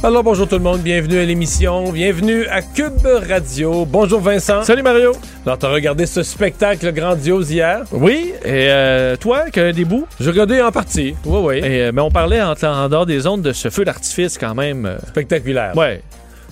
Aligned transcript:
Alors 0.00 0.22
bonjour 0.22 0.46
tout 0.46 0.54
le 0.54 0.62
monde, 0.62 0.80
bienvenue 0.80 1.18
à 1.18 1.24
l'émission, 1.24 1.90
bienvenue 1.90 2.46
à 2.46 2.62
Cube 2.62 3.04
Radio. 3.28 3.84
Bonjour 3.84 4.20
Vincent. 4.20 4.62
Salut 4.62 4.82
Mario. 4.82 5.12
Alors 5.44 5.58
t'as 5.58 5.70
regardé 5.70 6.06
ce 6.06 6.22
spectacle 6.22 6.92
grandiose 6.92 7.50
hier? 7.50 7.82
Oui, 7.90 8.32
et 8.44 8.68
euh, 8.70 9.16
toi, 9.16 9.50
qu'un 9.50 9.72
des 9.72 9.84
bouts? 9.84 10.06
J'ai 10.20 10.30
regardé 10.30 10.62
en 10.62 10.70
partie. 10.70 11.16
Oui, 11.24 11.38
oui. 11.42 11.56
Et, 11.58 11.82
euh, 11.82 11.92
mais 11.92 12.00
on 12.00 12.12
parlait 12.12 12.40
en, 12.40 12.52
en 12.52 12.88
dehors 12.88 13.06
des 13.06 13.26
ondes 13.26 13.42
de 13.42 13.52
ce 13.52 13.70
feu 13.70 13.84
d'artifice 13.84 14.38
quand 14.38 14.54
même. 14.54 14.86
euh, 14.86 14.98
Spectaculaire. 15.08 15.76
ouais. 15.76 16.00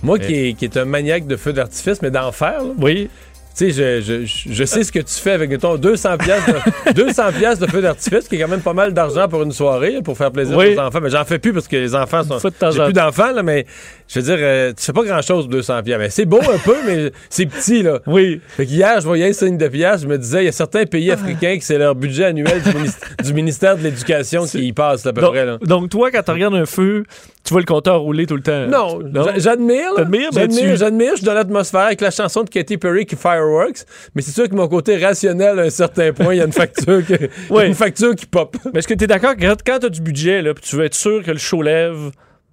Moi 0.03 0.19
qui 0.19 0.35
est, 0.35 0.53
qui 0.53 0.67
est 0.67 0.77
un 0.77 0.85
maniaque 0.85 1.27
de 1.27 1.37
feu 1.37 1.55
d'artifice, 1.55 2.03
mais 2.03 2.11
d'enfer, 2.11 2.59
là. 2.63 2.71
Oui. 2.79 3.09
Tu 3.57 3.73
sais, 3.73 4.01
je, 4.03 4.23
je, 4.27 4.53
je- 4.53 4.65
sais 4.65 4.85
ce 4.85 4.93
que 4.93 4.99
tu 4.99 5.15
fais 5.15 5.33
avec 5.33 5.59
ton 5.59 5.77
200 5.77 6.19
piastres 6.19 6.53
de, 6.87 6.93
200 7.05 7.23
piastres 7.39 7.65
de 7.65 7.71
feu 7.71 7.81
d'artifice, 7.81 8.29
qui 8.29 8.37
est 8.37 8.39
quand 8.41 8.49
même 8.49 8.61
pas 8.61 8.75
mal 8.75 8.93
d'argent 8.93 9.29
pour 9.29 9.43
une 9.43 9.53
soirée, 9.53 10.01
pour 10.05 10.17
faire 10.19 10.31
plaisir 10.31 10.57
Oui. 10.59 10.75
aux 10.77 10.81
enfants. 10.81 10.99
Mais 11.03 11.09
j'en 11.09 11.25
fais 11.25 11.39
plus 11.39 11.55
parce 11.55 11.67
que 11.67 11.77
les 11.77 11.95
enfants 11.95 12.23
sont. 12.23 12.39
J'ai 12.39 12.85
plus 12.85 12.93
d'enfants, 12.93 13.33
là, 13.33 13.43
mais 13.43 13.65
je 14.09 14.19
veux 14.21 14.25
dire, 14.27 14.37
euh, 14.39 14.73
tu 14.77 14.85
fais 14.85 14.93
pas 14.93 15.05
grand 15.05 15.23
chose 15.23 15.45
pour 15.45 15.53
200 15.53 15.83
piastres. 15.85 16.03
Mais 16.03 16.11
c'est 16.11 16.27
beau 16.27 16.41
un 16.41 16.59
peu, 16.59 16.75
mais 16.87 17.11
c'est 17.31 17.47
petit, 17.47 17.83
là. 17.83 18.01
Oui. 18.07 18.43
Fait 18.47 18.67
qu'hier, 18.67 19.01
je 19.01 19.07
voyais 19.07 19.29
un 19.31 19.33
signe 19.33 19.57
de 19.57 19.69
piastres, 19.69 20.03
je 20.03 20.09
me 20.09 20.19
disais, 20.19 20.43
il 20.43 20.47
y 20.47 20.49
a 20.49 20.53
certains 20.53 20.85
pays 20.85 21.11
africains 21.11 21.57
que 21.57 21.65
c'est 21.65 21.79
leur 21.79 21.95
budget 21.95 22.25
annuel 22.27 22.61
du, 22.63 22.75
ministère, 22.75 23.09
du 23.25 23.33
ministère 23.33 23.77
de 23.79 23.83
l'Éducation 23.85 24.45
qui 24.45 24.67
y 24.67 24.73
passe, 24.75 25.07
à 25.07 25.15
peu 25.15 25.23
Donc, 25.23 25.31
près, 25.31 25.47
là. 25.47 25.57
donc, 25.63 25.89
toi, 25.89 26.11
quand 26.11 26.23
tu 26.23 26.31
regardes 26.31 26.55
un 26.57 26.67
feu, 26.67 27.05
tu 27.43 27.53
vois 27.55 27.61
le 27.61 27.67
compteur 27.67 28.01
rouler 28.01 28.27
tout 28.27 28.37
le 28.37 28.43
temps. 28.43 28.67
Non, 28.67 28.99
j'a- 29.15 29.39
j'admire. 29.39 29.93
j'admire, 29.97 30.31
tu- 30.31 30.77
j'admire. 30.77 31.11
Je 31.13 31.17
suis 31.19 31.25
dans 31.27 31.33
l'atmosphère 31.35 31.83
avec 31.83 32.01
la 32.03 32.11
chanson 32.11 32.43
de 32.43 32.51
Katy 32.51 32.77
Perry 32.77 33.07
qui 33.07 33.15
Fireworks. 33.47 33.85
Mais 34.15 34.23
c'est 34.23 34.33
sûr 34.33 34.49
que 34.49 34.55
mon 34.55 34.69
côté 34.69 34.97
rationnel, 34.97 35.59
à 35.59 35.63
un 35.63 35.71
certain 35.71 36.13
point, 36.13 36.35
il 36.35 36.39
y 36.39 36.41
a 36.41 36.45
une 36.45 36.53
facture, 36.53 37.05
que- 37.07 37.15
il 37.15 37.21
y 37.23 37.25
a 37.25 37.29
Oui. 37.51 37.67
une 37.67 37.75
facture 37.75 38.15
qui 38.15 38.27
pop. 38.27 38.57
Mais 38.73 38.81
est-ce 38.81 38.89
que 38.89 38.95
tu 38.95 39.05
es 39.05 39.07
d'accord 39.07 39.37
que 39.37 39.41
quand- 39.45 39.79
tu 39.81 39.87
as 39.87 39.89
du 39.91 40.01
budget, 40.01 40.43
là, 40.43 40.55
puis 40.55 40.65
tu 40.65 40.77
veux 40.77 40.85
être 40.85 40.95
sûr 40.95 41.23
que 41.23 41.31
le 41.31 41.39
show 41.39 41.63
lève, 41.63 42.11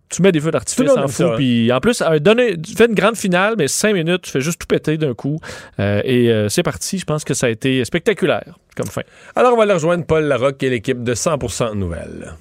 tu 0.09 0.21
mets 0.21 0.31
des 0.31 0.39
feux 0.39 0.51
d'artifice 0.51 0.91
en 0.91 1.07
fou. 1.07 1.23
Puis 1.35 1.71
en 1.71 1.79
plus, 1.79 2.01
euh, 2.01 2.19
donner, 2.19 2.55
tu 2.61 2.75
fais 2.75 2.85
une 2.85 2.93
grande 2.93 3.15
finale, 3.17 3.55
mais 3.57 3.67
cinq 3.67 3.93
minutes, 3.93 4.21
tu 4.23 4.31
fais 4.31 4.41
juste 4.41 4.59
tout 4.61 4.67
péter 4.67 4.97
d'un 4.97 5.13
coup. 5.15 5.39
Euh, 5.79 6.01
et 6.03 6.29
euh, 6.31 6.49
c'est 6.49 6.61
parti. 6.63 6.99
Je 6.99 7.05
pense 7.05 7.23
que 7.23 7.33
ça 7.33 7.47
a 7.47 7.49
été 7.49 7.83
spectaculaire 7.83 8.59
comme 8.77 8.87
fin. 8.87 9.01
Alors, 9.35 9.53
on 9.53 9.57
va 9.57 9.63
aller 9.63 9.73
rejoindre 9.73 10.05
Paul 10.05 10.23
Larocque 10.25 10.61
et 10.63 10.69
l'équipe 10.69 11.03
de 11.03 11.13
100% 11.15 11.73
Nouvelles. 11.75 12.33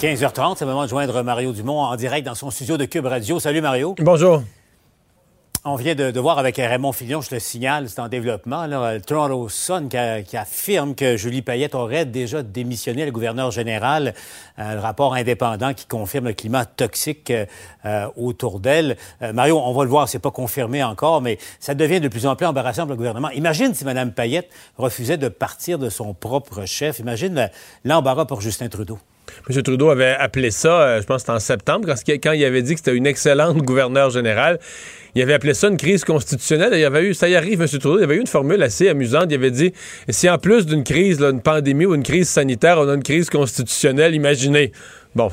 15h30, 0.00 0.56
c'est 0.58 0.64
le 0.64 0.70
moment 0.70 0.84
de 0.84 0.88
joindre 0.90 1.22
Mario 1.22 1.52
Dumont 1.52 1.80
en 1.80 1.96
direct 1.96 2.24
dans 2.24 2.34
son 2.36 2.50
studio 2.50 2.76
de 2.76 2.84
Cube 2.84 3.06
Radio. 3.06 3.40
Salut 3.40 3.60
Mario. 3.60 3.94
Bonjour. 3.98 4.42
On 5.70 5.76
vient 5.76 5.94
de, 5.94 6.18
voir 6.18 6.38
avec 6.38 6.56
Raymond 6.56 6.92
Filion, 6.92 7.20
je 7.20 7.34
le 7.34 7.40
signale, 7.40 7.90
c'est 7.90 8.00
en 8.00 8.08
développement, 8.08 8.64
là, 8.64 8.94
le 8.94 9.02
Toronto 9.02 9.50
Sun 9.50 9.90
qui, 9.90 10.36
affirme 10.38 10.94
que 10.94 11.18
Julie 11.18 11.42
Payette 11.42 11.74
aurait 11.74 12.06
déjà 12.06 12.42
démissionné, 12.42 13.04
le 13.04 13.12
gouverneur 13.12 13.50
général. 13.50 14.14
Euh, 14.58 14.76
le 14.76 14.80
rapport 14.80 15.12
indépendant 15.12 15.74
qui 15.74 15.84
confirme 15.84 16.28
le 16.28 16.32
climat 16.32 16.64
toxique 16.64 17.30
euh, 17.30 17.44
euh, 17.84 18.08
autour 18.16 18.60
d'elle. 18.60 18.96
Euh, 19.20 19.34
Mario, 19.34 19.60
on 19.62 19.74
va 19.74 19.84
le 19.84 19.90
voir, 19.90 20.08
c'est 20.08 20.18
pas 20.18 20.30
confirmé 20.30 20.82
encore, 20.82 21.20
mais 21.20 21.36
ça 21.60 21.74
devient 21.74 22.00
de 22.00 22.08
plus 22.08 22.24
en 22.26 22.34
plus 22.34 22.46
embarrassant 22.46 22.84
pour 22.84 22.92
le 22.92 22.96
gouvernement. 22.96 23.28
Imagine 23.30 23.74
si 23.74 23.84
Mme 23.84 24.12
Payette 24.12 24.48
refusait 24.78 25.18
de 25.18 25.28
partir 25.28 25.78
de 25.78 25.90
son 25.90 26.14
propre 26.14 26.64
chef. 26.64 26.98
Imagine 26.98 27.34
le- 27.34 27.48
l'embarras 27.84 28.24
pour 28.24 28.40
Justin 28.40 28.68
Trudeau. 28.68 28.98
M. 29.50 29.62
Trudeau 29.62 29.90
avait 29.90 30.14
appelé 30.18 30.50
ça, 30.50 30.82
euh, 30.82 31.00
je 31.00 31.06
pense 31.06 31.16
que 31.16 31.20
c'était 31.20 31.32
en 31.32 31.40
septembre, 31.40 31.88
quand, 31.88 32.32
il 32.32 32.44
avait 32.44 32.62
dit 32.62 32.74
que 32.74 32.80
c'était 32.80 32.94
une 32.94 33.06
excellente 33.06 33.58
gouverneure 33.58 34.10
générale. 34.10 34.58
Il 35.14 35.22
avait 35.22 35.32
appelé 35.32 35.54
ça 35.54 35.68
une 35.68 35.78
crise 35.78 36.04
constitutionnelle. 36.04 36.72
Il 36.74 36.84
avait 36.84 37.02
eu, 37.02 37.14
ça 37.14 37.28
y 37.28 37.34
arrive, 37.34 37.62
M. 37.62 37.66
Trudeau, 37.66 37.98
il 37.98 38.04
avait 38.04 38.16
eu 38.16 38.20
une 38.20 38.26
formule 38.26 38.62
assez 38.62 38.88
amusante. 38.88 39.26
Il 39.30 39.34
avait 39.34 39.50
dit 39.50 39.72
si 40.08 40.28
en 40.28 40.38
plus 40.38 40.66
d'une 40.66 40.84
crise, 40.84 41.18
là, 41.18 41.30
une 41.30 41.40
pandémie 41.40 41.86
ou 41.86 41.94
une 41.94 42.02
crise 42.02 42.28
sanitaire, 42.28 42.78
on 42.78 42.88
a 42.88 42.94
une 42.94 43.02
crise 43.02 43.30
constitutionnelle, 43.30 44.14
imaginez. 44.14 44.72
Bon, 45.18 45.32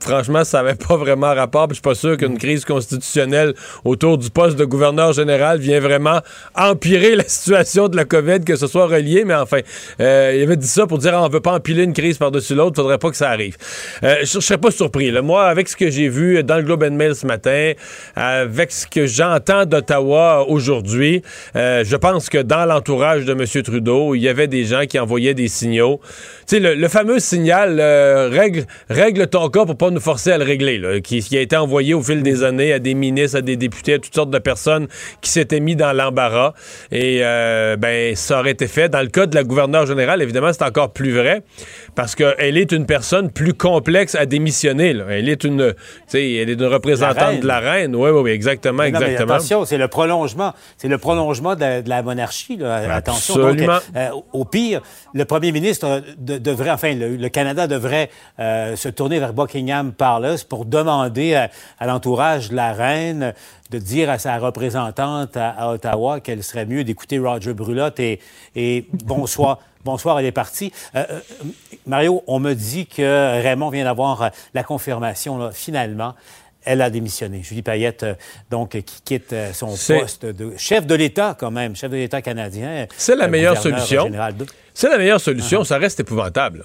franchement, 0.00 0.42
ça 0.42 0.60
n'avait 0.60 0.74
pas 0.74 0.96
vraiment 0.96 1.32
rapport. 1.32 1.68
puis 1.68 1.76
Je 1.76 1.80
suis 1.80 1.82
pas 1.82 1.94
sûr 1.94 2.16
qu'une 2.16 2.36
crise 2.36 2.64
constitutionnelle 2.64 3.54
autour 3.84 4.18
du 4.18 4.28
poste 4.28 4.58
de 4.58 4.64
gouverneur 4.64 5.12
général 5.12 5.60
vient 5.60 5.78
vraiment 5.78 6.18
empirer 6.56 7.14
la 7.14 7.22
situation 7.22 7.86
de 7.86 7.94
la 7.94 8.04
COVID, 8.04 8.40
que 8.40 8.56
ce 8.56 8.66
soit 8.66 8.88
relié, 8.88 9.24
mais 9.24 9.36
enfin, 9.36 9.60
euh, 10.00 10.32
il 10.36 10.42
avait 10.42 10.56
dit 10.56 10.66
ça 10.66 10.88
pour 10.88 10.98
dire 10.98 11.12
ah, 11.14 11.22
on 11.22 11.28
veut 11.28 11.38
pas 11.38 11.52
empiler 11.52 11.84
une 11.84 11.92
crise 11.92 12.18
par-dessus 12.18 12.56
l'autre, 12.56 12.74
faudrait 12.74 12.98
pas 12.98 13.08
que 13.08 13.16
ça 13.16 13.30
arrive. 13.30 13.56
Euh, 14.02 14.16
je, 14.22 14.32
je 14.32 14.40
serais 14.40 14.58
pas 14.58 14.72
surpris. 14.72 15.12
Moi, 15.22 15.44
avec 15.46 15.68
ce 15.68 15.76
que 15.76 15.90
j'ai 15.90 16.08
vu 16.08 16.42
dans 16.42 16.56
le 16.56 16.64
Globe 16.64 16.82
and 16.82 16.96
Mail 16.96 17.14
ce 17.14 17.24
matin, 17.24 17.74
avec 18.16 18.72
ce 18.72 18.84
que 18.84 19.06
j'entends 19.06 19.64
d'Ottawa 19.64 20.44
aujourd'hui, 20.48 21.22
euh, 21.54 21.84
je 21.84 21.94
pense 21.94 22.30
que 22.30 22.38
dans 22.38 22.64
l'entourage 22.64 23.26
de 23.26 23.32
M. 23.32 23.62
Trudeau, 23.62 24.16
il 24.16 24.22
y 24.22 24.28
avait 24.28 24.48
des 24.48 24.64
gens 24.64 24.86
qui 24.86 24.98
envoyaient 24.98 25.34
des 25.34 25.46
signaux. 25.46 26.00
Tu 26.48 26.56
sais, 26.56 26.74
le, 26.74 26.88
fameux 26.88 27.20
signal 27.20 27.80
règle, 28.90 29.19
règle 29.20 29.30
ton 29.30 29.48
cas 29.48 29.64
pour 29.64 29.76
pas 29.76 29.90
nous 29.90 30.00
forcer 30.00 30.32
à 30.32 30.38
le 30.38 30.44
régler, 30.44 30.78
là, 30.78 31.00
qui, 31.00 31.20
qui 31.20 31.36
a 31.36 31.40
été 31.40 31.56
envoyé 31.56 31.94
au 31.94 32.02
fil 32.02 32.22
des 32.22 32.42
années 32.42 32.72
à 32.72 32.78
des 32.78 32.94
ministres, 32.94 33.38
à 33.38 33.42
des 33.42 33.56
députés, 33.56 33.94
à 33.94 33.98
toutes 33.98 34.14
sortes 34.14 34.30
de 34.30 34.38
personnes 34.38 34.88
qui 35.20 35.30
s'étaient 35.30 35.60
mis 35.60 35.76
dans 35.76 35.92
l'embarras. 35.92 36.54
Et 36.90 37.20
euh, 37.22 37.76
ben, 37.76 38.14
ça 38.16 38.40
aurait 38.40 38.52
été 38.52 38.66
fait. 38.66 38.88
Dans 38.88 39.00
le 39.02 39.08
cas 39.08 39.26
de 39.26 39.34
la 39.34 39.44
gouverneure 39.44 39.86
générale, 39.86 40.22
évidemment, 40.22 40.52
c'est 40.52 40.64
encore 40.64 40.92
plus 40.92 41.12
vrai 41.12 41.42
parce 41.94 42.14
qu'elle 42.14 42.56
est 42.56 42.72
une 42.72 42.86
personne 42.86 43.30
plus 43.30 43.54
complexe 43.54 44.14
à 44.14 44.26
démissionner. 44.26 44.92
là. 44.92 45.04
Elle 45.10 45.28
est 45.28 45.44
une, 45.44 45.74
elle 46.14 46.20
est 46.50 46.52
une 46.52 46.64
représentante 46.64 47.40
de 47.40 47.46
la 47.46 47.60
reine. 47.60 47.94
Oui, 47.96 48.10
oui, 48.10 48.20
oui, 48.22 48.30
exactement, 48.30 48.82
Mais 48.82 48.90
non, 48.90 49.00
mais 49.00 49.06
exactement. 49.06 49.34
attention, 49.34 49.64
c'est 49.64 49.78
le 49.78 49.88
prolongement. 49.88 50.52
C'est 50.76 50.88
le 50.88 50.98
prolongement 50.98 51.54
de 51.54 51.60
la, 51.60 51.82
de 51.82 51.88
la 51.88 52.02
monarchie. 52.02 52.56
là. 52.56 52.94
Attention. 52.94 53.36
Donc, 53.36 53.60
euh, 53.60 54.08
au 54.32 54.44
pire, 54.44 54.80
le 55.14 55.24
premier 55.24 55.52
ministre 55.52 56.02
de- 56.18 56.38
devrait, 56.38 56.70
enfin, 56.70 56.94
le, 56.94 57.16
le 57.16 57.28
Canada 57.28 57.66
devrait 57.66 58.10
euh, 58.38 58.76
se 58.76 58.88
tourner 59.00 59.18
vers 59.18 59.32
Buckingham 59.32 59.94
Palace 59.94 60.44
pour 60.44 60.66
demander 60.66 61.34
à, 61.34 61.48
à 61.78 61.86
l'entourage 61.86 62.50
de 62.50 62.54
la 62.54 62.74
reine 62.74 63.32
de 63.70 63.78
dire 63.78 64.10
à 64.10 64.18
sa 64.18 64.36
représentante 64.36 65.38
à, 65.38 65.48
à 65.48 65.72
Ottawa 65.72 66.20
qu'elle 66.20 66.42
serait 66.42 66.66
mieux 66.66 66.84
d'écouter 66.84 67.18
Roger 67.18 67.54
Brulotte 67.54 67.98
et, 67.98 68.20
et 68.54 68.84
bonsoir. 68.92 69.60
Bonsoir, 69.86 70.20
elle 70.20 70.26
est 70.26 70.32
partie. 70.32 70.70
Euh, 70.94 71.06
euh, 71.12 71.20
Mario, 71.86 72.22
on 72.26 72.40
me 72.40 72.52
dit 72.52 72.86
que 72.86 73.40
Raymond 73.42 73.70
vient 73.70 73.84
d'avoir 73.84 74.20
euh, 74.20 74.28
la 74.52 74.64
confirmation, 74.64 75.38
là, 75.38 75.50
finalement. 75.50 76.14
Elle 76.62 76.82
a 76.82 76.90
démissionné. 76.90 77.42
Julie 77.42 77.62
Payette, 77.62 78.04
donc, 78.50 78.72
qui 78.72 79.00
quitte 79.02 79.34
son 79.54 79.68
poste 79.68 80.26
de 80.26 80.52
chef 80.58 80.86
de 80.86 80.94
l'État, 80.94 81.34
quand 81.40 81.50
même, 81.50 81.74
chef 81.74 81.90
de 81.90 81.96
l'État 81.96 82.20
canadien. 82.20 82.84
C'est 82.98 83.16
la 83.16 83.28
meilleure 83.28 83.56
solution. 83.56 84.10
C'est 84.74 84.90
la 84.90 84.98
meilleure 84.98 85.22
solution. 85.22 85.64
Ça 85.64 85.78
reste 85.78 86.00
épouvantable. 86.00 86.58
là. 86.58 86.64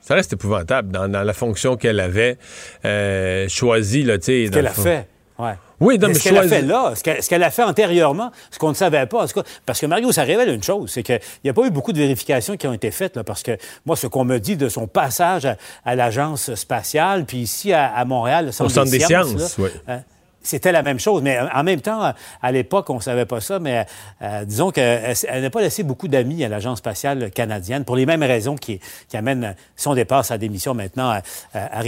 Ça 0.00 0.14
reste 0.14 0.32
épouvantable 0.32 0.90
dans, 0.90 1.08
dans 1.08 1.22
la 1.22 1.32
fonction 1.32 1.76
qu'elle 1.76 2.00
avait 2.00 2.38
euh, 2.84 3.48
choisie. 3.48 4.02
Là, 4.02 4.14
Ce 4.20 4.26
qu'elle 4.48 4.50
le 4.62 4.66
a 4.66 4.70
fond. 4.72 4.82
fait. 4.82 5.06
Ouais. 5.38 5.52
Oui, 5.80 5.98
non, 5.98 6.08
Mais 6.08 6.14
ce 6.14 6.22
qu'elle 6.24 6.36
a 6.36 6.42
fait 6.46 6.60
là, 6.60 6.92
ce 6.94 7.28
qu'elle 7.28 7.42
a 7.42 7.50
fait 7.50 7.62
antérieurement, 7.62 8.30
ce 8.50 8.58
qu'on 8.58 8.68
ne 8.68 8.74
savait 8.74 9.06
pas, 9.06 9.22
en 9.22 9.26
tout 9.26 9.40
cas, 9.40 9.48
parce 9.64 9.80
que 9.80 9.86
Mario, 9.86 10.12
ça 10.12 10.24
révèle 10.24 10.50
une 10.50 10.62
chose, 10.62 10.90
c'est 10.92 11.02
qu'il 11.02 11.18
n'y 11.42 11.48
a 11.48 11.54
pas 11.54 11.64
eu 11.66 11.70
beaucoup 11.70 11.94
de 11.94 11.98
vérifications 11.98 12.58
qui 12.58 12.66
ont 12.66 12.74
été 12.74 12.90
faites, 12.90 13.16
là, 13.16 13.24
parce 13.24 13.42
que 13.42 13.52
moi, 13.86 13.96
ce 13.96 14.06
qu'on 14.06 14.24
me 14.24 14.36
dit 14.38 14.56
de 14.58 14.68
son 14.68 14.86
passage 14.86 15.46
à, 15.46 15.56
à 15.86 15.94
l'agence 15.94 16.54
spatiale, 16.54 17.24
puis 17.24 17.38
ici 17.38 17.72
à, 17.72 17.86
à 17.94 18.04
Montréal, 18.04 18.46
le 18.46 18.52
centre, 18.52 18.70
Centre 18.70 18.90
des 18.90 19.00
sciences, 19.00 19.34
là, 19.34 19.46
oui. 19.64 19.70
hein, 19.88 20.00
c'était 20.42 20.72
la 20.72 20.82
même 20.82 20.98
chose. 20.98 21.22
Mais 21.22 21.38
en 21.54 21.62
même 21.62 21.80
temps, 21.80 22.12
à 22.42 22.52
l'époque, 22.52 22.90
on 22.90 23.00
savait 23.00 23.26
pas 23.26 23.40
ça, 23.40 23.58
mais 23.58 23.86
euh, 24.22 24.44
disons 24.44 24.70
qu'elle 24.70 25.16
n'a 25.42 25.50
pas 25.50 25.60
laissé 25.60 25.82
beaucoup 25.82 26.08
d'amis 26.08 26.44
à 26.44 26.48
l'Agence 26.48 26.78
spatiale 26.78 27.30
canadienne 27.30 27.84
pour 27.84 27.96
les 27.96 28.06
mêmes 28.06 28.22
raisons 28.22 28.56
qui, 28.56 28.80
qui 29.08 29.16
amènent 29.16 29.54
son 29.76 29.94
départ, 29.94 30.24
sa 30.24 30.38
démission 30.38 30.74
maintenant 30.74 31.10
à, 31.10 31.22
à. 31.54 31.82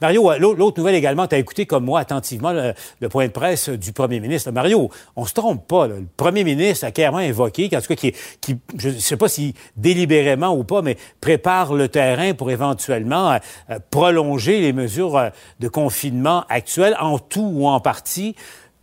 Mario, 0.00 0.30
euh, 0.30 0.38
l'autre 0.38 0.78
nouvelle 0.78 0.94
également, 0.94 1.26
tu 1.26 1.34
as 1.34 1.38
écouté 1.38 1.66
comme 1.66 1.84
moi 1.84 2.00
attentivement 2.00 2.52
le, 2.52 2.74
point 3.08 3.26
de 3.26 3.32
presse 3.32 3.68
du 3.68 3.92
premier 3.92 4.20
ministre. 4.20 4.50
Mario, 4.50 4.90
on 5.14 5.24
se 5.24 5.34
trompe 5.34 5.66
pas. 5.66 5.86
Là. 5.86 5.96
Le 5.96 6.06
premier 6.16 6.44
ministre 6.44 6.86
a 6.86 6.90
clairement 6.90 7.18
invoqué, 7.18 7.68
en 7.74 7.80
tout 7.80 7.88
cas, 7.88 7.94
qui, 7.94 8.12
qui 8.40 8.58
je 8.76 8.90
ne 8.90 8.98
sais 8.98 9.16
pas 9.16 9.28
si 9.28 9.54
délibérément 9.76 10.54
ou 10.56 10.64
pas, 10.64 10.82
mais 10.82 10.96
prépare 11.20 11.74
le 11.74 11.88
terrain 11.88 12.34
pour 12.34 12.50
éventuellement 12.50 13.38
euh, 13.70 13.78
prolonger 13.90 14.60
les 14.60 14.72
mesures 14.72 15.16
euh, 15.16 15.28
de 15.60 15.68
confinement 15.68 16.44
actuelles 16.48 16.96
en 17.00 17.18
tout 17.18 17.50
ou 17.54 17.66
en 17.66 17.80
partie 17.80 17.95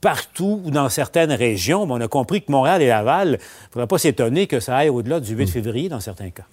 partout 0.01 0.61
ou 0.65 0.71
dans 0.71 0.89
certaines 0.89 1.31
régions. 1.31 1.85
Mais 1.85 1.93
on 1.93 2.01
a 2.01 2.07
compris 2.07 2.41
que 2.41 2.51
Montréal 2.51 2.81
et 2.81 2.87
Laval, 2.87 3.27
il 3.27 3.31
ne 3.31 3.37
faudrait 3.71 3.87
pas 3.87 3.97
s'étonner 3.97 4.47
que 4.47 4.59
ça 4.59 4.77
aille 4.77 4.89
au-delà 4.89 5.19
du 5.19 5.33
8 5.33 5.47
février 5.47 5.89
dans 5.89 6.01
certains 6.01 6.29
cas. 6.29 6.43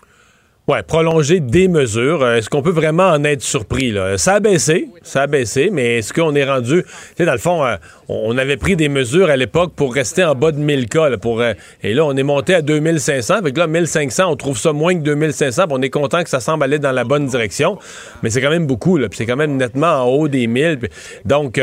Oui, 0.69 0.79
prolonger 0.87 1.41
des 1.41 1.67
mesures. 1.67 2.23
Euh, 2.23 2.37
est-ce 2.37 2.49
qu'on 2.49 2.63
peut 2.63 2.71
vraiment 2.71 3.09
en 3.09 3.25
être 3.25 3.43
surpris? 3.43 3.91
Là? 3.91 4.17
Ça 4.19 4.35
a 4.35 4.41
baissé, 4.41 4.89
ça 5.03 5.23
a 5.23 5.27
baissé, 5.27 5.69
mais 5.73 5.99
est-ce 5.99 6.13
qu'on 6.13 6.35
est 6.37 6.45
rendu... 6.45 6.85
Tu 6.85 6.91
sais, 7.17 7.25
dans 7.25 7.33
le 7.33 7.39
fond, 7.39 7.65
euh, 7.65 7.77
on 8.11 8.37
avait 8.39 8.57
pris 8.57 8.77
des 8.77 8.89
mesures 8.89 9.31
à 9.31 9.37
l'époque 9.37 9.73
pour 9.75 9.95
rester 9.95 10.25
en 10.25 10.35
bas 10.35 10.53
de 10.53 10.59
1000 10.59 10.89
cas. 10.89 11.09
Là, 11.09 11.19
pour, 11.19 11.41
euh, 11.41 11.53
et 11.83 11.95
là, 11.95 12.05
on 12.05 12.17
est 12.17 12.23
monté 12.23 12.55
à 12.55 12.63
2500. 12.63 13.35
Avec 13.35 13.57
là, 13.57 13.67
1500, 13.67 14.25
on 14.31 14.37
trouve 14.37 14.59
ça 14.59 14.73
moins 14.73 14.95
que 14.95 15.03
2500. 15.03 15.65
on 15.71 15.81
est 15.83 15.91
content 15.91 16.23
que 16.23 16.31
ça 16.31 16.41
semble 16.41 16.65
aller 16.65 16.79
dans 16.79 16.93
la 16.93 17.05
bonne 17.05 17.27
direction. 17.27 17.79
Mais 18.23 18.31
c'est 18.31 18.41
quand 18.41 18.51
même 18.51 18.67
beaucoup. 18.67 18.97
Là, 18.97 19.09
c'est 19.13 19.27
quand 19.27 19.37
même 19.37 19.57
nettement 19.57 20.05
en 20.05 20.07
haut 20.07 20.29
des 20.29 20.47
1000. 20.47 20.81
donc, 21.25 21.61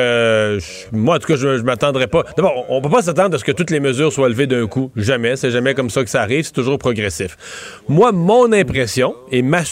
moi, 0.91 1.15
en 1.15 1.19
tout 1.19 1.27
cas, 1.27 1.35
je, 1.35 1.47
ne 1.47 1.61
m'attendrais 1.63 2.07
pas... 2.07 2.23
D'abord, 2.35 2.65
on 2.69 2.81
peut 2.81 2.89
pas 2.89 3.01
s'attendre 3.01 3.35
à 3.35 3.37
ce 3.37 3.43
que 3.43 3.51
toutes 3.51 3.71
les 3.71 3.79
mesures 3.79 4.13
soient 4.13 4.29
levées 4.29 4.47
d'un 4.47 4.67
coup. 4.67 4.91
Jamais. 4.95 5.35
C'est 5.35 5.51
jamais 5.51 5.73
comme 5.73 5.89
ça 5.89 6.03
que 6.03 6.09
ça 6.09 6.21
arrive. 6.21 6.45
C'est 6.45 6.53
toujours 6.53 6.77
progressif. 6.77 7.37
Moi, 7.89 8.11
mon 8.11 8.51
impression 8.53 9.15
et 9.31 9.41
ma, 9.41 9.63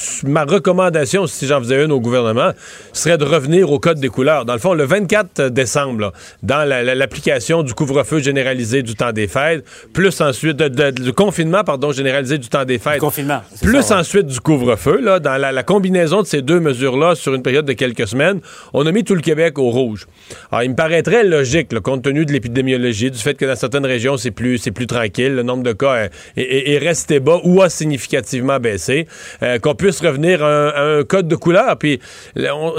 recommandation, 0.44 1.28
si 1.28 1.48
j'en 1.48 1.60
faisais 1.60 1.84
une 1.84 1.92
au 1.92 2.00
gouvernement, 2.00 2.52
serait 2.94 3.18
de 3.18 3.26
revenir 3.26 3.72
au 3.72 3.80
code 3.80 4.00
des 4.00 4.10
couleurs. 4.10 4.46
Dans 4.46 4.54
le 4.54 4.60
fond, 4.60 4.74
le 4.74 4.84
24 4.84 5.50
décembre, 5.50 6.12
dans 6.44 6.65
l'application 6.66 7.64
du 7.64 7.74
couvre-feu 7.74 8.20
généralisé 8.20 8.84
du 8.84 8.96
temps 8.96 9.12
des 9.12 9.28
fêtes, 9.28 9.66
plus 9.94 10.22
ensuite 10.22 10.62
du 10.62 11.14
confinement, 11.14 11.64
pardon, 11.64 11.92
généralisé 11.92 12.38
du 12.38 12.48
temps 12.48 12.66
des 12.66 12.80
fêtes. 12.80 13.00
confinement. 13.00 13.42
Plus 13.62 13.92
ensuite 13.92 14.28
du 14.28 14.40
couvre-feu, 14.40 15.00
là, 15.02 15.20
dans 15.20 15.38
la, 15.38 15.64
combinaison 15.64 16.22
de 16.22 16.28
ces 16.28 16.42
deux 16.42 16.60
mesures-là 16.60 17.16
sur 17.16 17.34
une 17.34 17.42
période 17.42 17.66
de 17.66 17.74
quelques 17.74 18.08
semaines, 18.08 18.40
on 18.74 18.86
a 18.86 18.92
mis 18.92 19.04
tout 19.04 19.16
le 19.16 19.22
Québec 19.22 19.58
au 19.58 19.70
rouge. 19.70 20.08
Alors, 20.52 20.64
il 20.64 20.72
me 20.72 20.76
paraîtrait 20.76 21.24
logique, 21.24 21.78
compte 21.80 22.04
tenu 22.04 22.26
de 22.26 22.32
l'épidémiologie, 22.32 23.12
du 23.12 23.20
fait 23.20 23.34
que 23.34 23.46
dans 23.46 23.56
certaines 23.56 23.86
régions, 23.86 24.18
c'est 24.18 24.32
plus, 24.32 24.60
plus 24.74 24.88
tranquille, 24.88 25.34
le 25.34 25.44
nombre 25.44 25.64
de 25.64 25.74
cas 25.74 26.10
est, 26.36 26.74
est 26.74 26.78
resté 26.78 27.20
bas 27.20 27.40
ou 27.44 27.62
a 27.62 27.70
significativement 27.70 28.60
baissé. 28.60 29.08
Euh, 29.44 29.60
qu'on 29.60 29.76
puisse 29.76 30.02
revenir 30.02 30.44
à 30.44 30.80
un, 30.80 31.04
code 31.04 31.28
de 31.28 31.36
couleur. 31.36 31.78
Puis 31.78 32.00
on, 32.38 32.74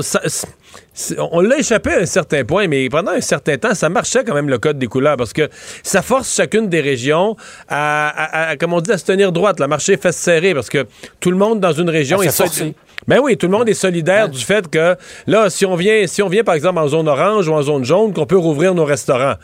l'a 1.43 1.59
échappé 1.59 1.93
à 1.93 1.99
un 2.01 2.07
certain 2.07 2.45
point, 2.45 2.69
mais 2.69 2.89
pendant 2.89 3.13
un 3.13 3.21
certain 3.21 3.57
temps, 3.59 3.75
ça 3.75 3.89
marchait 3.89 4.25
quand 4.25 4.35
même 4.35 4.49
le 4.49 4.59
code 4.59 4.79
des 4.79 4.87
couleurs 4.87 5.17
parce 5.17 5.33
que 5.33 5.49
ça 5.83 6.03
force 6.03 6.35
chacune 6.35 6.69
des 6.69 6.81
régions 6.81 7.37
à, 7.69 8.55
comme 8.59 8.73
on 8.73 8.81
dit, 8.81 8.93
à 8.93 8.99
se 8.99 9.05
tenir 9.05 9.33
droite, 9.33 9.61
la 9.61 9.69
marcher 9.69 9.97
fesse 9.97 10.17
serrée 10.17 10.55
parce 10.55 10.69
que 10.69 10.87
tout 11.21 11.31
le 11.31 11.37
monde 11.37 11.61
dans 11.61 11.73
une 11.73 11.91
région 11.91 12.23
est 12.23 12.35
forcé. 12.35 12.75
Ben 13.07 13.21
oui, 13.23 13.37
tout 13.37 13.47
le 13.47 13.53
monde 13.53 13.69
est 13.69 13.75
solidaire 13.75 14.29
du 14.29 14.43
fait 14.43 14.69
que 14.69 14.97
là, 15.27 15.51
si 15.51 15.65
on 15.67 15.77
vient, 15.77 16.07
si 16.07 16.23
on 16.23 16.29
vient 16.29 16.43
par 16.43 16.55
exemple 16.55 16.79
en 16.79 16.89
zone 16.89 17.09
orange 17.09 17.47
ou 17.49 17.53
en 17.53 17.63
zone 17.63 17.85
jaune, 17.85 18.13
qu'on 18.13 18.27
peut 18.27 18.39
rouvrir 18.39 18.75
nos 18.75 18.85
restaurants. 18.85 19.35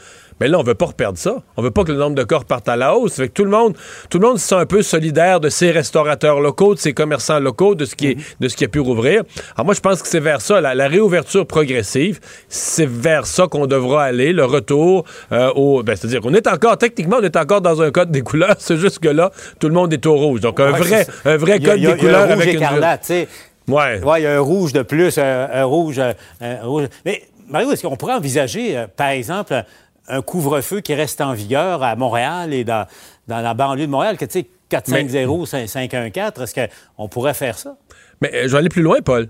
Mais 0.42 0.48
là, 0.48 0.58
on 0.58 0.64
veut 0.64 0.74
pas 0.74 0.86
reperdre 0.86 1.18
ça. 1.18 1.36
On 1.56 1.62
veut 1.62 1.70
pas 1.70 1.84
que 1.84 1.92
le 1.92 1.98
nombre 1.98 2.16
de 2.16 2.24
corps 2.24 2.44
parte 2.44 2.68
à 2.68 2.74
la 2.74 2.96
hausse. 2.96 3.14
Fait 3.14 3.28
que 3.28 3.32
tout 3.32 3.44
le 3.44 3.50
monde, 3.50 3.76
tout 4.10 4.18
le 4.18 4.26
monde 4.26 4.40
se 4.40 4.48
sent 4.48 4.56
un 4.56 4.66
peu 4.66 4.82
solidaire 4.82 5.38
de 5.38 5.48
ces 5.48 5.70
restaurateurs 5.70 6.40
locaux, 6.40 6.74
de 6.74 6.80
ces 6.80 6.94
commerçants 6.94 7.38
locaux, 7.38 7.76
de 7.76 7.84
ce 7.84 7.94
qui, 7.94 8.08
est, 8.08 8.14
mhm. 8.16 8.22
de 8.40 8.48
ce 8.48 8.56
qui 8.56 8.64
a 8.64 8.68
pu 8.68 8.80
rouvrir. 8.80 9.22
Alors 9.54 9.66
moi, 9.66 9.74
je 9.74 9.80
pense 9.80 10.02
que 10.02 10.08
c'est 10.08 10.18
vers 10.18 10.40
ça, 10.40 10.60
la, 10.60 10.88
réouverture 10.88 11.46
progressive, 11.46 12.18
c'est 12.48 12.88
vers 12.88 13.24
ça 13.24 13.46
qu'on 13.46 13.68
devra 13.68 14.02
aller, 14.02 14.32
le 14.32 14.44
retour 14.44 15.04
euh, 15.30 15.52
au... 15.54 15.84
Ben, 15.84 15.94
c'est-à-dire 15.94 16.20
qu'on 16.20 16.34
est 16.34 16.48
encore, 16.48 16.76
techniquement, 16.76 17.18
on 17.20 17.24
est 17.24 17.36
encore 17.36 17.60
dans 17.60 17.80
un 17.80 17.92
code 17.92 18.10
des 18.10 18.22
couleurs, 18.22 18.56
c'est 18.58 18.78
juste 18.78 18.98
que 18.98 19.10
là, 19.10 19.30
tout 19.60 19.68
le 19.68 19.74
monde 19.74 19.92
est 19.92 20.04
au 20.06 20.16
rouge. 20.16 20.40
Donc 20.40 20.58
un 20.58 20.72
vrai, 20.72 21.06
un 21.24 21.36
vrai 21.36 21.60
code 21.60 21.78
des 21.78 21.96
couleurs 21.96 22.22
rouge 22.22 22.32
avec 22.32 22.54
écarlate, 22.56 23.08
une... 23.10 23.72
Ouais. 23.72 24.02
Ouais, 24.02 24.20
il 24.20 24.24
y 24.24 24.26
a 24.26 24.34
un 24.34 24.40
rouge 24.40 24.72
de 24.72 24.82
plus, 24.82 25.18
un, 25.18 25.62
rouge, 25.62 26.00
un 26.00 26.56
rouge. 26.64 26.88
Mais 27.04 27.22
Mario, 27.52 27.70
est-ce 27.72 27.86
qu'on 27.86 27.96
pourrait 27.96 28.14
envisager, 28.14 28.76
euh, 28.76 28.86
par 28.96 29.08
exemple, 29.08 29.64
un 30.08 30.22
couvre-feu 30.22 30.80
qui 30.80 30.94
reste 30.94 31.20
en 31.20 31.32
vigueur 31.32 31.82
à 31.82 31.96
Montréal 31.96 32.52
et 32.52 32.64
dans, 32.64 32.86
dans 33.28 33.40
la 33.40 33.54
banlieue 33.54 33.86
de 33.86 33.90
Montréal, 33.90 34.16
que 34.16 34.24
tu 34.24 34.40
sais, 34.40 34.48
450, 34.68 35.46
514, 35.46 36.42
est-ce 36.42 36.68
qu'on 36.96 37.08
pourrait 37.08 37.34
faire 37.34 37.58
ça? 37.58 37.76
Mais 38.20 38.34
euh, 38.34 38.42
je 38.44 38.52
vais 38.52 38.58
aller 38.58 38.68
plus 38.68 38.82
loin, 38.82 39.00
Paul. 39.02 39.28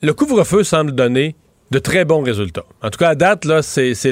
Le 0.00 0.14
couvre-feu 0.14 0.64
semble 0.64 0.92
donner 0.92 1.36
de 1.70 1.78
très 1.78 2.04
bons 2.04 2.22
résultats. 2.22 2.64
En 2.82 2.90
tout 2.90 2.98
cas, 2.98 3.10
à 3.10 3.14
date, 3.14 3.44
là, 3.44 3.62
c'est, 3.62 3.94
ce 3.94 4.10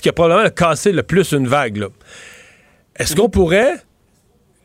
qui 0.00 0.08
a 0.08 0.12
probablement 0.12 0.48
cassé 0.50 0.92
le 0.92 1.02
plus 1.02 1.32
une 1.32 1.46
vague. 1.46 1.86
Est-ce 2.96 3.16
qu'on 3.16 3.28
pourrait 3.28 3.76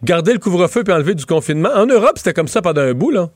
garder 0.03 0.33
le 0.33 0.39
couvre-feu 0.39 0.83
puis 0.83 0.93
enlever 0.93 1.15
du 1.15 1.25
confinement? 1.25 1.69
En 1.73 1.85
Europe, 1.85 2.13
c'était 2.17 2.33
comme 2.33 2.47
ça 2.47 2.61
pendant 2.61 2.81
un 2.81 2.93
bout, 2.93 3.11
là. 3.11 3.29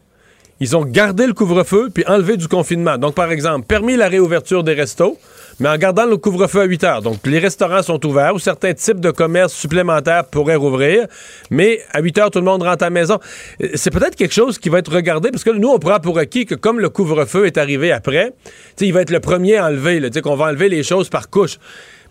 Ils 0.60 0.76
ont 0.76 0.84
gardé 0.84 1.26
le 1.26 1.34
couvre-feu 1.34 1.90
puis 1.94 2.04
enlevé 2.06 2.36
du 2.36 2.48
confinement. 2.48 2.98
Donc, 2.98 3.16
par 3.16 3.32
exemple, 3.32 3.66
permis 3.66 3.96
la 3.96 4.10
réouverture 4.10 4.64
des 4.64 4.74
restos, 4.74 5.18
mais 5.60 5.70
en 5.70 5.78
gardant 5.78 6.06
le 6.06 6.18
couvre-feu 6.18 6.62
à 6.62 6.64
8 6.66 6.84
heures. 6.84 7.02
Donc, 7.02 7.26
les 7.26 7.40
restaurants 7.40 7.82
sont 7.82 8.04
ouverts 8.06 8.36
ou 8.36 8.40
certains 8.40 8.74
types 8.74 9.00
de 9.00 9.12
commerces 9.12 9.54
supplémentaires 9.54 10.26
pourraient 10.26 10.56
rouvrir, 10.56 11.08
mais 11.50 11.82
à 11.92 12.02
8 12.02 12.18
heures, 12.18 12.32
tout 12.32 12.40
le 12.40 12.46
monde 12.46 12.64
rentre 12.64 12.84
à 12.84 12.88
la 12.88 12.92
maison. 12.92 13.20
Euh, 13.62 13.70
c'est 13.76 13.92
peut-être 13.92 14.16
quelque 14.16 14.34
chose 14.34 14.58
qui 14.58 14.70
va 14.70 14.80
être 14.80 14.94
regardé 14.94 15.32
parce 15.32 15.44
que 15.44 15.50
nous, 15.50 15.70
on 15.70 15.80
prend 15.80 16.00
pour 16.00 16.18
acquis 16.18 16.46
que 16.46 16.56
comme 16.56 16.80
le 16.80 16.90
couvre-feu 16.90 17.46
est 17.46 17.58
arrivé 17.58 17.92
après, 17.92 18.34
il 18.80 18.94
va 18.94 19.02
être 19.02 19.12
le 19.12 19.20
premier 19.20 19.58
à 19.58 19.68
enlever, 19.68 20.10
qu'on 20.22 20.36
va 20.36 20.46
enlever 20.46 20.70
les 20.70 20.84
choses 20.84 21.10
par 21.10 21.30
couche 21.30 21.58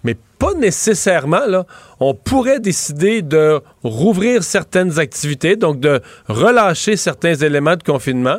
mais 0.05 0.17
pas 0.39 0.55
nécessairement. 0.55 1.65
On 2.01 2.15
pourrait 2.15 2.61
décider 2.61 3.23
de 3.23 3.61
rouvrir 3.83 4.43
certaines 4.43 4.99
activités, 4.99 5.57
donc 5.57 5.81
de 5.81 6.01
relâcher 6.29 6.97
certains 6.97 7.35
éléments 7.35 7.77
de 7.77 7.83
confinement 7.83 8.39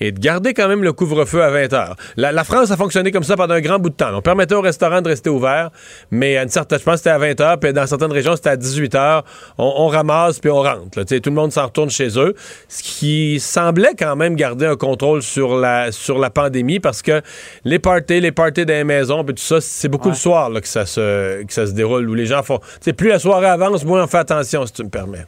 et 0.00 0.12
de 0.12 0.18
garder 0.18 0.54
quand 0.54 0.68
même 0.68 0.82
le 0.82 0.92
couvre-feu 0.92 1.42
à 1.42 1.50
20 1.50 1.72
heures. 1.72 1.96
La, 2.16 2.44
France 2.44 2.70
a 2.70 2.76
fonctionné 2.76 3.12
comme 3.12 3.22
ça 3.22 3.36
pendant 3.36 3.54
un 3.54 3.60
grand 3.60 3.78
bout 3.78 3.90
de 3.90 3.94
temps. 3.94 4.10
On 4.14 4.22
permettait 4.22 4.54
aux 4.54 4.60
restaurants 4.60 5.02
de 5.02 5.08
rester 5.08 5.30
ouverts, 5.30 5.70
mais 6.10 6.36
à 6.36 6.42
une 6.42 6.48
certaine, 6.48 6.78
je 6.78 6.84
pense 6.84 6.98
c'était 6.98 7.10
à 7.10 7.18
20 7.18 7.40
heures, 7.40 7.58
puis 7.58 7.72
dans 7.72 7.86
certaines 7.86 8.12
régions, 8.12 8.34
c'était 8.34 8.50
à 8.50 8.56
18 8.56 8.94
heures. 8.94 9.24
On, 9.58 9.88
ramasse, 9.88 10.38
puis 10.38 10.50
on 10.50 10.62
rentre. 10.62 11.02
Tout 11.02 11.30
le 11.30 11.34
monde 11.34 11.52
s'en 11.52 11.66
retourne 11.66 11.90
chez 11.90 12.18
eux, 12.18 12.34
ce 12.68 12.82
qui 12.82 13.40
semblait 13.40 13.94
quand 13.98 14.16
même 14.16 14.36
garder 14.36 14.66
un 14.66 14.76
contrôle 14.76 15.22
sur 15.22 15.56
la, 15.56 15.92
sur 15.92 16.18
la 16.18 16.30
pandémie, 16.30 16.80
parce 16.80 17.02
que 17.02 17.20
les 17.64 17.78
parties, 17.78 18.20
les 18.20 18.32
parties 18.32 18.64
dans 18.64 18.74
les 18.74 18.84
maisons, 18.84 19.24
puis 19.24 19.34
tout 19.34 19.42
ça, 19.42 19.60
c'est 19.60 19.88
beaucoup 19.88 20.08
le 20.08 20.14
soir 20.14 20.50
là, 20.50 20.60
que, 20.60 20.68
ça 20.68 20.86
se, 20.86 21.42
que 21.42 21.52
ça 21.52 21.66
se 21.66 21.72
déroule, 21.72 22.08
où 22.08 22.14
les 22.14 22.26
gens 22.26 22.42
font... 22.42 22.60
Plus 22.96 23.08
la 23.08 23.18
soirée 23.18 23.46
avance, 23.46 23.84
moins 23.84 24.04
on 24.04 24.06
fait 24.06 24.18
attention, 24.18 24.66
si 24.66 24.72
tu 24.72 24.84
me 24.84 24.90
permets. 24.90 25.24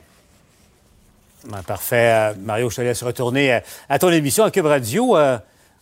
Ben, 1.49 1.62
parfait. 1.62 2.12
Euh, 2.12 2.34
Mario, 2.38 2.70
je 2.70 2.76
te 2.76 2.80
laisse 2.82 3.02
retourner 3.02 3.54
euh, 3.54 3.61
à 3.88 3.99
ton 3.99 4.11
émission 4.11 4.44
à 4.44 4.50
Cube 4.50 4.66
Radio. 4.66 5.16
Euh, 5.16 5.38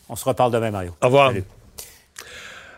on 0.09 0.17
se 0.17 0.25
reparle 0.25 0.53
demain, 0.53 0.71
Mario. 0.71 0.93
Au 1.03 1.07
revoir. 1.07 1.33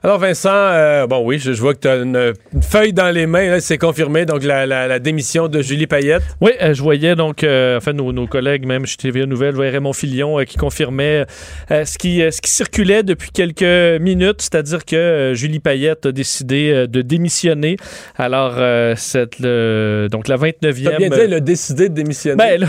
Alors, 0.04 0.18
Vincent, 0.18 0.50
euh, 0.52 1.06
bon, 1.06 1.24
oui, 1.24 1.38
je, 1.38 1.52
vois 1.52 1.74
que 1.74 1.78
tu 1.78 1.86
as 1.86 1.94
une, 1.94 2.32
feuille 2.60 2.92
dans 2.92 3.14
les 3.14 3.26
mains. 3.26 3.60
C'est 3.60 3.78
confirmé, 3.78 4.26
donc 4.26 4.42
la, 4.42 4.98
démission 4.98 5.46
de 5.46 5.62
Julie 5.62 5.86
Payette. 5.86 6.24
Oui, 6.40 6.50
euh, 6.60 6.74
je 6.74 6.82
voyais 6.82 7.14
donc, 7.14 7.44
euh, 7.44 7.76
enfin, 7.76 7.92
nos, 7.92 8.26
collègues, 8.26 8.66
même 8.66 8.84
chez 8.84 8.96
TVA 8.96 9.26
Nouvelle, 9.26 9.52
je 9.52 9.56
voyais 9.56 9.70
Raymond 9.70 9.92
Filion 9.92 10.38
qui 10.44 10.56
confirmait 10.56 11.24
ce, 11.70 11.98
qui, 11.98 12.18
ce 12.18 12.40
qui 12.40 12.50
circulait 12.50 13.04
depuis 13.04 13.30
quelques 13.30 14.00
minutes, 14.00 14.42
c'est-à-dire 14.42 14.84
que 14.84 15.34
Julie 15.34 15.60
Payette 15.60 16.06
a 16.06 16.12
décidé 16.12 16.88
de 16.88 17.02
démissionner. 17.02 17.76
Alors, 18.16 18.54
cette, 18.96 19.40
donc 19.40 20.26
la 20.26 20.36
29e. 20.36 20.54
T'as 20.60 20.72
bien 20.72 21.10
dit, 21.10 21.20
elle 21.20 21.34
a 21.34 21.40
décidé 21.40 21.88
de 21.88 21.94
démissionner. 21.94 22.36
Ben, 22.36 22.48
elle, 22.50 22.64
a, 22.64 22.68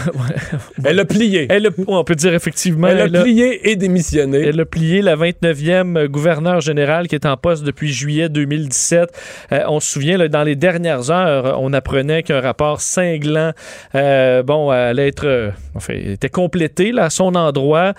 elle, 0.86 1.00
a 1.00 1.06
plié. 1.06 1.48
Elle 1.50 1.66
a, 1.66 1.70
on 1.88 2.04
peut 2.04 2.16
dire 2.16 2.36
effectivement. 2.36 2.90
Elle, 2.90 3.16
a 3.16 3.24
plié 3.24 3.72
et 3.72 3.75
démissionné. 3.75 4.38
Elle 4.38 4.60
a 4.60 4.66
plié 4.66 5.02
la 5.02 5.16
29e 5.16 6.06
gouverneur 6.06 6.62
général 6.62 7.08
qui 7.08 7.16
est 7.16 7.23
en 7.25 7.38
poste 7.38 7.63
depuis 7.63 7.92
juillet 7.92 8.30
2017. 8.30 9.10
Euh, 9.51 9.63
on 9.68 9.80
se 9.80 9.92
souvient, 9.92 10.18
dans 10.27 10.44
les 10.44 10.56
dernières 10.56 11.12
heures, 11.12 11.60
on 11.62 11.74
apprenait 11.74 12.24
qu'un 12.24 12.42
rapport 12.42 12.82
cinglant, 12.82 13.51
euh, 13.96 14.44
bon, 14.44 14.70
allait 14.70 15.08
être, 15.08 15.27
euh, 15.27 15.51
enfin, 15.75 15.94
était 15.94 16.30
complété 16.30 16.92
là, 16.92 17.06
à 17.06 17.10
son 17.10 17.36
endroit 17.36 17.94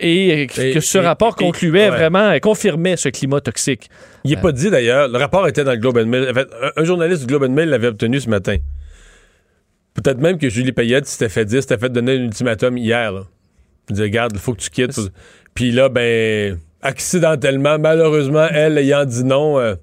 et, 0.00 0.46
que 0.46 0.80
ce 0.80 0.98
rapport 0.98 1.36
concluait 1.36 1.90
vraiment, 1.90 2.38
confirmait 2.40 2.96
ce 2.96 3.08
climat 3.08 3.40
toxique. 3.40 3.90
Il 4.24 4.30
n'est 4.30 4.36
pas 4.36 4.52
dit 4.52 4.70
d'ailleurs, 4.70 5.08
le 5.08 5.18
rapport 5.18 5.46
était 5.46 5.64
dans 5.64 5.72
le 5.72 5.78
Globe 5.78 5.98
and 5.98 6.06
Mail. 6.06 6.32
un, 6.76 6.84
journaliste 6.84 7.22
du 7.22 7.26
Globe 7.26 7.44
and 7.44 7.52
Mail 7.52 7.68
l'avait 7.68 7.88
obtenu 7.88 8.20
ce 8.20 8.28
matin. 8.28 8.56
Peut-être 9.94 10.18
même 10.18 10.38
que 10.38 10.48
Julie 10.48 10.72
Payette 10.72 11.06
s'était 11.06 11.28
fait 11.28 11.44
dire, 11.44 11.62
s'était 11.62 11.78
fait 11.78 11.88
donner 11.88 12.12
un 12.12 12.24
ultimatum 12.24 12.76
hier. 12.76 13.12
Là. 13.12 13.22
Il 13.88 13.96
dit, 13.96 14.02
regarde, 14.02 14.32
il 14.34 14.40
faut 14.40 14.52
que 14.52 14.60
tu 14.60 14.70
quittes. 14.70 14.98
Puis 15.54 15.70
là, 15.70 15.88
ben, 15.88 16.58
accidentellement, 16.82 17.78
malheureusement, 17.78 18.46
elle 18.52 18.78
ayant 18.78 19.04
dit 19.04 19.24
non. 19.24 19.58
euh, 19.58 19.74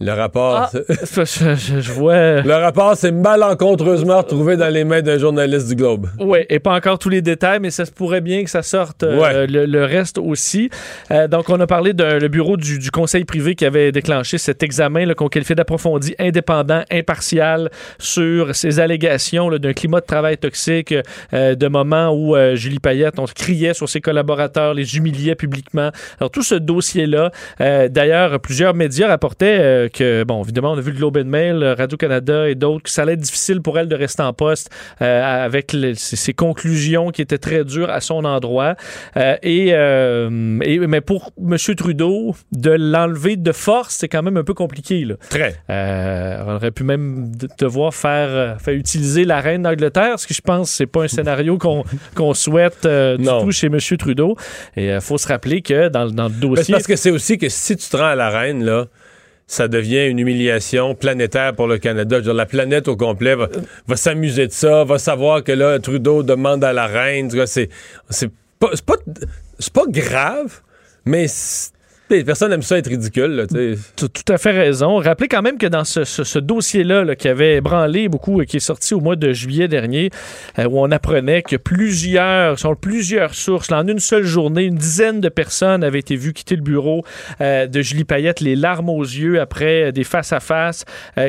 le 0.00 0.12
rapport, 0.12 0.54
Ah, 0.56 0.70
je, 0.72 1.24
je- 1.54 1.80
je 1.80 1.92
vois. 1.92 2.40
le 2.40 2.54
rapport 2.54 2.96
s'est 2.96 3.12
malencontreusement 3.12 4.18
retrouvé 4.18 4.56
dans 4.56 4.72
les 4.72 4.84
mains 4.84 5.02
d'un 5.02 5.18
journaliste 5.18 5.68
du 5.68 5.74
Globe. 5.76 6.08
Oui, 6.18 6.38
et 6.48 6.58
pas 6.58 6.74
encore 6.74 6.98
tous 6.98 7.10
les 7.10 7.20
détails, 7.22 7.58
mais 7.60 7.70
ça 7.70 7.84
se 7.84 7.90
pourrait 7.92 8.22
bien 8.22 8.42
que 8.42 8.50
ça 8.50 8.62
sorte 8.62 9.02
euh, 9.02 9.46
le, 9.46 9.66
le 9.66 9.84
reste 9.84 10.16
aussi. 10.18 10.70
Euh, 11.10 11.28
donc, 11.28 11.50
on 11.50 11.60
a 11.60 11.66
parlé 11.66 11.92
d'un 11.92 12.18
le 12.18 12.28
bureau 12.28 12.56
du, 12.56 12.78
du 12.78 12.90
conseil 12.90 13.24
privé 13.24 13.54
qui 13.54 13.64
avait 13.66 13.92
déclenché 13.92 14.38
cet 14.38 14.62
examen 14.62 15.12
qu'on 15.14 15.28
qualifiait 15.28 15.54
d'approfondi, 15.54 16.14
indépendant, 16.18 16.82
impartial 16.90 17.70
sur 17.98 18.54
ces 18.54 18.80
allégations 18.80 19.50
d'un 19.50 19.72
climat 19.74 20.00
de 20.00 20.06
travail 20.06 20.38
toxique, 20.38 20.94
euh, 21.34 21.54
de 21.54 21.68
moments 21.68 22.10
où 22.14 22.36
Julie 22.54 22.78
Payette, 22.78 23.18
on 23.18 23.24
criait 23.26 23.74
sur 23.74 23.88
ses 23.88 24.00
collaborateurs, 24.00 24.72
les 24.74 24.96
humiliait 24.96 25.34
publiquement. 25.34 25.90
Alors, 26.18 26.30
tout 26.30 26.42
ce 26.42 26.54
dossier-là, 26.54 27.30
d'ailleurs, 27.88 28.40
plusieurs 28.40 28.74
médias 28.74 29.08
rapportaient 29.08 29.89
que, 29.90 30.24
bon, 30.24 30.42
évidemment, 30.42 30.72
on 30.72 30.78
a 30.78 30.80
vu 30.80 30.92
le 30.92 30.96
Globe 30.96 31.16
and 31.18 31.24
Mail, 31.26 31.62
euh, 31.62 31.74
Radio-Canada 31.74 32.48
et 32.48 32.54
d'autres, 32.54 32.84
que 32.84 32.90
ça 32.90 33.02
allait 33.02 33.12
être 33.14 33.20
difficile 33.20 33.60
pour 33.60 33.78
elle 33.78 33.88
de 33.88 33.94
rester 33.96 34.22
en 34.22 34.32
poste 34.32 34.70
euh, 35.02 35.44
avec 35.44 35.76
ses, 35.96 36.32
conclusions 36.34 37.10
qui 37.10 37.22
étaient 37.22 37.38
très 37.38 37.64
dures 37.64 37.90
à 37.90 38.00
son 38.00 38.24
endroit. 38.24 38.76
Euh, 39.16 39.36
et, 39.42 39.68
et- 39.70 40.78
mais 40.86 41.00
pour 41.00 41.32
M. 41.38 41.56
Trudeau, 41.76 42.34
de 42.52 42.70
l'enlever 42.70 43.36
de 43.36 43.52
force, 43.52 43.96
c'est 43.96 44.08
quand 44.08 44.22
même 44.22 44.36
un 44.36 44.44
peu 44.44 44.54
compliqué. 44.54 45.04
Là. 45.04 45.14
Très. 45.28 45.56
On 45.68 46.54
aurait 46.54 46.70
pu 46.70 46.84
même 46.84 47.34
de- 47.36 47.48
devoir 47.58 47.94
faire, 47.94 48.60
faire 48.60 48.74
utiliser 48.74 49.24
la 49.24 49.40
reine 49.40 49.62
d'Angleterre, 49.62 50.18
ce 50.18 50.26
que 50.26 50.34
je 50.34 50.40
pense 50.40 50.70
c'est 50.70 50.86
pas 50.86 51.02
un 51.04 51.08
scénario 51.08 51.58
qu'on 51.58 52.34
souhaite 52.34 52.86
du 52.86 53.24
tout 53.26 53.50
chez 53.52 53.66
M. 53.66 53.78
Trudeau. 53.98 54.36
Et 54.76 54.86
il 54.88 55.00
faut 55.00 55.18
se 55.18 55.28
rappeler 55.28 55.62
que 55.62 55.88
dans, 55.88 56.04
le- 56.04 56.10
dans 56.12 56.24
le 56.28 56.34
dossier... 56.34 56.72
parce 56.72 56.86
que 56.86 56.96
c'est 56.96 57.10
aussi 57.10 57.38
que 57.38 57.48
si 57.48 57.76
tu 57.76 57.88
te 57.88 57.96
rends 57.96 58.04
à 58.10 58.14
la 58.14 58.30
reine, 58.30 58.64
là, 58.64 58.86
ça 59.50 59.66
devient 59.66 60.06
une 60.06 60.20
humiliation 60.20 60.94
planétaire 60.94 61.56
pour 61.56 61.66
le 61.66 61.78
Canada. 61.78 62.20
Dire, 62.20 62.34
la 62.34 62.46
planète 62.46 62.86
au 62.86 62.96
complet 62.96 63.34
va, 63.34 63.96
s'amuser 63.96 64.46
de 64.46 64.52
ça, 64.52 64.84
va 64.84 64.96
savoir 64.96 65.42
que 65.42 65.50
là, 65.50 65.80
Trudeau 65.80 66.22
demande 66.22 66.62
à 66.62 66.72
la 66.72 66.86
reine. 66.86 67.28
C'est 67.46 67.68
pas, 68.60 68.70
pas, 68.86 68.94
pas 69.74 69.86
grave, 69.88 70.60
mais 71.04 71.26
les 72.16 72.24
personnes 72.24 72.52
aiment 72.52 72.62
ça 72.62 72.78
être 72.78 72.88
ridicule. 72.88 73.46
Tu 73.50 74.04
as 74.04 74.08
tout 74.08 74.32
à 74.32 74.38
fait 74.38 74.50
raison. 74.50 74.96
Rappelez 74.96 75.28
quand 75.28 75.42
même 75.42 75.58
que 75.58 75.66
dans 75.66 75.84
ce, 75.84 76.38
dossier-là 76.38 77.04
là, 77.04 77.16
qui 77.16 77.28
avait 77.28 77.56
ébranlé 77.56 78.08
beaucoup 78.08 78.42
et 78.42 78.46
qui 78.46 78.56
est 78.56 78.60
sorti 78.60 78.94
au 78.94 79.00
mois 79.00 79.16
de 79.16 79.32
juillet 79.32 79.68
dernier, 79.68 80.10
euh, 80.58 80.64
où 80.64 80.80
on 80.80 80.90
apprenait 80.90 81.42
que 81.42 81.56
plusieurs, 81.56 82.58
sur 82.58 82.76
plusieurs 82.76 83.34
sources, 83.34 83.70
en 83.72 83.86
une 83.86 83.98
seule 83.98 84.24
journée, 84.24 84.64
une 84.64 84.76
dizaine 84.76 85.20
de 85.20 85.28
personnes 85.28 85.84
avaient 85.84 85.98
été 85.98 86.16
vues 86.16 86.32
quitter 86.32 86.56
le 86.56 86.62
bureau 86.62 87.04
euh, 87.40 87.66
de 87.66 87.82
Julie 87.82 88.04
Payette, 88.04 88.40
les 88.40 88.56
larmes 88.56 88.88
aux 88.88 89.02
yeux 89.02 89.40
après 89.40 89.84
euh, 89.84 89.92
des 89.92 90.04
face-à-face, 90.04 90.84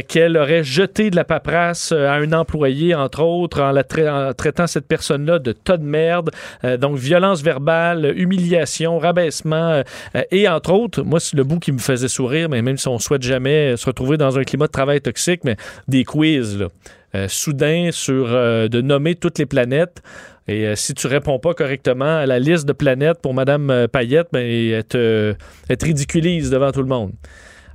qu'elle 0.08 0.38
aurait 0.38 0.64
jeté 0.64 1.10
de 1.10 1.16
la 1.16 1.24
paperasse 1.24 1.92
à 1.92 2.14
un 2.14 2.32
employé, 2.34 2.96
entre 2.96 3.24
autres, 3.24 3.62
en, 3.62 4.34
traitant 4.34 4.68
cette 4.68 4.88
personne-là 4.88 5.40
de 5.40 5.52
tas 5.52 5.78
de 5.78 5.84
merde. 5.84 6.32
Donc, 6.80 6.98
violence 6.98 7.42
verbale, 7.42 8.14
humiliation, 8.16 8.98
rabaissement 8.98 9.84
et 10.32 10.48
entre 10.48 10.71
moi, 11.06 11.20
c'est 11.20 11.36
le 11.36 11.44
bout 11.44 11.60
qui 11.60 11.72
me 11.72 11.80
faisait 11.80 12.08
sourire, 12.08 12.50
mais 12.50 12.62
même 12.62 12.78
si 12.78 12.88
on 12.88 13.00
souhaite 13.00 13.24
jamais 13.24 13.76
se 13.78 13.86
retrouver 13.86 14.18
dans 14.18 14.38
un 14.38 14.44
climat 14.44 14.68
de 14.68 14.72
travail 14.72 15.02
toxique, 15.02 15.42
mais 15.44 15.58
des 15.88 16.04
quiz, 16.04 16.58
là. 16.58 16.68
Euh, 17.14 17.28
soudain 17.28 17.90
sur 17.92 18.28
euh, 18.30 18.70
de 18.70 18.80
nommer 18.80 19.16
toutes 19.16 19.38
les 19.38 19.46
planètes. 19.46 20.02
Et 20.48 20.66
euh, 20.66 20.76
si 20.76 20.94
tu 20.94 21.08
réponds 21.08 21.40
pas 21.40 21.54
correctement 21.54 22.18
à 22.18 22.26
la 22.26 22.40
liste 22.40 22.66
de 22.66 22.74
planètes 22.74 23.20
pour 23.22 23.34
Madame 23.34 23.70
euh, 23.70 23.88
Payette, 23.88 24.28
ben, 24.32 24.46
elle, 24.46 24.84
te, 24.86 25.36
elle 25.68 25.78
te 25.78 25.86
ridiculise 25.86 26.50
devant 26.50 26.72
tout 26.72 26.82
le 26.82 26.88
monde. 26.88 27.12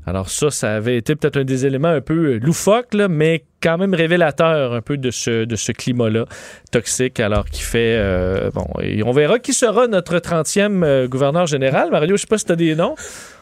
Alors 0.07 0.31
ça, 0.31 0.51
ça 0.51 0.75
avait 0.75 0.97
été 0.97 1.17
peut-être 1.17 1.37
un 1.37 1.45
des 1.45 1.67
éléments 1.67 1.89
un 1.89 2.01
peu 2.01 2.37
loufoques, 2.37 2.95
là, 2.95 3.09
mais 3.09 3.45
quand 3.61 3.77
même 3.77 3.93
révélateur 3.93 4.73
un 4.73 4.81
peu 4.81 4.97
de 4.97 5.11
ce, 5.11 5.45
de 5.45 5.57
ce 5.57 5.73
climat-là 5.73 6.27
toxique, 6.71 7.19
alors 7.19 7.45
qui 7.47 7.63
fait... 7.63 7.97
euh, 7.99 8.51
bon, 8.55 8.67
et 8.81 9.03
on 9.03 9.11
verra 9.11 9.41
qui 9.41 9.53
sera 9.53 9.89
notre 9.89 10.19
30e 10.19 10.85
euh, 10.85 11.09
gouverneur 11.09 11.47
général. 11.47 11.91
Mario, 11.91 12.17
je 12.17 12.21
sais 12.23 12.27
pas 12.29 12.39
si 12.39 12.45
tu 12.45 12.53
as 12.53 12.57
des 12.57 12.75
noms. 12.77 12.95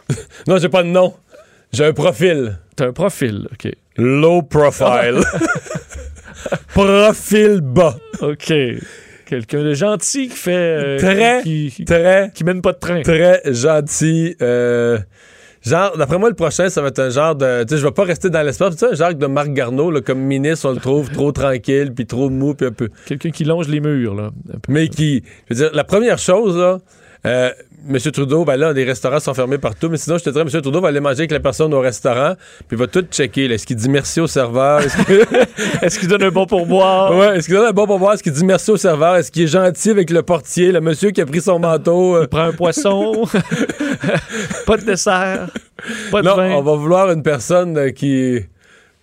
Non, 0.46 0.58
j'ai 0.58 0.68
pas 0.70 0.82
de 0.82 0.88
nom. 0.88 1.14
J'ai 1.72 1.84
un 1.86 1.92
profil. 1.92 2.58
T'as 2.76 2.86
un 2.88 2.92
profil, 2.92 3.48
OK. 3.52 3.70
Low 3.96 4.42
profile. 4.42 5.20
profil 6.68 7.60
bas. 7.62 7.96
OK. 8.20 8.52
Quelqu'un 9.26 9.62
de 9.62 9.74
gentil 9.74 10.28
qui 10.28 10.36
fait... 10.36 10.50
euh, 10.52 10.98
Très, 10.98 11.40
Qui, 11.42 11.72
qui, 11.74 11.84
très, 11.84 12.30
qui 12.34 12.44
mène 12.44 12.60
pas 12.60 12.72
de 12.72 12.78
train. 12.78 13.02
très 13.02 13.40
gentil. 13.46 14.36
euh, 14.42 14.98
genre, 15.70 15.96
d'après 15.96 16.18
moi, 16.18 16.28
le 16.28 16.34
prochain, 16.34 16.68
ça 16.68 16.82
va 16.82 16.88
être 16.88 16.98
un 16.98 17.10
genre 17.10 17.34
de. 17.34 17.64
Tu 17.64 17.74
sais, 17.74 17.80
je 17.80 17.86
vais 17.86 17.92
pas 17.92 18.04
rester 18.04 18.30
dans 18.30 18.42
l'espace. 18.42 18.76
Tu 18.76 18.78
sais, 18.80 18.92
un 18.92 18.94
genre 18.94 19.14
de 19.14 19.26
Marc 19.26 19.50
Garneau, 19.50 19.90
là, 19.90 20.00
comme 20.00 20.20
ministre, 20.20 20.68
on 20.68 20.72
le 20.72 20.80
trouve 20.80 21.10
trop 21.10 21.32
tranquille, 21.32 21.92
puis 21.94 22.06
trop 22.06 22.30
mou, 22.30 22.54
puis 22.54 22.66
un 22.66 22.72
peu. 22.72 22.88
Quelqu'un 23.06 23.30
qui 23.30 23.44
longe 23.44 23.68
les 23.68 23.80
murs, 23.80 24.14
là. 24.14 24.30
Un 24.52 24.58
peu. 24.58 24.72
Mais 24.72 24.88
qui. 24.88 25.22
Je 25.48 25.54
veux 25.54 25.60
dire, 25.66 25.74
la 25.74 25.84
première 25.84 26.18
chose, 26.18 26.56
là. 26.56 26.78
Euh, 27.26 27.50
M. 27.88 27.98
Trudeau, 27.98 28.44
ben 28.46 28.56
là, 28.56 28.72
les 28.72 28.84
restaurants 28.84 29.20
sont 29.20 29.34
fermés 29.34 29.58
partout, 29.58 29.88
mais 29.90 29.98
sinon, 29.98 30.16
je 30.16 30.24
te 30.24 30.30
dirais, 30.30 30.42
M. 30.42 30.48
Trudeau 30.62 30.80
va 30.80 30.88
aller 30.88 31.00
manger 31.00 31.20
avec 31.20 31.32
la 31.32 31.40
personne 31.40 31.72
au 31.74 31.80
restaurant, 31.80 32.34
puis 32.66 32.76
il 32.76 32.78
va 32.78 32.86
tout 32.86 33.02
checker. 33.10 33.44
Est-ce 33.46 33.66
qu'il 33.66 33.76
dit 33.76 33.90
merci 33.90 34.20
au 34.20 34.26
serveur? 34.26 34.80
Est-ce 35.82 35.98
qu'il 35.98 36.08
donne 36.08 36.22
un 36.22 36.30
bon 36.30 36.46
pourboire? 36.46 37.14
Ouais, 37.14 37.36
est-ce 37.36 37.46
qu'il 37.46 37.54
donne 37.56 37.66
un 37.66 37.72
bon 37.72 37.86
pourboire? 37.86 38.14
Est-ce 38.14 38.22
qu'il 38.22 38.32
dit 38.32 38.44
merci 38.44 38.70
au 38.70 38.76
serveur? 38.78 39.16
Est-ce 39.16 39.30
qu'il 39.30 39.42
est 39.42 39.48
gentil 39.48 39.90
avec 39.90 40.08
le 40.10 40.22
portier, 40.22 40.72
le 40.72 40.80
monsieur 40.80 41.10
qui 41.10 41.20
a 41.20 41.26
pris 41.26 41.40
son 41.42 41.58
manteau? 41.58 42.16
euh? 42.16 42.22
Il 42.22 42.28
prend 42.28 42.44
un 42.44 42.52
poisson? 42.52 43.26
pas 44.66 44.76
de 44.76 44.84
dessert? 44.84 45.48
Pas 46.10 46.22
de 46.22 46.26
Non, 46.26 46.36
vin? 46.36 46.50
on 46.52 46.62
va 46.62 46.74
vouloir 46.76 47.10
une 47.10 47.22
personne 47.22 47.76
euh, 47.76 47.90
qui 47.90 48.40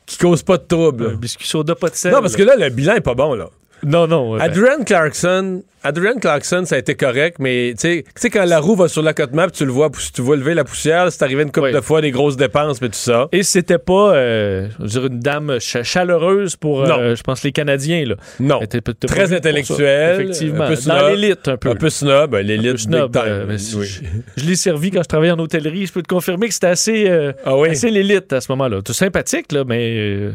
qui 0.06 0.18
cause 0.18 0.44
pas 0.44 0.58
de 0.58 0.63
trouble. 0.68 1.12
Un 1.13 1.18
biscuit 1.18 1.48
soda, 1.48 1.75
pas 1.75 1.90
de 1.90 1.96
sel. 1.96 2.12
Non, 2.12 2.22
parce 2.22 2.36
que 2.36 2.44
là, 2.44 2.56
le 2.58 2.70
bilan 2.70 2.96
est 2.96 3.01
pas 3.01 3.13
bon, 3.13 3.34
là. 3.36 3.50
Non, 3.84 4.08
non. 4.08 4.32
ouais, 4.34 4.40
ben, 4.40 4.46
Adrian 4.46 4.84
Clarkson, 4.84 5.63
Adrian 5.83 6.15
Clarkson, 6.19 6.63
ça 6.65 6.75
a 6.75 6.77
été 6.77 6.93
correct, 6.95 7.38
mais 7.39 7.73
tu 7.79 8.03
sais, 8.15 8.29
quand 8.29 8.45
la 8.45 8.59
roue 8.59 8.75
va 8.75 8.88
sur 8.88 9.01
la 9.01 9.13
côte 9.13 9.33
map, 9.33 9.50
tu 9.50 9.65
le 9.65 9.71
vois, 9.71 9.89
tu 10.13 10.21
vois 10.21 10.35
lever 10.38 10.53
la 10.53 10.63
poussière, 10.63 11.11
c'est 11.11 11.23
arrivé 11.23 11.41
une 11.41 11.51
couple 11.51 11.67
Oui. 11.67 11.73
de 11.73 11.81
fois, 11.81 12.01
des 12.01 12.11
grosses 12.11 12.38
dépenses, 12.38 12.81
mais 12.81 12.89
tout 12.89 12.93
ça. 12.95 13.27
Et 13.31 13.41
c'était 13.41 13.79
pas, 13.79 14.13
euh, 14.13 14.67
je 14.79 14.83
veux 14.83 14.89
dire, 14.89 15.05
une 15.07 15.19
dame 15.19 15.59
ch- 15.59 15.83
chaleureuse 15.83 16.55
pour, 16.55 16.83
euh, 16.83 17.15
je 17.15 17.23
pense, 17.23 17.41
les 17.43 17.51
Canadiens. 17.51 18.05
Là. 18.05 18.15
Non. 18.39 18.59
Très 18.59 18.77
vue 18.77 18.81
pour 18.81 19.35
intellectuel, 19.38 20.15
ça. 20.17 20.21
Effectivement. 20.21 20.63
un 20.65 20.67
peu 20.67 20.75
Dans 20.75 20.81
snob. 20.81 21.09
l'élite, 21.09 21.47
un 21.47 21.57
peu. 21.57 21.69
Un 21.69 21.75
peu 21.75 21.89
snob, 21.89 22.31
ben, 22.31 22.45
l'élite 22.45 22.77
snob, 22.77 23.17
euh, 23.17 23.45
mais 23.47 23.55
Oui. 23.75 23.85
je, 23.85 24.41
je 24.41 24.45
l'ai 24.47 24.55
servi 24.55 24.91
quand 24.91 25.01
je 25.01 25.07
travaillais 25.07 25.31
en 25.31 25.39
hôtellerie. 25.39 25.88
Je 25.88 25.93
peux 25.93 26.03
te 26.03 26.07
confirmer 26.07 26.47
que 26.47 26.53
c'était 26.53 26.67
assez, 26.67 27.09
euh, 27.09 27.31
Ah 27.43 27.57
oui? 27.57 27.69
assez 27.69 27.89
l'élite 27.89 28.31
à 28.33 28.39
ce 28.41 28.51
moment-là. 28.51 28.81
Tout 28.83 28.93
sympathique, 28.93 29.51
là, 29.51 29.63
mais 29.65 29.95
euh, 29.97 30.31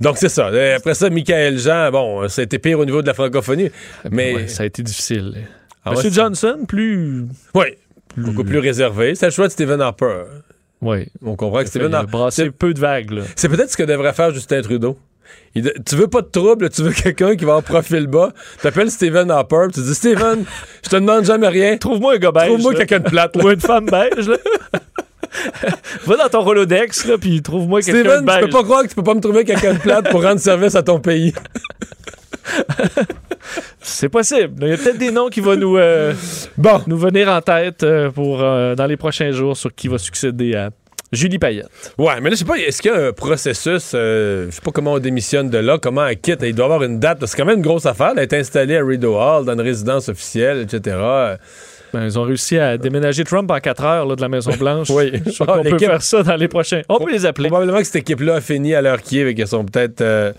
Donc 0.00 0.18
c'est 0.18 0.28
ça. 0.28 0.50
Après 0.76 0.94
ça, 0.94 1.08
Michael 1.08 1.58
Jean, 1.58 1.90
bon, 1.90 2.28
ça 2.28 2.42
a 2.42 2.44
été 2.44 2.58
pire 2.58 2.78
au 2.78 2.84
niveau 2.84 3.00
de 3.00 3.06
la 3.06 3.14
francophonie, 3.14 3.70
mais 4.10 4.34
ouais, 4.34 4.48
ça 4.48 4.62
a 4.64 4.66
été 4.66 4.82
difficile. 4.90 5.46
Ah 5.84 5.90
Monsieur 5.92 6.10
c'est- 6.10 6.16
Johnson, 6.16 6.58
plus. 6.68 7.26
oui, 7.54 7.66
beaucoup 8.16 8.44
plus 8.44 8.58
réservé. 8.58 9.14
C'est 9.14 9.26
le 9.26 9.32
choix 9.32 9.46
de 9.48 9.52
Stephen 9.52 9.80
Harper. 9.80 10.24
Oui. 10.82 11.06
On 11.24 11.36
comprend 11.36 11.60
que 11.62 11.66
Stephen 11.68 11.94
Harper. 11.94 12.10
brassé 12.10 12.50
peu 12.50 12.72
de 12.74 12.80
vagues. 12.80 13.22
C'est 13.36 13.48
peut-être 13.48 13.70
ce 13.70 13.76
que 13.76 13.82
devrait 13.82 14.12
faire 14.12 14.32
Justin 14.32 14.62
Trudeau. 14.62 14.98
Il 15.54 15.72
tu 15.86 15.94
veux 15.96 16.06
pas 16.08 16.22
de 16.22 16.26
trouble, 16.28 16.70
tu 16.70 16.82
veux 16.82 16.92
quelqu'un 17.04 17.36
qui 17.36 17.44
va 17.44 17.54
en 17.56 17.62
profil 17.62 18.06
bas. 18.06 18.32
T'appelles 18.62 18.90
Stephen 18.90 19.30
Harper, 19.30 19.66
tu 19.72 19.80
dis 19.80 19.94
Stephen, 19.94 20.44
je 20.84 20.88
te 20.90 20.96
demande 20.96 21.24
jamais 21.24 21.48
rien. 21.48 21.76
Trouve-moi 21.76 22.14
un 22.14 22.18
gars 22.18 22.32
beige. 22.32 22.46
Trouve-moi 22.48 22.74
quelqu'un 22.74 22.98
de 23.00 23.08
plate. 23.08 23.36
là. 23.36 23.44
Ou 23.44 23.50
une 23.50 23.60
femme 23.60 23.86
beige, 23.86 24.28
là. 24.28 24.36
Va 26.06 26.16
dans 26.16 26.28
ton 26.28 26.40
Rolodex, 26.42 27.04
là, 27.06 27.16
puis 27.18 27.40
trouve-moi 27.42 27.80
quelqu'un 27.82 28.00
Steven, 28.00 28.20
de 28.22 28.26
beige. 28.26 28.40
peux 28.40 28.48
pas 28.50 28.62
croire 28.64 28.82
que 28.82 28.88
tu 28.88 28.94
peux 28.96 29.02
pas 29.04 29.14
me 29.14 29.20
trouver 29.20 29.44
quelqu'un 29.44 29.74
de 29.74 29.78
plate 29.78 30.10
pour 30.10 30.22
rendre 30.22 30.40
service 30.40 30.74
à 30.74 30.82
ton 30.82 30.98
pays. 31.00 31.32
C'est 33.80 34.08
possible. 34.08 34.54
Il 34.62 34.68
y 34.68 34.72
a 34.72 34.76
peut-être 34.76 34.98
des 34.98 35.10
noms 35.10 35.28
qui 35.28 35.40
vont 35.40 35.56
nous, 35.56 35.76
euh, 35.76 36.12
Bon. 36.56 36.80
nous 36.86 36.96
venir 36.98 37.28
en 37.28 37.40
tête 37.40 37.82
euh, 37.82 38.10
pour, 38.10 38.42
euh, 38.42 38.74
dans 38.74 38.86
les 38.86 38.96
prochains 38.96 39.30
jours 39.32 39.56
sur 39.56 39.74
qui 39.74 39.88
va 39.88 39.98
succéder 39.98 40.54
à 40.54 40.70
Julie 41.12 41.38
Payette. 41.38 41.66
Ouais, 41.98 42.20
mais 42.20 42.30
là, 42.30 42.36
je 42.36 42.40
sais 42.40 42.44
pas, 42.44 42.56
est-ce 42.56 42.80
qu'il 42.82 42.90
y 42.92 42.94
a 42.94 43.06
un 43.08 43.12
processus, 43.12 43.92
euh, 43.94 44.46
je 44.50 44.54
sais 44.54 44.60
pas 44.62 44.70
comment 44.70 44.92
on 44.92 44.98
démissionne 44.98 45.50
de 45.50 45.58
là, 45.58 45.78
comment 45.80 46.06
elle 46.06 46.20
quitte, 46.20 46.40
il 46.42 46.54
doit 46.54 46.66
y 46.66 46.70
avoir 46.72 46.82
une 46.84 47.00
date, 47.00 47.24
c'est 47.26 47.36
quand 47.36 47.46
même 47.46 47.56
une 47.56 47.62
grosse 47.64 47.86
affaire 47.86 48.14
d'être 48.14 48.34
installé 48.34 48.76
à 48.76 48.84
Rideau 48.84 49.16
Hall, 49.16 49.44
dans 49.44 49.54
une 49.54 49.60
résidence 49.60 50.08
officielle, 50.08 50.60
etc. 50.60 50.96
Ben, 51.92 52.04
ils 52.04 52.16
ont 52.16 52.22
réussi 52.22 52.56
à 52.56 52.78
déménager 52.78 53.24
Trump 53.24 53.50
en 53.50 53.58
4 53.58 53.84
heures 53.84 54.06
là, 54.06 54.14
de 54.14 54.20
la 54.20 54.28
Maison-Blanche. 54.28 54.88
Oui. 54.94 55.10
Je 55.26 55.32
crois 55.42 55.56
Ah, 55.58 55.62
qu'on 55.64 55.70
peut 55.70 55.78
faire 55.78 56.00
ça 56.02 56.22
dans 56.22 56.36
les 56.36 56.46
prochains. 56.46 56.82
On 56.88 56.98
peut 57.04 57.10
les 57.10 57.26
appeler. 57.26 57.48
Probablement 57.48 57.78
que 57.78 57.84
cette 57.84 57.96
équipe-là 57.96 58.36
a 58.36 58.40
fini 58.40 58.76
à 58.76 58.80
l'heure 58.80 59.02
qui 59.02 59.18
est, 59.18 59.28
et 59.28 59.34
qu'elles 59.34 59.48
sont 59.48 59.64
peut-être 59.64 60.00
euh, 60.02 60.32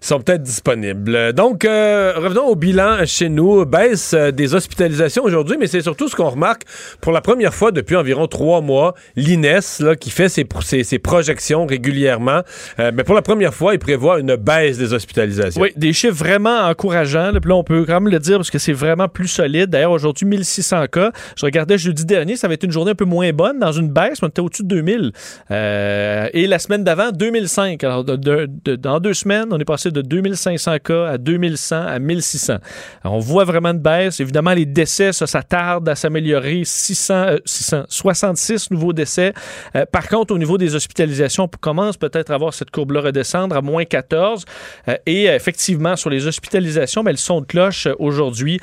sont 0.00 0.20
peut-être 0.20 0.42
disponibles. 0.42 1.32
Donc, 1.34 1.64
euh, 1.64 2.14
revenons 2.16 2.46
au 2.46 2.56
bilan 2.56 3.04
chez 3.04 3.28
nous. 3.28 3.64
Baisse 3.66 4.14
euh, 4.14 4.30
des 4.30 4.54
hospitalisations 4.54 5.22
aujourd'hui, 5.22 5.56
mais 5.58 5.66
c'est 5.66 5.82
surtout 5.82 6.08
ce 6.08 6.16
qu'on 6.16 6.30
remarque 6.30 6.62
pour 7.00 7.12
la 7.12 7.20
première 7.20 7.54
fois 7.54 7.70
depuis 7.70 7.96
environ 7.96 8.26
trois 8.26 8.60
mois. 8.60 8.94
L'INES, 9.16 9.94
qui 10.00 10.10
fait 10.10 10.28
ses, 10.28 10.46
ses, 10.84 10.98
projections 10.98 11.66
régulièrement, 11.66 12.40
euh, 12.78 12.90
mais 12.94 13.04
pour 13.04 13.14
la 13.14 13.22
première 13.22 13.52
fois, 13.52 13.74
il 13.74 13.78
prévoit 13.78 14.20
une 14.20 14.36
baisse 14.36 14.78
des 14.78 14.92
hospitalisations. 14.92 15.60
Oui, 15.60 15.72
des 15.76 15.92
chiffres 15.92 16.16
vraiment 16.16 16.60
encourageants. 16.60 17.30
Là, 17.32 17.40
Puis 17.40 17.50
là, 17.50 17.56
on 17.56 17.64
peut 17.64 17.84
quand 17.86 18.00
même 18.00 18.12
le 18.12 18.18
dire 18.18 18.38
parce 18.38 18.50
que 18.50 18.58
c'est 18.58 18.72
vraiment 18.72 19.08
plus 19.08 19.28
solide. 19.28 19.70
D'ailleurs, 19.70 19.92
aujourd'hui, 19.92 20.26
1600 20.26 20.86
cas. 20.86 21.12
Je 21.36 21.44
regardais 21.44 21.76
jeudi 21.76 22.04
dernier, 22.04 22.36
ça 22.36 22.48
va 22.48 22.54
être 22.54 22.64
une 22.64 22.72
journée 22.72 22.92
un 22.92 22.94
peu 22.94 23.04
moins 23.04 23.30
bonne, 23.32 23.58
dans 23.58 23.72
une 23.72 23.90
baisse, 23.90 24.18
on 24.22 24.28
était 24.28 24.40
au-dessus 24.40 24.62
de 24.62 24.68
2000. 24.68 25.12
Euh, 25.50 26.28
et 26.32 26.46
la 26.46 26.58
semaine 26.58 26.84
d'avant, 26.84 27.10
2005. 27.12 27.84
Alors, 27.84 28.04
dans 28.04 29.00
deux 29.00 29.14
semaines, 29.14 29.48
on 29.50 29.58
est 29.58 29.64
passé 29.64 29.89
de 29.92 30.02
2500 30.02 30.78
cas 30.78 31.06
à 31.08 31.18
2100 31.18 31.86
à 31.86 31.98
1600. 31.98 32.58
Alors, 33.02 33.16
on 33.16 33.20
voit 33.20 33.44
vraiment 33.44 33.70
une 33.70 33.78
baisse. 33.78 34.20
Évidemment, 34.20 34.52
les 34.52 34.66
décès, 34.66 35.12
ça, 35.12 35.26
ça 35.26 35.42
tarde 35.42 35.88
à 35.88 35.94
s'améliorer. 35.94 36.62
600, 36.64 37.14
euh, 37.14 37.38
600, 37.44 37.84
66 37.88 38.70
nouveaux 38.70 38.92
décès. 38.92 39.32
Euh, 39.76 39.86
par 39.86 40.08
contre, 40.08 40.34
au 40.34 40.38
niveau 40.38 40.58
des 40.58 40.74
hospitalisations, 40.74 41.44
on 41.44 41.48
commence 41.48 41.96
peut-être 41.96 42.30
à 42.30 42.38
voir 42.38 42.54
cette 42.54 42.70
courbe-là 42.70 43.00
redescendre 43.00 43.56
à 43.56 43.62
moins 43.62 43.84
14. 43.84 44.44
Euh, 44.88 44.96
et 45.06 45.24
effectivement, 45.26 45.96
sur 45.96 46.10
les 46.10 46.26
hospitalisations, 46.26 47.02
ben, 47.02 47.12
le 47.12 47.16
son 47.16 47.40
de 47.40 47.46
cloche 47.46 47.86
euh, 47.86 47.94
aujourd'hui 47.98 48.60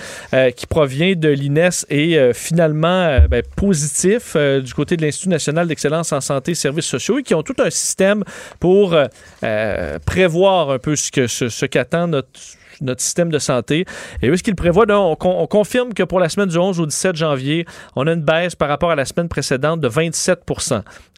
qui 0.55 0.67
provient 0.67 1.15
de 1.15 1.29
l'INES 1.29 1.69
est 1.89 2.33
finalement 2.33 3.19
ben, 3.29 3.41
positif 3.55 4.35
du 4.35 4.73
côté 4.73 4.97
de 4.97 5.01
l'Institut 5.01 5.29
national 5.29 5.67
d'excellence 5.67 6.11
en 6.11 6.21
santé 6.21 6.51
et 6.51 6.55
services 6.55 6.85
sociaux 6.85 7.19
et 7.19 7.23
qui 7.23 7.33
ont 7.33 7.43
tout 7.43 7.55
un 7.59 7.69
système 7.69 8.23
pour 8.59 8.95
prévoir 10.05 10.71
un 10.71 10.79
peu 10.79 10.95
ce 10.95 11.11
ce, 11.25 11.65
qu'attend 11.65 12.07
notre 12.07 13.01
système 13.01 13.31
de 13.31 13.39
santé. 13.39 13.85
Et 14.21 14.35
ce 14.35 14.43
qu'il 14.43 14.55
prévoit, 14.55 14.85
on 14.89 15.47
confirme 15.47 15.93
que 15.93 16.03
pour 16.03 16.19
la 16.19 16.29
semaine 16.29 16.49
du 16.49 16.57
11 16.57 16.79
au 16.79 16.85
17 16.85 17.15
janvier, 17.15 17.65
on 17.95 18.05
a 18.05 18.13
une 18.13 18.21
baisse 18.21 18.55
par 18.55 18.69
rapport 18.69 18.91
à 18.91 18.95
la 18.95 19.05
semaine 19.05 19.29
précédente 19.29 19.81
de 19.81 19.87
27 19.87 20.43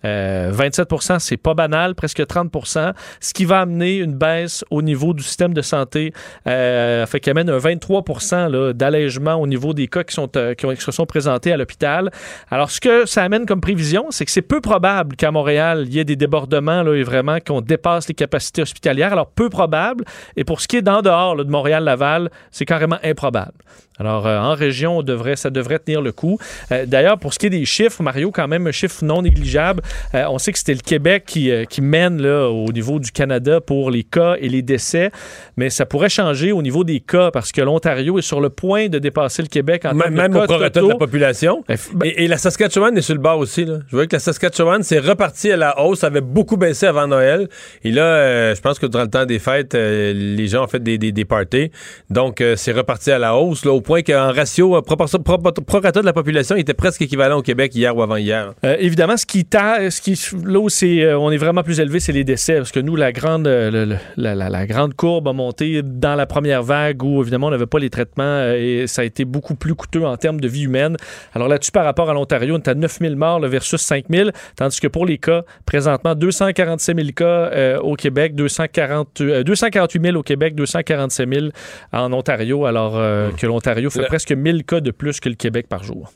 euh, 0.06 0.51
27% 0.51 1.20
c'est 1.20 1.38
pas 1.38 1.53
banal, 1.53 1.96
presque 1.96 2.20
30% 2.22 2.94
ce 3.20 3.34
qui 3.34 3.46
va 3.46 3.62
amener 3.62 3.98
une 3.98 4.13
baisse 4.13 4.63
au 4.70 4.82
niveau 4.82 5.13
du 5.13 5.24
système 5.24 5.53
de 5.53 5.62
santé, 5.62 6.13
euh, 6.48 7.06
fait 7.06 7.20
qu'il 7.20 7.32
amène 7.32 7.50
un 7.50 7.58
23 7.58 8.03
là, 8.50 8.74
d'allègement 8.74 9.36
au 9.36 9.48
niveau 9.48 9.74
des 9.74 9.88
cas 9.88 10.03
qui, 10.03 10.13
sont, 10.13 10.29
euh, 10.36 10.53
qui, 10.53 10.65
ont- 10.65 10.75
se 10.75 10.91
sont 10.91 11.06
présentés 11.06 11.51
à 11.51 11.58
l'hôpital. 11.58 12.12
Alors, 12.50 12.72
ce 12.72 12.79
que 12.79 13.06
ça 13.06 13.24
amène 13.24 13.46
comme 13.46 13.62
prévision, 13.62 14.08
c'est 14.10 14.25
que 14.25 14.32
c'est 14.32 14.41
peu 14.41 14.62
probable 14.62 15.15
qu'à 15.15 15.32
Montréal, 15.32 15.84
il 15.88 15.94
y 15.94 16.00
ait 16.00 16.06
des 16.06 16.15
débordements 16.15 16.84
là, 16.84 16.94
et 16.96 17.03
vraiment 17.03 17.39
qu'on 17.46 17.62
dépasse 17.62 18.08
les 18.08 18.13
capacités 18.13 18.62
hospitalières. 18.62 19.12
Alors, 19.13 19.27
peu 19.29 19.50
probable. 19.50 20.06
Et 20.36 20.44
pour 20.44 20.62
ce 20.62 20.68
qui 20.68 20.77
est 20.77 20.82
d'en 20.82 21.01
dehors 21.01 21.36
de 21.36 21.44
Montréal-Laval, 21.50 22.29
c'est 22.51 22.65
carrément 22.65 22.98
improbable. 23.03 23.53
Alors, 24.00 24.27
euh, 24.27 24.39
en 24.39 24.53
région, 24.56 25.03
ça 25.36 25.50
devrait 25.50 25.79
tenir 25.79 26.01
le 26.01 26.13
coup. 26.13 26.38
Euh, 26.72 26.86
D'ailleurs, 26.86 27.18
pour 27.20 27.34
ce 27.34 27.39
qui 27.39 27.48
est 27.48 27.50
des 27.50 27.65
chiffres, 27.65 28.01
Mario, 28.01 28.32
quand 28.32 28.48
même 28.48 28.65
un 28.65 28.72
chiffre 28.72 29.03
non 29.03 29.22
négligeable. 29.22 29.82
Euh, 30.15 30.25
on 30.29 30.38
sait 30.38 30.51
que 30.51 30.58
c'était 30.60 30.74
le 30.74 30.79
Québec 30.81 31.24
qui, 31.27 31.51
euh, 31.51 31.65
qui 31.65 31.81
mène 31.81 32.22
là, 32.22 32.48
au 32.50 32.72
niveau 32.72 33.00
du 33.00 33.12
Canada 33.12 33.62
pour 33.62 33.91
les 33.91 34.03
cas 34.03 34.36
et 34.39 34.50
les 34.50 34.62
décès, 34.62 35.12
mais 35.58 35.69
ça 35.69 35.86
pourrait 35.86 36.10
changer 36.10 36.51
au 36.51 36.62
niveau 36.62 36.84
des 36.84 37.00
cas 37.00 37.31
parce 37.31 37.51
que 37.51 37.62
l'Ontario 37.62 38.17
est 38.19 38.24
sur 38.24 38.41
le 38.41 38.50
point 38.50 38.88
de 38.88 39.00
dépasser 39.00 39.41
le 39.41 39.48
Québec 39.48 39.86
en 39.86 39.89
Même, 39.93 40.00
termes 40.01 40.15
de 40.15 40.22
même 40.22 40.34
cas 40.34 40.43
au 40.43 40.46
prorata 40.48 40.81
de 40.81 40.88
la 40.88 40.96
population. 40.96 41.63
Ben, 41.67 41.77
ben, 41.93 42.05
Et, 42.15 42.24
et 42.25 42.27
la 42.27 42.38
Saskatchewan 42.38 42.98
est 42.98 43.01
sur 43.01 43.15
le 43.15 43.22
bord 43.22 43.39
aussi. 43.39 43.65
Là. 43.65 43.79
Je 43.89 43.96
vois 43.96 44.08
que 44.08 44.15
la 44.15 44.19
Saskatchewan 44.19 44.84
s'est 44.84 45.00
repartie 45.00 45.51
à 45.51 45.58
la 45.58 45.79
hausse, 45.81 46.03
avait 46.03 46.22
beaucoup 46.22 46.58
baissé 46.58 46.86
avant 46.88 47.08
Noël. 47.08 47.48
Et 47.84 47.91
là, 47.91 48.03
euh, 48.03 48.55
je 48.55 48.62
pense 48.62 48.79
que 48.79 48.86
durant 48.86 49.03
le 49.03 49.10
temps 49.10 49.25
des 49.25 49.39
fêtes, 49.39 49.75
euh, 49.75 50.13
les 50.13 50.48
gens 50.48 50.63
ont 50.63 50.67
fait 50.67 50.81
des, 50.84 50.98
des, 50.98 51.12
des 51.12 51.25
parties. 51.25 51.72
Donc, 52.10 52.41
euh, 52.41 52.55
c'est 52.55 52.72
reparti 52.72 53.12
à 53.12 53.19
la 53.19 53.36
hausse, 53.36 53.65
là, 53.65 53.72
au 53.72 53.81
point 53.81 54.01
qu'en 54.01 54.31
ratio, 54.34 54.81
proportion- 54.81 55.19
pro- 55.22 55.38
prorata 55.38 56.01
de 56.01 56.05
la 56.05 56.13
population, 56.13 56.55
il 56.55 56.62
était 56.62 56.74
presque 56.74 57.01
équivalent 57.01 57.38
au 57.38 57.41
Québec 57.41 57.74
hier 57.75 57.96
ou 57.96 58.01
avant-hier. 58.01 58.53
Évidemment, 58.79 59.17
ce 59.17 59.25
qui, 59.25 59.46
ta- 59.79 59.91
ce 59.91 60.01
qui 60.01 60.19
là 60.45 60.59
où 60.59 60.69
c'est, 60.69 61.01
euh, 61.03 61.17
on 61.17 61.31
est 61.31 61.38
vraiment 61.38 61.63
plus 61.63 61.79
élevé, 61.79 62.00
c'est 62.00 62.12
les 62.12 62.24
décès, 62.24 62.55
parce 62.57 62.71
que 62.71 62.79
nous, 62.79 62.95
la 62.95 63.12
grande, 63.12 63.48
euh, 63.48 63.71
le- 63.86 63.95
la, 64.17 64.36
la- 64.36 64.50
la 64.50 64.65
grande 64.65 64.93
courbe 64.93 65.27
a 65.27 65.33
monté 65.33 65.81
dans 65.83 66.15
la 66.15 66.25
première 66.25 66.63
vague 66.63 67.01
où 67.03 67.21
évidemment 67.21 67.48
on 67.48 67.51
n'avait 67.51 67.65
pas 67.65 67.79
les 67.79 67.89
traitements 67.89 68.24
euh, 68.24 68.55
et 68.83 68.88
ça 68.88 69.01
a 69.01 69.05
été 69.05 69.25
beaucoup 69.25 69.55
plus 69.55 69.75
coûteux 69.75 70.05
en 70.05 70.17
termes 70.17 70.39
de 70.39 70.48
vie 70.48 70.63
humaine. 70.63 70.98
Alors 71.33 71.48
là-dessus, 71.48 71.71
par 71.71 71.86
rapport 71.86 72.09
à 72.09 72.13
l'Ontario, 72.13 72.55
on 72.55 72.57
est 72.57 72.67
à 72.67 72.75
9000 72.75 73.15
morts 73.15 73.39
là, 73.39 73.48
versus 73.48 73.81
5000, 73.81 74.31
tandis 74.55 74.79
que 74.79 74.88
pour 74.88 75.05
les 75.05 75.17
cas, 75.17 75.43
présentement, 75.65 76.15
247 76.15 76.95
000 76.98 77.09
cas 77.15 77.25
euh, 77.25 77.79
au 77.79 77.95
Québec, 77.95 78.36
240, 78.36 79.21
euh, 79.21 79.43
248 79.43 80.03
000 80.03 80.17
au 80.17 80.24
Québec, 80.24 80.55
247 80.55 81.29
000 81.33 81.48
en 81.93 82.12
Ontario, 82.13 82.65
alors 82.65 82.93
euh, 82.98 83.31
que 83.31 83.45
l'Ontario 83.48 83.89
fait 83.89 84.01
Le- 84.01 84.07
presque 84.07 84.31
1000 84.31 84.63
cas 84.63 84.79
de 84.81 84.91
plus 84.91 85.19
que 85.19 85.29
le 85.29 85.36
Québec 85.36 85.67
par 85.69 85.83
jour. 85.83 86.12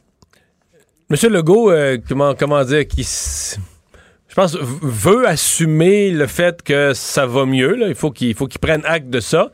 Monsieur 1.14 1.30
Legault, 1.30 1.70
euh, 1.70 2.00
comment, 2.08 2.64
dire, 2.64 2.88
qui, 2.88 3.04
je 3.04 4.34
pense, 4.34 4.58
veut 4.60 5.28
assumer 5.28 6.10
le 6.10 6.26
fait 6.26 6.64
que 6.64 6.94
ça 6.96 7.28
va 7.28 7.46
mieux. 7.46 7.78
Il 7.88 7.94
faut 7.94 8.10
qu'il 8.10 8.36
prenne 8.60 8.82
acte 8.84 9.12
de 9.12 9.20
ça. 9.20 9.52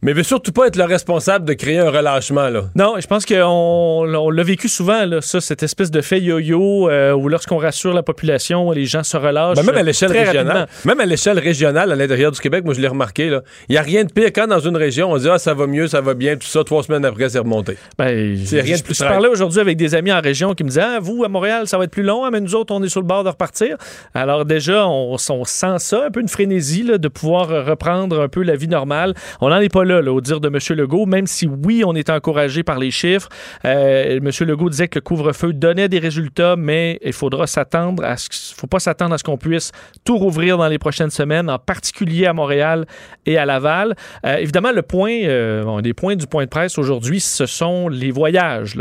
Mais 0.00 0.12
veut 0.12 0.22
surtout 0.22 0.52
pas 0.52 0.68
être 0.68 0.76
le 0.76 0.84
responsable 0.84 1.44
de 1.44 1.54
créer 1.54 1.78
un 1.78 1.90
relâchement. 1.90 2.48
Là. 2.50 2.64
Non, 2.76 2.94
je 3.00 3.06
pense 3.08 3.26
qu'on 3.26 3.34
on 3.44 4.30
l'a 4.30 4.42
vécu 4.44 4.68
souvent, 4.68 5.04
là, 5.04 5.20
ça, 5.20 5.40
cette 5.40 5.64
espèce 5.64 5.90
de 5.90 6.00
fait 6.00 6.20
yo-yo 6.20 6.88
euh, 6.88 7.12
où 7.12 7.28
lorsqu'on 7.28 7.56
rassure 7.56 7.92
la 7.92 8.04
population, 8.04 8.70
les 8.70 8.84
gens 8.84 9.02
se 9.02 9.16
relâchent. 9.16 9.56
Ben, 9.56 9.64
même 9.64 9.74
à 9.76 9.82
l'échelle 9.82 10.12
régionale. 10.12 10.46
rapidement. 10.46 10.66
Même 10.84 11.00
à 11.00 11.06
l'échelle 11.06 11.40
régionale 11.40 11.90
à 11.90 11.96
l'intérieur 11.96 12.30
du 12.30 12.38
Québec, 12.38 12.64
moi 12.64 12.74
je 12.74 12.80
l'ai 12.80 12.86
remarqué. 12.86 13.28
là. 13.28 13.42
Il 13.68 13.72
n'y 13.72 13.78
a 13.78 13.82
rien 13.82 14.04
de 14.04 14.12
pire 14.12 14.28
quand 14.32 14.46
dans 14.46 14.60
une 14.60 14.76
région, 14.76 15.10
on 15.10 15.16
dit 15.18 15.28
Ah, 15.28 15.38
ça 15.40 15.52
va 15.52 15.66
mieux, 15.66 15.88
ça 15.88 16.00
va 16.00 16.14
bien, 16.14 16.36
tout 16.36 16.46
ça, 16.46 16.62
trois 16.62 16.84
semaines 16.84 17.04
après, 17.04 17.28
c'est 17.30 17.40
remonté. 17.40 17.76
Ben, 17.98 18.38
C'est 18.44 18.60
rien 18.60 18.74
de 18.74 18.78
je, 18.78 18.84
plus 18.84 18.96
je 18.96 19.02
parlais 19.02 19.28
aujourd'hui 19.28 19.58
avec 19.58 19.76
des 19.76 19.96
amis 19.96 20.12
en 20.12 20.20
région 20.20 20.54
qui 20.54 20.62
me 20.62 20.68
disaient 20.68 20.82
ah, 20.82 20.98
Vous, 21.00 21.24
à 21.24 21.28
Montréal, 21.28 21.66
ça 21.66 21.76
va 21.76 21.82
être 21.84 21.90
plus 21.90 22.04
long, 22.04 22.24
hein, 22.24 22.30
mais 22.30 22.40
nous 22.40 22.54
autres, 22.54 22.72
on 22.72 22.80
est 22.84 22.88
sur 22.88 23.00
le 23.00 23.06
bord 23.06 23.24
de 23.24 23.30
repartir. 23.30 23.76
Alors, 24.14 24.44
déjà, 24.44 24.86
on, 24.86 25.16
on 25.30 25.44
sent 25.44 25.74
ça, 25.78 26.04
un 26.06 26.10
peu 26.12 26.20
une 26.20 26.28
frénésie 26.28 26.84
là, 26.84 26.98
de 26.98 27.08
pouvoir 27.08 27.48
reprendre 27.66 28.20
un 28.20 28.28
peu 28.28 28.44
la 28.44 28.54
vie 28.54 28.68
normale. 28.68 29.14
On 29.40 29.48
n'en 29.48 29.58
est 29.58 29.68
pas 29.72 29.87
là, 29.88 30.12
au 30.12 30.20
dire 30.20 30.40
de 30.40 30.48
M. 30.48 30.58
Legault, 30.76 31.06
même 31.06 31.26
si 31.26 31.46
oui, 31.46 31.82
on 31.84 31.94
est 31.94 32.10
encouragé 32.10 32.62
par 32.62 32.78
les 32.78 32.90
chiffres. 32.90 33.28
Euh, 33.64 34.18
M. 34.18 34.30
Legault 34.46 34.70
disait 34.70 34.88
que 34.88 34.98
le 34.98 35.02
couvre-feu 35.02 35.52
donnait 35.52 35.88
des 35.88 35.98
résultats, 35.98 36.56
mais 36.56 36.98
il 37.04 37.12
faudra 37.12 37.46
s'attendre 37.46 38.04
à 38.04 38.16
ce 38.16 38.28
faut 38.56 38.66
pas 38.66 38.78
s'attendre 38.78 39.14
à 39.14 39.18
ce 39.18 39.24
qu'on 39.24 39.38
puisse 39.38 39.72
tout 40.04 40.18
rouvrir 40.18 40.58
dans 40.58 40.68
les 40.68 40.78
prochaines 40.78 41.10
semaines, 41.10 41.48
en 41.50 41.58
particulier 41.58 42.26
à 42.26 42.32
Montréal 42.32 42.86
et 43.26 43.38
à 43.38 43.46
Laval. 43.46 43.94
Euh, 44.24 44.36
évidemment, 44.36 44.72
le 44.72 44.82
point, 44.82 45.22
euh, 45.24 45.80
des 45.80 45.94
points 45.94 46.16
du 46.16 46.26
point 46.26 46.44
de 46.44 46.50
presse 46.50 46.78
aujourd'hui, 46.78 47.20
ce 47.20 47.46
sont 47.46 47.88
les 47.88 48.10
voyages. 48.10 48.76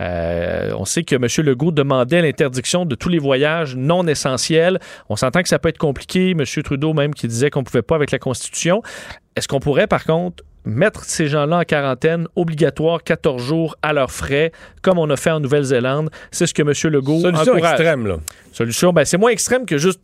on 0.00 0.84
sait 0.84 1.04
que 1.04 1.16
M. 1.16 1.46
Legault 1.46 1.72
demandait 1.72 2.22
l'interdiction 2.22 2.84
de 2.84 2.94
tous 2.94 3.08
les 3.08 3.18
voyages 3.18 3.76
non 3.76 4.06
essentiels. 4.06 4.78
On 5.08 5.16
s'entend 5.16 5.42
que 5.42 5.48
ça 5.48 5.58
peut 5.58 5.68
être 5.68 5.78
compliqué. 5.78 6.30
M. 6.30 6.44
Trudeau 6.62 6.92
même 6.92 7.14
qui 7.14 7.28
disait 7.28 7.50
qu'on 7.50 7.60
ne 7.60 7.64
pouvait 7.64 7.82
pas 7.82 7.96
avec 7.96 8.10
la 8.10 8.18
Constitution. 8.18 8.82
Est-ce 9.36 9.48
qu'on 9.48 9.60
pourrait, 9.60 9.86
par 9.86 10.04
contre, 10.04 10.44
mettre 10.64 11.04
ces 11.04 11.28
gens-là 11.28 11.58
en 11.58 11.62
quarantaine 11.62 12.26
obligatoire 12.36 13.02
14 13.04 13.42
jours 13.42 13.76
à 13.82 13.92
leurs 13.92 14.10
frais, 14.10 14.50
comme 14.82 14.98
on 14.98 15.08
a 15.10 15.16
fait 15.16 15.30
en 15.30 15.40
Nouvelle-Zélande? 15.40 16.10
C'est 16.30 16.46
ce 16.46 16.54
que 16.54 16.62
M. 16.62 16.72
Legault 16.92 17.20
Solution 17.20 17.52
encourage. 17.52 17.72
extrême, 17.72 18.06
là. 18.06 18.16
Solution, 18.52 18.92
ben, 18.92 19.04
c'est 19.04 19.18
moins 19.18 19.30
extrême 19.30 19.66
que 19.66 19.76
juste 19.76 20.00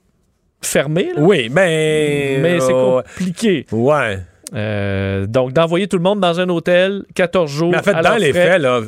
fermer, 0.60 1.12
là. 1.16 1.22
Oui, 1.22 1.48
ben. 1.48 2.42
mais 2.42 2.60
c'est 2.60 2.72
euh, 2.72 3.00
compliqué. 3.02 3.66
Ouais. 3.72 4.18
Euh, 4.54 5.26
donc, 5.26 5.54
d'envoyer 5.54 5.88
tout 5.88 5.96
le 5.96 6.02
monde 6.02 6.20
dans 6.20 6.38
un 6.38 6.48
hôtel 6.50 7.04
14 7.14 7.50
jours. 7.50 7.70
Mais 7.70 7.78
en 7.78 7.82
fait, 7.82 7.94
à 7.94 8.02
dans 8.02 8.10
leurs 8.10 8.18
les 8.18 8.32
frais. 8.32 8.52
faits, 8.52 8.60
là, 8.60 8.82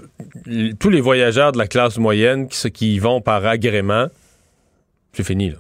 tous 0.79 0.91
les 0.91 1.01
voyageurs 1.01 1.53
de 1.53 1.59
la 1.59 1.67
classe 1.67 1.97
moyenne 1.97 2.49
qui, 2.49 2.59
ceux 2.59 2.69
qui 2.69 2.97
y 2.97 2.99
vont 2.99 3.23
par 3.23 3.47
agrément, 3.47 4.09
c'est 5.15 5.25
fini, 5.25 5.51
là. 5.51 5.57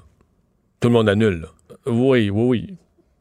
Tout 0.80 0.88
le 0.88 0.94
monde 0.94 1.08
annule, 1.08 1.40
là. 1.40 1.48
Oui, 1.86 2.28
oui, 2.28 2.44
oui. 2.46 2.74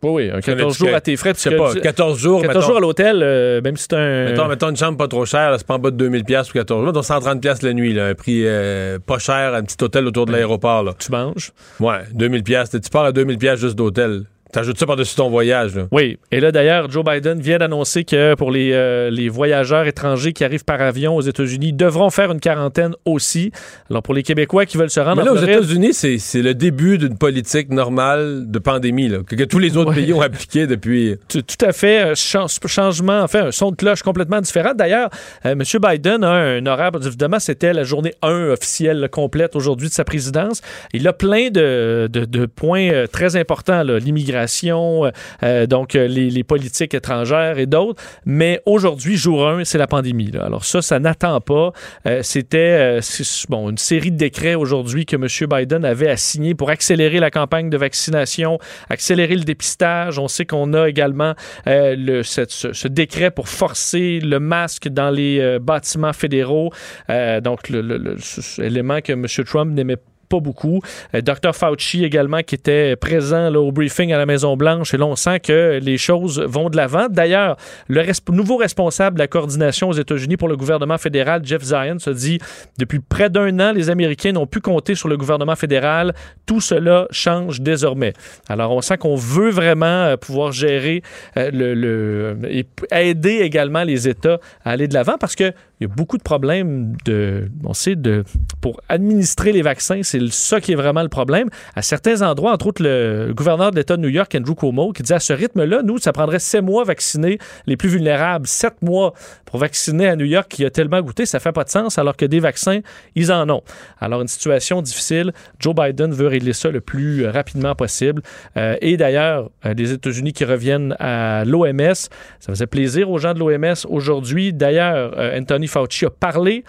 Oui, 0.03 0.11
oui, 0.11 0.29
un 0.29 0.41
14 0.41 0.45
Connais-tu 0.45 0.77
jours 0.85 0.95
à 0.95 1.01
tes 1.01 1.15
frais. 1.15 1.33
Je 1.35 1.39
sais 1.39 1.55
pas, 1.55 1.73
tu- 1.73 1.79
14 1.81 2.19
jours, 2.19 2.41
14 2.41 2.55
mettons, 2.57 2.67
jours 2.67 2.77
à 2.77 2.81
l'hôtel, 2.81 3.19
euh, 3.23 3.61
même 3.61 3.77
si 3.77 3.87
c'est 3.89 3.95
un. 3.95 4.25
mettons, 4.25 4.47
mettons 4.47 4.69
une 4.69 4.75
chambre 4.77 4.97
pas 4.97 5.07
trop 5.07 5.25
chère, 5.25 5.53
c'est 5.57 5.65
pas 5.65 5.75
en 5.75 5.79
bas 5.79 5.91
de 5.91 5.95
2000 5.97 6.23
pièces 6.25 6.47
pour 6.47 6.53
14 6.55 6.83
jours, 6.83 6.93
donc 6.93 7.05
130 7.05 7.41
pièces 7.41 7.61
la 7.61 7.73
nuit, 7.73 7.93
là, 7.93 8.07
un 8.07 8.13
prix 8.13 8.41
euh, 8.45 8.99
pas 8.99 9.17
cher, 9.19 9.53
un 9.53 9.63
petit 9.63 9.81
hôtel 9.83 10.05
autour 10.05 10.25
de 10.25 10.31
l'aéroport. 10.33 10.95
Tu 10.97 11.11
manges. 11.11 11.51
Ouais, 11.79 11.99
2000 12.13 12.43
pièces, 12.43 12.69
tu 12.71 12.79
pars 12.91 13.05
à 13.05 13.11
2000 13.11 13.37
pièces 13.37 13.59
juste 13.59 13.75
d'hôtel. 13.75 14.23
T'ajoutes 14.53 14.77
ça 14.79 14.85
par-dessus 14.85 15.15
ton 15.15 15.29
voyage, 15.29 15.75
là. 15.75 15.87
Oui. 15.91 16.17
Et 16.31 16.39
là, 16.39 16.51
d'ailleurs, 16.51 16.89
Joe 16.89 17.03
Biden 17.03 17.41
vient 17.41 17.57
d'annoncer 17.57 18.03
que 18.05 18.35
pour 18.35 18.51
les, 18.51 18.71
euh, 18.71 19.09
les 19.09 19.27
voyageurs 19.27 19.85
étrangers 19.87 20.31
qui 20.31 20.43
arrivent 20.43 20.63
par 20.63 20.79
avion 20.79 21.15
aux 21.15 21.21
États-Unis, 21.21 21.69
ils 21.69 21.75
devront 21.75 22.09
faire 22.11 22.31
une 22.31 22.39
quarantaine 22.39 22.93
aussi. 23.03 23.51
Alors, 23.89 24.03
pour 24.03 24.13
les 24.13 24.21
Québécois 24.23 24.65
qui 24.67 24.77
veulent 24.77 24.91
se 24.91 24.99
rendre 24.99 25.17
Mais 25.17 25.25
là, 25.25 25.31
en 25.31 25.35
aux 25.35 25.37
États-Unis, 25.43 25.93
c'est 25.93 26.41
le 26.41 26.53
début 26.53 26.99
d'une 26.99 27.17
politique 27.17 27.69
normale 27.71 28.43
de 28.49 28.59
pandémie, 28.59 29.09
là, 29.09 29.19
que, 29.27 29.35
que 29.35 29.43
tous 29.43 29.57
les 29.59 29.75
autres 29.75 29.89
Ouais. 29.89 29.95
pays 29.95 30.13
ont 30.13 30.21
appliqué 30.21 30.67
depuis. 30.67 31.15
Tout, 31.27 31.41
tout 31.41 31.65
à 31.65 31.71
fait. 31.73 31.99
Un 32.01 32.13
chan- 32.15 32.45
changement, 32.67 33.21
enfin, 33.23 33.47
un 33.47 33.51
son 33.51 33.71
de 33.71 33.75
cloche 33.75 34.03
complètement 34.03 34.39
différent. 34.39 34.73
D'ailleurs, 34.75 35.09
euh, 35.47 35.53
M. 35.53 35.63
Biden 35.81 36.23
a 36.23 36.29
un 36.31 36.65
horaire, 36.67 36.91
évidemment, 37.03 37.39
c'était 37.39 37.73
la 37.73 37.83
journée 37.83 38.13
1 38.21 38.49
officielle 38.51 39.09
complète 39.11 39.55
aujourd'hui 39.55 39.87
de 39.89 39.93
sa 39.93 40.03
présidence. 40.03 40.61
Il 40.93 41.07
a 41.07 41.13
plein 41.13 41.49
de, 41.49 42.07
de- 42.11 42.25
de 42.25 42.45
points 42.45 42.89
euh, 42.91 43.07
très 43.07 43.35
importants. 43.35 43.81
L'immigration, 43.83 44.42
l'immigration, 44.43 45.11
euh, 45.43 45.65
donc 45.67 45.95
euh, 45.95 46.07
les, 46.07 46.43
politiques 46.43 46.93
étrangères 46.93 47.57
et 47.57 47.65
d'autres. 47.65 48.01
Mais 48.25 48.61
aujourd'hui, 48.65 49.15
jour 49.15 49.47
1, 49.47 49.63
c'est 49.63 49.77
la 49.77 49.87
pandémie. 49.87 50.31
Alors 50.39 50.65
ça, 50.65 50.81
ça 50.81 50.99
n'attend 50.99 51.39
pas. 51.41 51.71
Euh, 52.05 52.19
C'était 52.21 52.99
euh, 52.99 53.01
bon, 53.49 53.69
une 53.69 53.77
série 53.77 54.11
de 54.11 54.17
décrets 54.17 54.55
aujourd'hui 54.55 55.05
que 55.05 55.15
M. 55.15 55.27
Biden 55.49 55.85
avait 55.85 56.09
à 56.09 56.17
signer 56.17 56.53
pour 56.55 56.69
accélérer 56.69 57.19
la 57.19 57.31
campagne 57.31 57.69
de 57.69 57.77
vaccination, 57.77 58.59
accélérer 58.89 59.35
le 59.35 59.43
dépistage. 59.43 60.19
On 60.19 60.27
sait 60.27 60.45
qu'on 60.45 60.73
a 60.73 60.87
également 60.89 61.33
euh, 61.67 61.95
le, 61.97 62.23
ce, 62.23 62.87
décret 62.87 63.31
pour 63.31 63.47
forcer 63.47 64.19
le 64.19 64.39
masque 64.39 64.89
dans 64.89 65.09
les 65.09 65.39
euh, 65.39 65.59
bâtiments 65.59 66.13
fédéraux. 66.13 66.71
Euh, 67.09 67.39
donc, 67.41 67.69
le, 67.69 67.81
le- 67.81 67.97
le- 67.97 68.17
ce- 68.19 68.41
ce 68.41 68.61
élément 68.61 68.99
que 69.01 69.13
M. 69.13 69.25
Trump 69.45 69.73
n'aimait 69.73 69.95
pas 69.95 70.03
beaucoup. 70.41 70.81
Euh, 71.15 71.21
Dr. 71.21 71.53
Fauci 71.53 72.03
également 72.03 72.41
qui 72.41 72.55
était 72.55 72.95
présent 72.95 73.53
au 73.53 73.71
briefing 73.71 74.13
à 74.13 74.17
la 74.17 74.25
Maison-Blanche. 74.25 74.93
Et 74.93 74.97
là, 74.97 75.05
on 75.05 75.15
sent 75.15 75.39
que 75.39 75.79
les 75.81 75.97
choses 75.97 76.39
vont 76.39 76.69
de 76.69 76.77
l'avant. 76.77 77.07
D'ailleurs, 77.09 77.57
le 77.87 78.03
nouveau 78.31 78.57
responsable 78.57 79.15
de 79.15 79.19
la 79.19 79.27
coordination 79.27 79.89
aux 79.89 79.93
États-Unis 79.93 80.37
pour 80.37 80.47
le 80.47 80.57
gouvernement 80.57 80.97
fédéral, 80.97 81.41
Jeff 81.43 81.63
Zion, 81.63 81.99
se 81.99 82.09
dit 82.09 82.39
depuis 82.77 82.99
près 82.99 83.29
d'un 83.29 83.59
an, 83.59 83.71
les 83.71 83.89
Américains 83.89 84.31
n'ont 84.31 84.47
pu 84.47 84.59
compter 84.59 84.95
sur 84.95 85.07
le 85.07 85.17
gouvernement 85.17 85.55
fédéral. 85.55 86.13
Tout 86.45 86.61
cela 86.61 87.07
change 87.11 87.61
désormais. 87.61 88.13
Alors, 88.49 88.71
on 88.71 88.81
sent 88.81 88.97
qu'on 88.97 89.15
veut 89.15 89.49
vraiment 89.49 89.85
euh, 89.85 90.17
pouvoir 90.17 90.51
gérer 90.51 91.01
euh, 91.37 91.49
le, 91.51 92.37
et 92.49 92.65
aider 92.91 93.39
également 93.41 93.83
les 93.83 94.07
États 94.07 94.39
à 94.63 94.71
aller 94.71 94.87
de 94.87 94.93
l'avant 94.93 95.17
parce 95.19 95.35
que 95.35 95.53
il 95.83 95.89
y 95.89 95.91
a 95.91 95.95
beaucoup 95.95 96.17
de 96.17 96.23
problèmes 96.23 96.95
de, 97.05 97.49
on 97.65 97.73
sait, 97.73 97.95
de, 97.95 98.23
pour 98.61 98.79
administrer 98.87 99.51
les 99.51 99.61
vaccins, 99.61 100.01
c'est 100.03 100.21
ça 100.31 100.61
qui 100.61 100.71
est 100.71 100.75
vraiment 100.75 101.03
le 101.03 101.09
problème. 101.09 101.49
À 101.75 101.81
certains 101.81 102.21
endroits, 102.21 102.53
entre 102.53 102.67
autres 102.67 102.81
le 102.81 103.33
gouverneur 103.35 103.71
de 103.71 103.75
l'État 103.75 103.97
de 103.97 104.01
New 104.01 104.09
York, 104.09 104.33
Andrew 104.35 104.55
Cuomo, 104.55 104.93
qui 104.93 105.03
dit 105.03 105.13
à 105.13 105.19
ce 105.19 105.33
rythme-là, 105.33 105.81
nous, 105.83 105.97
ça 105.97 106.13
prendrait 106.13 106.39
sept 106.39 106.63
mois 106.63 106.85
vacciner 106.85 107.37
les 107.67 107.75
plus 107.75 107.89
vulnérables, 107.89 108.47
sept 108.47 108.81
mois 108.81 109.13
pour 109.45 109.59
vacciner 109.59 110.07
à 110.07 110.15
New 110.15 110.25
York 110.25 110.47
qui 110.49 110.65
a 110.65 110.69
tellement 110.69 111.01
goûté, 111.01 111.25
ça 111.25 111.39
fait 111.39 111.51
pas 111.51 111.63
de 111.63 111.69
sens, 111.69 111.97
alors 111.97 112.15
que 112.15 112.25
des 112.25 112.39
vaccins, 112.39 112.79
ils 113.15 113.31
en 113.31 113.49
ont. 113.49 113.61
Alors, 113.99 114.21
une 114.21 114.27
situation 114.27 114.81
difficile. 114.81 115.33
Joe 115.59 115.75
Biden 115.75 116.11
veut 116.11 116.27
régler 116.27 116.53
ça 116.53 116.69
le 116.69 116.81
plus 116.81 117.27
rapidement 117.27 117.75
possible. 117.75 118.21
Euh, 118.57 118.77
et 118.81 118.97
d'ailleurs, 118.97 119.49
euh, 119.65 119.73
les 119.73 119.91
États-Unis 119.91 120.33
qui 120.33 120.45
reviennent 120.45 120.95
à 120.99 121.43
l'OMS, 121.45 121.93
ça 121.93 122.09
faisait 122.47 122.67
plaisir 122.67 123.09
aux 123.09 123.17
gens 123.17 123.33
de 123.33 123.39
l'OMS 123.39 123.75
aujourd'hui. 123.89 124.53
D'ailleurs, 124.53 125.13
euh, 125.17 125.39
Anthony 125.39 125.67
Fauci 125.73 126.05
a 126.05 126.09
parlé. 126.09 126.63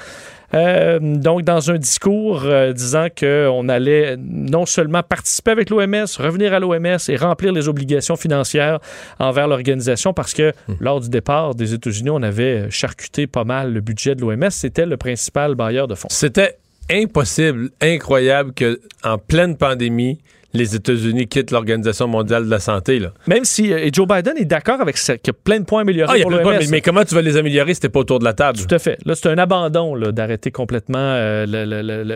euh, 0.54 0.98
donc, 1.00 1.42
dans 1.42 1.70
un 1.70 1.78
discours 1.78 2.42
euh, 2.44 2.72
disant 2.72 3.08
qu'on 3.18 3.68
allait 3.68 4.16
non 4.18 4.66
seulement 4.66 5.02
participer 5.02 5.50
avec 5.50 5.70
l'OMS, 5.70 6.06
revenir 6.18 6.54
à 6.54 6.60
l'OMS 6.60 6.98
et 7.08 7.16
remplir 7.16 7.52
les 7.52 7.68
obligations 7.68 8.16
financières 8.16 8.78
envers 9.18 9.48
l'organisation, 9.48 10.12
parce 10.12 10.32
que 10.32 10.52
lors 10.80 11.00
du 11.00 11.08
départ 11.08 11.54
des 11.54 11.74
États-Unis, 11.74 12.10
on 12.10 12.22
avait 12.22 12.70
charcuté 12.70 13.26
pas 13.26 13.44
mal 13.44 13.72
le 13.72 13.80
budget 13.80 14.14
de 14.14 14.20
l'OMS. 14.20 14.50
C'était 14.50 14.86
le 14.86 14.96
principal 14.96 15.54
bailleur 15.54 15.88
de 15.88 15.94
fonds. 15.94 16.08
C'était 16.10 16.56
impossible, 16.90 17.70
incroyable 17.80 18.52
que 18.52 18.80
en 19.02 19.18
pleine 19.18 19.56
pandémie, 19.56 20.20
les 20.54 20.76
États-Unis 20.76 21.26
quittent 21.26 21.50
l'Organisation 21.50 22.06
mondiale 22.06 22.46
de 22.46 22.50
la 22.50 22.60
santé. 22.60 22.98
Là. 23.00 23.12
Même 23.26 23.44
si 23.44 23.72
euh, 23.72 23.78
et 23.78 23.90
Joe 23.92 24.06
Biden 24.06 24.34
est 24.38 24.44
d'accord 24.44 24.80
avec 24.80 24.96
ça, 24.96 25.18
qu'il 25.18 25.32
y 25.32 25.36
a 25.36 25.38
plein 25.42 25.58
de 25.60 25.64
points 25.64 25.82
améliorés 25.82 26.12
Ah, 26.12 26.16
il 26.16 26.20
y 26.20 26.22
a 26.22 26.24
pour 26.24 26.30
plein 26.30 26.38
de 26.38 26.44
l'OMS. 26.44 26.56
points, 26.56 26.66
mais, 26.66 26.70
mais 26.70 26.80
comment 26.80 27.04
tu 27.04 27.14
vas 27.14 27.22
les 27.22 27.36
améliorer 27.36 27.74
si 27.74 27.80
t'es 27.80 27.88
pas 27.88 28.00
autour 28.00 28.20
de 28.20 28.24
la 28.24 28.32
table? 28.32 28.58
Tout 28.58 28.74
à 28.74 28.78
fait. 28.78 28.98
Là, 29.04 29.14
c'est 29.14 29.28
un 29.28 29.38
abandon 29.38 29.98
d'arrêter 30.12 30.50
complètement 30.50 30.98
euh, 30.98 31.44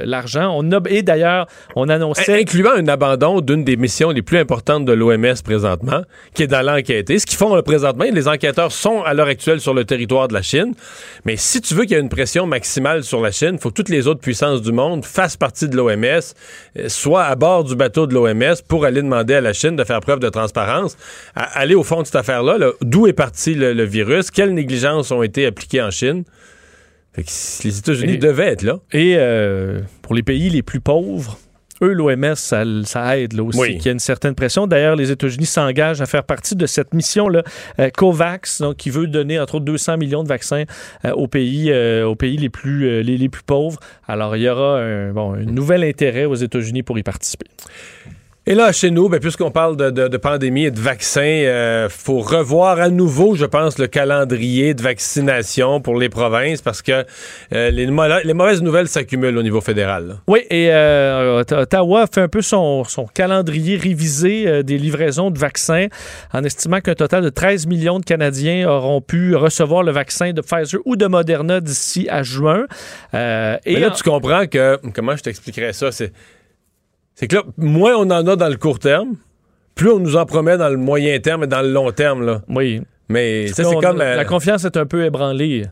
l'argent. 0.05 0.53
On 0.57 0.71
a, 0.73 0.81
et 0.89 1.03
d'ailleurs, 1.03 1.47
on 1.77 1.89
annonçait. 1.89 2.41
Incluant 2.41 2.73
un 2.77 2.87
abandon 2.89 3.41
d'une 3.41 3.65
des 3.65 3.77
missions 3.77 4.11
les 4.11 4.23
plus 4.23 4.39
importantes 4.39 4.85
de 4.85 4.93
l'OMS 4.93 5.35
présentement, 5.45 6.03
qui 6.35 6.45
est 6.45 6.47
d'aller 6.47 6.71
enquêter. 6.71 7.19
Ce 7.19 7.27
qu'ils 7.27 7.39
font 7.39 7.61
présentement, 7.63 8.05
les 8.13 8.29
enquêteurs 8.29 8.73
sont 8.73 9.03
à 9.03 9.15
l'heure 9.15 9.27
actuelle 9.27 9.61
sur 9.61 9.75
le 9.75 9.85
territoire 9.85 10.29
de 10.29 10.35
la 10.35 10.43
Chine. 10.43 10.75
Mais 11.25 11.37
si 11.37 11.61
tu 11.61 11.75
veux 11.75 11.83
qu'il 11.83 11.93
y 11.93 11.95
ait 11.95 12.03
une 12.03 12.09
pression 12.09 12.47
maximale 12.47 13.03
sur 13.03 13.21
la 13.21 13.33
Chine, 13.33 13.53
il 13.55 13.59
faut 13.59 13.71
que 13.71 13.75
toutes 13.75 13.89
les 13.89 14.07
autres 14.07 14.21
puissances 14.21 14.63
du 14.63 14.73
monde 14.73 15.05
fassent 15.05 15.37
partie 15.37 15.69
de 15.69 15.77
l'OMS, 15.77 16.05
euh, 16.05 16.89
soient 16.89 17.25
à 17.25 17.35
bord 17.35 17.65
du 17.65 17.75
bateau 17.75 18.07
de 18.07 18.15
l'OMS 18.15 18.28
pour 18.69 18.85
aller 18.85 19.03
demander 19.03 19.35
à 19.35 19.41
la 19.41 19.53
Chine 19.53 19.77
de 19.77 19.85
faire 19.85 20.01
preuve 20.01 20.21
de 20.21 20.29
transparence, 20.29 20.97
à 21.35 21.59
aller 21.59 21.75
au 21.75 21.83
fond 21.83 22.01
de 22.03 22.07
cette 22.07 22.17
affaire-là, 22.17 22.59
là, 22.59 22.71
d'où 22.83 23.07
est 23.07 23.13
parti 23.13 23.55
le, 23.55 23.73
le 23.73 23.85
virus, 23.85 24.31
quelles 24.31 24.55
négligences 24.55 25.11
ont 25.11 25.23
été 25.23 25.47
appliquées 25.47 25.83
en 25.83 25.91
Chine. 25.91 26.25
Fait 27.15 27.23
que 27.23 27.29
les 27.65 27.79
États-Unis 27.79 28.15
Et- 28.15 28.19
devaient 28.19 28.49
être 28.49 28.63
là. 28.63 28.79
Et 28.93 29.15
euh, 29.17 29.81
pour 30.03 30.15
les 30.15 30.23
pays 30.23 30.51
les 30.51 30.63
plus 30.63 30.81
pauvres, 30.81 31.39
eux, 31.81 31.93
l'OMS, 31.93 32.35
ça, 32.35 32.65
ça 32.85 33.19
aide 33.19 33.35
là 33.35 33.45
aussi, 33.45 33.59
Oui. 33.59 33.77
qu'il 33.77 33.87
y 33.87 33.89
a 33.89 33.93
une 33.93 34.01
certaine 34.01 34.35
pression. 34.35 34.67
D'ailleurs, 34.67 34.97
les 34.97 35.13
États-Unis 35.13 35.47
s'engagent 35.47 36.01
à 36.01 36.07
faire 36.07 36.25
partie 36.25 36.57
de 36.57 36.67
cette 36.67 36.93
mission-là, 36.93 37.45
euh, 37.79 37.89
COVAX, 37.91 38.61
donc, 38.63 38.77
qui 38.79 38.91
veut 38.91 39.07
donner 39.07 39.39
entre 39.39 39.55
autres 39.57 39.65
200 39.65 39.97
millions 39.97 40.25
de 40.25 40.29
vaccins 40.29 40.65
euh, 41.05 41.13
aux 41.13 41.29
pays, 41.29 41.71
euh, 41.71 42.05
aux 42.05 42.17
pays 42.17 42.37
les, 42.37 42.49
plus, 42.51 43.01
les, 43.03 43.17
les 43.17 43.29
plus 43.29 43.45
pauvres. 43.45 43.79
Alors, 44.09 44.37
il 44.37 44.43
y 44.43 44.49
aura 44.49 44.79
un, 44.81 45.13
bon, 45.13 45.35
un 45.35 45.45
nouvel 45.45 45.85
intérêt 45.85 46.25
aux 46.25 46.35
États-Unis 46.35 46.83
pour 46.83 46.99
y 46.99 47.05
participer. 47.05 47.47
Et 48.51 48.55
là, 48.55 48.73
chez 48.73 48.91
nous, 48.91 49.11
ben, 49.11 49.21
puisqu'on 49.21 49.51
parle 49.51 49.77
de, 49.77 49.91
de- 49.91 50.09
de 50.09 50.17
pandémie 50.17 50.65
et 50.65 50.71
de 50.71 50.81
vaccins, 50.81 51.21
il 51.23 51.89
faut 51.91 52.21
revoir 52.21 52.81
à 52.81 52.89
nouveau, 52.89 53.35
je 53.35 53.45
pense, 53.45 53.79
le 53.79 53.89
calendrier 53.89 54.73
de 54.73 54.81
vaccination 54.81 55.83
pour 55.83 55.99
les 55.99 56.09
provinces 56.09 56.63
parce 56.63 56.81
que 56.81 57.05
euh, 57.53 57.71
les, 57.71 57.87
mauvaises 58.33 58.63
nouvelles 58.63 58.89
s'accumulent 58.89 59.37
au 59.37 59.43
niveau 59.43 59.61
fédéral. 59.61 60.07
là. 60.09 60.15
Oui, 60.27 60.41
et 60.49 60.69
euh, 60.73 61.43
Ot- 61.43 61.53
Ottawa 61.53 62.07
fait 62.11 62.23
un 62.23 62.29
peu 62.29 62.41
son, 62.41 62.85
son 62.85 63.05
calendrier 63.05 63.77
révisé 63.77 64.49
euh, 64.49 64.63
des 64.63 64.79
livraisons 64.79 65.31
de 65.31 65.39
vaccins 65.39 65.89
en 66.33 66.43
estimant 66.43 66.81
qu'un 66.81 66.95
total 66.95 67.23
de 67.25 67.29
13 67.29 67.67
millions 67.67 67.99
de 68.01 68.05
Canadiens 68.07 68.67
auront 68.67 69.03
pu 69.03 69.37
recevoir 69.37 69.83
le 69.83 69.93
vaccin 69.93 70.33
de 70.33 70.41
Pfizer 70.41 70.81
ou 70.87 70.97
de 70.97 71.05
Moderna 71.07 71.61
d'ici 71.61 72.09
à 72.09 72.23
juin. 72.23 72.65
Euh, 73.13 73.59
et 73.67 73.75
Mais 73.75 73.81
là, 73.81 73.89
en- 73.89 73.93
tu 73.93 74.03
comprends 74.05 74.47
que, 74.47 74.79
comment 74.95 75.17
je 75.17 75.23
t'expliquerais 75.23 75.75
ça, 75.75 75.93
c'est, 75.93 76.13
c'est 77.19 77.27
que 77.27 77.35
là, 77.35 77.43
moins 77.57 77.97
on 77.97 78.09
en 78.13 78.25
a 78.29 78.37
dans 78.37 78.49
le 78.49 78.57
court 78.57 78.79
terme, 78.79 79.17
plus 79.75 79.91
on 79.91 79.99
nous 79.99 80.15
en 80.15 80.25
promet 80.25 80.57
dans 80.57 80.69
le 80.69 80.77
moyen 80.77 81.19
terme 81.19 81.43
et 81.43 81.47
dans 81.49 81.63
le 81.63 81.73
long 81.73 81.91
terme. 81.91 82.25
Là. 82.25 82.43
oui, 82.49 82.81
Mais 83.09 83.49
ça, 83.49 83.65
c'est 83.65 83.75
comme... 83.81 84.01
euh, 84.01 84.15
la 84.15 84.25
confiance 84.25 84.65
est 84.65 84.77
un 84.77 84.87
peu 84.87 85.05
ébranlée. 85.05 85.65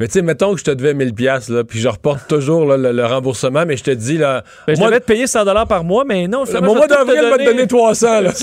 Mais 0.00 0.06
tu 0.06 0.12
sais, 0.14 0.22
mettons 0.22 0.52
que 0.52 0.60
je 0.60 0.64
te 0.64 0.70
devais 0.70 0.94
1000 0.94 1.14
pièces 1.14 1.48
là, 1.48 1.64
puis 1.64 1.80
je 1.80 1.88
reporte 1.88 2.28
toujours 2.28 2.64
là, 2.64 2.76
le, 2.76 2.92
le 2.92 3.06
remboursement, 3.06 3.64
mais 3.66 3.76
je 3.76 3.84
te 3.84 3.90
dis, 3.90 4.16
là... 4.16 4.44
Ben, 4.66 4.74
je 4.74 4.80
moi, 4.80 4.88
devais 4.88 5.00
te 5.00 5.06
payer 5.06 5.26
100 5.26 5.44
par 5.66 5.84
mois, 5.84 6.04
mais 6.06 6.28
non, 6.28 6.40
le 6.40 6.46
finalement, 6.46 6.74
mois 6.74 6.86
d'avril, 6.86 7.20
va 7.30 7.38
te 7.38 7.44
donner 7.44 7.66
300. 7.66 8.20
Là. 8.20 8.30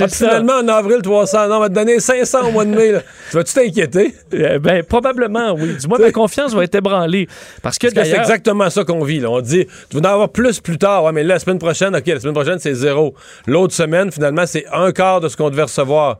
Ah, 0.00 0.08
finalement, 0.08 0.54
en 0.54 0.68
avril, 0.68 0.98
300. 1.02 1.48
Non, 1.48 1.56
on 1.56 1.60
va 1.60 1.68
te 1.68 1.74
donner 1.74 2.00
500 2.00 2.48
au 2.48 2.50
mois 2.50 2.64
de 2.64 2.70
mai. 2.70 2.92
Là. 2.92 3.00
Tu 3.30 3.36
vas-tu 3.36 3.54
t'inquiéter? 3.54 4.14
Euh, 4.34 4.58
ben, 4.58 4.82
probablement, 4.82 5.52
oui. 5.52 5.76
Du 5.76 5.86
moins, 5.86 5.98
ma 5.98 6.10
confiance 6.10 6.54
va 6.54 6.64
être 6.64 6.74
ébranlée. 6.74 7.28
Parce 7.62 7.78
que, 7.78 7.88
c'est 7.90 8.16
exactement 8.16 8.68
ça 8.70 8.84
qu'on 8.84 9.04
vit. 9.04 9.20
Là. 9.20 9.30
On 9.30 9.40
dit, 9.40 9.66
tu 9.90 9.98
vas 9.98 10.08
en 10.08 10.12
avoir 10.12 10.28
plus 10.30 10.60
plus 10.60 10.78
tard. 10.78 11.04
Ouais, 11.04 11.12
mais 11.12 11.22
là, 11.22 11.34
la 11.34 11.38
semaine 11.38 11.58
prochaine, 11.58 11.94
OK, 11.94 12.06
la 12.06 12.20
semaine 12.20 12.34
prochaine, 12.34 12.58
c'est 12.58 12.74
zéro. 12.74 13.14
L'autre 13.46 13.74
semaine, 13.74 14.10
finalement, 14.10 14.46
c'est 14.46 14.66
un 14.72 14.92
quart 14.92 15.20
de 15.20 15.28
ce 15.28 15.36
qu'on 15.36 15.50
devait 15.50 15.62
recevoir. 15.62 16.18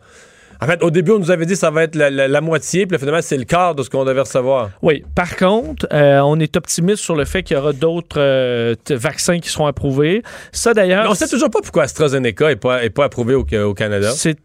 En 0.63 0.67
fait, 0.67 0.83
au 0.83 0.91
début, 0.91 1.11
on 1.13 1.19
nous 1.19 1.31
avait 1.31 1.45
dit 1.47 1.55
que 1.55 1.59
ça 1.59 1.71
va 1.71 1.83
être 1.83 1.95
la, 1.97 2.09
la- 2.11 2.29
la 2.29 2.41
moitié, 2.41 2.87
puis 2.87 2.95
là, 2.95 2.99
finalement, 2.99 3.21
c'est 3.23 3.37
le 3.37 3.45
quart 3.45 3.75
de 3.75 3.83
ce 3.83 3.91
qu'on 3.91 4.05
devait 4.05 4.21
recevoir. 4.21 4.71
Oui. 4.81 5.05
Par 5.15 5.37
contre, 5.37 5.87
euh, 5.93 6.21
on 6.21 6.39
est 6.39 6.57
optimiste 6.57 7.03
sur 7.03 7.17
le 7.17 7.25
fait 7.25 7.43
qu'il 7.43 7.57
y 7.57 7.61
aura 7.61 7.73
d'autres 7.73 8.21
euh, 8.21 8.75
vaccins 8.91 9.39
qui 9.41 9.49
seront 9.49 9.67
approuvés. 9.67 10.23
Ça, 10.53 10.73
d'ailleurs, 10.73 11.11
on 11.11 11.15
sait 11.15 11.27
toujours 11.29 11.51
pas 11.51 11.61
pourquoi 11.63 11.83
AstraZeneca 11.83 12.49
n'est 12.49 12.57
pas, 12.57 12.85
est 12.85 12.91
pas 12.91 13.05
approuvé 13.07 13.35
au, 13.35 13.45
au 13.65 13.75
Canada. 13.75 14.11
c'est 14.13 14.37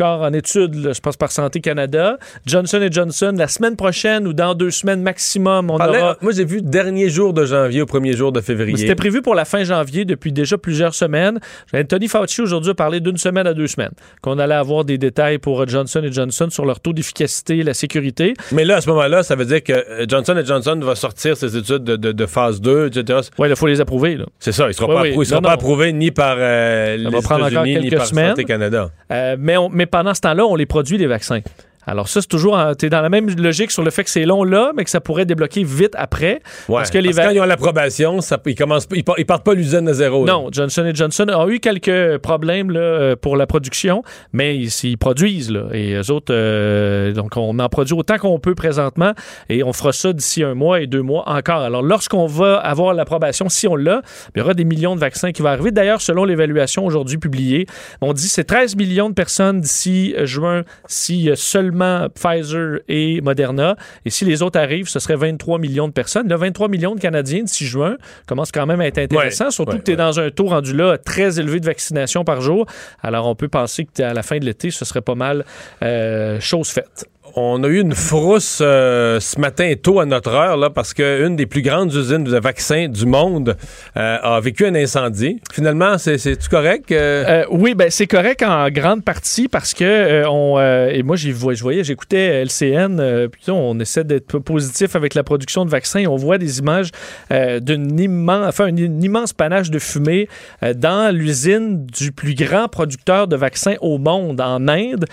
encore 0.00 0.22
en 0.22 0.32
étude, 0.32 0.74
là, 0.76 0.92
je 0.92 1.00
pense, 1.00 1.16
par 1.16 1.32
Santé 1.32 1.60
Canada. 1.60 2.18
Johnson 2.46 2.80
Johnson, 2.90 3.32
la 3.36 3.48
semaine 3.48 3.74
prochaine 3.76 4.26
ou 4.28 4.32
dans 4.32 4.54
deux 4.54 4.70
semaines 4.70 5.02
maximum, 5.02 5.70
on 5.70 5.74
aura... 5.76 6.16
Moi, 6.20 6.32
j'ai 6.32 6.44
vu 6.44 6.62
dernier 6.62 7.08
jour 7.08 7.32
de 7.32 7.44
janvier 7.44 7.82
au 7.82 7.86
premier 7.86 8.12
jour 8.12 8.30
de 8.32 8.40
février. 8.40 8.76
C'était 8.76 8.94
prévu 8.94 9.22
pour 9.22 9.34
la 9.34 9.44
fin 9.44 9.64
janvier 9.64 10.04
depuis 10.04 10.30
déjà 10.32 10.56
plusieurs 10.56 10.94
semaines. 10.94 11.40
Anthony 11.74 12.06
Fauci 12.08 12.40
aujourd'hui 12.42 12.70
a 12.70 12.74
parlé 12.74 13.00
d'une 13.00 13.16
semaine 13.16 13.46
à 13.46 13.54
deux 13.54 13.66
semaines, 13.66 13.90
qu'on 14.22 14.38
allait 14.38 14.54
avoir 14.54 14.84
des 14.84 14.98
détails 14.98 15.38
pour 15.38 15.62
euh, 15.62 15.66
Johnson 15.66 16.02
Johnson 16.10 16.48
sur 16.50 16.64
leur 16.64 16.78
taux 16.80 16.92
d'efficacité 16.92 17.62
la 17.62 17.74
sécurité. 17.74 18.34
Mais 18.52 18.64
là, 18.64 18.76
à 18.76 18.80
ce 18.80 18.88
moment-là, 18.90 19.22
ça 19.24 19.34
veut 19.34 19.44
dire 19.46 19.62
que 19.64 19.72
euh, 19.72 20.06
Johnson 20.08 20.40
Johnson 20.44 20.78
va 20.82 20.94
sortir 20.94 21.36
ses 21.36 21.56
études 21.56 21.82
de, 21.84 21.96
de- 21.96 22.12
de 22.12 22.26
phase 22.26 22.60
2, 22.60 22.86
etc. 22.86 23.20
Oui, 23.38 23.48
il 23.50 23.56
faut 23.56 23.66
les 23.66 23.80
approuver. 23.80 24.18
C'est 24.38 24.52
ça, 24.52 24.64
il 24.64 24.68
ne 24.68 24.72
sera, 24.72 24.86
Oui, 24.88 24.94
pas, 24.94 25.02
oui. 25.02 25.08
approuvé, 25.08 25.24
il 25.24 25.28
sera 25.28 25.40
Non, 25.40 25.42
pas 25.42 25.48
non. 25.48 25.54
approuvé 25.54 25.92
ni 25.92 26.10
par 26.10 26.36
euh, 26.38 26.96
les 26.96 27.08
États-Unis 27.18 27.78
ni 27.80 27.90
par 27.90 28.06
semaines. 28.06 28.28
Santé 28.30 28.44
Canada. 28.44 28.90
Euh, 29.12 29.36
mais, 29.38 29.56
on- 29.56 29.68
mais 29.68 29.86
pendant 29.90 30.14
ce 30.14 30.20
temps-là, 30.20 30.46
on 30.46 30.54
les 30.54 30.66
produit, 30.66 30.98
les 30.98 31.06
vaccins. 31.06 31.40
Alors 31.88 32.08
ça, 32.08 32.20
c'est 32.20 32.28
toujours, 32.28 32.58
tu 32.78 32.86
es 32.86 32.90
dans 32.90 33.00
la 33.00 33.08
même 33.08 33.28
logique 33.36 33.70
sur 33.70 33.82
le 33.82 33.90
fait 33.90 34.04
que 34.04 34.10
c'est 34.10 34.24
long 34.24 34.44
là, 34.44 34.72
mais 34.76 34.84
que 34.84 34.90
ça 34.90 35.00
pourrait 35.00 35.24
débloquer 35.24 35.64
vite 35.64 35.94
après. 35.96 36.40
Ouais, 36.68 36.76
parce 36.76 36.90
que 36.90 36.98
les 36.98 37.12
quand 37.12 37.30
ils 37.30 37.40
ont 37.40 37.44
l'approbation, 37.44 38.18
ils, 38.46 38.54
commencent, 38.54 38.88
ils, 38.92 39.04
par- 39.04 39.18
ils 39.18 39.26
partent 39.26 39.44
pas 39.44 39.54
l'usine 39.54 39.88
à 39.88 39.92
zéro. 39.92 40.24
là. 40.24 40.32
non, 40.32 40.48
Johnson 40.52 40.90
Johnson 40.94 41.26
a 41.28 41.46
eu 41.48 41.60
quelques 41.60 42.18
problèmes 42.18 42.70
là, 42.70 42.80
euh, 42.80 43.16
pour 43.16 43.36
la 43.36 43.46
production, 43.46 44.02
mais 44.32 44.56
ils, 44.56 44.70
ils 44.84 44.98
produisent. 44.98 45.50
Là, 45.50 45.64
et 45.72 45.94
eux 45.94 46.10
autres, 46.10 46.32
euh, 46.32 47.12
donc 47.12 47.36
on 47.36 47.58
en 47.58 47.68
produit 47.68 47.94
autant 47.94 48.18
qu'on 48.18 48.38
peut 48.38 48.54
présentement 48.54 49.12
et 49.48 49.62
on 49.62 49.72
fera 49.72 49.92
ça 49.92 50.12
d'ici 50.12 50.42
un 50.42 50.54
mois 50.54 50.80
et 50.80 50.86
deux 50.86 51.02
mois 51.02 51.24
encore. 51.28 51.60
Alors 51.62 51.82
lorsqu'on 51.82 52.26
va 52.26 52.56
avoir 52.56 52.94
l'approbation, 52.94 53.48
si 53.48 53.66
on 53.66 53.76
l'a, 53.76 54.02
il 54.34 54.38
y 54.38 54.42
aura 54.42 54.54
des 54.54 54.64
millions 54.64 54.94
de 54.94 55.00
vaccins 55.00 55.32
qui 55.32 55.42
vont 55.42 55.48
arriver. 55.48 55.70
D'ailleurs, 55.70 56.00
selon 56.00 56.24
l'évaluation 56.24 56.84
aujourd'hui 56.84 57.18
publiée, 57.18 57.66
on 58.00 58.12
dit 58.12 58.26
que 58.26 58.32
c'est 58.32 58.44
13 58.44 58.76
millions 58.76 59.08
de 59.08 59.14
personnes 59.14 59.60
d'ici 59.60 60.14
euh, 60.18 60.26
juin 60.26 60.64
y 61.08 61.30
a 61.30 61.36
seulement 61.78 62.08
Pfizer 62.10 62.80
et 62.88 63.20
Moderna. 63.20 63.76
Et 64.04 64.10
si 64.10 64.24
les 64.24 64.42
autres 64.42 64.58
arrivent, 64.58 64.88
ce 64.88 64.98
serait 64.98 65.16
23 65.16 65.58
millions 65.58 65.88
de 65.88 65.92
personnes. 65.92 66.28
Là, 66.28 66.36
23 66.36 66.68
millions 66.68 66.94
de 66.94 67.00
Canadiens 67.00 67.42
d'ici 67.42 67.66
juin 67.66 67.96
commence 68.26 68.52
quand 68.52 68.66
même 68.66 68.80
à 68.80 68.86
être 68.86 68.98
intéressant, 68.98 69.46
Ouais, 69.46 69.50
surtout 69.50 69.72
ouais, 69.72 69.78
que 69.78 69.84
tu 69.84 69.90
es 69.92 69.94
ouais. 69.94 69.98
dans 69.98 70.20
un 70.20 70.30
taux 70.30 70.46
rendu 70.46 70.74
là 70.74 70.98
très 70.98 71.38
élevé 71.40 71.60
de 71.60 71.66
vaccination 71.66 72.24
par 72.24 72.40
jour. 72.40 72.66
Alors, 73.02 73.26
on 73.26 73.34
peut 73.34 73.48
penser 73.48 73.84
que 73.84 74.02
à 74.02 74.14
la 74.14 74.22
fin 74.22 74.38
de 74.38 74.44
l'été, 74.44 74.70
ce 74.70 74.84
serait 74.84 75.00
pas 75.00 75.14
mal 75.14 75.44
euh, 75.82 76.40
chose 76.40 76.68
faite. 76.68 77.06
On 77.36 77.62
a 77.64 77.68
eu 77.68 77.80
une 77.80 77.94
frousse 77.94 78.58
euh, 78.62 79.20
ce 79.20 79.38
matin 79.40 79.72
tôt 79.80 80.00
à 80.00 80.06
notre 80.06 80.30
heure, 80.30 80.56
là, 80.56 80.70
parce 80.70 80.94
qu'une 80.94 81.36
des 81.36 81.46
plus 81.46 81.62
grandes 81.62 81.92
usines 81.94 82.24
de 82.24 82.38
vaccins 82.38 82.88
du 82.88 83.06
monde 83.06 83.56
euh, 83.96 84.18
a 84.22 84.40
vécu 84.40 84.66
un 84.66 84.74
incendie. 84.74 85.40
Finalement, 85.52 85.98
c'est- 85.98 86.18
c'est-tu 86.18 86.48
correct? 86.48 86.90
euh? 86.92 87.44
Oui, 87.50 87.74
ben 87.74 87.90
c'est 87.90 88.06
correct 88.06 88.42
en 88.42 88.68
grande 88.70 89.04
partie 89.04 89.48
parce 89.48 89.74
que 89.74 90.24
on 90.26 90.58
et 90.90 91.02
moi 91.02 91.16
j'ai 91.16 91.30
je 91.32 91.62
voyais 91.62 91.84
j'écoutais 91.84 92.42
LCN 92.44 93.28
puis 93.30 93.50
on 93.50 93.78
essaie 93.80 94.04
d'être 94.04 94.38
positif 94.38 94.96
avec 94.96 95.14
la 95.14 95.22
production 95.22 95.64
de 95.64 95.70
vaccins 95.70 96.04
on 96.08 96.16
voit 96.16 96.38
des 96.38 96.58
images 96.58 96.90
d'une 97.30 97.98
immense 98.00 98.48
enfin 98.48 98.64
un, 98.66 98.76
un 98.76 99.00
immense 99.00 99.32
panache 99.32 99.70
de 99.70 99.78
fumée 99.78 100.28
dans 100.76 101.14
l'usine 101.14 101.86
du 101.86 102.12
plus 102.12 102.34
grand 102.34 102.68
producteur 102.68 103.28
de 103.28 103.36
vaccins 103.36 103.74
au 103.80 103.98
monde 103.98 104.40
en 104.40 104.66
Inde 104.68 105.04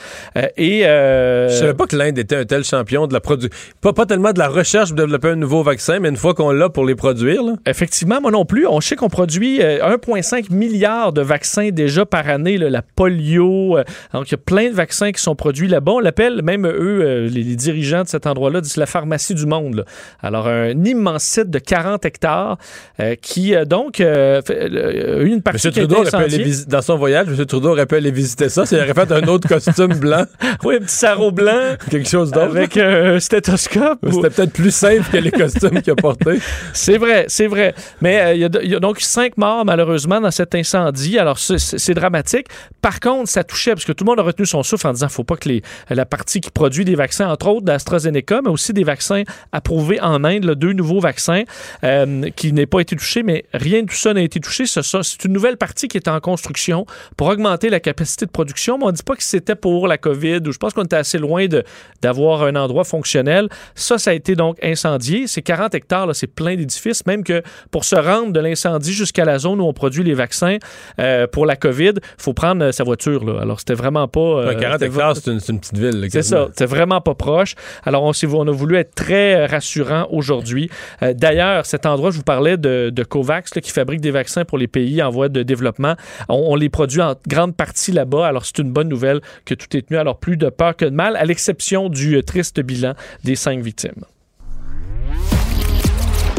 et 0.58 0.82
Je 0.84 1.56
savais 1.60 1.74
pas 1.74 1.86
que 1.88 1.96
l'Inde 2.06 2.18
était 2.18 2.36
un 2.36 2.46
tel 2.46 2.64
champion 2.64 3.08
de 3.08 3.14
la 3.14 3.20
production. 3.20 3.50
Pas, 3.82 3.94
pas 3.94 4.06
tellement 4.06 4.32
de 4.32 4.40
la 4.40 4.48
recherche 4.48 4.90
pour 4.90 4.98
développer 4.98 5.30
un 5.30 5.36
nouveau 5.36 5.64
vaccin, 5.64 6.00
mais 6.00 6.10
une 6.10 6.18
fois 6.18 6.34
qu'on 6.34 6.52
l'a 6.52 6.70
pour 6.70 6.86
les 6.86 6.96
produire, 6.96 7.44
là. 7.44 7.54
Effectivement, 7.66 8.22
moi 8.22 8.32
non 8.32 8.46
plus. 8.46 8.68
On 8.68 8.82
sait 8.82 8.96
qu'on 8.96 9.10
produit 9.10 9.62
euh, 9.62 9.80
1,5 9.98 10.52
milliard 10.54 11.14
de 11.14 11.22
vaccins 11.22 11.70
déjà 11.72 12.06
par 12.06 12.28
année, 12.30 12.58
là, 12.58 12.70
la 12.70 12.82
polio. 12.82 13.78
euh, 13.78 13.84
donc, 14.14 14.30
il 14.30 14.32
y 14.32 14.36
a 14.36 14.38
plein 14.38 14.70
de 14.70 14.76
vaccins 14.76 15.12
qui 15.12 15.22
sont 15.22 15.36
produits 15.36 15.68
là-bas. 15.68 15.94
On 15.94 16.00
l'appelle, 16.00 16.42
même 16.44 16.66
eux, 16.66 17.02
euh, 17.04 17.28
les, 17.28 17.44
les 17.44 17.56
dirigeants 17.56 18.04
de 18.04 18.08
cet 18.08 18.28
endroit-là, 18.28 18.62
disent 18.62 18.78
la 18.78 18.86
pharmacie 18.86 19.34
du 19.36 19.46
monde. 19.46 19.76
là. 19.76 19.84
Alors, 20.22 20.48
un 20.48 20.84
immense 20.84 21.24
site 21.24 21.50
de 21.50 21.60
40 21.60 22.06
hectares 22.06 22.58
euh, 23.00 23.16
qui, 23.22 23.56
euh, 23.56 23.66
donc, 23.66 24.00
euh, 24.00 24.42
euh, 24.50 25.26
une 25.26 25.42
partie 25.42 25.68
M. 25.68 25.72
été 25.72 25.80
Trudeau 25.82 25.96
aurait 26.02 26.10
pu 26.10 26.16
aller 26.16 26.26
incendiée. 26.26 26.44
visi- 26.46 26.68
dans 26.68 26.82
son 26.82 26.98
voyage, 26.98 27.28
M. 27.28 27.46
Trudeau 27.46 27.70
aurait 27.70 27.86
pu 27.86 27.96
aller 27.96 28.12
visiter 28.12 28.50
ça. 28.50 28.66
S'il 28.66 28.78
aurait 28.78 28.94
fait 28.94 29.12
un 29.12 29.24
autre 29.28 29.48
costume 29.48 29.94
blanc, 29.96 30.26
Oui, 30.64 30.76
un 30.76 30.80
petit 30.80 30.96
sarrau 30.96 31.32
blanc 31.32 31.76
quelque 31.98 32.10
chose 32.10 32.32
d'autre. 32.32 32.46
avec 32.56 32.78
euh, 32.78 33.16
un 33.16 33.20
stéthoscope. 33.20 34.00
ou- 34.06 34.12
C'était 34.12 34.30
peut-être 34.30 34.54
plus 34.54 34.74
simple 34.74 35.04
que 35.12 35.18
les 35.18 35.32
costumes 35.44 35.82
qu'il 35.82 35.92
a 35.92 35.96
portés. 35.96 36.40
C'est 36.74 36.98
vrai, 36.98 37.26
c'est 37.28 37.48
vrai. 37.48 37.74
Mais 38.02 38.20
euh, 38.22 38.34
il 38.34 38.42
y 38.42 38.46
a 38.74 38.78
y, 38.78 38.80
donc 38.80 39.00
cinq 39.02 39.38
morts, 39.38 39.66
malheureusement, 39.66 40.20
dans 40.22 40.32
cet 40.32 40.56
incendie. 40.56 41.18
Alors, 41.20 41.40
c'est- 41.40 41.94
dramatique. 41.96 42.48
Par 42.82 43.00
contre, 43.00 43.30
ça 43.30 43.44
touchait, 43.44 43.72
parce 43.72 43.86
que 43.86 43.92
tout 43.94 44.04
le 44.04 44.10
monde 44.10 44.20
a 44.20 44.24
retenu 44.24 44.46
son 44.46 44.62
souffle 44.64 44.88
en 44.88 44.94
disant 44.94 45.08
faut 45.10 45.24
pas 45.24 45.38
que 45.38 45.48
les, 45.50 45.62
la 45.90 46.06
partie 46.06 46.42
qui 46.42 46.52
produit 46.52 46.84
des 46.86 46.96
vaccins, 46.96 47.30
entre 47.30 47.48
autres 47.48 47.66
d'AstraZeneca, 47.66 48.42
mais 48.44 48.50
aussi 48.50 48.74
des 48.74 48.84
vaccins 48.84 49.24
approuvés 49.52 50.00
en 50.02 50.24
Inde, 50.24 50.44
là, 50.44 50.56
deux 50.56 50.74
nouveaux 50.74 51.00
vaccins 51.00 51.44
euh, 51.84 52.30
qui 52.36 52.52
n'aient 52.54 52.66
pas 52.66 52.80
été 52.82 52.96
touchés, 52.96 53.24
mais 53.24 53.46
rien 53.54 53.82
de 53.84 53.88
tout 53.88 53.96
ça 53.96 54.14
n'a 54.14 54.22
été 54.22 54.40
touché. 54.40 54.66
C'est 54.66 55.26
une 55.26 55.34
nouvelle 55.34 55.58
partie 55.58 55.88
qui 55.88 55.98
est 55.98 56.08
en 56.08 56.20
construction 56.20 56.86
pour 57.18 57.28
augmenter 57.28 57.70
la 57.70 57.80
capacité 57.80 58.26
de 58.26 58.32
production. 58.32 58.78
Mais 58.78 58.86
on 58.86 58.88
ne 58.88 58.94
dit 58.94 59.04
pas 59.04 59.16
que 59.16 59.24
c'était 59.24 59.56
pour 59.56 59.88
la 59.88 59.98
COVID, 59.98 60.42
ou 60.48 60.52
je 60.52 60.58
pense 60.58 60.74
qu'on 60.74 60.84
était 60.84 60.96
assez 60.96 61.18
loin 61.18 61.48
de- 61.48 61.64
d'avoir 62.02 62.44
un 62.44 62.56
endroit 62.56 62.84
fonctionnel. 62.84 63.50
Ça, 63.76 63.98
ça 63.98 64.12
a 64.12 64.14
été 64.14 64.36
donc 64.36 64.58
incendié. 64.64 65.28
C'est 65.28 65.42
40 65.42 65.74
hectares, 65.76 66.16
c'est 66.16 66.28
plein 66.28 66.56
d'édifices. 66.56 67.06
Même 67.06 67.24
que 67.24 67.42
pour 67.72 67.84
se 67.86 67.96
rendre 67.96 68.32
de 68.32 68.40
l'incendie 68.40 68.94
jusqu'à 68.94 69.26
la 69.26 69.40
zone 69.40 69.60
où 69.60 69.64
on 69.66 69.74
produit 69.74 70.04
les 70.04 70.14
vaccins 70.14 70.58
euh, 71.00 71.28
pour 71.28 71.46
la 71.46 71.56
COVID, 71.56 71.94
il 71.96 72.02
faut 72.18 72.34
prendre 72.34 72.64
euh, 72.66 72.72
sa 72.72 72.84
voiture. 72.84 73.24
Là. 73.26 73.42
Alors, 73.42 73.60
c'était 73.60 73.74
vraiment 73.74 74.08
pas... 74.08 74.20
euh, 74.20 74.48
Ouais, 74.48 74.56
40 74.58 74.74
c'était 74.80 74.86
hectares, 74.92 75.16
c'est 75.18 75.32
une, 75.52 75.60
petite 75.60 75.78
ville. 75.78 76.08
c'est 76.12 76.22
ça, 76.24 76.48
c'est 76.56 76.66
vraiment 76.66 77.02
pas 77.02 77.16
proche. 77.16 77.56
Alors, 77.86 78.04
on, 78.04 78.12
on 78.34 78.48
a 78.48 78.52
voulu 78.52 78.76
être 78.78 78.94
très 78.96 79.36
euh, 79.36 79.46
rassurant 79.48 80.08
aujourd'hui. 80.12 80.70
Euh, 81.02 81.14
D'ailleurs, 81.14 81.66
cet 81.66 81.86
endroit, 81.86 82.12
je 82.12 82.18
vous 82.18 82.24
parlais 82.24 82.58
de, 82.58 82.90
de 82.94 83.04
COVAX, 83.04 83.56
là, 83.56 83.62
qui 83.62 83.72
fabrique 83.72 84.02
des 84.02 84.12
vaccins 84.12 84.46
pour 84.46 84.58
les 84.58 84.68
pays 84.68 85.02
en 85.02 85.10
voie 85.10 85.30
de 85.30 85.44
développement. 85.44 85.96
On, 86.30 86.36
on 86.52 86.56
les 86.56 86.70
produit 86.70 87.02
en 87.02 87.16
grande 87.28 87.56
partie 87.56 87.92
là-bas. 87.92 88.28
Alors, 88.28 88.46
c'est 88.46 88.60
une 88.60 88.72
bonne 88.72 88.90
nouvelle 88.90 89.22
que 89.46 89.54
tout 89.54 89.76
est 89.76 89.88
tenu. 89.88 89.98
Alors, 89.98 90.20
plus 90.20 90.38
de 90.38 90.50
peur 90.50 90.76
que 90.76 90.86
de 90.86 90.90
mal, 90.92 91.16
à 91.16 91.26
l'exception 91.26 91.75
du 91.84 92.16
euh, 92.16 92.24
triste 92.24 92.60
bilan 92.60 92.94
des 93.24 93.36
cinq 93.36 93.62
victimes. 93.62 94.06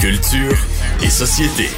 Culture 0.00 0.56
et 1.02 1.10
société. 1.10 1.68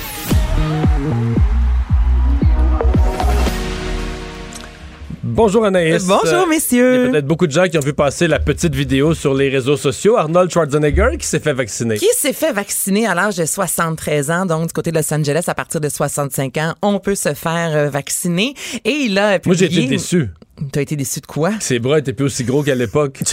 Bonjour 5.31 5.65
Anaïs. 5.67 6.07
Bonjour, 6.07 6.25
Euh, 6.25 6.29
Il 6.29 6.33
y 6.41 6.43
a 6.43 6.47
messieurs. 6.47 7.09
peut-être 7.11 7.27
beaucoup 7.27 7.47
de 7.47 7.53
gens 7.53 7.65
qui 7.69 7.77
ont 7.77 7.83
vu 7.83 7.93
passer 7.93 8.27
la 8.29 8.39
petite 8.39 8.75
vidéo 8.75 9.13
sur 9.15 9.35
les 9.35 9.49
réseaux 9.51 9.77
sociaux. 9.77 10.17
Arnold 10.17 10.51
Schwarzenegger 10.51 11.11
qui 11.19 11.27
s'est 11.27 11.39
fait 11.39 11.53
vacciner. 11.53 11.97
Qui 11.99 12.09
s'est 12.17 12.33
fait 12.33 12.53
vacciner 12.53 13.07
à 13.07 13.15
l'âge 13.15 13.37
de 13.37 13.45
73 13.45 14.31
ans, 14.31 14.47
donc 14.47 14.69
du 14.69 14.73
côté 14.73 14.91
de 14.91 14.97
Los 14.97 15.13
Angeles, 15.13 15.45
à 15.47 15.55
partir 15.55 15.81
de 15.81 15.89
65 15.89 16.57
ans, 16.57 16.75
on 16.83 16.99
peut 16.99 17.15
se 17.15 17.35
faire 17.35 17.71
euh, 17.77 17.91
vacciner. 17.91 18.55
Et 18.85 18.91
il 18.93 19.19
a 19.19 19.39
Moi, 19.45 19.55
j'ai 19.55 19.67
publié... 19.67 19.83
été 19.85 19.91
déçu. 19.97 20.29
T'as 20.73 20.81
été 20.81 20.97
déçu 20.97 21.21
de 21.21 21.27
quoi? 21.27 21.51
Ses 21.61 21.79
bras 21.79 21.99
étaient 21.99 22.13
plus 22.15 22.25
aussi 22.25 22.45
gros 22.45 22.63
qu'à 22.63 22.75
l'époque. 22.75 23.21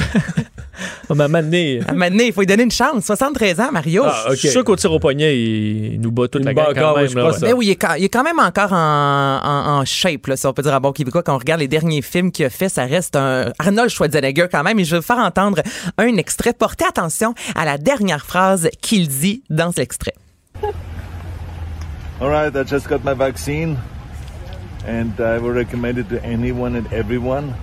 On 1.09 1.15
m'a 1.15 1.25
amené. 1.25 1.79
À 1.88 1.91
un 1.91 1.93
moment 1.93 2.09
donné, 2.09 2.27
il 2.27 2.33
faut 2.33 2.41
lui 2.41 2.47
donner 2.47 2.63
une 2.63 2.71
chance. 2.71 3.05
73 3.05 3.59
ans, 3.59 3.71
Mario. 3.71 4.03
Ah, 4.05 4.25
ok. 4.27 4.31
Je 4.33 4.39
suis 4.39 4.49
sûr 4.49 4.63
qu'au 4.63 4.75
tir 4.75 4.91
au 4.91 4.99
poignet, 4.99 5.38
il, 5.38 5.93
il 5.93 6.01
nous 6.01 6.11
bat 6.11 6.27
toute 6.27 6.41
Il 6.41 6.45
la 6.45 6.53
gang 6.53 6.73
quand 6.75 6.95
même. 6.95 7.07
oui, 7.07 7.13
là, 7.13 7.29
ouais. 7.29 7.38
Mais 7.41 7.53
oui, 7.53 7.65
il 7.67 7.71
est, 7.71 7.75
quand, 7.75 7.93
il 7.97 8.03
est 8.05 8.09
quand 8.09 8.23
même 8.23 8.39
encore 8.39 8.73
en, 8.73 9.39
en, 9.43 9.79
en 9.79 9.85
shape, 9.85 10.27
là, 10.27 10.35
si 10.38 10.45
on 10.47 10.53
peut 10.53 10.61
dire 10.63 10.73
à 10.73 10.79
bon 10.79 10.91
québécois. 10.91 11.23
Quand 11.23 11.35
on 11.35 11.39
regarde 11.39 11.61
les 11.61 11.67
derniers 11.67 12.01
films 12.01 12.31
qu'il 12.31 12.45
a 12.45 12.49
fait, 12.49 12.69
ça 12.69 12.85
reste 12.85 13.15
un 13.15 13.51
Arnold 13.59 13.89
Schwarzenegger 13.89 14.47
quand 14.51 14.63
même. 14.63 14.79
Et 14.79 14.83
je 14.85 14.91
vais 14.91 14.97
vous 14.99 15.05
faire 15.05 15.19
entendre 15.19 15.61
un 15.97 16.15
extrait. 16.17 16.53
Portez 16.53 16.85
attention 16.85 17.33
à 17.55 17.65
la 17.65 17.77
dernière 17.77 18.25
phrase 18.25 18.69
qu'il 18.81 19.07
dit 19.07 19.43
dans 19.49 19.71
l'extrait. 19.77 20.13
All 22.21 22.29
right, 22.29 22.53
I 22.55 22.63
just 22.65 22.88
got 22.88 22.99
my 23.03 23.13
vaccine, 23.13 23.75
and 24.88 25.11
I 25.19 25.38
will 25.38 25.53
recommend 25.53 25.97
it 25.97 26.07
to 26.09 26.15
anyone 26.23 26.75
and 26.77 26.85
everyone. 26.93 27.53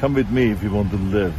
Come 0.00 0.14
with 0.14 0.28
me 0.30 0.50
if 0.50 0.62
you 0.62 0.70
want 0.72 0.90
to 0.90 0.96
live. 1.16 1.32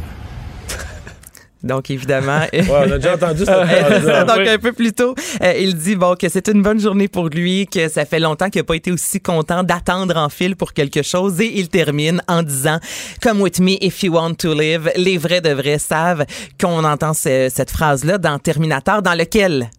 Donc, 1.66 1.90
évidemment... 1.90 2.40
Ouais, 2.52 2.64
on 2.70 2.90
a 2.92 2.96
déjà 2.98 3.14
entendu 3.14 3.44
cette 3.44 3.48
phrase-là. 3.66 4.24
Donc, 4.24 4.36
Oui. 4.38 4.48
un 4.48 4.58
peu 4.58 4.72
plus 4.72 4.92
tôt, 4.92 5.14
euh, 5.42 5.52
il 5.58 5.76
dit 5.76 5.96
bon 5.96 6.14
que 6.14 6.28
c'est 6.28 6.48
une 6.48 6.62
bonne 6.62 6.80
journée 6.80 7.08
pour 7.08 7.28
lui, 7.28 7.66
que 7.66 7.88
ça 7.88 8.04
fait 8.04 8.20
longtemps 8.20 8.48
qu'il 8.50 8.60
n'a 8.60 8.64
pas 8.64 8.76
été 8.76 8.90
aussi 8.92 9.20
content 9.20 9.62
d'attendre 9.62 10.16
en 10.16 10.28
file 10.28 10.56
pour 10.56 10.72
quelque 10.72 11.02
chose. 11.02 11.40
Et 11.40 11.58
il 11.58 11.68
termine 11.68 12.22
en 12.28 12.42
disant 12.42 12.78
Come 13.22 13.40
with 13.42 13.60
me 13.60 13.76
if 13.80 14.02
you 14.02 14.12
want 14.14 14.34
to 14.34 14.54
live. 14.54 14.90
Les 14.96 15.18
vrais 15.18 15.40
de 15.40 15.50
vrais 15.50 15.78
savent 15.78 16.24
qu'on 16.60 16.84
entend 16.84 17.12
ce- 17.14 17.48
cette 17.52 17.70
phrase-là 17.70 18.18
dans 18.18 18.38
Terminator, 18.38 19.02
dans 19.02 19.14
lequel? 19.14 19.70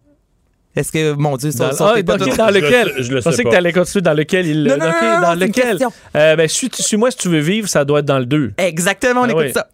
Est-ce 0.75 0.91
que, 0.91 1.13
mon 1.13 1.37
Dieu, 1.37 1.49
Dans, 1.51 1.71
ça, 1.71 1.73
ça, 1.73 1.93
ah, 1.97 2.03
pas 2.03 2.17
dans 2.17 2.25
Je 2.25 2.29
le 2.53 2.59
lequel? 2.59 2.87
sais- 2.97 3.03
je 3.03 3.11
le 3.13 3.21
sais 3.21 3.29
pensais 3.31 3.37
que 3.43 3.47
pas. 3.47 3.53
tu 3.53 3.57
allais 3.57 3.73
continuer 3.73 4.01
dans 4.03 4.13
lequel 4.13 4.45
il. 4.45 4.63
Non, 4.63 4.77
non, 4.77 4.85
non, 4.85 4.91
non, 5.15 5.21
dans 5.21 5.33
lequel? 5.33 5.79
Euh, 6.15 6.35
ben, 6.35 6.47
suis, 6.47 6.69
suis-moi 6.71 7.09
si 7.09 7.17
tu 7.17 7.29
veux 7.29 7.39
vivre, 7.39 7.67
ça 7.67 7.83
doit 7.83 7.99
être 7.99 8.05
dans 8.05 8.19
le 8.19 8.27
2. 8.27 8.53
Exactement, 8.59 9.21
on 9.21 9.23
Ah 9.23 9.29
écoute 9.31 9.43
oui. 9.47 9.51
ça. 9.53 9.67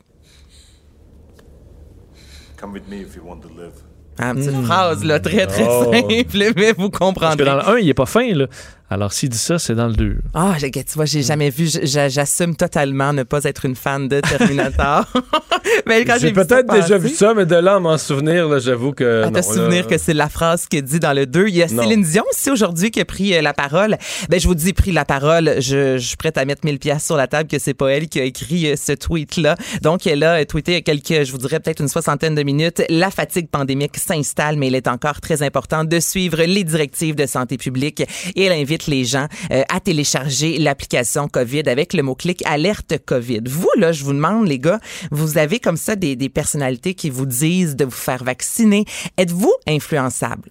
Come 2.64 2.72
with 2.72 2.88
me 2.88 3.02
if 3.02 3.14
you 3.18 3.24
want 3.26 3.42
to 3.42 3.50
live. 3.50 3.74
Ah, 4.18 4.30
une 4.32 4.36
petite 4.38 4.64
phrase, 4.66 5.04
là, 5.04 5.20
très, 5.20 5.46
très 5.48 5.66
Oh. 5.68 5.92
simple, 5.92 6.54
mais 6.56 6.72
vous 6.72 6.90
Parce 6.90 6.92
que 6.92 6.98
comprendrez. 6.98 7.44
dans 7.44 7.56
le 7.58 7.68
1, 7.68 7.78
il 7.80 7.90
est 7.90 7.94
pas 7.94 8.06
fin, 8.06 8.34
là. 8.34 8.46
Alors, 8.94 9.12
s'il 9.12 9.30
dit 9.30 9.38
ça, 9.38 9.58
c'est 9.58 9.74
dans 9.76 9.88
le 9.88 9.94
2. 9.94 10.18
Ah, 10.36 10.54
j'ai- 10.60 10.70
tu 10.72 10.84
vois, 10.96 11.06
j'ai 11.06 11.24
jamais 11.24 11.50
vu. 11.50 11.68
J'assume 11.84 12.56
totalement 12.56 13.12
ne 13.14 13.24
pas 13.24 13.44
être 13.46 13.66
une 13.66 13.76
fan 13.76 14.08
de 14.08 14.20
Terminator. 14.22 15.06
mais 15.88 16.06
quand 16.06 16.14
j'ai 16.14 16.28
J'ai 16.28 16.34
vu 16.34 16.36
ça 16.42 16.46
peut-être 16.46 16.72
déjà 16.74 16.98
vu 16.98 17.10
ça, 17.10 17.34
mais 17.34 17.46
de 17.46 17.56
là 17.56 17.76
à 17.76 17.80
m'en 17.80 17.98
souvenir, 17.98 18.48
là, 18.48 18.60
j'avoue 18.60 18.92
que. 18.92 19.24
À 19.24 19.30
te 19.32 19.36
non, 19.38 19.42
souvenir 19.42 19.84
là- 19.84 19.90
que 19.90 19.98
c'est 19.98 20.14
la 20.14 20.30
phrase 20.30 20.68
que 20.68 20.78
dit 20.78 21.00
dans 21.00 21.14
le 21.14 21.26
2. 21.26 21.48
Il 21.48 21.56
y 21.56 21.64
a 21.64 21.68
Non. 21.68 21.82
Céline 21.84 22.04
Dion 22.04 22.24
aussi 22.32 22.52
aujourd'hui 22.52 22.92
qui 22.92 23.02
a 23.02 23.06
pris 23.06 23.34
euh, 23.36 23.42
la 23.42 23.54
parole. 23.54 23.98
Ben, 24.30 24.40
je 24.40 24.48
vous 24.48 24.56
dis, 24.56 24.74
pris 24.74 24.92
la 24.92 25.06
parole. 25.06 25.56
Je, 25.60 25.98
je 25.98 26.06
suis 26.08 26.18
prête 26.18 26.38
à 26.38 26.46
mettre 26.46 26.66
1000 26.66 26.78
pièces 26.80 27.06
sur 27.06 27.16
la 27.18 27.26
table 27.28 27.50
que 27.50 27.58
c'est 27.60 27.74
pas 27.74 27.88
elle 27.90 28.08
qui 28.08 28.20
a 28.20 28.24
écrit 28.24 28.68
euh, 28.72 28.76
ce 28.76 28.92
tweet-là. 28.92 29.56
Donc, 29.82 30.06
elle 30.06 30.24
a 30.24 30.46
tweeté 30.46 30.74
il 30.74 30.76
y 30.76 30.78
a 30.78 30.82
quelques, 30.82 31.26
je 31.26 31.32
vous 31.32 31.38
dirais 31.40 31.60
peut-être 31.60 31.80
une 31.82 31.88
soixantaine 31.88 32.36
de 32.36 32.44
minutes. 32.44 32.84
La 32.90 33.10
fatigue 33.10 33.50
pandémique 33.50 33.98
s'installe, 33.98 34.58
mais 34.58 34.68
il 34.68 34.76
est 34.76 34.88
encore 34.88 35.20
très 35.22 35.42
important 35.42 35.84
de 35.84 36.00
suivre 36.00 36.42
les 36.44 36.64
directives 36.64 37.16
de 37.16 37.26
santé 37.26 37.58
publique 37.58 38.02
et 38.36 38.44
elle 38.44 38.52
invite 38.54 38.83
invite 38.84 38.88
les 38.88 39.06
gens 39.06 39.28
euh, 39.52 39.64
à 39.70 39.80
télécharger 39.80 40.58
l'application 40.58 41.28
COVID 41.28 41.64
avec 41.68 41.94
le 41.94 42.04
mot-clic 42.04 42.44
alerte 42.46 42.94
COVID. 43.06 43.42
Vous, 43.48 43.70
là, 43.78 43.92
je 43.92 44.04
vous 44.04 44.14
demande, 44.14 44.48
les 44.48 44.60
gars, 44.60 44.80
vous 45.12 45.38
avez 45.38 45.60
comme 45.60 45.78
ça 45.78 45.96
des, 45.96 46.16
des 46.16 46.30
personnalités 46.30 46.94
qui 46.94 47.10
vous 47.10 47.26
disent 47.26 47.76
de 47.76 47.86
vous 47.86 47.92
faire 47.92 48.24
vacciner. 48.24 48.86
Êtes-vous 49.18 49.54
influençable? 49.68 50.50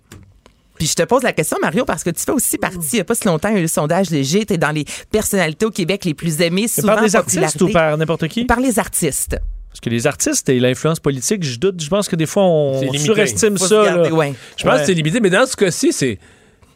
Puis 0.79 0.89
je 0.89 0.95
te 0.95 1.03
pose 1.03 1.23
la 1.23 1.33
question, 1.33 1.59
Mario, 1.63 1.85
parce 1.85 2.03
que 2.03 2.11
tu 2.11 2.23
fais 2.23 2.33
aussi 2.33 2.59
partie, 2.59 2.79
il 2.93 2.97
n'y 2.97 3.01
a 3.01 3.05
pas 3.05 3.15
si 3.15 3.27
longtemps, 3.27 3.49
il 3.49 3.55
y 3.55 3.57
a 3.57 3.61
eu 3.61 3.63
le 3.63 3.69
sondage 3.69 4.11
léger, 4.11 4.45
tu 4.45 4.55
es 4.55 4.59
dans 4.59 4.73
les 4.73 4.85
personnalités 5.11 5.65
au 5.65 5.71
Québec 5.71 6.05
les 6.05 6.15
plus 6.15 6.41
aimées, 6.41 6.63
Mais 6.63 6.69
souvent 6.69 6.95
par 6.95 7.05
des 7.05 7.15
artistes 7.15 7.61
ou 7.63 7.69
par 7.69 7.97
n'importe 7.97 8.27
qui? 8.29 8.45
Par 8.47 8.59
les 8.59 8.79
artistes. 8.79 9.37
Parce 9.69 9.81
que 9.81 9.91
les 9.91 10.07
artistes 10.07 10.49
et 10.49 10.59
l'influence 10.61 10.99
politique, 11.01 11.45
je 11.45 11.59
doute. 11.59 11.81
Je 11.83 11.89
pense 11.89 12.07
que 12.09 12.17
des 12.17 12.27
fois, 12.27 12.43
on 12.45 12.93
surestime 12.95 13.57
ça. 13.57 13.85
garder, 13.85 14.11
là. 14.11 14.15
ouais. 14.15 14.35
Je 14.59 14.65
pense 14.65 14.73
Ouais. 14.75 14.81
que 14.81 14.87
c'est 14.87 14.95
limité, 14.95 15.21
mais 15.21 15.31
dans 15.31 15.47
ce 15.47 15.57
cas-ci, 15.57 15.93
c'est, 15.95 16.19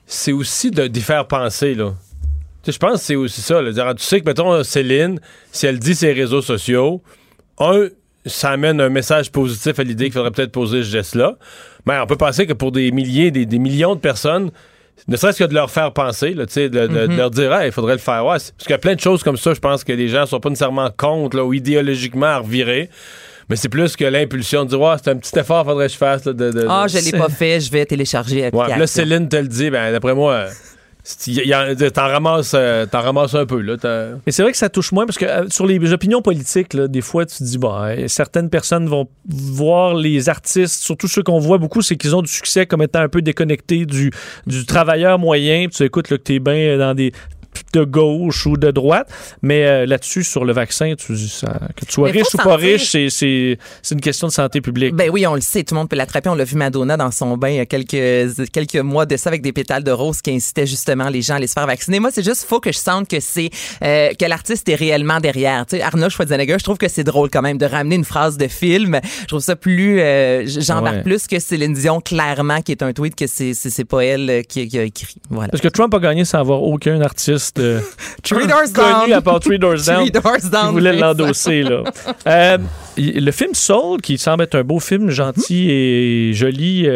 c'est 0.06 0.32
aussi 0.32 0.70
de, 0.70 0.86
d'y 0.86 1.00
faire 1.02 1.26
penser, 1.26 1.74
là. 1.74 1.92
Je 2.66 2.76
pense 2.78 2.94
que 2.94 2.98
c'est 2.98 3.14
aussi 3.16 3.40
ça. 3.42 3.62
là. 3.62 3.94
Tu 3.94 4.02
sais 4.02 4.20
que, 4.20 4.26
mettons, 4.26 4.64
Céline, 4.64 5.20
si 5.52 5.66
elle 5.66 5.78
dit 5.78 5.94
ses 5.94 6.12
réseaux 6.12 6.42
sociaux, 6.42 7.00
un, 7.58 7.86
ça 8.24 8.50
amène 8.50 8.80
un 8.80 8.88
message 8.88 9.30
positif 9.30 9.78
à 9.78 9.84
l'idée 9.84 10.06
qu'il 10.06 10.14
faudrait 10.14 10.32
peut-être 10.32 10.50
poser 10.50 10.82
ce 10.82 10.90
geste-là. 10.90 11.36
Mais 11.86 11.96
on 12.00 12.06
peut 12.06 12.16
penser 12.16 12.44
que 12.46 12.52
pour 12.52 12.72
des 12.72 12.90
milliers, 12.90 13.30
des, 13.30 13.46
des 13.46 13.60
millions 13.60 13.94
de 13.94 14.00
personnes, 14.00 14.50
ne 15.06 15.16
serait-ce 15.16 15.38
que 15.38 15.48
de 15.48 15.54
leur 15.54 15.70
faire 15.70 15.92
penser, 15.92 16.34
là, 16.34 16.46
de, 16.46 16.68
de- 16.68 16.86
de 17.06 17.16
leur 17.16 17.30
dire, 17.30 17.52
Ah, 17.52 17.66
il 17.66 17.70
faudrait 17.72 17.92
le 17.92 17.98
faire. 18.00 18.24
Ouais, 18.24 18.30
parce 18.38 18.50
qu'il 18.58 18.70
y 18.70 18.72
a 18.72 18.78
plein 18.78 18.96
de 18.96 19.00
choses 19.00 19.22
comme 19.22 19.36
ça, 19.36 19.54
je 19.54 19.60
pense 19.60 19.84
que 19.84 19.92
les 19.92 20.08
gens 20.08 20.26
sont 20.26 20.40
pas 20.40 20.48
nécessairement 20.48 20.90
contre 20.96 21.36
là, 21.36 21.44
ou 21.44 21.54
idéologiquement 21.54 22.26
à 22.26 22.38
revirer. 22.38 22.90
Mais 23.48 23.56
c'est 23.56 23.68
plus 23.68 23.94
que 23.96 24.04
l'impulsion 24.04 24.64
de 24.64 24.70
dire, 24.70 24.96
c'est 25.02 25.10
un 25.10 25.16
petit 25.16 25.38
effort, 25.38 25.64
faudrait 25.64 25.86
que 25.86 25.92
je 25.92 25.98
fasse. 25.98 26.24
là, 26.24 26.32
de, 26.32 26.50
de- 26.50 26.66
Ah, 26.68 26.86
je 26.88 26.98
l'ai 26.98 27.16
pas 27.16 27.28
fait, 27.28 27.60
je 27.60 27.70
vais 27.70 27.86
télécharger 27.86 28.50
Ouais, 28.52 28.68
là, 28.78 28.86
Céline 28.86 29.28
te 29.28 29.36
le 29.36 29.46
dit, 29.48 29.70
ben, 29.70 29.92
d'après 29.92 30.14
moi, 30.14 30.32
euh, 30.32 31.90
t'en 31.90 32.08
ramasses, 32.08 32.52
euh, 32.54 32.86
t'en 32.86 33.00
ramasses 33.02 33.34
un 33.34 33.46
peu, 33.46 33.60
là. 33.60 33.76
Mais 34.26 34.32
c'est 34.32 34.42
vrai 34.42 34.50
que 34.50 34.58
ça 34.58 34.68
touche 34.68 34.90
moins 34.92 35.06
parce 35.06 35.18
que 35.18 35.24
euh, 35.24 35.46
sur 35.48 35.66
les 35.66 35.92
opinions 35.92 36.22
politiques, 36.22 36.74
là, 36.74 36.88
des 36.88 37.00
fois, 37.00 37.24
tu 37.26 37.36
te 37.38 37.44
dis, 37.44 37.58
bon, 37.58 37.72
euh, 37.74 38.08
certaines 38.08 38.50
personnes 38.50 38.88
vont 38.88 39.08
voir 39.28 39.94
les 39.94 40.28
artistes, 40.28 40.82
surtout 40.82 41.06
ceux 41.06 41.22
qu'on 41.22 41.38
voit 41.38 41.58
beaucoup, 41.58 41.82
c'est 41.82 41.96
qu'ils 41.96 42.16
ont 42.16 42.22
du 42.22 42.30
succès 42.32 42.66
comme 42.66 42.82
étant 42.82 43.00
un 43.00 43.08
peu 43.08 43.22
déconnectés 43.22 43.86
du, 43.86 44.10
du 44.46 44.66
travailleur 44.66 45.18
moyen. 45.18 45.68
Puis 45.68 45.76
tu 45.76 45.84
écoutes 45.84 46.10
là, 46.10 46.18
que 46.18 46.22
t'es 46.22 46.40
bien 46.40 46.76
dans 46.78 46.94
des 46.94 47.12
de 47.72 47.84
gauche 47.84 48.46
ou 48.46 48.56
de 48.56 48.70
droite, 48.70 49.08
mais 49.42 49.64
euh, 49.66 49.86
là-dessus, 49.86 50.24
sur 50.24 50.44
le 50.44 50.52
vaccin, 50.52 50.94
tu 50.96 51.16
ça, 51.16 51.58
que 51.76 51.84
tu 51.84 51.92
sois 51.92 52.08
riche 52.10 52.34
ou 52.34 52.38
pas 52.38 52.56
riche, 52.56 52.90
c'est- 52.90 53.10
c'est 53.10 53.58
c'est 53.82 53.94
une 53.94 54.00
question 54.00 54.26
de 54.28 54.32
santé 54.32 54.60
publique. 54.60 54.94
Ben 54.94 55.10
oui, 55.10 55.26
on 55.26 55.34
le 55.34 55.40
sait, 55.40 55.62
tout 55.64 55.74
le 55.74 55.80
monde 55.80 55.88
peut 55.88 55.96
l'attraper. 55.96 56.28
On 56.28 56.34
l'a 56.34 56.44
vu 56.44 56.56
Madonna 56.56 56.96
dans 56.96 57.10
son 57.10 57.36
bain 57.36 57.48
il 57.50 57.56
y 57.56 57.60
a 57.60 57.66
quelques, 57.66 58.50
quelques 58.52 58.76
mois 58.76 59.06
de 59.06 59.16
ça 59.16 59.28
avec 59.30 59.42
des 59.42 59.52
pétales 59.52 59.84
de 59.84 59.90
rose 59.92 60.20
qui 60.22 60.30
incitaient 60.32 60.66
justement 60.66 61.08
les 61.08 61.22
gens 61.22 61.34
à 61.34 61.36
aller 61.36 61.46
se 61.46 61.52
faire 61.52 61.66
vacciner. 61.66 62.00
Moi, 62.00 62.10
c'est 62.12 62.24
juste, 62.24 62.44
faut 62.48 62.60
que 62.60 62.72
je 62.72 62.78
sente 62.78 63.08
que 63.08 63.20
c'est, 63.20 63.50
euh, 63.82 64.10
que 64.18 64.24
l'artiste 64.24 64.68
est 64.68 64.74
réellement 64.74 65.20
derrière. 65.20 65.66
Tu 65.66 65.76
sais, 65.76 65.82
Arnaud 65.82 66.08
Schwarzenegger, 66.10 66.56
je 66.58 66.64
trouve 66.64 66.78
que 66.78 66.88
c'est 66.88 67.04
drôle 67.04 67.30
quand 67.30 67.42
même 67.42 67.58
de 67.58 67.66
ramener 67.66 67.96
une 67.96 68.04
phrase 68.04 68.36
de 68.36 68.48
film. 68.48 69.00
Je 69.22 69.26
trouve 69.26 69.40
ça 69.40 69.56
plus, 69.56 70.00
euh, 70.00 70.44
j'embarque 70.46 70.96
Ouais. 70.96 71.02
plus 71.02 71.26
que 71.26 71.38
Céline 71.38 71.74
Dion, 71.74 72.00
clairement, 72.00 72.60
qui 72.62 72.72
est 72.72 72.82
un 72.82 72.92
tweet 72.92 73.14
que 73.14 73.26
c'est, 73.26 73.54
c'est, 73.54 73.70
c'est 73.70 73.84
pas 73.84 74.04
elle 74.04 74.30
euh, 74.30 74.42
qui, 74.42 74.66
qui 74.68 74.78
a 74.78 74.82
écrit. 74.82 75.16
Voilà. 75.30 75.48
Parce 75.50 75.60
que 75.62 75.68
Trump 75.68 75.92
a 75.94 75.98
gagné 75.98 76.24
sans 76.24 76.38
avoir 76.38 76.62
aucun 76.62 77.00
artiste 77.00 77.45
euh, 77.58 77.80
Three 78.22 78.46
Doors 78.46 78.72
connu 78.74 79.08
Down. 79.08 79.12
à 79.12 79.20
part 79.20 79.40
Three 79.40 79.58
Doors 79.58 79.76
Down 79.86 80.08
Three 80.08 80.10
Doors 80.10 80.36
qui 80.40 80.50
Down, 80.50 80.70
voulait 80.72 80.92
c'est 80.94 81.00
l'endosser. 81.00 81.62
là. 81.62 81.82
Euh, 82.26 82.58
y- 82.96 83.20
le 83.20 83.30
film 83.30 83.54
Soul, 83.54 84.00
qui 84.00 84.18
semble 84.18 84.42
être 84.44 84.56
un 84.56 84.64
beau 84.64 84.80
film 84.80 85.10
gentil 85.10 85.70
et 85.70 86.32
joli, 86.34 86.84
euh, 86.86 86.90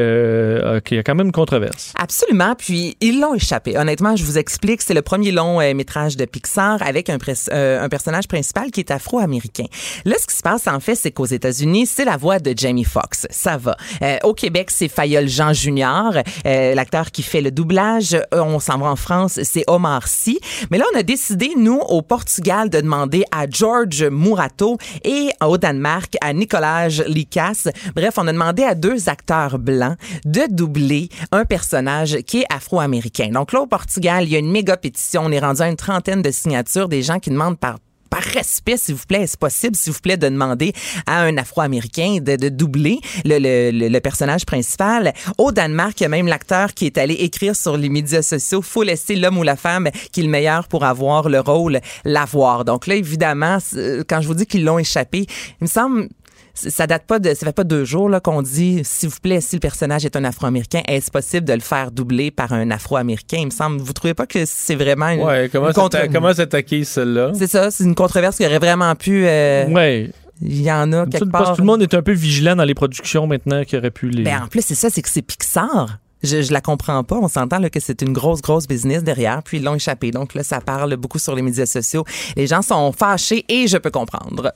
euh, 0.76 0.80
qui 0.80 0.98
a 0.98 1.02
quand 1.04 1.14
même 1.14 1.26
une 1.26 1.32
controverse. 1.32 1.92
Absolument. 1.98 2.54
Puis 2.56 2.96
ils 3.00 3.20
l'ont 3.20 3.34
échappé. 3.34 3.78
Honnêtement, 3.78 4.16
je 4.16 4.24
vous 4.24 4.36
explique, 4.38 4.82
c'est 4.82 4.94
le 4.94 5.02
premier 5.02 5.30
long 5.30 5.60
euh, 5.60 5.72
métrage 5.74 6.16
de 6.16 6.24
Pixar 6.24 6.82
avec 6.82 7.08
un, 7.10 7.16
pres- 7.18 7.48
euh, 7.52 7.80
un 7.82 7.88
personnage 7.88 8.26
principal 8.26 8.70
qui 8.72 8.80
est 8.80 8.90
afro-américain. 8.90 9.66
Là, 10.04 10.16
ce 10.20 10.26
qui 10.26 10.34
se 10.34 10.42
passe 10.42 10.66
en 10.66 10.80
fait, 10.80 10.96
c'est 10.96 11.12
qu'aux 11.12 11.26
États-Unis, 11.26 11.86
c'est 11.86 12.04
la 12.04 12.16
voix 12.16 12.40
de 12.40 12.52
Jamie 12.56 12.84
Foxx. 12.84 13.28
Ça 13.30 13.56
va. 13.56 13.76
Euh, 14.02 14.16
au 14.24 14.34
Québec, 14.34 14.70
c'est 14.72 14.88
Fayol 14.88 15.28
Jean 15.28 15.52
Junior, 15.52 16.12
l'acteur 16.44 17.10
qui 17.12 17.22
fait 17.22 17.40
le 17.40 17.50
doublage. 17.52 18.14
Euh, 18.14 18.40
on 18.42 18.58
s'en 18.58 18.78
va 18.78 18.86
en 18.88 18.96
France, 18.96 19.38
c'est 19.44 19.64
Omar 19.68 20.08
Sy. 20.08 20.39
Mais 20.70 20.79
là, 20.79 20.85
on 20.94 20.98
a 20.98 21.03
décidé, 21.03 21.53
nous, 21.57 21.79
au 21.79 22.03
Portugal, 22.03 22.70
de 22.70 22.81
demander 22.81 23.24
à 23.31 23.48
George 23.48 24.05
Murato 24.05 24.79
et 25.05 25.31
au 25.44 25.59
Danemark 25.59 26.16
à 26.20 26.33
Nicolas 26.33 26.88
Likas. 26.88 27.68
Bref, 27.94 28.14
on 28.16 28.26
a 28.26 28.33
demandé 28.33 28.62
à 28.62 28.74
deux 28.74 29.09
acteurs 29.09 29.59
blancs 29.59 29.96
de 30.24 30.42
doubler 30.50 31.09
un 31.33 31.44
personnage 31.44 32.18
qui 32.26 32.40
est 32.40 32.46
afro-américain. 32.55 33.31
Donc 33.33 33.53
là, 33.53 33.61
au 33.61 33.66
Portugal, 33.66 34.24
il 34.24 34.31
y 34.31 34.37
a 34.37 34.38
une 34.38 34.50
méga 34.50 34.76
pétition. 34.76 35.22
On 35.24 35.33
est 35.33 35.40
rendu 35.40 35.62
à 35.62 35.68
une 35.68 35.76
trentaine 35.76 36.22
de 36.22 36.31
signatures 36.31 36.88
des 36.88 37.03
gens 37.03 37.18
qui 37.18 37.31
demandent 37.31 37.59
par 37.59 37.76
par 38.11 38.23
respect, 38.23 38.77
s'il 38.77 38.96
vous 38.96 39.07
plaît, 39.07 39.23
est-ce 39.23 39.38
possible, 39.38 39.77
s'il 39.77 39.92
vous 39.92 40.01
plaît, 40.01 40.16
de 40.16 40.29
demander 40.29 40.73
à 41.07 41.23
un 41.23 41.37
Afro-Américain 41.37 42.18
de, 42.20 42.37
de 42.37 42.49
doubler 42.49 42.99
le, 43.25 43.38
le- 43.38 43.88
le- 43.88 44.01
personnage 44.01 44.44
principal? 44.44 45.12
Au 45.38 45.53
Danemark, 45.53 46.01
il 46.01 46.03
y 46.03 46.07
a 46.07 46.09
même 46.09 46.27
l'acteur 46.27 46.75
qui 46.75 46.87
est 46.87 46.99
allé 46.99 47.14
écrire 47.14 47.55
sur 47.55 47.77
les 47.77 47.88
médias 47.88 48.23
sociaux, 48.23 48.62
faut 48.62 48.83
laisser 48.83 49.14
l'homme 49.16 49.38
ou 49.38 49.42
la 49.44 49.57
femme 49.57 49.88
qui 50.12 50.20
est 50.20 50.25
le 50.25 50.29
meilleur 50.29 50.66
pour 50.68 50.85
avoir 50.85 51.29
le 51.29 51.40
rôle, 51.40 51.81
l'avoir. 52.05 52.64
Donc 52.64 52.87
là, 52.87 52.96
évidemment, 52.96 53.59
c'est- 53.61 54.05
quand 54.09 54.20
je 54.20 54.27
vous 54.27 54.35
dis 54.35 54.46
qu'ils 54.46 54.64
l'ont 54.64 54.79
échappé, 54.79 55.20
il 55.61 55.62
me 55.62 55.66
semble 55.68 56.09
ça 56.54 56.86
date 56.86 57.06
pas 57.06 57.18
de 57.18 57.32
ça 57.34 57.46
fait 57.46 57.52
pas 57.52 57.64
deux 57.64 57.84
jours 57.84 58.08
là 58.08 58.20
qu'on 58.20 58.42
dit 58.42 58.80
s'il 58.84 59.08
vous 59.08 59.20
plaît 59.22 59.40
si 59.40 59.56
le 59.56 59.60
personnage 59.60 60.04
est 60.04 60.16
un 60.16 60.24
afro-américain 60.24 60.80
est-ce 60.88 61.10
possible 61.10 61.46
de 61.46 61.52
le 61.52 61.60
faire 61.60 61.90
doubler 61.90 62.30
par 62.30 62.52
un 62.52 62.70
afro-américain? 62.70 63.38
Il 63.40 63.46
me 63.46 63.50
semble 63.50 63.80
vous 63.80 63.92
trouvez 63.92 64.14
pas 64.14 64.26
que 64.26 64.44
c'est 64.46 64.74
vraiment 64.74 65.08
une, 65.08 65.20
Ouais, 65.22 65.48
comment 65.50 65.68
une 65.68 65.72
contre- 65.74 66.06
comment 66.12 66.32
c'est 66.34 66.42
attaqué, 66.42 66.84
celle-là? 66.84 67.32
c'est 67.34 67.46
ça 67.46 67.70
c'est 67.70 67.84
une 67.84 67.94
controverse 67.94 68.36
qui 68.36 68.44
aurait 68.46 68.58
vraiment 68.58 68.94
pu 68.94 69.26
euh, 69.26 69.66
Ouais. 69.68 70.10
il 70.42 70.60
y 70.62 70.70
en 70.72 70.92
a 70.92 71.06
quelque 71.06 71.24
parce 71.30 71.44
part 71.44 71.52
que 71.52 71.56
tout 71.56 71.62
le 71.62 71.66
monde 71.66 71.82
est 71.82 71.94
un 71.94 72.02
peu 72.02 72.12
vigilant 72.12 72.56
dans 72.56 72.64
les 72.64 72.74
productions 72.74 73.26
maintenant 73.26 73.64
qui 73.64 73.76
aurait 73.76 73.90
pu 73.90 74.08
les. 74.10 74.22
ben, 74.24 74.42
en 74.44 74.48
plus 74.48 74.62
c'est 74.64 74.74
ça 74.74 74.90
c'est 74.90 75.02
que 75.02 75.08
c'est 75.08 75.22
Pixar 75.22 75.98
je, 76.22 76.42
je 76.42 76.52
la 76.52 76.60
comprends 76.60 77.02
pas. 77.02 77.16
On 77.16 77.28
s'entend 77.28 77.58
là, 77.58 77.70
que 77.70 77.80
c'est 77.80 78.02
une 78.02 78.12
grosse, 78.12 78.42
grosse 78.42 78.66
business 78.68 79.02
derrière, 79.02 79.42
puis 79.42 79.56
ils 79.56 79.62
l'ont 79.64 79.76
échappé. 79.76 80.10
Donc 80.10 80.34
là, 80.34 80.42
ça 80.42 80.60
parle 80.60 80.94
beaucoup 80.96 81.18
sur 81.18 81.34
les 81.34 81.40
médias 81.40 81.64
sociaux. 81.64 82.04
Les 82.36 82.46
gens 82.46 82.60
sont 82.60 82.92
fâchés 82.92 83.46
et 83.48 83.66
je 83.66 83.78
peux 83.78 83.90
comprendre. 83.90 84.52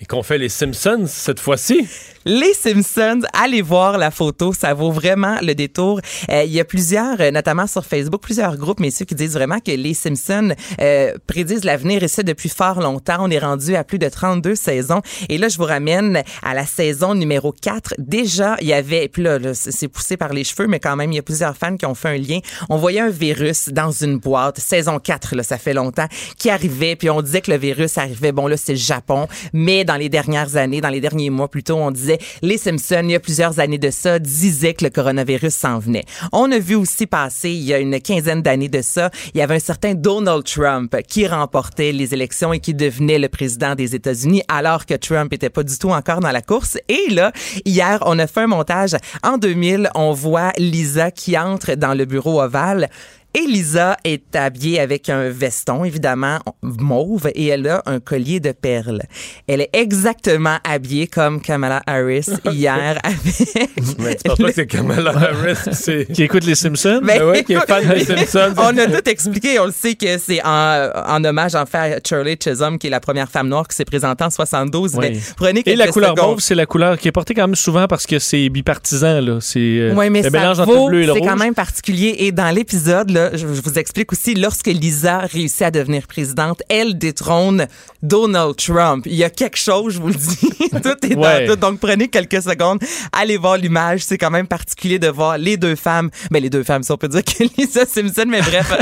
Et 0.00 0.06
qu'on 0.06 0.24
fait 0.24 0.38
les 0.38 0.48
Simpsons 0.48 1.04
cette 1.06 1.38
fois-ci? 1.38 1.86
Les 2.26 2.54
Simpsons, 2.54 3.20
allez 3.34 3.60
voir 3.60 3.98
la 3.98 4.10
photo, 4.10 4.52
ça 4.54 4.72
vaut 4.72 4.90
vraiment 4.90 5.36
le 5.42 5.54
détour. 5.54 6.00
Euh, 6.30 6.42
il 6.44 6.52
y 6.52 6.58
a 6.58 6.64
plusieurs, 6.64 7.20
euh, 7.20 7.30
notamment 7.30 7.66
sur 7.66 7.84
Facebook, 7.84 8.22
plusieurs 8.22 8.56
groupes, 8.56 8.80
messieurs, 8.80 9.04
qui 9.04 9.14
disent 9.14 9.34
vraiment 9.34 9.60
que 9.60 9.70
les 9.70 9.92
Simpsons 9.92 10.54
euh, 10.80 11.12
prédisent 11.26 11.64
l'avenir 11.64 12.02
et 12.02 12.08
ça 12.08 12.22
depuis 12.22 12.48
fort 12.48 12.80
longtemps. 12.80 13.18
On 13.20 13.30
est 13.30 13.38
rendu 13.38 13.76
à 13.76 13.84
plus 13.84 13.98
de 13.98 14.08
32 14.08 14.54
saisons. 14.54 15.02
Et 15.28 15.36
là, 15.36 15.48
je 15.48 15.58
vous 15.58 15.64
ramène 15.64 16.22
à 16.42 16.54
la 16.54 16.64
saison 16.64 17.14
numéro 17.14 17.52
4. 17.52 17.94
Déjà, 17.98 18.56
il 18.62 18.68
y 18.68 18.72
avait, 18.72 19.08
puis 19.08 19.22
là, 19.22 19.38
c'est 19.52 19.88
poussé 19.88 20.16
par 20.16 20.32
les 20.32 20.44
cheveux, 20.44 20.66
mais 20.66 20.80
quand 20.80 20.96
même, 20.96 21.12
il 21.12 21.16
y 21.16 21.20
a 21.20 21.22
plusieurs 21.22 21.56
fans 21.58 21.76
qui 21.76 21.84
ont 21.84 21.94
fait 21.94 22.08
un 22.08 22.18
lien. 22.18 22.38
On 22.70 22.78
voyait 22.78 23.00
un 23.00 23.10
virus 23.10 23.68
dans 23.68 23.90
une 23.90 24.16
boîte, 24.16 24.58
saison 24.58 24.98
4, 24.98 25.36
là, 25.36 25.42
ça 25.42 25.58
fait 25.58 25.74
longtemps, 25.74 26.08
qui 26.38 26.48
arrivait, 26.48 26.96
puis 26.96 27.10
on 27.10 27.20
disait 27.20 27.42
que 27.42 27.50
le 27.50 27.58
virus 27.58 27.98
arrivait, 27.98 28.32
bon 28.32 28.46
là, 28.46 28.56
c'est 28.56 28.72
le 28.72 28.78
Japon, 28.78 29.28
mais 29.52 29.83
dans 29.84 29.96
les 29.96 30.08
dernières 30.08 30.56
années, 30.56 30.80
dans 30.80 30.88
les 30.88 31.00
derniers 31.00 31.30
mois 31.30 31.48
plutôt, 31.48 31.76
on 31.76 31.90
disait 31.90 32.18
les 32.42 32.58
Simpsons, 32.58 33.02
il 33.04 33.10
y 33.12 33.14
a 33.14 33.20
plusieurs 33.20 33.60
années 33.60 33.78
de 33.78 33.90
ça, 33.90 34.18
disaient 34.18 34.74
que 34.74 34.84
le 34.84 34.90
coronavirus 34.90 35.54
s'en 35.54 35.78
venait. 35.78 36.04
On 36.32 36.50
a 36.50 36.58
vu 36.58 36.74
aussi 36.74 37.06
passer, 37.06 37.50
il 37.50 37.62
y 37.62 37.74
a 37.74 37.78
une 37.78 38.00
quinzaine 38.00 38.42
d'années 38.42 38.68
de 38.68 38.82
ça, 38.82 39.10
il 39.34 39.38
y 39.38 39.42
avait 39.42 39.56
un 39.56 39.60
certain 39.60 39.94
Donald 39.94 40.44
Trump 40.44 40.96
qui 41.08 41.26
remportait 41.26 41.92
les 41.92 42.14
élections 42.14 42.52
et 42.52 42.60
qui 42.60 42.74
devenait 42.74 43.18
le 43.18 43.28
président 43.28 43.74
des 43.74 43.94
États-Unis 43.94 44.42
alors 44.48 44.86
que 44.86 44.94
Trump 44.94 45.32
était 45.32 45.50
pas 45.50 45.62
du 45.62 45.78
tout 45.78 45.90
encore 45.90 46.20
dans 46.20 46.32
la 46.32 46.42
course. 46.42 46.78
Et 46.88 47.10
là, 47.10 47.32
hier, 47.64 48.02
on 48.06 48.18
a 48.18 48.26
fait 48.26 48.40
un 48.40 48.46
montage. 48.46 48.96
En 49.22 49.38
2000, 49.38 49.90
on 49.94 50.12
voit 50.12 50.52
Lisa 50.58 51.10
qui 51.10 51.38
entre 51.38 51.74
dans 51.74 51.94
le 51.94 52.04
bureau 52.04 52.40
ovale. 52.40 52.88
Et 53.36 53.46
Lisa 53.48 53.96
est 54.04 54.36
habillée 54.36 54.78
avec 54.78 55.08
un 55.08 55.28
veston, 55.28 55.84
évidemment, 55.84 56.38
mauve, 56.62 57.28
et 57.34 57.46
elle 57.48 57.66
a 57.68 57.82
un 57.86 57.98
collier 57.98 58.38
de 58.38 58.52
perles. 58.52 59.02
Elle 59.48 59.60
est 59.62 59.70
exactement 59.72 60.58
habillée 60.62 61.08
comme 61.08 61.40
Kamala 61.40 61.82
Harris 61.86 62.26
hier 62.52 62.98
avec... 63.02 63.66
Mais 63.98 64.14
tu 64.14 64.22
penses 64.24 64.38
pas 64.38 64.48
que 64.48 64.52
c'est 64.54 64.66
Kamala 64.66 65.10
Harris 65.16 65.56
qui 65.64 65.74
c'est. 65.74 66.06
Qui 66.12 66.22
écoute 66.22 66.44
les 66.44 66.54
Simpsons? 66.54 67.00
Ben, 67.02 67.18
Ben 67.18 67.24
ouais, 67.28 67.42
qui 67.44 67.54
est 67.54 67.66
fan 67.66 67.84
des 67.88 68.04
Simpsons. 68.26 68.54
On 68.56 68.78
a 68.78 68.86
tout 68.86 69.08
expliqué. 69.08 69.58
On 69.58 69.66
le 69.66 69.72
sait 69.72 69.94
que 69.96 70.16
c'est 70.18 70.40
en, 70.44 70.90
en 71.08 71.24
hommage 71.24 71.54
en 71.56 71.66
fait 71.66 71.78
à 71.78 71.98
Shirley 72.06 72.36
Chisholm, 72.42 72.78
qui 72.78 72.86
est 72.86 72.90
la 72.90 73.00
première 73.00 73.30
femme 73.30 73.48
noire 73.48 73.66
qui 73.66 73.74
s'est 73.74 73.84
présentée 73.84 74.22
en 74.24 74.30
72. 74.30 74.92
Oui. 74.94 75.06
Mais 75.10 75.18
prenez 75.36 75.62
Et 75.66 75.74
la 75.76 75.88
couleur 75.88 76.10
secondes. 76.16 76.30
mauve, 76.30 76.40
c'est 76.40 76.54
la 76.54 76.66
couleur 76.66 76.98
qui 76.98 77.08
est 77.08 77.12
portée 77.12 77.34
quand 77.34 77.46
même 77.48 77.54
souvent 77.56 77.86
parce 77.88 78.06
que 78.06 78.18
c'est 78.20 78.48
bipartisan. 78.48 79.20
Là. 79.20 79.38
C'est 79.40 79.58
euh, 79.58 79.94
Oui, 79.96 80.08
mais 80.10 80.22
le 80.22 80.30
ça 80.30 80.38
mélange 80.38 80.60
entre 80.60 80.72
vaut, 80.72 80.84
le 80.88 80.90
bleu 80.90 81.02
et 81.02 81.06
le 81.06 81.12
c'est 81.14 81.18
rouge. 81.18 81.28
quand 81.28 81.36
même 81.36 81.54
particulier. 81.54 82.14
Et 82.20 82.30
dans 82.32 82.50
l'épisode, 82.54 83.10
là, 83.10 83.23
là, 83.30 83.36
je, 83.36 83.46
vous 83.46 83.78
explique 83.78 84.12
aussi, 84.12 84.34
lorsque 84.34 84.66
Lisa 84.66 85.18
réussit 85.20 85.62
à 85.62 85.70
devenir 85.70 86.06
présidente, 86.06 86.62
elle 86.68 86.96
détrône 86.98 87.66
Donald 88.02 88.56
Trump. 88.56 89.04
Il 89.06 89.14
y 89.14 89.24
a 89.24 89.30
quelque 89.30 89.56
chose, 89.58 89.94
je 89.94 90.00
vous 90.00 90.08
le 90.08 90.14
dis. 90.14 90.38
tout 90.82 91.06
est 91.06 91.14
Ouais. 91.16 91.46
dans 91.46 91.54
tout. 91.54 91.60
Donc, 91.60 91.80
prenez 91.80 92.08
quelques 92.08 92.42
secondes, 92.42 92.78
allez 93.12 93.36
voir 93.36 93.56
l'image. 93.56 94.04
C'est 94.04 94.18
quand 94.18 94.30
même 94.30 94.46
particulier 94.46 94.98
de 94.98 95.08
voir 95.08 95.38
les 95.38 95.56
deux 95.56 95.76
femmes. 95.76 96.10
Ben, 96.30 96.42
les 96.42 96.50
deux 96.50 96.62
femmes, 96.64 96.82
si 96.82 96.92
on 96.92 96.96
peut 96.96 97.08
dire 97.08 97.24
que 97.24 97.44
Lisa 97.58 97.86
Simpson, 97.86 98.24
mais 98.28 98.40
bref. 98.42 98.72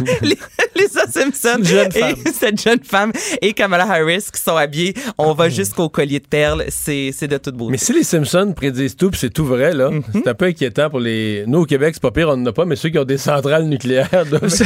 Lisa 0.76 1.06
Simpson 1.10 1.56
Une 1.58 1.64
jeune 1.64 1.88
et 1.94 2.00
femme. 2.00 2.14
cette 2.38 2.60
jeune 2.62 2.82
femme 2.84 3.12
et 3.40 3.52
Kamala 3.52 3.84
Harris 3.90 4.26
qui 4.32 4.40
sont 4.40 4.56
habillés. 4.56 4.94
On 5.18 5.32
va 5.32 5.48
jusqu'au 5.48 5.88
collier 5.88 6.20
de 6.20 6.26
perles. 6.26 6.64
C'est 6.68 7.12
de 7.26 7.38
toute 7.38 7.54
beauté. 7.54 7.72
Mais 7.72 7.78
si 7.78 7.92
les 7.92 8.02
Simpsons 8.04 8.52
prédisent 8.54 8.96
tout, 8.96 9.10
c'est 9.14 9.30
tout 9.32 9.46
vrai, 9.46 9.72
là, 9.72 9.90
Mhm. 9.90 10.02
c'est 10.12 10.28
un 10.28 10.34
peu 10.34 10.46
inquiétant 10.46 10.90
pour 10.90 11.00
les. 11.00 11.44
Nous, 11.46 11.60
au 11.60 11.64
Québec, 11.64 11.94
c'est 11.94 12.02
pas 12.02 12.10
pire, 12.10 12.28
on 12.28 12.36
n'en 12.36 12.46
a 12.50 12.52
pas, 12.52 12.64
mais 12.64 12.76
ceux 12.76 12.88
qui 12.90 12.98
ont 12.98 13.04
des 13.04 13.18
centrales 13.48 13.64
nucléaires 13.68 14.24
doivent. 14.28 14.48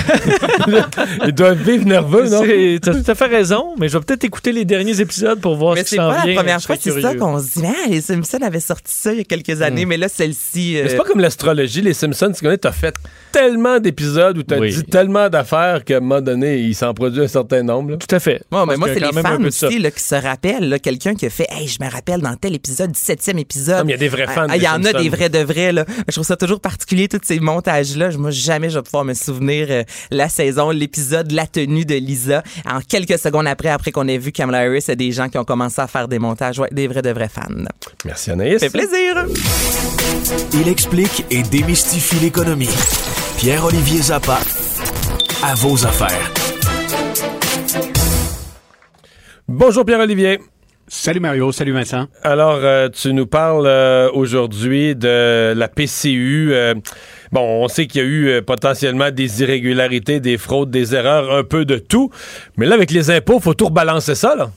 Ils 1.27 1.33
doivent 1.33 1.59
vivre 1.63 1.85
nerveux, 1.87 2.29
non? 2.29 2.43
C'est- 2.45 2.79
T'as 2.83 2.95
tout 2.95 3.11
à 3.11 3.15
fait 3.15 3.27
raison, 3.27 3.75
mais 3.79 3.89
je 3.89 3.99
vais 3.99 4.05
peut-être 4.05 4.25
écouter 4.25 4.53
les 4.53 4.65
derniers 4.65 5.01
épisodes 5.01 5.41
pour 5.41 5.57
voir 5.57 5.75
Mais 5.75 5.81
ce 5.81 5.85
qui 5.85 5.91
c'est 5.91 5.97
s'en 5.97 6.11
pas 6.11 6.23
vient. 6.23 6.35
la 6.35 6.41
première 6.41 6.59
Je 6.61 6.67
fois, 6.67 6.77
c'est 6.81 7.01
ça 7.01 7.15
qu'on 7.15 7.39
se 7.41 7.59
dit. 7.61 7.65
Ah, 7.67 7.89
les 7.89 8.01
Simpsons 8.01 8.39
avaient 8.43 8.61
sorti 8.61 8.93
ça 8.93 9.13
il 9.13 9.19
y 9.19 9.21
a 9.21 9.25
quelques 9.25 9.63
années, 9.63 9.85
mais 9.85 9.97
là, 9.97 10.09
celle-ci. 10.09 10.73
Hmm. 10.73 10.75
Mais 10.75 10.81
euh, 10.83 10.89
c'est 10.91 10.97
pas 10.97 11.05
comme 11.05 11.21
l'astrologie, 11.21 11.83
les 11.83 11.95
Simpsons, 11.95 12.33
tu 12.35 12.41
connais, 12.43 12.59
t'as 12.59 12.73
fait 12.73 12.95
tellement 13.33 13.79
d'épisodes 13.79 14.37
où 14.39 14.43
t'as 14.43 14.59
Oui. 14.59 14.73
dit 14.75 14.83
tellement 14.85 15.29
d'affaires 15.29 15.85
qu'à 15.85 15.99
un 15.99 16.01
moment 16.01 16.21
donné, 16.21 16.59
il 16.59 16.75
s'en 16.75 16.93
produit 16.95 17.23
un 17.23 17.29
certain 17.29 17.63
nombre. 17.63 17.93
là. 17.93 17.97
Tout 17.97 18.15
à 18.15 18.19
fait. 18.19 18.43
Bon, 18.51 18.61
mais 18.61 18.67
Parce 18.75 18.79
moi, 18.79 18.89
c'est 18.95 19.01
les 19.01 19.23
fans 19.23 19.51
ça. 19.51 19.67
aussi 19.69 19.79
là, 19.79 19.91
qui 19.91 20.03
se 20.03 20.15
rappellent. 20.15 20.69
là, 20.69 20.79
Quelqu'un 20.79 21.15
qui 21.15 21.27
a 21.27 21.31
fait 21.31 21.47
Hey, 21.51 21.69
je 21.69 21.83
me 21.85 21.91
rappelle 21.91 22.21
dans 22.21 22.35
tel 22.37 22.55
épisode, 22.55 22.91
17e 22.93 23.39
épisode. 23.39 23.79
Non, 23.79 23.85
mais 23.85 23.93
il 23.93 23.95
y 23.95 23.95
a 23.95 23.99
des 23.99 24.09
vrais 24.09 24.27
fans 24.27 24.47
Ah, 24.49 24.57
Il 24.57 24.63
y 24.63 24.69
en 24.69 24.83
a 24.85 24.93
des 24.93 25.09
vrais 25.09 25.29
de 25.29 25.39
vrais. 25.41 25.73
Là. 25.73 25.85
Je 26.09 26.13
trouve 26.13 26.25
ça 26.27 26.37
toujours 26.37 26.61
particulier, 26.61 27.07
tous 27.09 27.21
ces 27.23 27.39
montages-là. 27.41 28.11
Je- 28.11 28.19
Moi, 28.19 28.31
jamais 28.31 28.70
je 28.71 28.79
vais 28.79 28.83
pouvoir 28.83 29.05
me 29.05 29.15
souvenir 29.15 29.67
euh, 29.71 29.83
la 30.11 30.29
saison, 30.29 30.71
l'épisode, 30.71 31.31
la 31.33 31.47
tenue 31.47 31.85
de 31.85 31.95
Lisa. 31.95 32.43
En 32.69 32.81
quelques 32.81 33.19
secondes 33.19 33.47
après, 33.47 33.69
après 33.69 33.93
qu'on 33.93 34.09
ait 34.09 34.19
vu 34.19 34.33
Kamala 34.33 34.61
Harris, 34.61 34.85
il 34.87 34.89
y 34.89 34.93
a 34.93 34.95
des 34.97 35.13
gens 35.13 35.29
qui 35.29 35.39
ont 35.39 35.45
commencé 35.45 35.81
à 35.81 35.87
faire 35.87 36.09
des 36.09 36.19
montages. 36.19 36.59
Ouais, 36.59 36.69
des 36.73 36.89
vrais 36.89 37.03
de 37.03 37.11
vrais 37.11 37.29
fans. 37.29 37.65
Merci 38.05 38.31
Anaïs. 38.31 38.61
Ça 38.61 38.71
fait 38.71 38.79
plaisir. 38.79 39.27
Il 40.55 40.69
explique 40.69 41.25
et 41.31 41.43
démystifie 41.43 42.17
l'économie. 42.17 42.69
Pierre-Olivier 43.39 44.03
Zappa, 44.03 44.39
à 45.43 45.55
vos 45.55 45.87
affaires. 45.87 46.31
Bonjour 49.49 49.85
Pierre-Olivier. 49.85 50.39
Salut 50.93 51.21
Mario, 51.21 51.53
salut 51.53 51.71
Vincent. 51.71 52.09
Alors, 52.25 52.59
euh, 52.63 52.89
tu 52.89 53.13
nous 53.13 53.27
parles 53.29 53.65
euh, 53.69 54.11
aujourd'hui 54.13 54.97
de 54.97 55.53
la 55.57 55.69
PCU. 55.69 56.49
Euh, 56.53 56.75
bon, 57.31 57.63
on 57.65 57.69
sait 57.69 57.87
qu'il 57.87 58.01
y 58.01 58.05
a 58.05 58.07
eu 58.09 58.29
euh, 58.29 58.43
potentiellement 58.43 59.13
des 59.13 59.41
irrégularités, 59.43 60.19
des 60.19 60.37
fraudes, 60.37 60.73
des 60.73 60.93
erreurs, 60.97 61.33
un 61.33 61.45
peu 61.45 61.65
de 61.65 61.79
tout. 61.79 62.11
Mais 62.57 62.67
là, 62.67 62.75
avec 62.75 62.91
les 62.91 63.09
impôts, 63.13 63.39
faut 63.39 63.55
tout 63.55 63.67
rebalancer 63.67 64.17
ça, 64.17 64.35
là. 64.35 64.51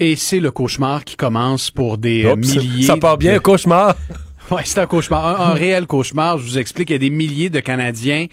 Et 0.00 0.16
c'est 0.16 0.40
le 0.40 0.50
cauchemar 0.50 1.04
qui 1.04 1.14
commence 1.14 1.70
pour 1.70 1.96
des 1.96 2.26
Oups, 2.26 2.56
milliers. 2.56 2.82
Ça 2.84 2.96
part 2.96 3.16
bien, 3.16 3.34
de- 3.34 3.38
cauchemar. 3.38 3.94
Ouais, 4.50 4.62
c'est 4.64 4.80
un 4.80 4.86
cauchemar, 4.86 5.26
un, 5.42 5.50
un 5.50 5.52
réel 5.52 5.86
cauchemar. 5.86 6.38
Je 6.38 6.44
vous 6.44 6.56
explique, 6.58 6.88
il 6.88 6.94
y 6.94 6.96
a 6.96 6.98
des 6.98 7.10
milliers 7.10 7.50
de 7.50 7.60
Canadiens 7.60 8.28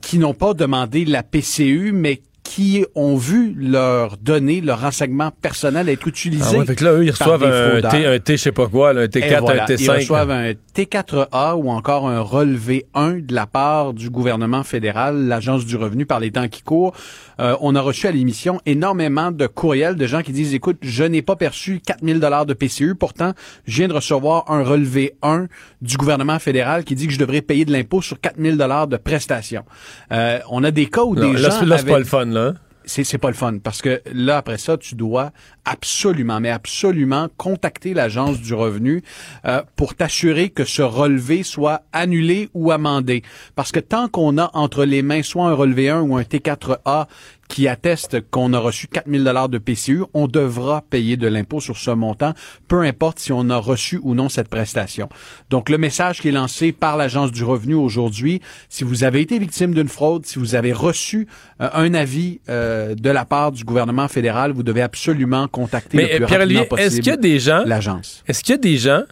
qui 0.00 0.18
n'ont 0.18 0.32
pas 0.32 0.54
demandé 0.54 1.04
la 1.04 1.24
PCU, 1.24 1.90
mais 1.92 2.20
qui 2.42 2.84
ont 2.94 3.16
vu 3.16 3.54
leurs 3.56 4.16
données, 4.16 4.60
leurs 4.60 4.80
renseignements 4.80 5.30
personnels 5.30 5.88
être 5.88 6.06
utilisés. 6.06 6.56
Ah 6.56 6.58
ouais, 6.58 6.66
fait 6.66 6.74
que 6.76 6.84
là, 6.84 6.92
eux, 6.92 7.04
ils 7.04 7.10
reçoivent 7.10 7.44
un. 7.44 7.80
T, 7.88 8.06
un 8.06 8.18
T, 8.18 8.36
je 8.36 8.42
sais 8.42 8.52
pas 8.52 8.66
quoi, 8.66 8.92
là, 8.92 9.02
un 9.02 9.04
Et 9.04 9.08
T4, 9.08 9.40
voilà, 9.40 9.64
un 9.64 9.66
Ils 9.68 9.76
T5. 9.76 9.96
reçoivent 9.96 10.30
un 10.30 10.52
T4A 10.74 11.54
ou 11.54 11.70
encore 11.70 12.08
un 12.08 12.20
relevé 12.20 12.86
1 12.94 13.18
de 13.20 13.34
la 13.34 13.46
part 13.46 13.92
du 13.92 14.10
gouvernement 14.10 14.62
fédéral, 14.64 15.26
l'Agence 15.26 15.64
du 15.66 15.76
revenu 15.76 16.06
par 16.06 16.20
les 16.20 16.30
temps 16.30 16.48
qui 16.48 16.62
courent. 16.62 16.94
Euh, 17.40 17.56
on 17.60 17.74
a 17.74 17.80
reçu 17.80 18.06
à 18.06 18.10
l'émission 18.12 18.60
énormément 18.66 19.30
de 19.30 19.46
courriels 19.46 19.96
de 19.96 20.06
gens 20.06 20.22
qui 20.22 20.32
disent, 20.32 20.54
écoute, 20.54 20.78
je 20.82 21.04
n'ai 21.04 21.22
pas 21.22 21.36
perçu 21.36 21.80
4000 21.86 22.20
dollars 22.20 22.46
de 22.46 22.54
PCU, 22.54 22.94
pourtant, 22.94 23.32
je 23.66 23.76
viens 23.78 23.88
de 23.88 23.94
recevoir 23.94 24.50
un 24.50 24.62
relevé 24.62 25.14
1 25.22 25.46
du 25.82 25.96
gouvernement 25.96 26.38
fédéral 26.38 26.84
qui 26.84 26.94
dit 26.94 27.06
que 27.06 27.12
je 27.12 27.18
devrais 27.18 27.42
payer 27.42 27.64
de 27.64 27.72
l'impôt 27.72 28.02
sur 28.02 28.20
4000 28.20 28.56
dollars 28.56 28.86
de 28.88 28.96
prestations. 28.96 29.64
Euh, 30.12 30.38
on 30.50 30.64
a 30.64 30.70
des 30.70 30.86
cas 30.86 31.02
où 31.04 31.14
Non, 31.14 31.32
des 31.32 31.38
là, 31.38 31.50
gens 31.50 31.64
là, 31.64 31.78
c'est 31.78 31.86
pas 31.86 31.98
le 31.98 32.04
fun, 32.04 32.26
là. 32.26 32.39
Hein? 32.40 32.54
c'est 32.86 33.18
pas 33.18 33.28
le 33.28 33.34
fun 33.34 33.58
parce 33.58 33.82
que 33.82 34.02
là 34.12 34.38
après 34.38 34.58
ça 34.58 34.76
tu 34.76 34.94
dois 34.94 35.30
absolument 35.64 36.40
mais 36.40 36.50
absolument 36.50 37.28
contacter 37.36 37.94
l'agence 37.94 38.40
du 38.40 38.54
revenu 38.54 39.02
euh, 39.44 39.62
pour 39.76 39.94
t'assurer 39.94 40.48
que 40.48 40.64
ce 40.64 40.82
relevé 40.82 41.42
soit 41.42 41.82
annulé 41.92 42.48
ou 42.54 42.70
amendé 42.70 43.22
parce 43.54 43.70
que 43.70 43.80
tant 43.80 44.08
qu'on 44.08 44.38
a 44.38 44.50
entre 44.54 44.84
les 44.84 45.02
mains 45.02 45.22
soit 45.22 45.46
un 45.46 45.54
relevé 45.54 45.90
1 45.90 46.00
ou 46.00 46.16
un 46.16 46.22
T4A 46.22 47.06
qui 47.50 47.66
atteste 47.66 48.20
qu'on 48.30 48.52
a 48.52 48.58
reçu 48.58 48.86
4000 48.86 49.24
dollars 49.24 49.48
de 49.48 49.58
PCU, 49.58 50.04
on 50.14 50.28
devra 50.28 50.82
payer 50.88 51.16
de 51.16 51.26
l'impôt 51.26 51.60
sur 51.60 51.76
ce 51.76 51.90
montant, 51.90 52.32
peu 52.68 52.82
importe 52.82 53.18
si 53.18 53.32
on 53.32 53.50
a 53.50 53.56
reçu 53.56 53.98
ou 54.02 54.14
non 54.14 54.28
cette 54.28 54.48
prestation. 54.48 55.08
Donc 55.50 55.68
le 55.68 55.76
message 55.76 56.20
qui 56.20 56.28
est 56.28 56.32
lancé 56.32 56.70
par 56.70 56.96
l'agence 56.96 57.32
du 57.32 57.42
revenu 57.42 57.74
aujourd'hui, 57.74 58.40
si 58.68 58.84
vous 58.84 59.02
avez 59.02 59.20
été 59.20 59.38
victime 59.38 59.74
d'une 59.74 59.88
fraude, 59.88 60.24
si 60.24 60.38
vous 60.38 60.54
avez 60.54 60.72
reçu 60.72 61.26
euh, 61.60 61.68
un 61.74 61.92
avis 61.92 62.40
euh, 62.48 62.94
de 62.94 63.10
la 63.10 63.24
part 63.24 63.50
du 63.50 63.64
gouvernement 63.64 64.06
fédéral, 64.06 64.52
vous 64.52 64.62
devez 64.62 64.82
absolument 64.82 65.48
contacter 65.48 65.96
Mais 65.96 66.18
le 66.18 66.26
plus 66.26 66.34
euh, 66.34 66.38
rapidement 66.38 66.64
possible 66.66 66.86
est-ce 66.86 66.96
qu'il 67.00 67.10
y 67.10 67.10
a 67.10 67.16
des 67.16 67.40
gens, 67.40 67.64
l'agence. 67.66 68.22
est-ce 68.28 68.44
qu'il 68.44 68.52
y 68.52 68.58
a 68.58 68.58
des 68.58 68.76
gens 68.76 69.02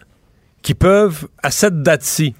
qui 0.63 0.75
peuvent, 0.75 1.27
à 1.43 1.51
cette 1.51 1.83
date-ci, 1.83 2.35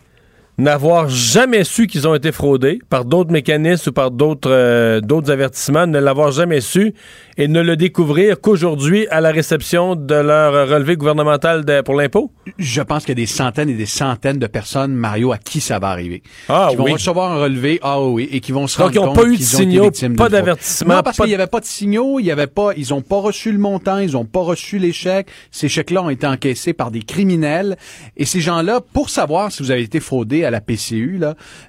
n'avoir 0.59 1.09
jamais 1.09 1.63
su 1.65 1.87
qu'ils 1.87 2.07
ont 2.09 2.15
été 2.15 2.33
fraudés 2.33 2.81
par 2.91 3.05
d'autres 3.05 3.31
mécanismes 3.31 3.91
ou 3.91 3.93
par 3.93 4.11
d'autres 4.11 4.51
euh, 4.51 5.01
d'autres 5.01 5.31
avertissements, 5.31 5.87
ne 5.87 5.99
l'avoir 5.99 6.33
jamais 6.33 6.61
su 6.61 6.95
et 7.37 7.47
ne 7.47 7.61
le 7.61 7.77
découvrir 7.77 8.41
qu'aujourd'hui 8.41 9.07
à 9.11 9.21
la 9.21 9.31
réception 9.31 9.95
de 9.95 10.15
leur 10.17 10.69
relevé 10.69 10.97
gouvernemental 10.97 11.65
de- 11.65 11.81
pour 11.83 11.95
l'impôt? 11.95 12.33
Je 12.59 12.83
pense 12.83 13.05
qu'il 13.05 13.11
y 13.11 13.13
a 13.13 13.23
des 13.23 13.27
centaines 13.27 13.69
et 13.69 13.75
des 13.75 13.87
centaines 13.87 14.39
de 14.39 14.47
personnes, 14.49 14.93
Mario, 14.93 15.31
à 15.33 15.39
qui 15.39 15.61
ça 15.61 15.79
va 15.79 15.91
arriver. 15.91 16.23
Ah 16.49 16.67
qui 16.71 16.77
vont 16.77 16.85
oui. 16.85 16.93
recevoir 16.95 17.31
un 17.33 17.41
relevé, 17.43 17.79
ah 17.83 18.03
oui, 18.03 18.29
et 18.33 18.41
qui 18.41 18.51
vont 18.51 18.67
se 18.67 18.79
Donc, 18.79 18.89
rendre 18.89 18.95
ils 18.97 19.01
n'ont 19.01 19.07
compte 19.13 19.23
pas 19.23 19.29
eu 19.29 19.33
de 19.33 19.37
qu'ils 19.37 19.47
signaux, 19.47 19.91
pas 20.17 20.29
d'avertissement, 20.29 20.97
Non, 20.97 21.03
parce 21.03 21.17
pas 21.19 21.25
qu'il 21.25 21.31
n'y 21.31 21.35
avait 21.37 21.47
pas 21.47 21.61
de 21.61 21.65
signaux, 21.67 22.19
il 22.19 22.27
y 22.27 22.33
avait 22.33 22.49
pas, 22.49 22.71
ils 22.77 22.93
ont 22.93 23.03
pas 23.03 23.19
reçu 23.21 23.53
le 23.53 23.59
montant, 23.59 23.99
ils 23.99 24.17
ont 24.17 24.25
pas 24.25 24.41
reçu 24.41 24.79
les 24.79 24.93
chèques. 24.93 25.29
Ces 25.53 25.69
chèques-là 25.69 26.03
ont 26.03 26.11
été 26.11 26.27
encaissés 26.27 26.73
par 26.73 26.91
des 26.91 27.03
criminels. 27.03 27.77
Et 28.17 28.25
ces 28.25 28.41
gens-là, 28.41 28.81
pour 28.93 29.11
savoir 29.11 29.53
si 29.53 29.63
vous 29.63 29.71
avez 29.71 29.83
été 29.83 30.01
fraudé 30.01 30.45
à 30.49 30.51
la 30.51 30.61
PCU, 30.61 31.21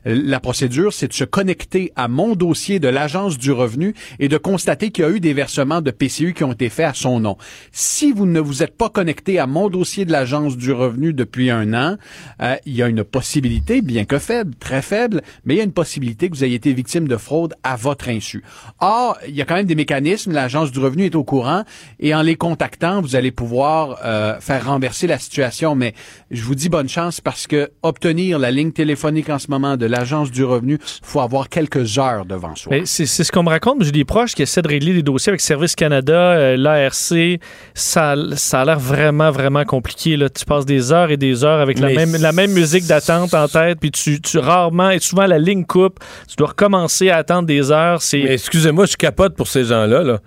la 0.06 0.40
procédure, 0.40 0.94
c'est 0.94 1.08
de 1.08 1.14
se 1.14 1.24
connecter 1.24 1.92
à 1.96 2.08
mon 2.08 2.36
dossier 2.36 2.80
de 2.80 2.88
l'Agence 2.88 3.38
du 3.38 3.52
revenu 3.52 3.94
et 4.20 4.28
de 4.28 4.38
constater 4.38 4.90
qu'il 4.92 5.04
y 5.04 5.08
a 5.08 5.12
eu 5.12 5.20
des 5.20 5.34
versements 5.34 5.82
de 5.82 5.92
PCU 5.92 6.34
qui 6.34 6.44
ont 6.44 6.54
été 6.54 6.70
faits 6.70 6.88
à 6.88 6.94
son 6.94 7.20
nom. 7.20 7.38
Si 7.72 8.12
vous 8.12 8.26
ne 8.26 8.40
vous 8.40 8.64
êtes 8.64 8.76
pas 8.76 8.90
connecté 8.90 9.40
à 9.40 9.48
mon 9.48 9.70
dossier 9.70 10.06
de 10.06 10.12
l'Agence 10.12 10.58
du 10.58 10.72
revenu 10.72 11.14
depuis 11.14 11.50
un 11.50 11.74
an, 11.74 11.98
euh, 12.42 12.56
il 12.66 12.76
y 12.76 12.82
a 12.82 12.88
une 12.88 13.04
possibilité, 13.04 13.82
bien 13.82 14.06
que 14.06 14.18
faible, 14.18 14.54
très 14.60 14.82
faible, 14.82 15.22
mais 15.46 15.56
il 15.56 15.58
y 15.58 15.62
a 15.62 15.66
une 15.66 15.72
possibilité 15.72 16.30
que 16.30 16.36
vous 16.36 16.44
ayez 16.44 16.56
été 16.56 16.74
victime 16.74 17.08
de 17.08 17.18
fraude 17.18 17.54
à 17.64 17.76
votre 17.76 18.10
insu. 18.10 18.44
Or, 18.80 19.18
il 19.28 19.36
y 19.36 19.42
a 19.42 19.46
quand 19.46 19.56
même 19.56 19.66
des 19.66 19.76
mécanismes, 19.76 20.32
l'Agence 20.32 20.72
du 20.72 20.80
revenu 20.80 21.06
est 21.06 21.16
au 21.16 21.24
courant, 21.24 21.64
et 22.00 22.16
en 22.16 22.22
les 22.22 22.36
contactant, 22.36 23.02
vous 23.02 23.16
allez 23.16 23.32
pouvoir 23.32 24.00
euh, 24.06 24.40
faire 24.40 24.66
renverser 24.66 25.08
la 25.08 25.20
situation. 25.20 25.76
Mais 25.76 25.94
je 26.32 26.44
vous 26.44 26.56
dis 26.56 26.70
bonne 26.70 26.90
chance 26.90 27.22
parce 27.22 27.48
que 27.48 27.70
obtenir 27.84 28.40
la 28.40 28.52
ligne 28.52 28.69
téléphonique 28.72 29.30
en 29.30 29.40
ce 29.40 29.50
moment 29.50 29.78
de 29.78 29.86
l'Agence 29.86 30.32
du 30.32 30.44
revenu, 30.44 30.78
faut 31.04 31.22
avoir 31.22 31.50
quelques 31.50 31.98
heures 31.98 32.26
devant 32.26 32.56
soi. 32.56 32.78
C'est 32.86 33.06
c'est 33.06 33.24
ce 33.24 33.32
qu'on 33.32 33.44
me 33.44 33.50
raconte. 33.50 33.84
J'ai 33.84 33.92
des 33.92 34.06
proches 34.06 34.34
qui 34.34 34.42
essaient 34.42 34.62
de 34.62 34.68
régler 34.68 34.94
des 34.94 35.04
dossiers 35.04 35.32
avec 35.32 35.42
Service 35.42 35.76
Canada, 35.76 36.14
euh, 36.14 36.58
l'ARC. 36.58 37.40
Ça, 37.74 38.16
ça 38.36 38.62
a 38.62 38.66
l'air 38.66 38.80
vraiment, 38.80 39.32
vraiment 39.32 39.66
compliqué. 39.66 40.18
Là. 40.18 40.30
Tu 40.30 40.46
passes 40.46 40.66
des 40.66 40.92
heures 40.92 41.12
et 41.12 41.18
des 41.18 41.44
heures 41.44 41.60
avec 41.60 41.80
la 41.80 41.90
même, 41.90 42.16
la 42.16 42.32
même 42.32 42.52
musique 42.52 42.86
d'attente 42.86 43.34
en 43.34 43.48
tête, 43.48 43.80
puis 43.80 43.92
tu, 43.92 44.22
tu 44.22 44.38
rarement, 44.38 44.90
et 44.90 45.00
souvent 45.00 45.26
la 45.26 45.40
ligne 45.40 45.66
coupe. 45.66 46.00
Tu 46.28 46.36
dois 46.36 46.50
recommencer 46.50 47.10
à 47.10 47.18
attendre 47.18 47.48
des 47.48 47.72
heures. 47.72 48.02
C'est 48.02 48.24
Mais 48.24 48.34
excusez-moi, 48.34 48.86
je 48.86 48.96
capote 48.96 49.36
pour 49.36 49.48
ces 49.48 49.66
gens-là. 49.66 50.04
Là. 50.04 50.20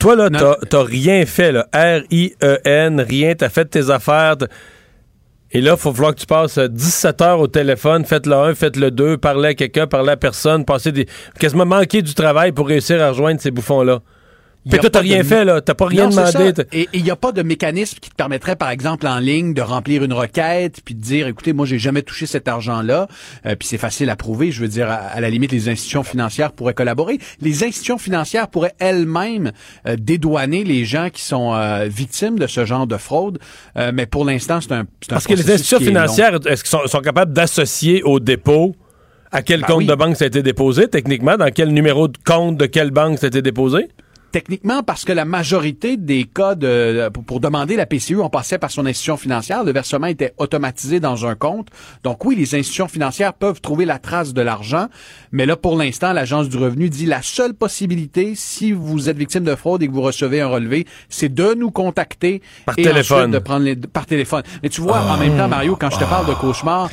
Toi, 0.00 0.14
là, 0.14 0.28
t'as 0.30 0.56
t'as 0.68 0.82
rien 0.82 1.24
fait, 1.24 1.52
là. 1.52 1.66
R-I-E-N, 1.72 3.00
rien, 3.00 3.34
t'as 3.34 3.48
fait 3.48 3.64
tes 3.64 3.90
affaires. 3.90 4.36
Et 5.52 5.60
là, 5.60 5.72
il 5.72 5.78
faut 5.78 5.92
falloir 5.92 6.14
que 6.14 6.20
tu 6.20 6.26
passes 6.26 6.58
euh, 6.58 6.68
17 6.68 7.22
heures 7.22 7.40
au 7.40 7.46
téléphone, 7.46 8.04
faites 8.04 8.26
le 8.26 8.34
1, 8.34 8.54
faites 8.54 8.76
le 8.76 8.90
2, 8.90 9.16
parler 9.16 9.50
à 9.50 9.54
quelqu'un, 9.54 9.86
parler 9.86 10.10
à 10.10 10.16
personne, 10.16 10.64
passer 10.64 10.92
des. 10.92 11.06
quasiment 11.38 11.66
manquer 11.66 12.02
du 12.02 12.14
travail 12.14 12.52
pour 12.52 12.66
réussir 12.66 13.02
à 13.02 13.10
rejoindre 13.10 13.40
ces 13.40 13.50
bouffons-là. 13.50 14.00
Puis 14.68 14.78
toi, 14.80 14.90
t'as 14.90 14.98
de- 15.00 15.04
rien 15.04 15.22
fait, 15.22 15.44
là. 15.44 15.60
T'as 15.60 15.74
pas 15.74 15.86
rien 15.86 16.08
Non, 16.08 16.10
demandé. 16.10 16.52
Et 16.72 16.88
il 16.92 17.02
n'y 17.04 17.10
a 17.10 17.16
pas 17.16 17.32
de 17.32 17.42
mécanisme 17.42 17.98
qui 18.00 18.10
te 18.10 18.14
permettrait, 18.14 18.56
par 18.56 18.70
exemple, 18.70 19.06
en 19.06 19.18
ligne, 19.18 19.54
de 19.54 19.62
remplir 19.62 20.02
une 20.02 20.12
requête, 20.12 20.80
puis 20.84 20.94
de 20.94 21.00
dire, 21.00 21.26
écoutez, 21.28 21.52
moi, 21.52 21.66
j'ai 21.66 21.78
jamais 21.78 22.02
touché 22.02 22.26
cet 22.26 22.48
argent-là, 22.48 23.06
euh, 23.46 23.54
puis 23.56 23.68
c'est 23.68 23.78
facile 23.78 24.10
à 24.10 24.16
prouver. 24.16 24.50
Je 24.50 24.60
veux 24.60 24.68
dire, 24.68 24.90
à, 24.90 24.94
à 24.94 25.20
la 25.20 25.30
limite, 25.30 25.52
les 25.52 25.68
institutions 25.68 26.02
financières 26.02 26.52
pourraient 26.52 26.74
collaborer. 26.74 27.18
Les 27.40 27.64
institutions 27.64 27.98
financières 27.98 28.48
pourraient 28.48 28.74
elles-mêmes 28.78 29.52
euh, 29.86 29.96
dédouaner 29.98 30.64
les 30.64 30.84
gens 30.84 31.10
qui 31.10 31.22
sont 31.22 31.54
euh, 31.54 31.86
victimes 31.88 32.38
de 32.38 32.46
ce 32.46 32.64
genre 32.64 32.86
de 32.86 32.96
fraude. 32.96 33.38
Euh, 33.76 33.92
mais 33.94 34.06
pour 34.06 34.24
l'instant, 34.24 34.60
c'est 34.60 34.72
un, 34.72 34.84
c'est 35.00 35.12
un 35.12 35.14
Parce 35.16 35.26
que 35.26 35.34
les 35.34 35.50
institutions 35.50 35.78
financières, 35.80 36.34
est-ce 36.46 36.62
qu'ils 36.64 36.70
sont, 36.70 36.86
sont 36.86 37.00
capables 37.00 37.32
d'associer 37.32 38.02
au 38.02 38.20
dépôt? 38.20 38.74
À 39.32 39.42
quel 39.42 39.60
Ben 39.62 39.66
compte 39.66 39.78
oui. 39.78 39.86
de 39.86 39.94
banque 39.94 40.16
ça 40.16 40.24
a 40.24 40.28
été 40.28 40.42
déposé, 40.42 40.88
techniquement? 40.88 41.36
Dans 41.36 41.50
quel 41.50 41.70
numéro 41.72 42.06
de 42.08 42.16
compte 42.24 42.56
de 42.56 42.66
quelle 42.66 42.90
banque 42.92 43.18
ça 43.18 43.26
a 43.26 43.28
été 43.28 43.42
déposé? 43.42 43.88
Techniquement, 44.36 44.82
parce 44.82 45.06
que 45.06 45.14
la 45.14 45.24
majorité 45.24 45.96
des 45.96 46.24
cas 46.24 46.54
de, 46.54 47.08
pour, 47.08 47.24
pour 47.24 47.40
demander 47.40 47.74
la 47.74 47.86
PCU, 47.86 48.20
on 48.20 48.28
passait 48.28 48.58
par 48.58 48.70
son 48.70 48.84
institution 48.84 49.16
financière. 49.16 49.64
Le 49.64 49.72
versement 49.72 50.08
était 50.08 50.34
automatisé 50.36 51.00
dans 51.00 51.24
un 51.24 51.34
compte. 51.34 51.68
Donc 52.04 52.22
oui, 52.26 52.36
les 52.36 52.54
institutions 52.54 52.86
financières 52.86 53.32
peuvent 53.32 53.62
trouver 53.62 53.86
la 53.86 53.98
trace 53.98 54.34
de 54.34 54.42
l'argent. 54.42 54.88
Mais 55.32 55.46
là, 55.46 55.56
pour 55.56 55.74
l'instant, 55.74 56.12
l'Agence 56.12 56.50
du 56.50 56.58
revenu 56.58 56.90
dit 56.90 57.06
la 57.06 57.22
seule 57.22 57.54
possibilité, 57.54 58.34
si 58.34 58.72
vous 58.72 59.08
êtes 59.08 59.16
victime 59.16 59.42
de 59.42 59.54
fraude 59.54 59.82
et 59.82 59.88
que 59.88 59.92
vous 59.92 60.02
recevez 60.02 60.42
un 60.42 60.48
relevé, 60.48 60.84
c'est 61.08 61.32
de 61.32 61.54
nous 61.54 61.70
contacter. 61.70 62.42
Par 62.66 62.78
et 62.78 62.82
téléphone. 62.82 63.16
ensuite 63.16 63.32
de 63.32 63.38
prendre 63.38 63.64
les, 63.64 63.74
par 63.74 64.04
téléphone. 64.04 64.42
Mais 64.62 64.68
tu 64.68 64.82
vois, 64.82 65.00
en 65.00 65.16
même 65.16 65.38
temps, 65.38 65.48
Mario, 65.48 65.76
quand 65.80 65.88
je 65.88 65.98
te 65.98 66.04
parle 66.04 66.26
de 66.26 66.34
cauchemar, 66.34 66.90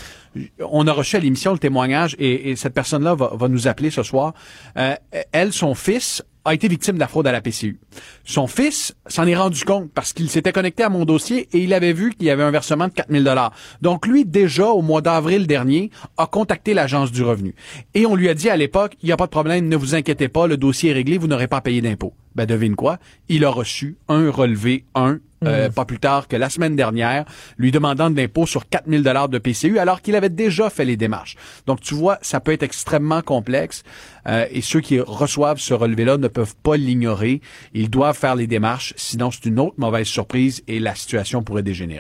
on 0.61 0.87
a 0.87 0.93
reçu 0.93 1.17
à 1.17 1.19
l'émission 1.19 1.51
le 1.51 1.59
témoignage 1.59 2.15
et, 2.19 2.51
et 2.51 2.55
cette 2.55 2.73
personne-là 2.73 3.15
va, 3.15 3.31
va 3.33 3.49
nous 3.49 3.67
appeler 3.67 3.89
ce 3.89 4.01
soir. 4.01 4.33
Euh, 4.77 4.95
elle, 5.33 5.51
son 5.51 5.75
fils 5.75 6.23
a 6.45 6.53
été 6.53 6.67
victime 6.67 6.95
de 6.95 6.99
la 6.99 7.07
fraude 7.07 7.27
à 7.27 7.31
la 7.31 7.41
PCU. 7.41 7.79
Son 8.25 8.47
fils 8.47 8.95
s'en 9.07 9.25
est 9.27 9.35
rendu 9.35 9.63
compte 9.63 9.91
parce 9.93 10.13
qu'il 10.13 10.29
s'était 10.29 10.51
connecté 10.51 10.83
à 10.83 10.89
mon 10.89 11.05
dossier 11.05 11.47
et 11.53 11.59
il 11.59 11.73
avait 11.73 11.93
vu 11.93 12.13
qu'il 12.13 12.27
y 12.27 12.29
avait 12.29 12.43
un 12.43 12.51
versement 12.51 12.87
de 12.87 12.93
4000 12.93 13.23
dollars. 13.23 13.53
Donc 13.81 14.05
lui 14.05 14.25
déjà 14.25 14.67
au 14.67 14.81
mois 14.81 15.01
d'avril 15.01 15.47
dernier 15.47 15.89
a 16.17 16.27
contacté 16.27 16.73
l'agence 16.73 17.11
du 17.11 17.23
revenu 17.23 17.55
et 17.93 18.05
on 18.05 18.15
lui 18.15 18.29
a 18.29 18.33
dit 18.33 18.49
à 18.49 18.57
l'époque 18.57 18.95
il 19.01 19.05
n'y 19.05 19.11
a 19.11 19.17
pas 19.17 19.25
de 19.25 19.31
problème, 19.31 19.67
ne 19.67 19.75
vous 19.75 19.95
inquiétez 19.95 20.27
pas, 20.27 20.47
le 20.47 20.57
dossier 20.57 20.91
est 20.91 20.93
réglé, 20.93 21.17
vous 21.17 21.27
n'aurez 21.27 21.47
pas 21.47 21.57
à 21.57 21.61
payer 21.61 21.81
d'impôts. 21.81 22.13
Ben 22.35 22.45
devine 22.45 22.75
quoi, 22.75 22.97
il 23.29 23.45
a 23.45 23.49
reçu 23.49 23.97
un 24.07 24.29
relevé 24.29 24.85
1 24.95 25.19
euh, 25.45 25.69
pas 25.69 25.85
plus 25.85 25.99
tard 25.99 26.27
que 26.27 26.35
la 26.35 26.49
semaine 26.49 26.75
dernière, 26.75 27.25
lui 27.57 27.71
demandant 27.71 28.09
de 28.09 28.15
l'impôt 28.15 28.45
sur 28.45 28.67
4000 28.67 29.03
dollars 29.03 29.29
de 29.29 29.37
PCU 29.37 29.77
alors 29.77 30.01
qu'il 30.01 30.15
avait 30.15 30.29
déjà 30.29 30.69
fait 30.69 30.85
les 30.85 30.97
démarches. 30.97 31.35
Donc 31.67 31.81
tu 31.81 31.93
vois, 31.93 32.17
ça 32.21 32.39
peut 32.39 32.51
être 32.51 32.63
extrêmement 32.63 33.21
complexe 33.21 33.83
euh, 34.27 34.45
et 34.51 34.61
ceux 34.61 34.79
qui 34.81 34.99
reçoivent 34.99 35.59
ce 35.59 35.73
relevé-là 35.73 36.17
ne 36.17 36.27
peuvent 36.27 36.55
pas 36.63 36.77
l'ignorer. 36.77 37.41
Ils 37.73 37.89
doivent 37.89 38.17
faire 38.17 38.35
les 38.35 38.47
démarches, 38.47 38.93
sinon 38.97 39.31
c'est 39.31 39.45
une 39.45 39.59
autre 39.59 39.75
mauvaise 39.77 40.07
surprise 40.07 40.63
et 40.67 40.79
la 40.79 40.95
situation 40.95 41.43
pourrait 41.43 41.63
dégénérer. 41.63 41.99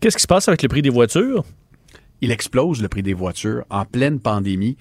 Qu'est-ce 0.00 0.16
qui 0.16 0.22
se 0.22 0.26
passe 0.26 0.48
avec 0.48 0.62
le 0.62 0.68
prix 0.68 0.82
des 0.82 0.90
voitures? 0.90 1.44
Il 2.22 2.30
explose 2.30 2.80
le 2.80 2.88
prix 2.88 3.02
des 3.02 3.12
voitures 3.14 3.64
en 3.68 3.84
pleine 3.84 4.20
pandémie. 4.20 4.76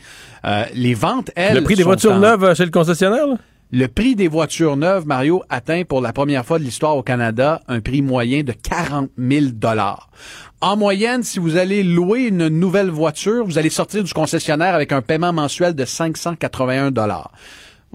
Euh, 0.46 0.64
les 0.74 0.94
ventes, 0.94 1.32
elles, 1.36 1.56
le 1.56 1.64
prix 1.64 1.76
des 1.76 1.84
voitures 1.84 2.14
en- 2.14 2.20
neuves 2.20 2.54
chez 2.56 2.64
le 2.66 2.72
concessionnaire? 2.72 3.28
là? 3.28 3.36
Le 3.78 3.90
prix 3.90 4.16
des 4.16 4.30
voitures 4.30 4.78
neuves, 4.78 5.06
Mario, 5.06 5.44
atteint 5.50 5.84
pour 5.84 6.00
la 6.00 6.14
première 6.14 6.46
fois 6.46 6.60
de 6.60 6.64
l'histoire 6.64 6.96
au 6.96 7.04
Canada 7.04 7.62
un 7.68 7.82
prix 7.82 8.02
moyen 8.02 8.42
de 8.42 8.54
40 8.54 9.10
000 9.18 9.48
dollars. 9.52 10.10
En 10.62 10.78
moyenne, 10.78 11.24
si 11.24 11.40
vous 11.40 11.58
allez 11.58 11.84
louer 11.84 12.28
une 12.28 12.48
nouvelle 12.48 12.90
voiture, 12.90 13.44
vous 13.44 13.58
allez 13.58 13.70
sortir 13.70 14.02
du 14.02 14.14
concessionnaire 14.14 14.76
avec 14.76 14.94
un 14.94 15.02
paiement 15.02 15.34
mensuel 15.34 15.76
de 15.76 15.84
581 15.84 16.92
dollars. 16.92 17.34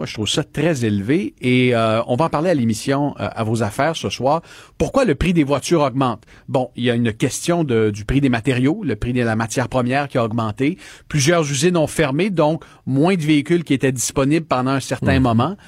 Moi, 0.01 0.07
je 0.07 0.15
trouve 0.15 0.31
ça 0.31 0.43
très 0.45 0.87
élevé 0.87 1.35
et 1.43 1.75
euh, 1.75 2.01
on 2.07 2.17
va 2.17 2.25
en 2.25 2.29
parler 2.31 2.49
à 2.49 2.55
l'émission 2.55 3.15
euh, 3.21 3.29
à 3.31 3.45
vos 3.45 3.63
affaires 3.63 3.95
ce 3.97 4.09
soir. 4.09 4.41
Pourquoi 4.79 5.05
le 5.05 5.15
prix 5.15 5.35
des 5.35 5.45
voitures 5.45 5.83
augmente? 5.83 6.23
Bon, 6.49 6.71
il 6.75 6.85
y 6.85 6.91
a 6.91 6.95
une 6.95 7.13
question 7.13 7.65
de- 7.65 7.91
du 7.91 8.07
prix 8.07 8.23
des 8.23 8.31
matériaux, 8.31 8.81
le 8.83 8.97
prix 8.97 9.13
de 9.13 9.21
la 9.21 9.37
matière 9.37 9.69
première 9.69 10.09
qui 10.09 10.17
a 10.17 10.25
augmenté. 10.25 10.79
Plusieurs 11.09 11.43
usines 11.43 11.77
ont 11.77 11.87
fermé, 11.87 12.31
donc 12.31 12.65
moins 12.87 13.15
de 13.15 13.21
véhicules 13.21 13.63
qui 13.63 13.75
étaient 13.75 13.93
disponibles 13.93 14.47
pendant 14.47 14.71
un 14.71 14.81
certain 14.81 15.21
moment. 15.21 15.59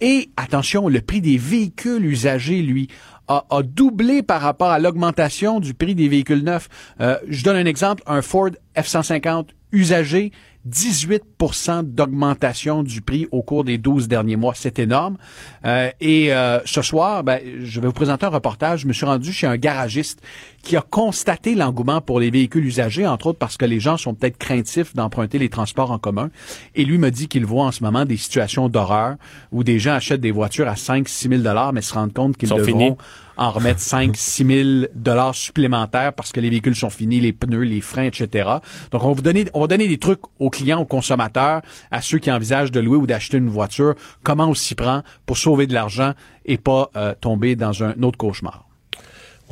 Et 0.00 0.30
attention, 0.38 0.88
le 0.88 1.02
prix 1.02 1.20
des 1.20 1.36
véhicules 1.36 2.06
usagés, 2.06 2.62
lui, 2.62 2.88
a, 3.28 3.44
a 3.50 3.62
doublé 3.62 4.22
par 4.22 4.40
rapport 4.40 4.70
à 4.70 4.78
l'augmentation 4.78 5.60
du 5.60 5.74
prix 5.74 5.94
des 5.94 6.08
véhicules 6.08 6.42
neufs. 6.42 6.70
Euh, 7.02 7.18
je 7.28 7.44
donne 7.44 7.56
un 7.56 7.66
exemple, 7.66 8.02
un 8.06 8.22
Ford 8.22 8.48
F-150 8.74 9.48
usagé, 9.70 10.32
18% 10.68 11.82
d'augmentation 11.82 12.82
du 12.82 13.00
prix 13.00 13.26
au 13.32 13.42
cours 13.42 13.64
des 13.64 13.78
12 13.78 14.08
derniers 14.08 14.36
mois. 14.36 14.54
C'est 14.54 14.78
énorme. 14.78 15.16
Euh, 15.64 15.90
et 16.00 16.32
euh, 16.32 16.60
ce 16.64 16.82
soir, 16.82 17.24
ben, 17.24 17.40
je 17.62 17.80
vais 17.80 17.86
vous 17.88 17.92
présenter 17.92 18.26
un 18.26 18.30
reportage. 18.30 18.80
Je 18.80 18.86
me 18.86 18.92
suis 18.92 19.06
rendu 19.06 19.32
chez 19.32 19.46
un 19.46 19.56
garagiste 19.56 20.22
qui 20.62 20.76
a 20.76 20.80
constaté 20.80 21.54
l'engouement 21.54 22.00
pour 22.00 22.20
les 22.20 22.30
véhicules 22.30 22.64
usagés, 22.64 23.06
entre 23.06 23.28
autres 23.28 23.38
parce 23.38 23.56
que 23.56 23.64
les 23.64 23.80
gens 23.80 23.96
sont 23.96 24.14
peut-être 24.14 24.38
craintifs 24.38 24.94
d'emprunter 24.94 25.38
les 25.38 25.48
transports 25.48 25.90
en 25.90 25.98
commun. 25.98 26.30
Et 26.74 26.84
lui 26.84 26.98
me 26.98 27.10
dit 27.10 27.26
qu'il 27.28 27.44
voit 27.44 27.64
en 27.64 27.72
ce 27.72 27.82
moment 27.82 28.04
des 28.04 28.16
situations 28.16 28.68
d'horreur 28.68 29.16
où 29.50 29.64
des 29.64 29.78
gens 29.78 29.94
achètent 29.94 30.20
des 30.20 30.30
voitures 30.30 30.68
à 30.68 30.74
5-6 30.74 31.28
000 31.28 31.42
dollars, 31.42 31.72
mais 31.72 31.82
se 31.82 31.92
rendent 31.92 32.12
compte 32.12 32.36
qu'ils 32.36 32.48
devront 32.48 32.64
finis. 32.64 32.96
en 33.36 33.50
remettre 33.50 33.80
5 33.80 34.16
6 34.16 34.46
000 34.46 34.68
dollars 34.94 35.34
supplémentaires 35.34 36.12
parce 36.12 36.30
que 36.30 36.40
les 36.40 36.48
véhicules 36.48 36.76
sont 36.76 36.90
finis, 36.90 37.20
les 37.20 37.32
pneus, 37.32 37.62
les 37.62 37.80
freins, 37.80 38.04
etc. 38.04 38.48
Donc, 38.92 39.02
on 39.02 39.08
va 39.08 39.14
vous 39.14 39.22
donner, 39.22 39.46
on 39.54 39.62
va 39.62 39.66
donner 39.66 39.88
des 39.88 39.98
trucs 39.98 40.20
aux 40.38 40.50
clients, 40.50 40.80
aux 40.80 40.86
consommateurs, 40.86 41.62
à 41.90 42.02
ceux 42.02 42.18
qui 42.18 42.30
envisagent 42.30 42.70
de 42.70 42.80
louer 42.80 42.98
ou 42.98 43.06
d'acheter 43.06 43.38
une 43.38 43.50
voiture, 43.50 43.94
comment 44.22 44.46
on 44.46 44.54
s'y 44.54 44.76
prend 44.76 45.02
pour 45.26 45.36
sauver 45.38 45.66
de 45.66 45.74
l'argent 45.74 46.12
et 46.44 46.56
pas 46.56 46.90
euh, 46.94 47.14
tomber 47.20 47.56
dans 47.56 47.82
un 47.82 48.00
autre 48.02 48.18
cauchemar? 48.18 48.71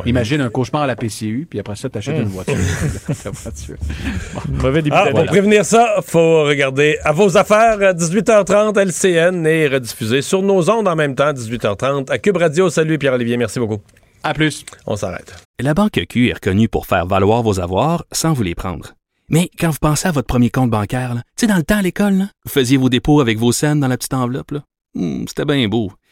Imagine 0.07 0.41
un 0.43 0.51
cauchemar 0.51 0.83
à 0.83 0.87
la 0.87 0.97
PCU, 0.97 1.47
puis 1.49 1.59
après 1.61 1.77
ça, 1.77 1.89
tu 1.89 1.99
achètes 1.99 2.17
Hum. 2.17 2.23
une 2.23 2.29
voiture. 2.29 2.55
La 3.25 3.31
voiture. 3.31 3.77
Mauvais 4.49 4.83
début 4.83 4.97
Ah, 4.99 5.11
pour 5.11 5.25
prévenir 5.27 5.65
ça, 5.65 5.97
faut 6.07 6.45
regarder 6.45 6.99
à 7.05 7.13
vos 7.13 7.37
affaires 7.37 7.81
à 7.83 7.93
18h30 7.93 8.79
LCN 8.79 9.47
et 9.47 9.69
rediffuser 9.69 10.23
sur 10.23 10.43
nos 10.43 10.69
ondes 10.71 10.89
en 10.89 10.97
même 10.97 11.15
temps 11.15 11.33
18h30 11.33 12.11
à 12.11 12.19
Cube 12.19 12.37
Radio. 12.37 12.71
Salut 12.71 12.99
Pierre-Olivier, 12.99 13.37
merci 13.37 13.59
beaucoup. 13.59 13.79
À 14.23 14.35
plus. 14.35 14.65
On 14.87 14.97
s'arrête. 14.97 15.35
La 15.61 15.75
Banque 15.75 16.01
Q 16.09 16.29
est 16.29 16.35
reconnue 16.35 16.69
pour 16.69 16.87
faire 16.87 17.07
valoir 17.07 17.43
vos 17.43 17.59
avoirs 17.61 18.05
sans 18.13 18.33
vous 18.33 18.43
les 18.43 18.55
prendre. 18.55 18.93
Mais 19.29 19.49
quand 19.59 19.71
vous 19.71 19.79
pensez 19.81 20.09
à 20.09 20.13
votre 20.13 20.27
premier 20.27 20.51
compte 20.51 20.71
bancaire, 20.71 21.15
tu 21.15 21.23
sais, 21.37 21.47
dans 21.47 21.57
le 21.57 21.63
temps 21.63 21.79
à 21.79 21.83
l'école, 21.83 22.15
là, 22.15 22.25
vous 22.45 22.51
faisiez 22.51 22.77
vos 22.77 22.89
dépôts 22.89 23.21
avec 23.21 23.39
vos 23.39 23.53
scènes 23.53 23.81
dans 23.81 23.89
la 23.89 23.97
petite 23.97 24.13
enveloppe. 24.15 24.53
Hmm, 24.95 25.25
C'était 25.29 25.45
bien 25.45 25.69
beau. 25.69 25.93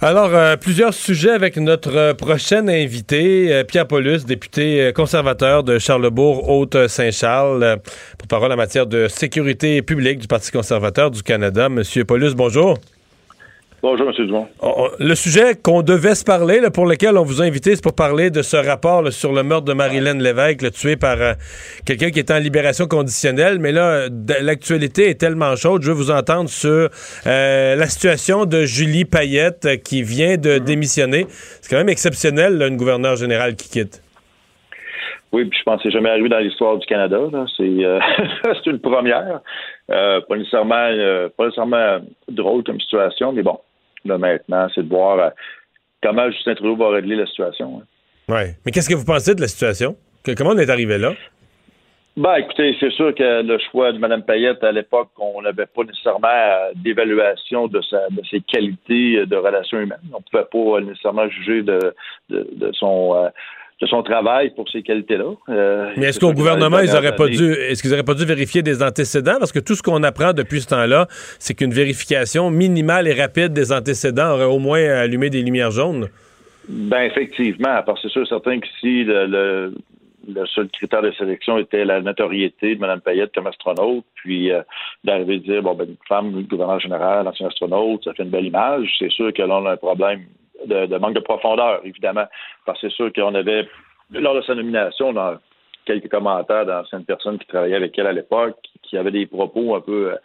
Alors, 0.00 0.32
euh, 0.32 0.54
plusieurs 0.56 0.94
sujets 0.94 1.32
avec 1.32 1.56
notre 1.56 1.96
euh, 1.96 2.14
prochain 2.14 2.68
invité, 2.68 3.52
euh, 3.52 3.64
Pierre 3.64 3.88
Paulus, 3.88 4.24
député 4.24 4.80
euh, 4.80 4.92
conservateur 4.92 5.64
de 5.64 5.80
Charlebourg, 5.80 6.48
Haute-Saint-Charles, 6.48 7.78
pour 8.16 8.28
parole 8.28 8.52
en 8.52 8.56
matière 8.56 8.86
de 8.86 9.08
sécurité 9.08 9.82
publique 9.82 10.20
du 10.20 10.28
Parti 10.28 10.52
conservateur 10.52 11.10
du 11.10 11.24
Canada. 11.24 11.68
Monsieur 11.68 12.04
Paulus, 12.04 12.34
bonjour. 12.36 12.78
Bonjour, 13.80 14.08
M. 14.08 14.26
Dumont. 14.26 14.48
On- 14.60 14.74
on- 14.76 14.88
le 14.98 15.14
sujet 15.14 15.54
qu'on 15.54 15.82
devait 15.82 16.16
se 16.16 16.24
parler, 16.24 16.58
là, 16.60 16.68
pour 16.70 16.84
lequel 16.84 17.16
on 17.16 17.22
vous 17.22 17.40
a 17.40 17.44
invité, 17.44 17.76
c'est 17.76 17.82
pour 17.82 17.94
parler 17.94 18.28
de 18.30 18.42
ce 18.42 18.56
rapport 18.56 19.02
là, 19.02 19.12
sur 19.12 19.32
le 19.32 19.44
meurtre 19.44 19.66
de 19.66 19.72
Marilyn 19.72 20.18
Lévesque, 20.18 20.62
là, 20.62 20.70
tué 20.72 20.96
par 20.96 21.20
euh, 21.20 21.34
quelqu'un 21.86 22.10
qui 22.10 22.18
était 22.18 22.34
en 22.34 22.38
libération 22.40 22.86
conditionnelle. 22.88 23.60
Mais 23.60 23.70
là, 23.70 24.08
l'actualité 24.40 25.10
est 25.10 25.20
tellement 25.20 25.54
chaude. 25.54 25.82
Je 25.82 25.88
veux 25.92 25.96
vous 25.96 26.10
entendre 26.10 26.48
sur 26.48 26.88
euh, 27.28 27.76
la 27.76 27.86
situation 27.86 28.46
de 28.46 28.64
Julie 28.64 29.04
Payette 29.04 29.64
euh, 29.66 29.76
qui 29.76 30.02
vient 30.02 30.36
de 30.36 30.58
démissionner. 30.58 31.26
C'est 31.28 31.70
quand 31.70 31.78
même 31.78 31.88
exceptionnel, 31.88 32.60
une 32.60 32.76
gouverneure 32.76 33.14
générale 33.14 33.54
qui 33.54 33.68
quitte. 33.70 34.02
Oui, 35.30 35.44
puis 35.44 35.58
je 35.58 35.62
pense 35.62 35.76
que 35.76 35.88
c'est 35.88 35.92
jamais 35.92 36.08
arrivé 36.08 36.28
dans 36.30 36.38
l'histoire 36.38 36.78
du 36.78 36.86
Canada. 36.86 37.18
C'est 37.56 37.62
euh, 37.62 38.00
une 38.66 38.80
première. 38.80 39.40
Euh, 39.90 40.20
pas 40.28 40.36
nécessairement 40.36 40.74
euh, 40.90 41.28
pas 41.36 41.44
nécessairement 41.44 41.98
drôle 42.28 42.64
comme 42.64 42.80
situation, 42.80 43.32
mais 43.32 43.42
bon, 43.42 43.58
là 44.04 44.18
maintenant, 44.18 44.68
c'est 44.74 44.82
de 44.82 44.88
voir 44.88 45.18
euh, 45.18 45.30
comment 46.02 46.30
Justin 46.30 46.54
Trudeau 46.54 46.76
va 46.76 46.90
régler 46.90 47.16
la 47.16 47.26
situation. 47.26 47.80
hein. 47.82 48.32
Ouais. 48.32 48.54
Mais 48.64 48.72
qu'est-ce 48.72 48.88
que 48.88 48.94
vous 48.94 49.04
pensez 49.06 49.34
de 49.34 49.40
la 49.40 49.48
situation? 49.48 49.96
Que- 50.22 50.32
comment 50.32 50.50
on 50.50 50.58
est 50.58 50.70
arrivé 50.70 50.98
là? 50.98 51.12
Ben, 52.16 52.34
écoutez, 52.34 52.76
c'est 52.80 52.90
sûr 52.90 53.14
que 53.14 53.42
le 53.42 53.58
choix 53.70 53.92
de 53.92 53.98
Mme 53.98 54.24
Payette, 54.24 54.64
à 54.64 54.72
l'époque, 54.72 55.10
on 55.18 55.40
n'avait 55.40 55.66
pas 55.66 55.84
nécessairement 55.84 56.26
euh, 56.28 56.72
d'évaluation 56.74 57.68
de, 57.68 57.80
sa, 57.82 58.08
de 58.10 58.20
ses 58.28 58.40
qualités 58.40 59.18
euh, 59.18 59.26
de 59.26 59.36
relations 59.36 59.78
humaines. 59.78 60.00
On 60.12 60.18
ne 60.18 60.22
pouvait 60.28 60.44
pas 60.50 60.80
nécessairement 60.80 61.28
juger 61.28 61.62
de, 61.62 61.94
de, 62.28 62.48
de 62.56 62.72
son, 62.72 63.30
de 63.80 63.86
son 63.86 64.02
travail 64.02 64.50
pour 64.54 64.68
ces 64.68 64.82
qualités-là. 64.82 65.30
Euh, 65.50 65.92
Mais 65.96 66.06
est-ce 66.06 66.18
qu'au 66.18 66.32
gouvernement, 66.32 66.80
ils 66.80 66.90
auraient 66.96 67.14
pas 67.14 67.28
dû, 67.28 67.52
est-ce 67.52 67.80
qu'ils 67.82 67.92
auraient 67.94 68.02
pas 68.02 68.14
dû 68.14 68.24
vérifier 68.24 68.60
des 68.62 68.82
antécédents? 68.82 69.36
Parce 69.38 69.52
que 69.52 69.60
tout 69.60 69.74
ce 69.76 69.82
qu'on 69.82 70.02
apprend 70.02 70.32
depuis 70.32 70.60
ce 70.60 70.68
temps-là, 70.68 71.06
c'est 71.38 71.54
qu'une 71.54 71.72
vérification 71.72 72.50
minimale 72.50 73.06
et 73.06 73.14
rapide 73.14 73.52
des 73.52 73.72
antécédents 73.72 74.32
aurait 74.32 74.44
au 74.46 74.58
moins 74.58 74.80
allumé 74.82 75.30
des 75.30 75.42
lumières 75.42 75.70
jaunes. 75.70 76.08
Ben 76.68 77.02
effectivement, 77.02 77.80
parce 77.86 78.02
que 78.02 78.08
c'est 78.08 78.12
sûr 78.12 78.26
certain 78.28 78.58
que 78.60 78.66
si 78.80 79.04
le, 79.04 79.26
le- 79.26 79.74
le 80.30 80.44
seul 80.46 80.68
critère 80.68 81.00
de 81.00 81.10
sélection 81.12 81.56
était 81.56 81.86
la 81.86 82.02
notoriété 82.02 82.74
de 82.74 82.80
Mme 82.80 83.00
Payette 83.00 83.30
comme 83.34 83.46
astronaute, 83.46 84.04
puis 84.16 84.52
euh, 84.52 84.60
d'arriver 85.02 85.36
à 85.36 85.38
dire, 85.38 85.62
bon, 85.62 85.74
ben, 85.74 85.86
une 85.88 85.96
femme, 86.06 86.30
gouverneur 86.42 86.78
général, 86.80 87.26
ancien 87.26 87.46
astronaute, 87.46 88.04
ça 88.04 88.12
fait 88.12 88.24
une 88.24 88.28
belle 88.28 88.44
image. 88.44 88.90
C'est 88.98 89.10
sûr 89.10 89.32
que 89.32 89.40
là, 89.40 89.56
on 89.56 89.64
a 89.64 89.72
un 89.72 89.76
problème 89.78 90.20
de, 90.66 90.98
manque 90.98 91.14
de 91.14 91.20
profondeur, 91.20 91.80
évidemment, 91.84 92.26
parce 92.66 92.80
que 92.80 92.88
c'est 92.88 92.94
sûr 92.94 93.12
qu'on 93.12 93.34
avait, 93.34 93.68
lors 94.10 94.34
de 94.34 94.42
sa 94.42 94.54
nomination, 94.54 95.12
dans 95.12 95.36
quelques 95.84 96.10
commentaires 96.10 96.66
d'anciennes 96.66 97.04
personnes 97.04 97.38
qui 97.38 97.46
travaillaient 97.46 97.76
avec 97.76 97.98
elle 97.98 98.06
à 98.06 98.12
l'époque, 98.12 98.56
qui 98.82 98.96
avaient 98.96 99.10
des 99.10 99.26
propos 99.26 99.74
un 99.74 99.80
peu 99.80 100.12
euh, 100.12 100.16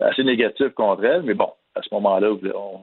assez 0.00 0.24
négatifs 0.24 0.74
contre 0.74 1.04
elle, 1.04 1.22
mais 1.22 1.34
bon, 1.34 1.50
à 1.74 1.82
ce 1.82 1.94
moment-là, 1.94 2.30
on, 2.54 2.80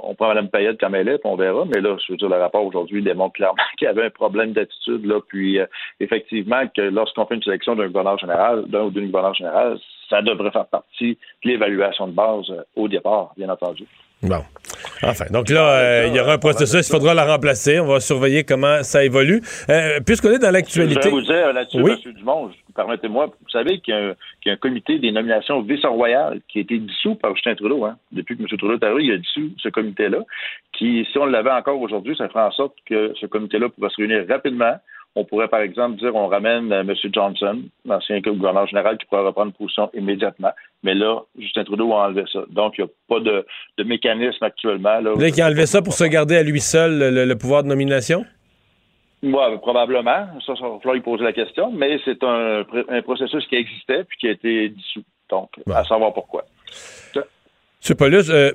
on 0.00 0.14
prend 0.14 0.28
Mme 0.28 0.48
Payette 0.48 0.80
comme 0.80 0.94
elle 0.94 1.08
est, 1.08 1.18
puis 1.18 1.28
on 1.28 1.36
verra. 1.36 1.64
Mais 1.66 1.80
là, 1.80 1.96
je 1.98 2.12
veux 2.12 2.16
dire, 2.16 2.28
le 2.28 2.36
rapport 2.36 2.64
aujourd'hui 2.64 3.02
démontre 3.02 3.34
clairement 3.34 3.62
qu'il 3.78 3.86
y 3.86 3.88
avait 3.88 4.06
un 4.06 4.10
problème 4.10 4.52
d'attitude. 4.52 5.04
Là, 5.04 5.20
puis 5.26 5.58
euh, 5.58 5.66
effectivement, 6.00 6.62
que 6.74 6.82
lorsqu'on 6.82 7.26
fait 7.26 7.34
une 7.34 7.42
sélection 7.42 7.74
d'un 7.74 7.88
gouverneur 7.88 8.18
général, 8.18 8.64
d'un 8.66 8.84
ou 8.84 8.90
d'une 8.90 9.06
gouverneur 9.06 9.34
générale, 9.34 9.78
ça 10.08 10.22
devrait 10.22 10.50
faire 10.50 10.66
partie 10.66 11.18
de 11.44 11.50
l'évaluation 11.50 12.06
de 12.06 12.12
base 12.12 12.50
euh, 12.50 12.62
au 12.76 12.88
départ, 12.88 13.32
bien 13.36 13.48
entendu. 13.48 13.84
Bon. 14.22 14.42
Enfin, 15.02 15.26
donc 15.30 15.48
là, 15.48 15.70
euh, 15.70 16.06
il 16.08 16.16
y 16.16 16.20
aura 16.20 16.34
un 16.34 16.38
processus, 16.38 16.88
il 16.88 16.90
faudra 16.90 17.14
la 17.14 17.24
remplacer. 17.24 17.78
On 17.78 17.86
va 17.86 18.00
surveiller 18.00 18.42
comment 18.42 18.82
ça 18.82 19.04
évolue. 19.04 19.40
Euh, 19.70 20.00
Puisqu'on 20.04 20.30
est 20.30 20.38
dans 20.38 20.50
l'actualité. 20.50 21.00
Je 21.02 21.08
vais 21.08 21.14
vous 21.14 21.22
dire 21.22 21.52
là-dessus, 21.52 21.80
oui. 21.80 21.92
M. 22.04 22.12
Dumont, 22.14 22.50
permettez-moi, 22.74 23.26
vous 23.26 23.50
savez 23.50 23.78
qu'il 23.80 23.94
y, 23.94 24.48
y, 24.48 24.50
a 24.50 24.54
un 24.54 24.56
comité 24.56 24.98
des 24.98 25.12
nominations 25.12 25.62
vice-royales 25.62 26.40
qui 26.48 26.58
a 26.58 26.60
été 26.62 26.78
dissous 26.78 27.14
par 27.14 27.34
Justin 27.34 27.54
Trudeau. 27.54 27.84
Hein. 27.84 27.96
Depuis 28.10 28.36
que 28.36 28.42
M. 28.42 28.48
Trudeau 28.48 28.74
est 28.74 28.84
arrivé, 28.84 29.04
il 29.04 29.12
a 29.12 29.18
dissous 29.18 29.52
ce 29.62 29.68
comité-là, 29.68 30.18
qui, 30.72 31.06
si 31.10 31.18
on 31.18 31.26
l'avait 31.26 31.52
encore 31.52 31.80
aujourd'hui, 31.80 32.16
ça 32.16 32.28
ferait 32.28 32.44
en 32.44 32.52
sorte 32.52 32.74
que 32.86 33.12
ce 33.20 33.26
comité-là 33.26 33.68
pourrait 33.68 33.90
se 33.90 33.96
réunir 33.96 34.26
rapidement 34.28 34.74
on 35.18 35.24
pourrait, 35.24 35.48
par 35.48 35.60
exemple, 35.60 35.98
dire 35.98 36.14
on 36.14 36.28
ramène 36.28 36.72
euh, 36.72 36.82
M. 36.82 36.94
Johnson, 37.12 37.62
l'ancien 37.84 38.20
gouverneur 38.20 38.68
général, 38.68 38.96
qui 38.98 39.06
pourrait 39.06 39.26
reprendre 39.26 39.52
position 39.52 39.90
immédiatement. 39.92 40.52
Mais 40.84 40.94
là, 40.94 41.22
Justin 41.36 41.64
Trudeau 41.64 41.92
a 41.92 42.06
enlevé 42.06 42.22
ça. 42.32 42.44
Donc, 42.50 42.74
il 42.78 42.84
n'y 42.84 42.90
a 42.90 42.92
pas 43.08 43.20
de, 43.20 43.44
de, 43.78 43.84
mécanisme 43.84 44.44
actuellement. 44.44 45.00
Là, 45.00 45.14
là 45.18 45.30
qui 45.30 45.42
a 45.42 45.46
enlevé 45.46 45.66
ça 45.66 45.82
pour 45.82 45.94
se 45.94 46.04
garder 46.04 46.36
à 46.36 46.44
lui 46.44 46.60
seul 46.60 46.98
le, 46.98 47.24
le 47.24 47.36
pouvoir 47.36 47.64
de 47.64 47.68
nomination? 47.68 48.24
Oui, 49.24 49.58
probablement. 49.60 50.28
Ça, 50.46 50.54
ça 50.54 50.68
va 50.68 50.78
falloir 50.78 50.94
lui 50.94 51.00
poser 51.00 51.24
la 51.24 51.32
question. 51.32 51.72
Mais 51.72 51.98
c'est 52.04 52.22
un, 52.22 52.64
un, 52.88 53.02
processus 53.02 53.44
qui 53.48 53.56
existait 53.56 54.04
puis 54.04 54.18
qui 54.20 54.28
a 54.28 54.30
été 54.30 54.68
dissous. 54.68 55.02
Donc, 55.28 55.50
à 55.74 55.82
savoir 55.82 56.14
pourquoi. 56.14 56.44
M. 57.16 57.96
Paulus, 57.96 58.30
euh, 58.30 58.52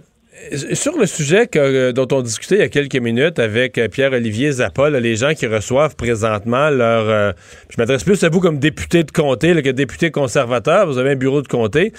sur 0.73 0.97
le 0.97 1.05
sujet 1.05 1.47
euh, 1.55 1.91
dont 1.91 2.07
on 2.11 2.21
discutait 2.21 2.55
il 2.55 2.61
y 2.61 2.63
a 2.63 2.69
quelques 2.69 2.95
minutes 2.95 3.39
avec 3.39 3.77
euh, 3.77 3.87
Pierre-Olivier 3.87 4.51
Zappa, 4.51 4.89
les 4.89 5.15
gens 5.15 5.33
qui 5.33 5.47
reçoivent 5.47 5.95
présentement 5.95 6.69
leur... 6.69 7.09
Euh, 7.09 7.31
je 7.69 7.75
m'adresse 7.77 8.03
plus 8.03 8.23
à 8.23 8.29
vous 8.29 8.39
comme 8.39 8.57
député 8.57 9.03
de 9.03 9.11
comté 9.11 9.61
que 9.61 9.69
député 9.69 10.11
conservateur, 10.11 10.87
vous 10.87 10.97
avez 10.97 11.11
un 11.11 11.15
bureau 11.15 11.41
de 11.41 11.47
comté. 11.47 11.93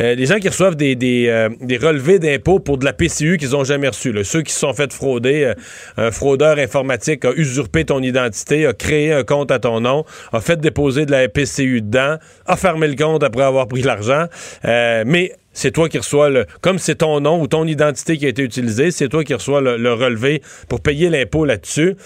Euh, 0.00 0.14
les 0.14 0.26
gens 0.26 0.38
qui 0.38 0.48
reçoivent 0.48 0.76
des, 0.76 0.94
des, 0.94 1.26
euh, 1.28 1.48
des 1.60 1.76
relevés 1.76 2.18
d'impôts 2.18 2.60
pour 2.60 2.78
de 2.78 2.84
la 2.84 2.92
PCU 2.92 3.36
qu'ils 3.36 3.50
n'ont 3.50 3.64
jamais 3.64 3.88
reçu, 3.88 4.12
là, 4.12 4.22
ceux 4.22 4.42
qui 4.42 4.52
se 4.52 4.60
sont 4.60 4.72
fait 4.72 4.92
frauder, 4.92 5.44
euh, 5.44 5.54
un 5.96 6.10
fraudeur 6.10 6.58
informatique 6.58 7.24
a 7.24 7.32
usurpé 7.32 7.84
ton 7.84 8.02
identité, 8.02 8.66
a 8.66 8.72
créé 8.72 9.12
un 9.12 9.24
compte 9.24 9.50
à 9.50 9.58
ton 9.58 9.80
nom, 9.80 10.04
a 10.32 10.40
fait 10.40 10.60
déposer 10.60 11.04
de 11.04 11.10
la 11.10 11.28
PCU 11.28 11.82
dedans, 11.82 12.16
a 12.46 12.56
fermé 12.56 12.86
le 12.86 12.94
compte 12.94 13.22
après 13.22 13.42
avoir 13.42 13.66
pris 13.66 13.82
l'argent, 13.82 14.26
mais 14.64 15.32
c'est 15.52 15.72
toi 15.72 15.88
qui 15.88 15.98
reçois 15.98 16.30
le. 16.30 16.46
Comme 16.60 16.78
c'est 16.78 16.96
ton 16.96 17.20
nom 17.20 17.40
ou 17.40 17.48
ton 17.48 17.66
identité 17.66 18.16
qui 18.16 18.26
a 18.26 18.28
été 18.28 18.42
utilisée, 18.42 18.90
c'est 18.90 19.08
toi 19.08 19.24
qui 19.24 19.34
reçois 19.34 19.60
le 19.60 19.92
relevé 19.92 20.42
pour 20.68 20.80
payer 20.80 21.10
l'impôt 21.10 21.44
là-dessus. 21.44 21.96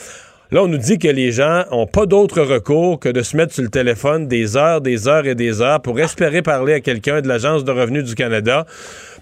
Là, 0.52 0.62
on 0.62 0.68
nous 0.68 0.76
dit 0.76 0.98
que 0.98 1.08
les 1.08 1.32
gens 1.32 1.62
n'ont 1.70 1.86
pas 1.86 2.04
d'autre 2.04 2.42
recours 2.42 3.00
que 3.00 3.08
de 3.08 3.22
se 3.22 3.38
mettre 3.38 3.54
sur 3.54 3.62
le 3.62 3.70
téléphone 3.70 4.28
des 4.28 4.58
heures, 4.58 4.82
des 4.82 5.08
heures 5.08 5.24
et 5.24 5.34
des 5.34 5.62
heures 5.62 5.80
pour 5.80 5.98
espérer 5.98 6.42
parler 6.42 6.74
à 6.74 6.80
quelqu'un 6.80 7.22
de 7.22 7.28
l'Agence 7.28 7.64
de 7.64 7.72
revenus 7.72 8.04
du 8.04 8.14
Canada, 8.14 8.66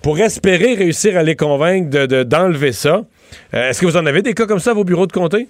pour 0.03 0.19
espérer 0.19 0.75
réussir 0.75 1.17
à 1.17 1.23
les 1.23 1.37
convaincre 1.37 2.25
d'enlever 2.25 2.71
de, 2.71 2.73
ça. 2.73 3.03
Euh, 3.55 3.69
Est-ce 3.69 3.81
que 3.81 3.87
vous 3.87 3.97
en 3.97 4.07
avez 4.07 4.23
des 4.23 4.35
cas 4.35 4.47
comme 4.47 4.59
ça 4.59 4.73
à 4.73 4.75
vos 4.75 4.83
bureaux 4.83 5.07
de 5.07 5.13
comté? 5.13 5.47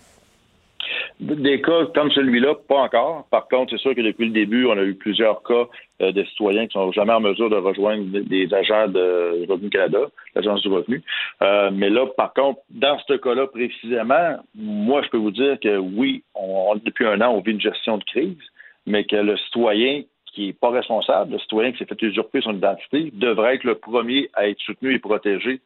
Des 1.19 1.63
cas 1.63 1.87
comme 1.95 2.11
celui-là, 2.11 2.57
pas 2.69 2.83
encore. 2.83 3.27
Par 3.31 3.49
contre, 3.49 3.71
c'est 3.71 3.81
sûr 3.81 3.95
que 3.95 4.03
depuis 4.03 4.27
le 4.27 4.33
début, 4.33 4.67
on 4.67 4.77
a 4.77 4.83
eu 4.83 4.95
plusieurs 4.95 5.43
cas 5.43 5.65
euh, 6.01 6.13
de 6.13 6.25
citoyens 6.25 6.67
qui 6.67 6.73
sont 6.73 6.93
jamais 6.93 7.13
en 7.13 7.21
mesure 7.21 7.51
de 7.51 7.57
rejoindre 7.57 8.05
des 8.05 8.53
agents 8.55 8.89
de 8.89 9.47
Revenu 9.49 9.71
Canada, 9.71 9.99
l'Agence 10.35 10.63
du 10.63 10.69
revenu. 10.69 11.03
Euh, 11.43 11.71
mais 11.73 11.91
là, 11.91 12.07
par 12.17 12.33
contre, 12.33 12.61
dans 12.71 12.99
ce 13.07 13.15
cas-là 13.15 13.47
précisément, 13.47 14.39
moi, 14.55 15.03
je 15.03 15.09
peux 15.11 15.19
vous 15.19 15.31
dire 15.31 15.59
que 15.61 15.77
oui, 15.77 16.23
on, 16.35 16.75
depuis 16.77 17.07
un 17.07 17.21
an, 17.21 17.33
on 17.33 17.41
vit 17.41 17.53
une 17.53 17.61
gestion 17.61 17.99
de 17.99 18.05
crise, 18.05 18.39
mais 18.87 19.05
que 19.05 19.17
le 19.17 19.37
citoyen 19.37 20.03
qui 20.33 20.47
n'est 20.47 20.53
pas 20.53 20.71
responsable, 20.71 21.33
le 21.33 21.39
citoyen 21.39 21.73
qui 21.73 21.79
s'est 21.79 21.87
fait 21.87 22.01
usurper 22.03 22.41
son 22.41 22.55
identité, 22.55 23.11
devrait 23.13 23.57
être 23.57 23.65
le 23.65 23.75
premier 23.75 24.31
à 24.35 24.49
être 24.49 24.61
soutenu 24.61 24.95
et 24.95 24.99
protégé 24.99 25.61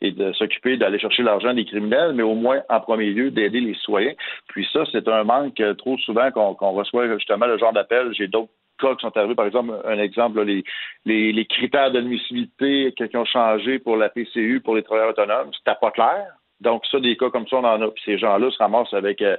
et 0.00 0.12
de 0.12 0.32
s'occuper 0.32 0.76
d'aller 0.76 0.98
chercher 0.98 1.22
l'argent 1.22 1.52
des 1.52 1.64
criminels, 1.64 2.12
mais 2.14 2.22
au 2.22 2.34
moins, 2.34 2.62
en 2.68 2.80
premier 2.80 3.10
lieu, 3.10 3.30
d'aider 3.30 3.60
les 3.60 3.74
citoyens. 3.74 4.12
Puis 4.48 4.66
ça, 4.72 4.84
c'est 4.92 5.08
un 5.08 5.24
manque 5.24 5.60
euh, 5.60 5.74
trop 5.74 5.98
souvent 5.98 6.30
qu'on 6.30 6.54
qu 6.54 6.64
reçoit 6.64 7.12
justement 7.14 7.46
le 7.46 7.58
genre 7.58 7.72
d'appel. 7.72 8.12
J'ai 8.12 8.28
d'autres 8.28 8.50
cas 8.78 8.94
qui 8.94 9.02
sont 9.02 9.16
arrivés, 9.16 9.34
par 9.34 9.46
exemple, 9.46 9.72
un 9.84 9.98
exemple, 9.98 10.38
là, 10.38 10.44
les, 10.44 10.64
les, 11.04 11.32
les, 11.32 11.46
critères 11.46 11.90
d'admissibilité 11.90 12.92
qui 12.92 13.16
ont 13.16 13.24
changé 13.24 13.78
pour 13.78 13.96
la 13.96 14.08
PCU, 14.08 14.60
pour 14.64 14.76
les 14.76 14.82
travailleurs 14.82 15.10
autonomes, 15.10 15.50
c'était 15.52 15.76
pas 15.80 15.90
clair. 15.90 16.26
Donc, 16.60 16.84
ça, 16.90 16.98
des 16.98 17.16
cas 17.16 17.30
comme 17.30 17.46
ça, 17.46 17.56
on 17.56 17.64
en 17.64 17.82
a. 17.82 17.88
Puis 17.88 18.02
ces 18.04 18.18
gens-là 18.18 18.50
se 18.50 18.58
ramassent 18.58 18.92
avec, 18.92 19.22
euh, 19.22 19.36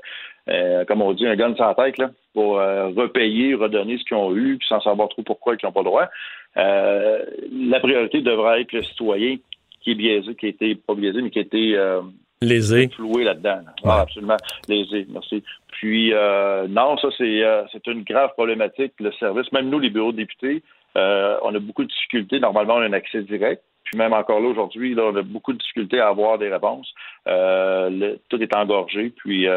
euh, 0.49 0.85
comme 0.85 1.01
on 1.01 1.13
dit, 1.13 1.27
un 1.27 1.35
gun 1.35 1.53
la 1.57 1.75
tête, 1.75 1.97
là, 1.97 2.11
pour 2.33 2.59
euh, 2.59 2.87
repayer, 2.87 3.55
redonner 3.55 3.97
ce 3.97 4.03
qu'ils 4.05 4.17
ont 4.17 4.35
eu, 4.35 4.57
puis 4.57 4.67
sans 4.67 4.81
savoir 4.81 5.09
trop 5.09 5.23
pourquoi 5.23 5.55
ils 5.55 5.65
n'ont 5.65 5.71
pas 5.71 5.81
le 5.81 5.85
droit. 5.85 6.07
la 6.55 7.79
priorité 7.79 8.21
devrait 8.21 8.61
être 8.61 8.71
le 8.71 8.83
citoyen 8.83 9.37
qui 9.81 9.91
est 9.91 9.95
biaisé, 9.95 10.35
qui 10.35 10.45
a 10.45 10.49
été, 10.49 10.75
pas 10.75 10.95
biaisé, 10.95 11.21
mais 11.21 11.29
qui 11.29 11.39
a 11.39 11.41
été 11.41 11.77
lésé. 12.41 12.87
floué 12.89 13.23
là-dedans. 13.23 13.59
Ouais. 13.83 13.91
Ah, 13.91 14.01
absolument. 14.01 14.37
Lésé, 14.67 15.05
merci. 15.09 15.43
Puis, 15.79 16.13
euh, 16.13 16.67
non, 16.67 16.97
ça, 16.97 17.07
c'est 17.17 17.41
euh, 17.41 17.63
une 17.87 18.03
grave 18.03 18.31
problématique. 18.33 18.91
Le 18.99 19.13
service, 19.13 19.49
même 19.53 19.69
nous, 19.69 19.79
les 19.79 19.89
bureaux 19.89 20.11
de 20.11 20.17
députés, 20.17 20.61
euh, 20.97 21.37
on 21.41 21.55
a 21.55 21.59
beaucoup 21.59 21.83
de 21.83 21.87
difficultés. 21.87 22.41
Normalement, 22.41 22.75
on 22.75 22.81
a 22.81 22.85
un 22.85 22.93
accès 22.93 23.21
direct. 23.21 23.63
Puis 23.85 23.97
même 23.97 24.11
encore 24.11 24.41
là, 24.41 24.49
aujourd'hui, 24.49 24.93
là, 24.93 25.03
on 25.05 25.15
a 25.15 25.21
beaucoup 25.21 25.53
de 25.53 25.57
difficultés 25.57 26.01
à 26.01 26.09
avoir 26.09 26.37
des 26.37 26.49
réponses. 26.49 26.93
Le, 27.25 28.17
tout 28.27 28.41
est 28.43 28.53
engorgé. 28.53 29.13
Puis, 29.15 29.47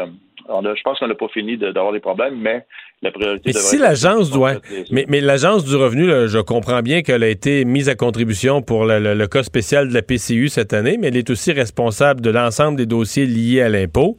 on 0.47 0.65
a, 0.65 0.73
je 0.73 0.81
pense 0.81 0.97
qu'on 0.97 1.07
n'a 1.07 1.13
pas 1.13 1.27
fini 1.27 1.57
d'avoir 1.57 1.91
de, 1.91 1.97
des 1.97 2.01
problèmes, 2.01 2.37
mais 2.37 2.65
la 3.01 3.11
priorité 3.11 3.51
mais 3.53 3.53
si 3.53 3.77
l'agence 3.77 4.31
doit, 4.31 4.53
mais, 4.91 5.05
mais 5.09 5.19
l'agence 5.19 5.65
du 5.65 5.75
revenu, 5.75 6.07
là, 6.07 6.27
je 6.27 6.39
comprends 6.39 6.81
bien 6.81 7.01
qu'elle 7.01 7.21
a 7.23 7.27
été 7.27 7.65
mise 7.65 7.89
à 7.89 7.95
contribution 7.95 8.61
pour 8.61 8.85
le, 8.85 8.99
le, 8.99 9.13
le, 9.13 9.27
cas 9.27 9.43
spécial 9.43 9.89
de 9.89 9.93
la 9.93 10.01
PCU 10.01 10.47
cette 10.47 10.73
année, 10.73 10.97
mais 10.97 11.09
elle 11.09 11.17
est 11.17 11.29
aussi 11.29 11.51
responsable 11.51 12.21
de 12.21 12.31
l'ensemble 12.31 12.77
des 12.77 12.85
dossiers 12.85 13.25
liés 13.25 13.61
à 13.61 13.69
l'impôt. 13.69 14.17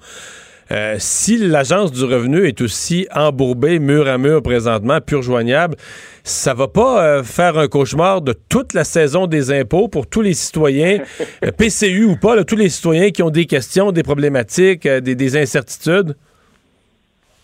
Euh, 0.71 0.97
si 0.99 1.37
l'agence 1.37 1.93
du 1.93 2.05
revenu 2.05 2.47
est 2.47 2.61
aussi 2.63 3.07
embourbée 3.15 3.79
mur 3.79 4.09
à 4.09 4.17
mur 4.17 4.43
présentement, 4.43 5.01
pur 5.01 5.23
joignable, 5.23 5.77
ça 6.23 6.55
va 6.55 6.69
pas 6.69 7.05
euh, 7.05 7.23
faire 7.23 7.59
un 7.59 7.69
cauchemar 7.69 8.23
de 8.23 8.35
toute 8.49 8.73
la 8.73 8.85
saison 8.85 9.27
des 9.27 9.53
impôts 9.53 9.89
pour 9.89 10.09
tous 10.09 10.23
les 10.23 10.33
citoyens, 10.33 11.01
euh, 11.45 11.51
PCU 11.51 12.05
ou 12.05 12.17
pas, 12.17 12.35
là, 12.35 12.45
tous 12.45 12.57
les 12.57 12.71
citoyens 12.71 13.11
qui 13.11 13.23
ont 13.23 13.31
des 13.31 13.47
questions, 13.47 13.93
des 13.93 14.03
problématiques, 14.03 14.89
des, 14.89 15.15
des, 15.15 15.37
incertitudes? 15.37 16.17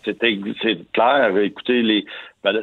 C'est 0.04 0.16
clair. 0.92 1.36
Écoutez, 1.36 1.82
les, 1.82 2.06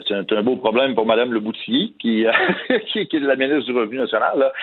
c'est 0.07 0.33
un, 0.33 0.43
beau 0.43 0.55
problème 0.55 0.95
pour 0.95 1.05
Mme 1.05 1.33
Le 1.33 1.39
Boutillier, 1.39 1.93
qui, 1.99 2.25
qui, 2.91 3.07
qui, 3.07 3.15
est 3.15 3.19
la 3.19 3.35
ministre 3.35 3.71
du 3.71 3.77
Revenu 3.77 3.99
national. 3.99 4.39
Là. 4.39 4.53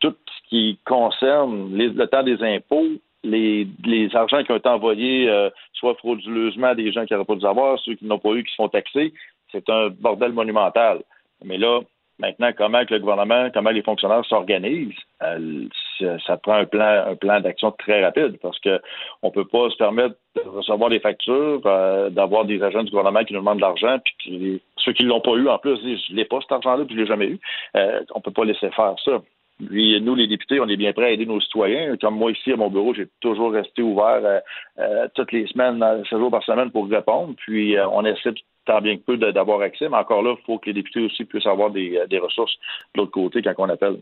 Tout 0.00 0.16
ce 0.26 0.48
qui 0.48 0.78
concerne 0.84 1.76
les, 1.76 1.90
le 1.90 2.06
temps 2.08 2.24
des 2.24 2.42
impôts, 2.42 2.88
les, 3.24 3.66
les 3.84 4.14
argents 4.14 4.44
qui 4.44 4.52
ont 4.52 4.56
été 4.56 4.68
envoyés, 4.68 5.28
euh, 5.28 5.50
soit 5.72 5.94
frauduleusement 5.96 6.68
à 6.68 6.74
des 6.74 6.92
gens 6.92 7.04
qui 7.04 7.12
n'auraient 7.12 7.24
pas 7.24 7.36
dû 7.36 7.46
avoir, 7.46 7.78
ceux 7.80 7.94
qui 7.94 8.04
n'ont 8.04 8.18
pas 8.18 8.30
eu, 8.30 8.44
qui 8.44 8.50
se 8.50 8.56
font 8.56 8.68
taxer, 8.68 9.12
c'est 9.50 9.68
un 9.70 9.88
bordel 9.88 10.32
monumental. 10.32 11.02
Mais 11.44 11.58
là, 11.58 11.80
maintenant, 12.18 12.50
comment 12.56 12.84
que 12.84 12.94
le 12.94 13.00
gouvernement, 13.00 13.48
comment 13.52 13.70
les 13.70 13.82
fonctionnaires 13.82 14.24
s'organisent, 14.26 14.92
euh, 15.22 15.66
ça 16.26 16.36
prend 16.36 16.54
un 16.54 16.64
plan, 16.64 17.04
un 17.08 17.16
plan 17.16 17.40
d'action 17.40 17.72
très 17.72 18.04
rapide 18.04 18.38
parce 18.42 18.58
que 18.60 18.80
on 19.22 19.30
peut 19.30 19.46
pas 19.46 19.70
se 19.70 19.76
permettre 19.76 20.16
de 20.36 20.42
recevoir 20.42 20.90
des 20.90 21.00
factures, 21.00 21.60
euh, 21.66 22.10
d'avoir 22.10 22.44
des 22.44 22.62
agents 22.62 22.82
du 22.82 22.90
gouvernement 22.90 23.24
qui 23.24 23.32
nous 23.32 23.40
demandent 23.40 23.58
de 23.58 23.62
l'argent, 23.62 23.98
puis 24.18 24.60
ceux 24.76 24.92
qui 24.92 25.04
l'ont 25.04 25.20
pas 25.20 25.32
eu 25.32 25.48
en 25.48 25.58
plus 25.58 25.78
disent 25.82 26.00
je 26.08 26.14
l'ai 26.14 26.24
pas 26.24 26.40
cet 26.40 26.52
argent-là, 26.52 26.84
puis 26.84 26.94
je 26.94 27.00
l'ai 27.00 27.06
jamais 27.06 27.26
eu. 27.26 27.40
Euh, 27.76 28.00
on 28.14 28.20
peut 28.20 28.32
pas 28.32 28.44
laisser 28.44 28.70
faire 28.70 28.94
ça. 29.04 29.20
Puis 29.58 30.00
nous, 30.00 30.14
les 30.14 30.26
députés, 30.26 30.60
on 30.60 30.68
est 30.68 30.76
bien 30.76 30.92
prêts 30.92 31.06
à 31.06 31.10
aider 31.10 31.26
nos 31.26 31.40
citoyens. 31.40 31.96
Comme 31.98 32.16
moi 32.16 32.32
ici 32.32 32.52
à 32.52 32.56
mon 32.56 32.70
bureau, 32.70 32.92
j'ai 32.92 33.08
toujours 33.20 33.52
resté 33.52 33.82
ouvert 33.82 34.20
euh, 34.24 34.40
euh, 34.78 35.08
toutes 35.14 35.32
les 35.32 35.46
semaines, 35.46 35.80
sept 36.10 36.18
jours 36.18 36.30
par 36.30 36.42
semaine 36.42 36.70
pour 36.70 36.88
répondre. 36.88 37.34
Puis 37.36 37.76
euh, 37.76 37.88
on 37.88 38.04
essaie 38.04 38.34
tant 38.66 38.80
bien 38.80 38.96
que 38.96 39.02
peu 39.06 39.16
d'avoir 39.32 39.60
accès, 39.60 39.88
mais 39.90 39.96
encore 39.96 40.22
là, 40.22 40.34
il 40.38 40.44
faut 40.44 40.58
que 40.58 40.66
les 40.66 40.72
députés 40.74 41.00
aussi 41.00 41.24
puissent 41.24 41.46
avoir 41.46 41.70
des, 41.70 41.98
des 42.08 42.18
ressources 42.18 42.52
de 42.94 43.00
l'autre 43.00 43.12
côté 43.12 43.42
quand 43.42 43.54
on 43.58 43.68
appelle. 43.68 43.96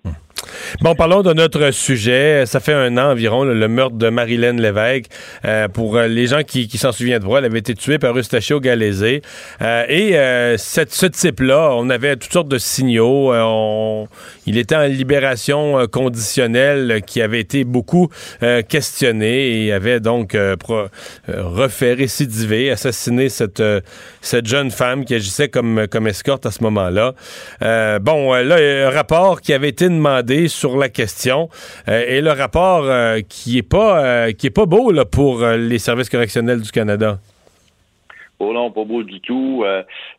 Bon, 0.81 0.95
parlons 0.95 1.23
de 1.23 1.33
notre 1.33 1.71
sujet. 1.71 2.45
Ça 2.47 2.59
fait 2.61 2.73
un 2.73 2.97
an 2.97 3.11
environ, 3.13 3.45
le, 3.45 3.69
meurtre 3.69 3.97
de 3.97 4.09
Marilyn 4.09 4.55
Lévesque. 4.55 5.07
Euh, 5.45 5.69
pour 5.69 5.97
euh, 5.97 6.09
les 6.09 6.27
gens 6.27 6.43
qui, 6.43 6.67
qui 6.69 6.79
s'en 6.79 6.93
souviennent 6.93 7.23
elle 7.39 7.45
avait 7.45 7.59
été 7.59 7.75
tuée 7.75 7.99
par 7.99 8.17
Eustachio 8.17 8.59
Galézé. 8.61 9.23
Euh, 9.61 9.85
et 9.89 10.17
euh, 10.19 10.57
cette, 10.57 10.93
ce 10.93 11.07
type-là, 11.07 11.71
on 11.75 11.91
avait 11.91 12.17
toutes 12.17 12.33
sortes 12.33 12.49
de 12.49 12.59
signaux. 12.59 13.33
Euh, 13.33 13.43
on- 13.45 14.09
il 14.47 14.59
était 14.59 14.75
en 14.77 14.83
libération 14.87 15.79
euh, 15.79 15.87
conditionnelle 15.87 17.03
qui 17.07 17.21
avait 17.23 17.41
été 17.41 17.65
beaucoup 17.65 18.09
euh, 18.43 18.63
questionné 18.63 19.65
et 19.67 19.73
avait 19.73 20.01
donc 20.01 20.35
euh, 20.35 20.57
pro- 20.57 20.75
euh, 21.29 21.43
refait 21.45 21.93
récidiver, 21.95 22.71
assassiné 22.71 23.29
cette, 23.29 23.61
euh, 23.61 23.81
cette 24.23 24.47
jeune 24.47 24.71
femme 24.71 25.05
qui 25.05 25.15
agissait 25.15 25.49
comme, 25.49 25.87
comme 25.91 26.07
escorte 26.07 26.47
à 26.47 26.51
ce 26.51 26.63
moment-là. 26.63 27.13
Euh, 27.61 27.99
bon, 27.99 28.33
euh, 28.33 28.43
là, 28.43 28.59
il 28.59 28.65
y 28.65 28.83
a 28.83 28.89
un 28.89 28.91
rapport 28.91 29.41
qui 29.41 29.53
avait 29.53 29.69
été 29.69 29.89
demandé 29.89 30.49
sur 30.49 30.79
la 30.79 30.89
question 30.89 31.51
euh, 31.89 32.05
et 32.07 32.23
le 32.23 32.31
rapport 32.31 32.85
euh, 32.85 33.21
qui 33.29 33.59
est 33.59 33.69
pas 33.69 34.05
euh, 34.05 34.33
qui 34.33 34.47
est 34.47 34.51
pas 34.51 34.67
beau 34.67 34.91
là, 34.93 35.05
pour 35.05 35.43
euh, 35.43 35.57
les 35.57 35.79
services 35.79 36.09
correctionnels 36.09 36.63
du 36.63 36.71
Canada. 36.71 37.19
Oh 38.39 38.53
non, 38.53 38.71
pas 38.71 38.85
beau 38.85 39.03
du 39.03 39.21
tout. 39.21 39.65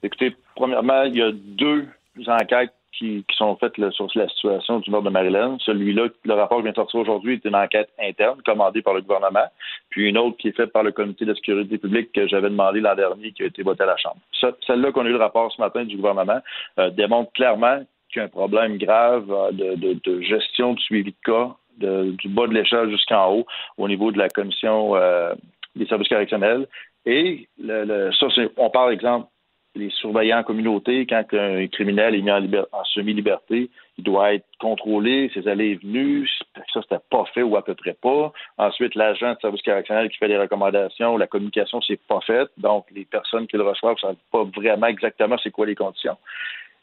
Écoutez, 0.02 0.34
premièrement, 0.56 1.04
il 1.04 1.18
y 1.18 1.22
a 1.22 1.32
deux 1.34 1.88
enquêtes 2.28 2.72
qui, 2.98 3.26
qui 3.28 3.36
sont 3.36 3.56
faites 3.58 3.78
là, 3.78 3.90
sur 3.92 4.08
la 4.16 4.28
situation 4.30 4.80
du 4.80 4.90
nord 4.92 5.02
de 5.02 5.10
Maryland. 5.10 5.58
Celui-là, 5.60 6.08
le 6.24 6.34
rapport 6.34 6.58
qui 6.60 6.64
vient 6.64 6.72
de 6.72 6.76
sortir 6.78 7.00
aujourd'hui, 7.00 7.34
est 7.36 7.46
une 7.46 7.56
enquête 7.56 7.90
interne 8.00 8.42
commandée 8.46 8.82
par 8.82 8.94
le 8.94 9.02
gouvernement, 9.02 9.48
puis 9.90 10.10
une 10.10 10.18
autre 10.18 10.38
qui 10.38 10.50
est 10.50 10.56
faite 10.56 10.72
par 10.72 10.84
le 10.84 10.92
comité 10.92 11.26
de 11.26 11.34
sécurité 11.34 11.78
publique 11.78 12.12
que 12.14 12.28
j'avais 12.28 12.50
demandé 12.50 12.80
l'an 12.80 12.96
dernier, 12.96 13.32
qui 13.32 13.44
a 13.44 13.48
été 13.48 13.64
votée 13.64 13.84
à 13.84 13.88
la 13.88 13.98
Chambre. 13.98 14.18
Ce- 14.32 14.48
Celle-là 14.68 14.92
qu'on 14.92 15.06
a 15.06 15.10
eu 15.10 15.14
le 15.14 15.18
rapport 15.18 15.52
ce 15.52 15.60
matin 15.62 15.84
du 15.86 15.96
gouvernement 15.98 16.40
euh, 16.80 16.90
démontre 16.92 17.32
clairement 17.34 17.80
qu'il 18.10 18.20
y 18.20 18.22
a 18.22 18.26
un 18.26 18.30
problème 18.30 18.78
grave 18.78 19.26
euh, 19.32 19.52
de, 19.52 19.76
de- 19.76 20.00
de 20.04 20.22
gestion 20.22 20.74
de 20.74 20.80
suivi 20.80 21.12
de 21.12 21.18
cas, 21.26 21.56
de- 21.78 22.12
du 22.12 22.28
bas 22.30 22.48
de 22.48 22.54
l'échelle 22.54 22.90
jusqu'en 22.92 23.32
haut, 23.34 23.46
au 23.78 23.88
niveau 23.88 24.12
de 24.12 24.20
la 24.20 24.30
commission 24.30 24.96
euh, 24.96 25.34
des 25.76 25.88
services 25.88 26.10
correctionnels. 26.10 26.68
Et 27.06 27.48
le, 27.60 27.84
le- 27.86 28.12
ça, 28.14 28.28
on 28.58 28.70
parle, 28.70 28.94
exemple, 28.94 29.28
les 29.76 29.90
surveillants 29.90 30.40
en 30.40 30.44
communauté, 30.44 31.06
quand 31.08 31.24
un 31.34 31.68
criminel 31.68 32.16
est 32.16 32.22
mis 32.22 32.32
en, 32.32 32.40
liber- 32.40 32.66
en 32.72 32.84
semi-liberté, 32.84 33.70
il 33.98 34.04
doit 34.04 34.34
être 34.34 34.46
contrôlé, 34.60 35.32
ses 35.34 35.48
allées 35.48 35.72
et 35.72 35.76
venues. 35.76 36.30
Ça, 36.74 36.82
c'était 36.82 37.02
pas 37.10 37.26
fait 37.34 37.44
ou 37.44 37.56
à 37.56 37.64
peu 37.64 37.74
près 37.76 37.94
pas. 37.94 38.32
Ensuite, 38.58 38.96
l'agent 38.96 39.34
de 39.34 39.40
service 39.40 39.62
correctionnel 39.62 40.10
qui 40.10 40.18
fait 40.18 40.28
les 40.28 40.38
recommandations, 40.38 41.18
la 41.18 41.28
communication, 41.28 41.82
c'est 41.82 42.00
pas 42.08 42.22
faite. 42.22 42.50
Donc, 42.58 42.86
les 42.92 43.06
personnes 43.06 43.48
qui 43.48 43.58
le 43.58 43.64
reçoivent 43.64 43.96
ne 43.96 44.00
savent 44.00 44.16
pas 44.32 44.44
vraiment 44.56 44.88
exactement 44.88 45.38
c'est 45.42 45.52
quoi 45.52 45.66
les 45.66 45.76
conditions. 45.76 46.18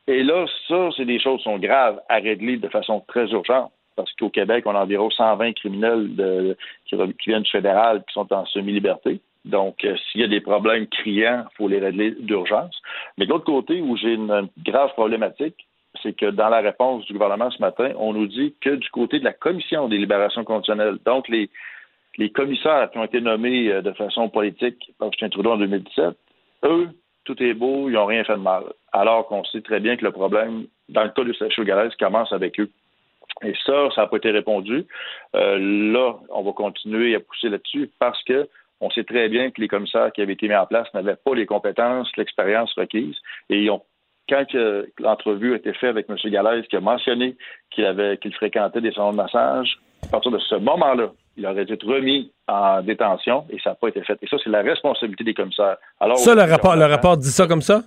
Et 0.07 0.23
là, 0.23 0.47
ça, 0.69 0.89
c'est 0.97 1.05
des 1.05 1.21
choses 1.21 1.39
qui 1.39 1.45
sont 1.45 1.59
graves 1.59 2.01
à 2.09 2.17
régler 2.17 2.57
de 2.57 2.69
façon 2.69 3.05
très 3.07 3.29
urgente. 3.31 3.71
Parce 3.97 4.13
qu'au 4.15 4.31
Québec, 4.31 4.65
on 4.67 4.75
a 4.75 4.83
environ 4.83 5.11
120 5.11 5.53
criminels 5.53 6.57
qui, 6.87 6.97
qui 6.97 7.31
viennent 7.31 7.43
du 7.43 7.51
fédéral 7.51 8.03
qui 8.07 8.15
sont 8.15 8.33
en 8.33 8.47
semi-liberté. 8.47 9.21
Donc, 9.45 9.85
euh, 9.85 9.97
s'il 9.97 10.21
y 10.21 10.25
a 10.25 10.29
des 10.29 10.41
problèmes 10.41 10.87
criants, 10.87 11.45
il 11.51 11.57
faut 11.57 11.69
les 11.69 11.79
régler 11.79 12.13
d'urgence. 12.13 12.81
Mais 13.17 13.27
de 13.27 13.31
l'autre 13.31 13.47
côté, 13.47 13.81
où 13.81 13.97
j'ai 13.97 14.15
une, 14.15 14.49
grave 14.65 14.93
problématique, 14.93 15.67
c'est 16.03 16.17
que 16.17 16.27
dans 16.27 16.49
la 16.49 16.61
réponse 16.61 17.05
du 17.07 17.15
gouvernement 17.15 17.51
ce 17.51 17.61
matin, 17.61 17.93
on 17.97 18.13
nous 18.13 18.27
dit 18.27 18.55
que 18.61 18.71
du 18.71 18.89
côté 18.91 19.19
de 19.19 19.25
la 19.25 19.33
Commission 19.33 19.89
des 19.89 19.99
libérations 19.99 20.45
conditionnelles, 20.45 20.99
donc 21.05 21.29
les, 21.29 21.51
les 22.17 22.31
commissaires 22.31 22.91
qui 22.91 22.99
ont 22.99 23.05
été 23.05 23.21
nommés 23.21 23.73
euh, 23.73 23.83
de 23.83 23.93
façon 23.93 24.29
politique 24.29 24.93
par 24.99 25.11
Justin 25.11 25.31
Trudeau 25.31 25.53
en 25.53 25.59
2017, 25.59 26.17
eux, 26.65 26.89
tout 27.25 27.43
est 27.43 27.55
beau, 27.55 27.89
ils 27.89 27.93
n'ont 27.93 28.07
rien 28.07 28.25
fait 28.25 28.37
de 28.37 28.39
mal. 28.39 28.65
Alors 28.93 29.27
qu'on 29.27 29.45
sait 29.45 29.63
très 29.63 29.81
bien 29.81 29.97
que 29.97 30.05
le 30.05 30.13
problème, 30.13 30.67
dans 30.89 31.05
le 31.05 31.11
cas 31.11 31.25
de 31.25 31.33
Sacha 31.33 31.65
Galès, 31.65 31.95
commence 31.97 32.33
avec 32.33 32.61
eux. 32.61 32.71
Et 33.43 33.55
ça, 33.65 33.89
ça 33.95 34.03
n'a 34.03 34.07
pas 34.07 34.17
été 34.17 34.31
répondu. 34.31 34.87
Euh, 35.35 35.93
là, 35.93 36.17
on 36.31 36.43
va 36.43 36.53
continuer 36.53 37.15
à 37.15 37.21
pousser 37.21 37.49
là-dessus 37.49 37.91
parce 37.99 38.23
que 38.25 38.49
on 38.81 38.91
sait 38.91 39.05
très 39.05 39.29
bien 39.29 39.51
que 39.51 39.61
les 39.61 39.69
commissaires 39.69 40.11
qui 40.13 40.23
avaient 40.23 40.33
été 40.35 40.49
mis 40.49 40.55
en 40.55 40.67
place 40.67 40.89
n'avaient 40.95 41.17
pas 41.17 41.35
les 41.35 41.47
compétences, 41.47 42.09
l'expérience 42.17 42.73
requise. 42.77 43.15
Et 43.51 43.63
ils 43.63 43.71
ont, 43.71 43.83
quand 44.29 44.45
l'entrevue 44.99 45.53
a 45.55 45.57
été 45.57 45.73
faite 45.75 45.91
avec 45.91 46.07
M. 46.09 46.17
Galaise, 46.27 46.65
qui 46.69 46.77
a 46.77 46.81
mentionné 46.81 47.37
qu'il 47.71 47.85
avait 47.85 48.17
qu'il 48.19 48.35
fréquentait 48.35 48.81
des 48.81 48.93
salons 48.93 49.11
de 49.13 49.17
massage, 49.17 49.79
à 50.05 50.07
partir 50.09 50.31
de 50.31 50.39
ce 50.39 50.55
moment-là, 50.55 51.11
il 51.37 51.47
aurait 51.47 51.65
dû 51.65 51.75
être 51.75 51.87
remis 51.87 52.33
en 52.49 52.83
détention 52.83 53.45
et 53.51 53.59
ça 53.61 53.71
n'a 53.71 53.77
pas 53.77 53.89
été 53.89 54.03
fait. 54.03 54.19
Et 54.23 54.27
ça, 54.27 54.37
c'est 54.43 54.51
la 54.51 54.63
responsabilité 54.63 55.25
des 55.25 55.35
commissaires. 55.35 55.77
Alors, 56.01 56.19
Ça, 56.19 56.35
le 56.35 56.43
rapport, 56.51 56.75
le 56.77 56.85
rapport 56.87 57.17
dit 57.17 57.31
ça 57.31 57.47
comme 57.47 57.63
ça? 57.63 57.83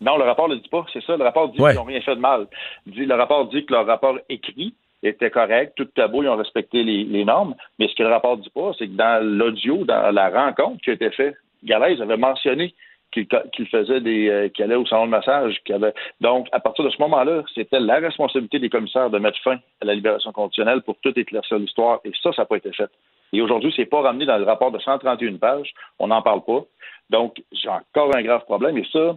non, 0.00 0.16
le 0.18 0.24
rapport 0.24 0.48
ne 0.48 0.54
le 0.54 0.60
dit 0.60 0.68
pas. 0.68 0.84
C'est 0.92 1.02
ça. 1.04 1.16
Le 1.16 1.24
rapport 1.24 1.48
dit 1.50 1.60
Ouais. 1.60 1.70
qu'ils 1.70 1.78
n'ont 1.80 1.84
rien 1.86 2.00
fait 2.00 2.14
de 2.16 2.20
mal. 2.20 2.46
Le 2.86 3.14
rapport 3.14 3.46
dit 3.48 3.64
que 3.64 3.72
leur 3.72 3.86
rapport 3.86 4.18
écrit 4.28 4.74
était 5.08 5.30
correct, 5.30 5.74
tout 5.76 5.84
était 5.84 6.08
beau, 6.08 6.22
ils 6.22 6.28
ont 6.28 6.36
respecté 6.36 6.82
les, 6.82 7.24
normes. 7.24 7.54
Mais 7.78 7.88
ce 7.88 7.94
que 7.94 8.02
le 8.02 8.08
rapport 8.08 8.36
ne 8.36 8.42
dit 8.42 8.50
pas, 8.50 8.72
c'est 8.78 8.86
que 8.86 8.92
dans 8.92 9.24
l'audio, 9.24 9.84
dans 9.84 10.12
la 10.12 10.30
rencontre 10.30 10.82
qui 10.82 10.90
a 10.90 10.94
été 10.94 11.10
faite, 11.10 11.34
Galaise 11.62 12.00
avait 12.00 12.16
mentionné 12.16 12.74
qu'il 13.12 13.68
faisait 13.70 14.00
des 14.00 14.28
euh, 14.28 14.48
qu'il 14.48 14.64
allait 14.64 14.74
au 14.74 14.86
salon 14.86 15.06
de 15.06 15.10
massage, 15.10 15.60
avait 15.70 15.94
donc 16.20 16.48
à 16.50 16.58
partir 16.58 16.84
de 16.84 16.90
ce 16.90 17.00
moment-là, 17.00 17.44
c'était 17.54 17.78
la 17.78 18.00
responsabilité 18.00 18.58
des 18.58 18.68
commissaires 18.68 19.08
de 19.08 19.18
mettre 19.20 19.38
fin 19.42 19.58
à 19.80 19.84
la 19.84 19.94
libération 19.94 20.32
conditionnelle 20.32 20.82
pour 20.82 20.96
tout 21.00 21.16
éclaircir 21.16 21.58
l'histoire 21.58 22.00
et 22.04 22.10
ça 22.20 22.32
ça 22.32 22.42
n'a 22.42 22.46
pas 22.46 22.56
été 22.56 22.72
fait. 22.72 22.90
Et 23.32 23.40
aujourd'hui, 23.40 23.72
c'est 23.76 23.86
pas 23.86 24.00
ramené 24.00 24.26
dans 24.26 24.36
le 24.36 24.44
rapport 24.44 24.72
de 24.72 24.80
131 24.80 25.36
pages, 25.36 25.72
on 26.00 26.08
n'en 26.08 26.22
parle 26.22 26.44
pas. 26.44 26.64
Donc, 27.10 27.40
j'ai 27.52 27.68
encore 27.68 28.14
un 28.16 28.22
grave 28.22 28.44
problème 28.46 28.78
et 28.78 28.86
ça 28.92 29.16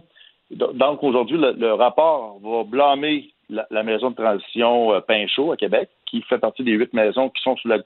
donc 0.50 1.02
aujourd'hui, 1.02 1.36
le 1.38 1.72
rapport 1.74 2.38
va 2.42 2.64
blâmer 2.64 3.30
la, 3.50 3.82
maison 3.82 4.10
de 4.10 4.16
transition 4.16 4.92
euh, 4.92 5.00
Pinchot 5.00 5.52
à 5.52 5.56
Québec, 5.56 5.88
qui 6.06 6.22
fait 6.22 6.38
partie 6.38 6.64
des 6.64 6.72
huit 6.72 6.92
maisons 6.92 7.30
qui 7.30 7.42
sont 7.42 7.56
sous 7.56 7.68
la 7.68 7.78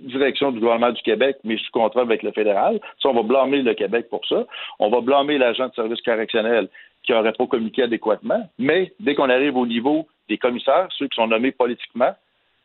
direction 0.00 0.50
du 0.50 0.60
gouvernement 0.60 0.92
du 0.92 1.02
Québec, 1.02 1.36
mais 1.44 1.58
sous 1.58 1.70
contrat 1.72 2.02
avec 2.02 2.22
le 2.22 2.32
fédéral. 2.32 2.80
Ça, 3.02 3.08
on 3.10 3.14
va 3.14 3.22
blâmer 3.22 3.62
le 3.62 3.74
Québec 3.74 4.08
pour 4.08 4.24
ça. 4.26 4.46
On 4.78 4.88
va 4.88 5.00
blâmer 5.00 5.38
l'agent 5.38 5.68
de 5.68 5.74
service 5.74 6.00
correctionnel 6.02 6.68
qui 7.02 7.12
n'aurait 7.12 7.32
pas 7.32 7.46
communiqué 7.46 7.82
adéquatement. 7.82 8.48
Mais 8.58 8.92
dès 9.00 9.14
qu'on 9.14 9.30
arrive 9.30 9.56
au 9.56 9.66
niveau 9.66 10.06
des 10.28 10.38
commissaires, 10.38 10.88
ceux 10.96 11.08
qui 11.08 11.16
sont 11.16 11.26
nommés 11.26 11.52
politiquement, 11.52 12.14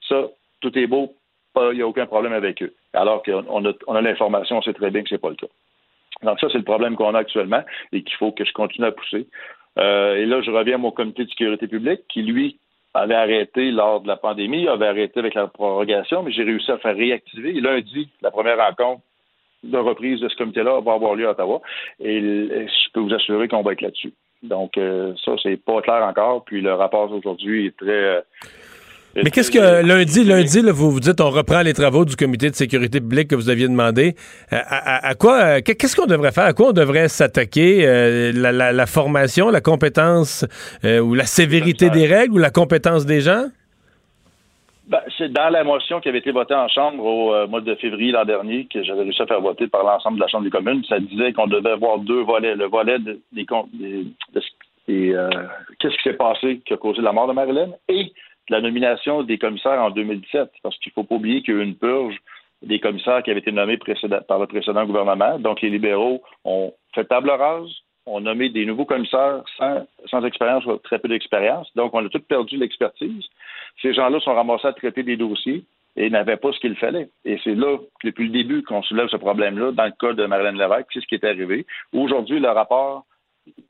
ça, 0.08 0.28
tout 0.62 0.78
est 0.78 0.88
beau, 0.88 1.14
il 1.58 1.78
n'y 1.78 1.82
a 1.82 1.88
aucun 1.88 2.06
problème 2.06 2.34
avec 2.34 2.62
eux. 2.62 2.74
Alors 2.94 3.24
qu'on 3.24 3.46
on 3.50 3.66
a, 3.66 3.98
a 3.98 4.02
l'information, 4.02 4.58
on 4.58 4.62
sait 4.62 4.74
très 4.74 4.92
bien 4.92 5.04
que 5.04 5.10
c'est 5.10 5.22
pas 5.22 5.30
le 5.30 5.36
cas. 5.36 5.48
Donc 6.24 6.40
ça, 6.40 6.48
c'est 6.52 6.58
le 6.58 6.64
problème 6.64 6.96
qu'on 6.96 7.14
a 7.14 7.20
actuellement 7.20 7.64
et 7.92 8.04
qu'il 8.04 8.16
faut 8.18 8.32
que 8.32 8.46
je 8.46 8.54
continue 8.54 8.88
à 8.88 8.92
pousser. 8.92 9.28
Euh, 9.78 10.16
et 10.16 10.26
là, 10.26 10.42
je 10.42 10.52
reviens 10.52 10.76
à 10.76 10.78
mon 10.78 10.92
comité 10.92 11.26
de 11.26 11.30
sécurité 11.30 11.68
publique 11.68 12.02
qui, 12.10 12.22
lui, 12.22 12.58
avait 12.94 13.16
arrêté 13.16 13.72
lors 13.72 14.02
de 14.02 14.08
la 14.08 14.16
pandémie, 14.16 14.68
avait 14.68 14.88
arrêté 14.88 15.20
avec 15.20 15.34
la 15.34 15.48
prorogation, 15.48 16.24
mais 16.24 16.32
j'ai 16.32 16.44
réussi 16.44 16.72
à 16.72 16.78
faire 16.78 16.96
réactiver. 16.96 17.50
Et 17.50 17.62
lundi, 17.62 18.10
la 18.22 18.32
première 18.32 18.58
rencontre 18.58 19.02
de 19.64 19.78
reprise 19.78 20.22
de 20.22 20.30
ce 20.30 20.36
comité-là 20.36 20.80
va 20.82 20.94
avoir 20.94 21.16
lieu 21.16 21.28
à 21.28 21.32
Ottawa. 21.32 21.62
Et 22.00 22.20
je 22.22 22.92
peux 22.94 23.02
vous 23.02 23.14
assurer 23.14 23.48
qu'on 23.48 23.64
va 23.64 23.74
être 23.74 23.82
là-dessus. 23.82 24.14
Donc, 24.44 24.78
euh, 24.78 25.14
ça, 25.24 25.34
c'est 25.42 25.58
pas 25.58 25.82
clair 25.82 26.04
encore. 26.04 26.46
Puis 26.46 26.62
le 26.62 26.74
rapport 26.74 27.12
aujourd'hui 27.12 27.68
est 27.68 27.78
très... 27.78 27.92
euh, 27.92 28.22
Mais 29.24 29.32
qu'est-ce 29.32 29.50
que 29.52 29.86
lundi, 29.86 30.24
lundi, 30.26 30.62
là, 30.62 30.72
vous 30.74 30.92
vous 30.92 31.00
dites 31.00 31.22
on 31.22 31.30
reprend 31.30 31.62
les 31.62 31.74
travaux 31.74 32.04
du 32.04 32.16
comité 32.18 32.50
de 32.50 32.56
sécurité 32.56 33.00
publique 33.00 33.30
que 33.30 33.36
vous 33.36 33.50
aviez 33.50 33.68
demandé. 33.68 34.16
Euh, 34.52 34.58
à, 34.58 34.96
à- 34.98 35.08
à 35.08 35.16
quoi 35.16 35.40
euh, 35.40 35.62
qu'est-ce 35.62 35.96
qu'on 35.96 36.06
devrait 36.06 36.34
faire? 36.34 36.44
À 36.46 36.54
quoi 36.54 36.70
on 36.70 36.74
devrait 36.74 37.08
s'attaquer? 37.08 37.86
Euh, 37.88 38.32
la, 38.36 38.52
la- 38.52 38.74
la 38.74 38.86
formation, 38.86 39.50
la 39.50 39.62
compétence 39.62 40.46
euh, 40.84 41.00
ou 41.00 41.14
la 41.14 41.26
sévérité 41.26 41.90
des 41.90 42.08
règles 42.08 42.34
ou 42.34 42.38
la 42.40 42.50
compétence 42.52 43.06
des 43.06 43.22
gens? 43.22 43.46
Ben, 44.88 45.00
c'est 45.18 45.32
dans 45.32 45.50
la 45.50 45.64
motion 45.64 46.00
qui 46.00 46.10
avait 46.10 46.20
été 46.20 46.32
votée 46.32 46.54
en 46.54 46.68
Chambre 46.68 47.04
au 47.04 47.34
euh, 47.34 47.48
mois 47.48 47.62
de 47.62 47.74
février 47.76 48.12
l'an 48.12 48.26
dernier, 48.26 48.68
que 48.72 48.84
j'avais 48.84 49.02
réussi 49.02 49.22
à 49.22 49.26
faire 49.26 49.42
voter 49.42 49.68
par 49.68 49.84
l'ensemble 49.84 50.18
de 50.18 50.22
la 50.22 50.28
Chambre 50.28 50.44
des 50.44 50.52
communes. 50.52 50.84
Ça 50.88 51.00
disait 51.00 51.34
qu'on 51.34 51.48
devait 51.48 51.72
avoir 51.72 51.98
deux 52.00 52.22
volets. 52.22 52.54
Le 52.56 52.66
volet 52.68 53.00
de- 53.00 53.20
des, 53.32 53.46
de 53.46 54.42
euh, 54.90 55.30
qu'est-ce 55.80 55.96
qui 55.96 56.04
s'est 56.04 56.14
passé 56.14 56.62
qui 56.66 56.74
a 56.74 56.78
causé 56.78 57.02
la 57.02 57.12
mort 57.14 57.28
de 57.28 57.34
Marilyn 57.34 57.70
et 57.90 58.12
la 58.50 58.62
nomination 58.62 59.24
des 59.24 59.38
commissaires 59.38 59.82
en 59.82 59.90
2017. 59.90 60.50
Parce 60.64 60.78
qu'il 60.78 60.92
ne 60.92 60.94
faut 60.94 61.04
pas 61.04 61.16
oublier 61.16 61.42
qu'il 61.42 61.56
y 61.56 61.58
a 61.58 61.62
eu 61.62 61.64
une 61.64 61.76
purge 61.76 62.18
des 62.62 62.80
commissaires 62.80 63.22
qui 63.24 63.32
avaient 63.32 63.40
été 63.40 63.52
nommés 63.52 63.78
par 64.28 64.40
le 64.40 64.48
précédent 64.48 64.86
gouvernement. 64.86 65.40
Donc, 65.40 65.62
les 65.62 65.70
libéraux 65.70 66.24
ont 66.44 66.74
fait 66.94 67.06
table 67.06 67.30
rase, 67.30 67.70
ont 68.06 68.20
nommé 68.20 68.50
des 68.50 68.66
nouveaux 68.66 68.86
commissaires 68.86 69.44
sans, 69.58 70.26
expérience 70.26 70.66
ou 70.66 70.78
très 70.78 71.00
peu 71.00 71.08
d'expérience. 71.08 71.70
Donc, 71.76 71.94
on 71.94 72.06
a 72.06 72.10
tous 72.10 72.20
perdu 72.20 72.58
l'expertise. 72.58 73.26
Ces 73.82 73.94
gens-là 73.94 74.20
sont 74.20 74.34
ramassés 74.34 74.68
à 74.68 74.74
traiter 74.74 75.04
des 75.04 75.18
dossiers 75.18 75.64
et 75.98 76.10
n'avaient 76.10 76.38
pas 76.38 76.52
ce 76.52 76.60
qu'il 76.60 76.76
fallait. 76.76 77.10
Et 77.24 77.40
c'est 77.44 77.56
là, 77.56 77.78
depuis 78.04 78.26
le 78.26 78.32
début, 78.32 78.64
qu'on 78.64 78.84
soulève 78.84 79.08
ce 79.10 79.18
problème-là. 79.18 79.72
Dans 79.72 79.86
le 79.86 79.94
cas 80.00 80.14
de 80.14 80.26
Marlène 80.26 80.58
Lévesque, 80.58 80.88
c'est 80.94 81.02
ce 81.02 81.08
qui 81.08 81.16
est 81.16 81.24
arrivé. 81.24 81.66
Aujourd'hui, 81.94 82.40
le 82.40 82.50
rapport 82.50 83.06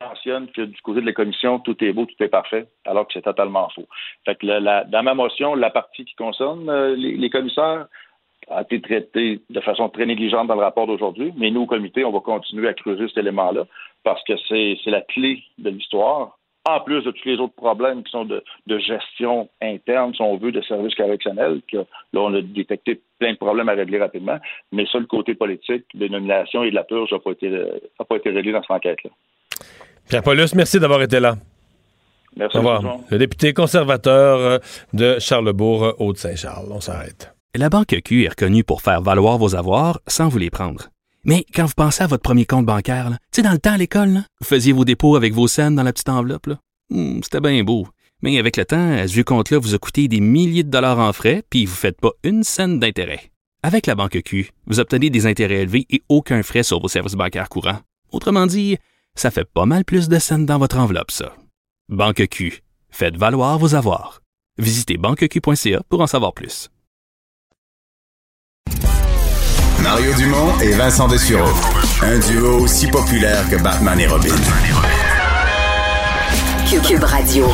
mentionne 0.01 0.47
que 0.51 0.61
du 0.61 0.81
côté 0.81 1.01
de 1.01 1.05
la 1.05 1.13
commission, 1.13 1.59
tout 1.59 1.81
est 1.83 1.93
beau, 1.93 2.05
tout 2.05 2.23
est 2.23 2.29
parfait, 2.29 2.67
alors 2.85 3.07
que 3.07 3.13
c'est 3.13 3.21
totalement 3.21 3.69
faux. 3.69 3.87
Fait 4.25 4.35
que 4.35 4.89
dans 4.89 5.03
ma 5.03 5.13
motion, 5.13 5.55
la 5.55 5.69
partie 5.69 6.05
qui 6.05 6.15
concerne 6.15 6.69
euh, 6.69 6.95
les, 6.95 7.29
commissaires 7.29 7.87
a 8.49 8.61
été 8.61 8.81
traitée 8.81 9.41
de 9.49 9.59
façon 9.61 9.89
très 9.89 10.05
négligente 10.05 10.47
dans 10.47 10.55
le 10.55 10.61
rapport 10.61 10.87
d'aujourd'hui, 10.87 11.33
mais 11.37 11.51
nous, 11.51 11.61
au 11.61 11.65
comité, 11.65 12.05
on 12.05 12.11
va 12.11 12.19
continuer 12.19 12.67
à 12.67 12.73
creuser 12.73 13.07
cet 13.07 13.17
élément-là 13.17 13.65
parce 14.03 14.23
que 14.23 14.33
c'est 14.47 14.77
la 14.85 15.01
clé 15.01 15.43
de 15.57 15.69
l'histoire 15.69 16.37
en 16.67 16.79
plus 16.79 17.03
de 17.03 17.11
tous 17.11 17.27
les 17.27 17.37
autres 17.39 17.53
problèmes 17.55 18.03
qui 18.03 18.11
sont 18.11 18.25
de, 18.25 18.43
gestion 18.79 19.49
interne, 19.61 20.13
si 20.15 20.21
on 20.21 20.37
veut, 20.37 20.51
de 20.51 20.61
services 20.61 20.95
correctionnels, 20.95 21.61
que 21.71 21.77
là, 21.77 21.85
on 22.13 22.33
a 22.33 22.41
détecté 22.41 22.99
plein 23.19 23.33
de 23.33 23.37
problèmes 23.37 23.69
à 23.69 23.73
régler 23.73 23.99
rapidement. 23.99 24.39
Mais 24.71 24.87
ça, 24.87 24.97
le 24.97 25.05
côté 25.05 25.35
politique, 25.35 25.85
des 25.93 26.09
nominations 26.09 26.63
et 26.63 26.71
de 26.71 26.75
la 26.75 26.83
purge 26.83 27.11
n'a 27.11 27.19
pas, 27.19 28.05
pas 28.05 28.15
été 28.15 28.31
réglé 28.31 28.51
dans 28.51 28.61
cette 28.61 28.71
enquête-là. 28.71 29.11
Pierre 30.09 30.23
Paulus, 30.23 30.53
merci 30.55 30.79
d'avoir 30.79 31.01
été 31.01 31.19
là. 31.19 31.37
Merci. 32.37 32.57
Au 32.57 32.59
revoir. 32.59 32.99
Le 33.09 33.17
député 33.17 33.53
conservateur 33.53 34.39
euh, 34.39 34.59
de 34.93 35.17
Charlebourg, 35.19 35.95
Haute-Saint-Charles. 35.99 36.67
On 36.69 36.81
s'arrête. 36.81 37.33
La 37.55 37.69
Banque 37.69 37.95
Q 38.03 38.25
est 38.25 38.29
reconnue 38.29 38.63
pour 38.65 38.81
faire 38.81 39.01
valoir 39.01 39.37
vos 39.37 39.55
avoirs 39.55 40.01
sans 40.07 40.27
vous 40.27 40.37
les 40.37 40.49
prendre. 40.49 40.89
Mais 41.23 41.45
quand 41.55 41.65
vous 41.65 41.73
pensez 41.75 42.03
à 42.03 42.07
votre 42.07 42.21
premier 42.21 42.45
compte 42.45 42.65
bancaire, 42.65 43.09
tu 43.09 43.17
sais, 43.37 43.41
dans 43.41 43.53
le 43.53 43.57
temps 43.57 43.71
à 43.73 43.77
l'école, 43.77 44.21
vous 44.41 44.45
faisiez 44.45 44.73
vos 44.73 44.85
dépôts 44.85 45.15
avec 45.15 45.33
vos 45.33 45.47
scènes 45.47 45.75
dans 45.75 45.83
la 45.83 45.93
petite 45.93 46.09
enveloppe. 46.09 46.49
Hmm, 46.89 47.21
C'était 47.23 47.39
bien 47.39 47.63
beau. 47.63 47.87
Mais 48.21 48.37
avec 48.37 48.57
le 48.57 48.65
temps, 48.65 48.91
à 48.97 49.07
ce 49.07 49.13
vieux 49.13 49.23
compte-là 49.23 49.57
vous 49.57 49.73
a 49.73 49.77
coûté 49.77 50.07
des 50.07 50.19
milliers 50.19 50.63
de 50.63 50.69
dollars 50.69 50.99
en 50.99 51.13
frais, 51.13 51.43
puis 51.49 51.65
vous 51.65 51.71
ne 51.73 51.77
faites 51.77 51.99
pas 51.99 52.11
une 52.23 52.43
scène 52.43 52.79
d'intérêt. 52.79 53.31
Avec 53.63 53.87
la 53.87 53.95
Banque 53.95 54.21
Q, 54.23 54.51
vous 54.67 54.79
obtenez 54.79 55.09
des 55.09 55.25
intérêts 55.25 55.61
élevés 55.61 55.85
et 55.89 56.03
aucun 56.09 56.43
frais 56.43 56.63
sur 56.63 56.79
vos 56.79 56.87
services 56.87 57.15
bancaires 57.15 57.49
courants. 57.49 57.79
Autrement 58.11 58.45
dit, 58.45 58.77
ça 59.15 59.31
fait 59.31 59.45
pas 59.45 59.65
mal 59.65 59.85
plus 59.85 60.09
de 60.09 60.19
scènes 60.19 60.45
dans 60.45 60.59
votre 60.59 60.77
enveloppe, 60.77 61.11
ça. 61.11 61.35
Banque 61.89 62.27
Q. 62.29 62.63
Faites 62.89 63.17
valoir 63.17 63.57
vos 63.57 63.75
avoirs. 63.75 64.21
Visitez 64.57 64.97
banqueq.ca 64.97 65.81
pour 65.89 66.01
en 66.01 66.07
savoir 66.07 66.33
plus. 66.33 66.69
Mario 69.83 70.13
Dumont 70.15 70.59
et 70.61 70.71
Vincent 70.71 71.07
Dessureau. 71.07 71.53
Un 72.01 72.17
duo 72.19 72.61
aussi 72.61 72.87
populaire 72.87 73.47
que 73.49 73.61
Batman 73.61 73.99
et 73.99 74.07
Robin. 74.07 74.35
Cube 76.87 77.03
Radio. 77.03 77.45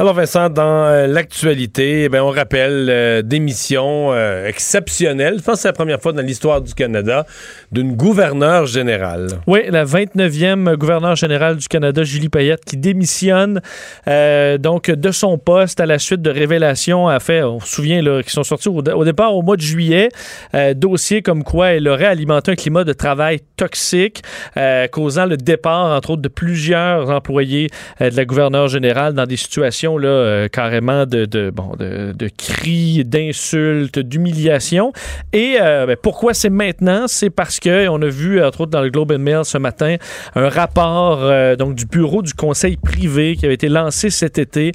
Alors 0.00 0.14
Vincent, 0.14 0.48
dans 0.48 0.84
euh, 0.84 1.08
l'actualité, 1.08 2.04
eh 2.04 2.08
ben, 2.08 2.22
on 2.22 2.30
rappelle 2.30 2.86
euh, 2.88 3.20
démission 3.20 4.12
euh, 4.12 4.46
exceptionnelle, 4.46 5.38
je 5.38 5.42
pense 5.42 5.56
que 5.56 5.60
c'est 5.62 5.68
la 5.68 5.72
première 5.72 6.00
fois 6.00 6.12
dans 6.12 6.22
l'histoire 6.22 6.60
du 6.60 6.72
Canada, 6.72 7.26
d'une 7.72 7.96
gouverneure 7.96 8.66
générale. 8.66 9.26
Oui, 9.48 9.62
la 9.68 9.84
29e 9.84 10.76
gouverneure 10.76 11.16
générale 11.16 11.56
du 11.56 11.66
Canada, 11.66 12.04
Julie 12.04 12.28
Payette, 12.28 12.64
qui 12.64 12.76
démissionne 12.76 13.60
euh, 14.06 14.56
donc 14.56 14.88
de 14.88 15.10
son 15.10 15.36
poste 15.36 15.80
à 15.80 15.86
la 15.86 15.98
suite 15.98 16.22
de 16.22 16.30
révélations 16.30 17.08
à 17.08 17.18
fait, 17.18 17.42
on 17.42 17.58
se 17.58 17.66
souvient, 17.66 18.00
qui 18.22 18.30
sont 18.30 18.44
sorties 18.44 18.68
au, 18.68 18.76
au 18.78 19.04
départ 19.04 19.34
au 19.34 19.42
mois 19.42 19.56
de 19.56 19.62
juillet, 19.62 20.10
euh, 20.54 20.74
dossier 20.74 21.22
comme 21.22 21.42
quoi 21.42 21.70
elle 21.70 21.88
aurait 21.88 22.04
alimenté 22.04 22.52
un 22.52 22.54
climat 22.54 22.84
de 22.84 22.92
travail 22.92 23.40
toxique, 23.56 24.22
euh, 24.56 24.86
causant 24.86 25.26
le 25.26 25.36
départ, 25.36 25.96
entre 25.96 26.10
autres, 26.10 26.22
de 26.22 26.28
plusieurs 26.28 27.10
employés 27.10 27.68
euh, 28.00 28.10
de 28.10 28.16
la 28.16 28.24
gouverneure 28.24 28.68
générale 28.68 29.14
dans 29.14 29.26
des 29.26 29.36
situations 29.36 29.87
là, 29.96 30.08
euh, 30.08 30.48
carrément 30.48 31.06
de, 31.06 31.24
de, 31.24 31.50
bon, 31.50 31.72
de, 31.78 32.12
de 32.12 32.28
cris, 32.36 33.04
d'insultes, 33.04 33.98
d'humiliation. 33.98 34.92
Et 35.32 35.56
euh, 35.60 35.86
ben, 35.86 35.96
pourquoi 36.00 36.34
c'est 36.34 36.50
maintenant? 36.50 37.06
C'est 37.06 37.30
parce 37.30 37.60
que 37.60 37.88
on 37.88 38.02
a 38.02 38.08
vu, 38.08 38.42
entre 38.42 38.62
autres, 38.62 38.70
dans 38.72 38.82
le 38.82 38.90
Globe 38.90 39.12
and 39.12 39.18
Mail 39.20 39.44
ce 39.44 39.58
matin, 39.58 39.96
un 40.34 40.48
rapport 40.48 41.20
euh, 41.22 41.56
donc 41.56 41.74
du 41.74 41.86
bureau 41.86 42.22
du 42.22 42.34
conseil 42.34 42.76
privé 42.76 43.36
qui 43.36 43.44
avait 43.44 43.54
été 43.54 43.68
lancé 43.68 44.10
cet 44.10 44.38
été 44.38 44.72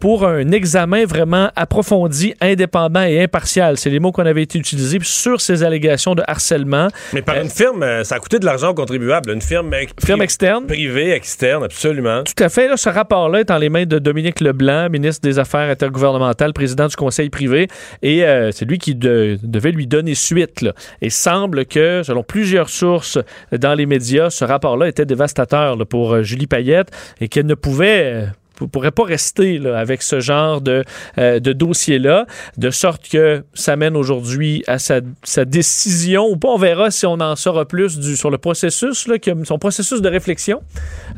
pour 0.00 0.26
un 0.26 0.50
examen 0.52 1.04
vraiment 1.04 1.50
approfondi, 1.56 2.34
indépendant 2.40 3.02
et 3.02 3.22
impartial. 3.22 3.76
C'est 3.78 3.90
les 3.90 4.00
mots 4.00 4.12
qu'on 4.12 4.26
avait 4.26 4.42
été 4.42 4.58
utilisés 4.58 4.98
sur 5.02 5.40
ces 5.40 5.62
allégations 5.62 6.14
de 6.14 6.22
harcèlement. 6.26 6.88
Mais 7.12 7.22
par 7.22 7.36
une 7.36 7.48
firme, 7.50 7.84
ça 8.04 8.16
a 8.16 8.18
coûté 8.18 8.38
de 8.38 8.44
l'argent 8.44 8.70
aux 8.70 8.74
contribuables, 8.74 9.30
une 9.30 9.40
firme, 9.42 9.72
ex- 9.74 9.92
Firme 10.04 10.22
externe. 10.22 10.66
privée, 10.66 11.12
externe, 11.12 11.64
absolument. 11.64 12.22
Tout 12.24 12.42
à 12.42 12.48
fait. 12.48 12.68
Là, 12.68 12.76
ce 12.76 12.88
rapport-là 12.88 13.40
est 13.40 13.50
en 13.50 13.58
les 13.58 13.68
mains 13.68 13.84
de 13.86 13.98
Dominique 13.98 14.40
Leblanc, 14.42 14.90
ministre 14.90 15.22
des 15.22 15.38
Affaires 15.38 15.70
intergouvernementales, 15.70 16.52
président 16.52 16.86
du 16.86 16.96
Conseil 16.96 17.30
privé, 17.30 17.68
et 18.02 18.24
euh, 18.24 18.50
c'est 18.52 18.64
lui 18.64 18.78
qui 18.78 18.94
de- 18.94 19.38
devait 19.42 19.72
lui 19.72 19.86
donner 19.86 20.14
suite. 20.14 20.60
là. 20.60 20.72
Et 21.00 21.10
semble 21.10 21.64
que, 21.66 22.02
selon 22.02 22.22
plusieurs 22.22 22.68
sources 22.68 23.18
dans 23.52 23.74
les 23.74 23.86
médias, 23.86 24.30
ce 24.30 24.44
rapport-là 24.44 24.88
était 24.88 25.06
dévastateur 25.06 25.76
pour 25.86 26.12
euh, 26.14 26.22
Julie 26.22 26.46
Payette 26.46 26.90
et 27.20 27.28
qu'elle 27.28 27.46
ne 27.46 27.54
pouvait... 27.54 28.26
ne 28.62 28.68
pourrait 28.68 28.90
pas 28.90 29.04
rester 29.04 29.58
là, 29.58 29.78
avec 29.78 30.02
ce 30.02 30.20
genre 30.20 30.60
de, 30.60 30.84
euh, 31.18 31.40
de 31.40 31.52
dossier-là, 31.52 32.26
de 32.56 32.70
sorte 32.70 33.08
que 33.08 33.44
ça 33.54 33.76
mène 33.76 33.96
aujourd'hui 33.96 34.64
à 34.66 34.78
sa, 34.78 35.00
sa 35.22 35.44
décision, 35.44 36.26
ou 36.26 36.36
pas, 36.36 36.48
on 36.48 36.58
verra 36.58 36.90
si 36.90 37.06
on 37.06 37.20
en 37.20 37.36
saura 37.36 37.64
plus 37.64 37.98
du, 37.98 38.16
sur 38.16 38.30
le 38.30 38.38
processus, 38.38 39.06
là, 39.06 39.16
son 39.44 39.58
processus 39.58 40.00
de 40.00 40.08
réflexion. 40.08 40.62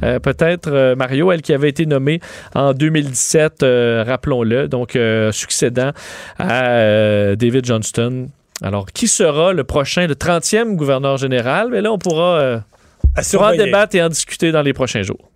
Euh, 0.03 0.18
Peut-être 0.18 0.70
euh, 0.70 0.97
Mario, 0.97 1.32
elle 1.32 1.42
qui 1.42 1.53
avait 1.53 1.68
été 1.68 1.86
nommée 1.86 2.20
en 2.55 2.72
2017, 2.72 3.62
euh, 3.62 4.05
rappelons-le, 4.07 4.68
donc 4.68 4.99
succédant 5.32 5.92
à 6.38 7.36
David 7.36 7.64
Johnston. 7.64 8.28
Alors, 8.62 8.86
qui 8.86 9.09
sera 9.09 9.53
le 9.53 9.64
prochain, 9.64 10.07
le 10.07 10.14
30e 10.14 10.76
gouverneur 10.76 11.16
général? 11.16 11.68
Mais 11.70 11.80
là, 11.80 11.92
on 11.92 11.99
pourra, 11.99 12.62
en 13.16 13.57
débattre 13.57 13.97
et 13.97 14.03
en 14.03 14.09
discuter 14.09 14.53
dans 14.53 14.62
les 14.62 14.72
prochains 14.72 15.03
jours. 15.03 15.30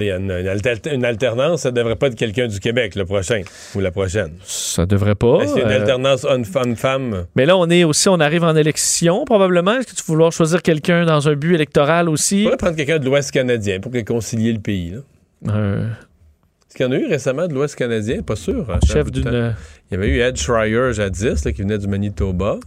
Il 0.00 0.06
y 0.06 0.10
a 0.10 0.16
une, 0.16 0.30
une 0.30 0.48
alter- 0.48 0.92
une 0.94 1.04
alternance, 1.04 1.62
ça 1.62 1.70
ne 1.70 1.76
devrait 1.76 1.96
pas 1.96 2.06
être 2.08 2.14
quelqu'un 2.16 2.46
du 2.46 2.60
Québec 2.60 2.94
le 2.94 3.04
prochain 3.04 3.42
ou 3.74 3.80
la 3.80 3.90
prochaine. 3.90 4.32
Ça 4.44 4.86
devrait 4.86 5.14
pas. 5.14 5.38
Est-ce 5.42 5.52
qu'il 5.54 5.62
y 5.62 5.64
a 5.64 5.68
une 5.68 5.72
euh, 5.72 5.80
alternance 5.80 6.24
homme-femme? 6.24 7.26
Mais 7.36 7.46
là, 7.46 7.56
on 7.56 7.68
est 7.70 7.84
aussi, 7.84 8.08
on 8.08 8.20
arrive 8.20 8.44
en 8.44 8.56
élection, 8.56 9.24
probablement. 9.24 9.78
Est-ce 9.78 9.86
que 9.88 9.96
tu 9.96 10.02
vas 10.02 10.12
vouloir 10.12 10.32
choisir 10.32 10.62
quelqu'un 10.62 11.04
dans 11.04 11.28
un 11.28 11.34
but 11.34 11.54
électoral 11.54 12.08
On 12.08 12.12
aussi? 12.12 12.44
pourrait 12.44 12.56
prendre 12.56 12.76
quelqu'un 12.76 12.98
de 12.98 13.04
l'Ouest 13.04 13.30
canadien 13.30 13.80
pour 13.80 13.92
réconcilier 13.92 14.52
le 14.52 14.60
pays. 14.60 14.90
là. 14.90 15.52
Un 15.52 15.80
Est-ce 15.82 16.76
qu'il 16.76 16.86
y 16.86 16.88
en 16.88 16.92
a 16.92 16.96
eu 16.96 17.06
récemment 17.06 17.46
de 17.48 17.54
l'Ouest 17.54 17.74
canadien? 17.76 18.22
Pas 18.22 18.36
sûr. 18.36 18.66
hein, 18.70 18.78
chef 18.86 19.10
d'une. 19.10 19.54
Il 19.90 19.94
y 19.94 19.96
avait 19.96 20.08
eu 20.08 20.20
Ed 20.20 20.36
Schreier 20.36 20.92
jadis, 20.92 21.44
là, 21.44 21.52
qui 21.52 21.62
venait 21.62 21.78
du 21.78 21.86
Manitoba. 21.88 22.58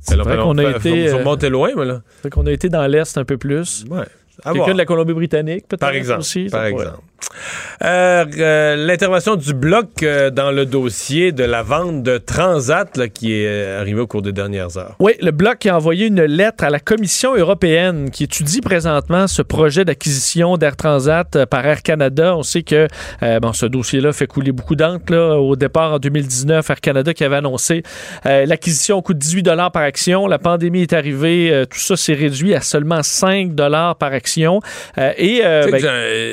C'est 0.00 0.16
vrai 0.16 0.36
qu'on 0.38 0.56
a 0.58 0.70
été. 0.76 1.08
Faut, 1.08 1.16
euh, 1.18 1.24
monter 1.24 1.48
loin, 1.48 1.70
mais 1.76 1.84
là. 1.84 2.02
fait 2.22 2.30
qu'on 2.30 2.46
a 2.46 2.52
été 2.52 2.68
dans 2.68 2.86
l'Est 2.86 3.18
un 3.18 3.24
peu 3.24 3.36
plus. 3.36 3.84
Ouais. 3.90 4.04
Quelqu'un 4.44 4.72
de 4.72 4.78
la 4.78 4.84
Colombie-Britannique, 4.84 5.66
peut-être 5.68 5.80
Par 5.80 5.90
exemple. 5.90 6.20
aussi. 6.20 6.46
par 6.50 6.64
exemple. 6.64 7.00
Euh, 7.84 8.24
euh, 8.38 8.76
L'intervention 8.86 9.36
du 9.36 9.54
bloc 9.54 10.02
euh, 10.02 10.30
dans 10.30 10.50
le 10.50 10.66
dossier 10.66 11.32
de 11.32 11.44
la 11.44 11.62
vente 11.62 12.02
de 12.02 12.18
Transat 12.18 12.96
là, 12.96 13.08
qui 13.08 13.34
est 13.34 13.76
arrivée 13.76 14.00
au 14.00 14.06
cours 14.06 14.22
des 14.22 14.32
dernières 14.32 14.76
heures. 14.76 14.96
Oui, 14.98 15.12
le 15.20 15.30
Bloc 15.30 15.66
a 15.66 15.76
envoyé 15.76 16.06
une 16.06 16.22
lettre 16.22 16.64
à 16.64 16.70
la 16.70 16.80
Commission 16.80 17.36
européenne 17.36 18.10
qui 18.10 18.24
étudie 18.24 18.60
présentement 18.60 19.26
ce 19.26 19.42
projet 19.42 19.84
d'acquisition 19.84 20.56
d'Air 20.56 20.76
Transat 20.76 21.44
par 21.46 21.66
Air 21.66 21.82
Canada. 21.82 22.36
On 22.36 22.42
sait 22.42 22.62
que 22.62 22.88
bon, 23.40 23.52
ce 23.52 23.66
dossier-là 23.66 24.12
fait 24.12 24.26
couler 24.26 24.52
beaucoup 24.52 24.74
d'encre. 24.74 25.14
Au 25.14 25.56
départ, 25.56 25.94
en 25.94 25.98
2019, 25.98 26.68
Air 26.68 26.80
Canada 26.80 27.14
qui 27.14 27.24
avait 27.24 27.36
annoncé 27.36 27.82
l'acquisition 28.24 28.98
au 28.98 29.02
coût 29.02 29.14
de 29.14 29.18
18 29.18 29.44
par 29.72 29.82
action. 29.82 30.26
La 30.26 30.38
pandémie 30.38 30.82
est 30.82 30.92
arrivée, 30.92 31.64
tout 31.70 31.78
ça 31.78 31.96
s'est 31.96 32.14
réduit 32.14 32.54
à 32.54 32.60
seulement 32.60 33.02
5 33.02 33.54
par 33.98 34.12
action. 34.12 34.27
Euh, 34.36 35.12
et 35.16 35.40
euh, 35.44 35.66
ben, 35.70 35.80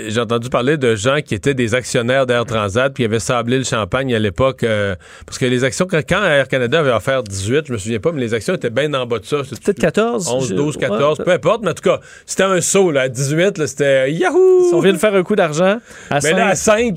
j'ai- 0.09 0.19
entendu 0.19 0.49
parler 0.49 0.77
de 0.77 0.95
gens 0.95 1.19
qui 1.25 1.35
étaient 1.35 1.53
des 1.53 1.75
actionnaires 1.75 2.25
d'Air 2.25 2.45
Transat 2.45 2.91
puis 2.93 3.03
avaient 3.05 3.19
sablé 3.19 3.57
le 3.57 3.63
champagne 3.63 4.13
à 4.15 4.19
l'époque 4.19 4.63
euh, 4.63 4.95
parce 5.25 5.37
que 5.37 5.45
les 5.45 5.63
actions, 5.63 5.87
quand, 5.89 6.01
Air 6.23 6.47
Canada 6.47 6.79
avait 6.79 6.91
offert 6.91 7.21
18, 7.23 7.65
je 7.67 7.73
me 7.73 7.77
souviens 7.77 7.99
pas, 7.99 8.11
mais 8.11 8.21
les 8.21 8.33
actions 8.33 8.53
étaient 8.55 8.69
bien 8.69 8.93
en 8.93 9.05
bas 9.05 9.19
de 9.19 9.25
ça. 9.25 9.37
Peut-être 9.37 9.79
14. 9.79 10.27
11, 10.27 10.49
je- 10.49 10.55
12, 10.55 10.77
14, 10.77 11.19
ouais. 11.19 11.25
peu 11.25 11.31
importe, 11.31 11.61
mais 11.63 11.69
en 11.71 11.73
tout 11.73 11.83
cas, 11.89 11.99
c'était 12.25 12.43
un 12.43 12.61
saut. 12.61 12.91
Là, 12.91 13.01
à 13.01 13.09
18, 13.09 13.57
là, 13.57 13.67
c'était 13.67 14.11
Yahoo! 14.11 14.71
On 14.73 14.79
vient 14.79 14.93
de 14.93 14.97
faire 14.97 15.13
un 15.15 15.23
coup 15.23 15.35
d'argent. 15.35 15.77
Mais 16.23 16.31
là, 16.33 16.47
à 16.47 16.55
5, 16.55 16.95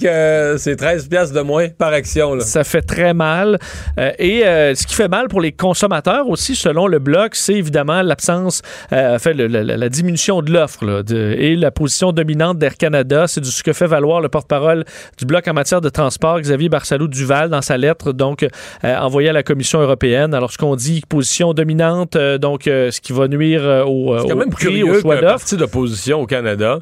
c'est 0.58 0.76
13 0.76 1.08
piastres 1.08 1.34
de 1.34 1.40
moins 1.40 1.68
par 1.68 1.92
action. 1.92 2.34
Là. 2.34 2.44
Ça 2.44 2.64
fait 2.64 2.82
très 2.82 3.14
mal. 3.14 3.58
Euh, 3.98 4.10
et 4.18 4.46
euh, 4.46 4.74
ce 4.74 4.86
qui 4.86 4.94
fait 4.94 5.08
mal 5.08 5.28
pour 5.28 5.40
les 5.40 5.52
consommateurs 5.52 6.28
aussi, 6.28 6.54
selon 6.56 6.86
le 6.86 6.98
bloc, 6.98 7.34
c'est 7.34 7.54
évidemment 7.54 8.02
l'absence, 8.02 8.62
enfin, 8.90 9.32
le- 9.32 9.46
le- 9.46 9.62
la 9.62 9.88
diminution 9.88 10.42
de 10.42 10.52
l'offre 10.52 10.84
là, 10.88 11.02
de- 11.02 11.34
et 11.38 11.54
la 11.56 11.70
position 11.70 12.12
dominante 12.12 12.58
d'Air 12.58 12.76
Canada. 12.76 13.26
C'est 13.28 13.40
du- 13.40 13.50
ce 13.50 13.62
que 13.62 13.72
fait 13.72 13.86
valoir 13.86 14.20
le 14.20 14.28
porte-parole 14.28 14.84
du 15.18 15.24
bloc 15.26 15.46
en 15.46 15.52
matière 15.54 15.80
de 15.80 15.88
transport, 15.88 16.40
Xavier 16.40 16.68
Barsalou-Duval, 16.68 17.50
dans 17.50 17.62
sa 17.62 17.76
lettre 17.76 18.12
donc 18.12 18.42
euh, 18.42 18.96
envoyée 18.96 19.28
à 19.28 19.32
la 19.32 19.42
Commission 19.42 19.80
européenne. 19.80 20.34
Alors, 20.34 20.50
ce 20.52 20.58
qu'on 20.58 20.76
dit, 20.76 21.02
position 21.08 21.52
dominante, 21.54 22.16
euh, 22.16 22.38
donc 22.38 22.66
euh, 22.66 22.90
ce 22.90 23.00
qui 23.00 23.12
va 23.12 23.28
nuire 23.28 23.62
au, 23.86 24.16
quand 24.16 24.32
au 24.32 24.36
même 24.36 24.50
prix, 24.50 24.64
curieux 24.66 24.84
au 24.90 25.00
choix 25.00 25.16
d'offre. 25.16 25.26
parti 25.28 25.56
d'opposition 25.56 26.20
au 26.20 26.26
Canada, 26.26 26.80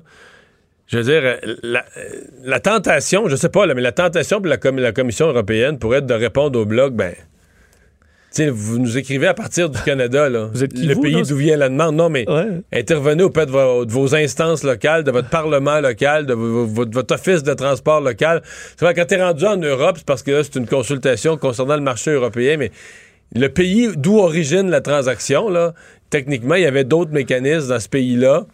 je 0.87 0.99
veux 0.99 1.05
dire, 1.05 1.37
la, 1.63 1.85
la 2.45 2.61
tentation, 2.61 3.29
je 3.29 3.35
sais 3.37 3.49
pas, 3.49 3.67
là, 3.67 3.75
mais 3.75 3.83
la 3.83 3.93
tentation 3.93 4.41
pour 4.41 4.47
la, 4.49 4.59
la 4.81 4.93
Commission 4.93 5.27
européenne 5.27 5.79
pourrait 5.79 5.99
être 5.99 6.07
de 6.07 6.15
répondre 6.15 6.59
au 6.61 6.65
bloc, 6.65 6.95
ben, 6.95 7.13
vous 8.45 8.79
nous 8.79 8.97
écrivez 8.99 9.27
à 9.27 9.35
partir 9.35 9.69
du 9.71 9.81
Canada, 9.83 10.29
là, 10.29 10.49
Vous 10.53 10.63
êtes 10.65 10.73
qui, 10.75 10.87
le 10.87 10.95
vous, 10.95 11.01
pays 11.03 11.23
d'où 11.23 11.37
vient 11.37 11.57
la 11.57 11.69
demande. 11.69 11.97
Non, 11.97 12.09
mais 12.09 12.29
Ouais. 12.31 12.61
intervenez 12.73 13.23
auprès 13.23 13.47
de 13.47 13.51
vos, 13.51 13.85
de 13.85 13.93
vos 13.93 14.15
instances 14.15 14.63
locales, 14.65 15.05
de 15.05 15.11
votre 15.11 15.29
parlement 15.31 15.81
local, 15.81 16.27
de 16.27 16.35
vo- 16.35 16.67
vo- 16.67 16.85
de 16.85 16.95
votre 16.95 17.15
office 17.15 17.43
de 17.43 17.55
transport 17.55 18.01
local. 18.01 18.43
C'est 18.77 18.85
vrai, 18.85 18.95
quand 18.95 19.07
tu 19.07 19.15
es 19.15 19.23
rendu 19.23 19.45
en 19.45 19.57
Europe, 19.57 19.97
c'est 19.99 20.07
parce 20.07 20.23
que 20.23 20.31
là, 20.31 20.43
c'est 20.45 20.57
une 20.57 20.67
consultation 20.67 21.37
concernant 21.37 21.77
le 21.77 21.83
marché 21.83 22.11
européen, 22.13 22.57
mais 22.59 22.71
le 23.35 23.49
pays 23.49 23.89
d'où 23.97 24.19
origine 24.19 24.71
la 24.71 24.81
transaction, 24.81 25.49
là, 25.49 25.75
techniquement, 26.11 26.55
il 26.55 26.63
y 26.63 26.67
avait 26.67 26.85
d'autres 26.85 27.13
mécanismes 27.13 27.69
dans 27.69 27.81
ce 27.81 27.89
pays-là 27.89 28.47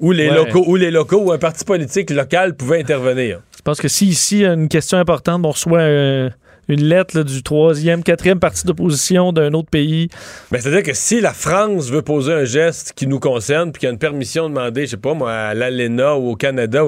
où 0.00 0.12
les 0.12 0.28
Ouais. 0.28 0.34
locaux, 0.36 0.64
où 0.66 0.76
les 0.76 0.90
locaux 0.90 1.22
ou 1.24 1.32
un 1.32 1.38
parti 1.38 1.64
politique 1.64 2.10
local 2.10 2.54
pouvait 2.54 2.80
intervenir. 2.80 3.40
Je 3.56 3.62
pense 3.62 3.80
que 3.80 3.88
si 3.88 4.06
ici, 4.06 4.36
il 4.36 4.42
y 4.42 4.46
a 4.46 4.52
une 4.52 4.68
question 4.68 4.98
importante, 4.98 5.40
on 5.44 5.50
reçoit 5.50 5.80
euh, 5.80 6.30
une 6.68 6.84
lettre 6.84 7.22
du 7.22 7.42
troisième, 7.42 8.02
quatrième 8.02 8.40
parti 8.40 8.66
d'opposition 8.66 9.32
d'un 9.32 9.52
autre 9.54 9.70
pays. 9.70 10.08
Ben, 10.50 10.60
c'est-à-dire 10.60 10.82
que 10.82 10.94
si 10.94 11.20
la 11.20 11.32
France 11.32 11.90
veut 11.90 12.02
poser 12.02 12.32
un 12.32 12.44
geste 12.44 12.92
qui 12.94 13.06
nous 13.06 13.20
concerne, 13.20 13.72
puis 13.72 13.80
qu'il 13.80 13.86
y 13.86 13.90
a 13.90 13.92
une 13.92 13.98
permission 13.98 14.48
demandée, 14.48 14.86
je 14.86 14.92
sais 14.92 14.96
pas 14.96 15.14
moi, 15.14 15.32
à 15.32 15.54
l'ALENA 15.54 16.16
ou 16.16 16.30
au 16.30 16.36
Canada, 16.36 16.84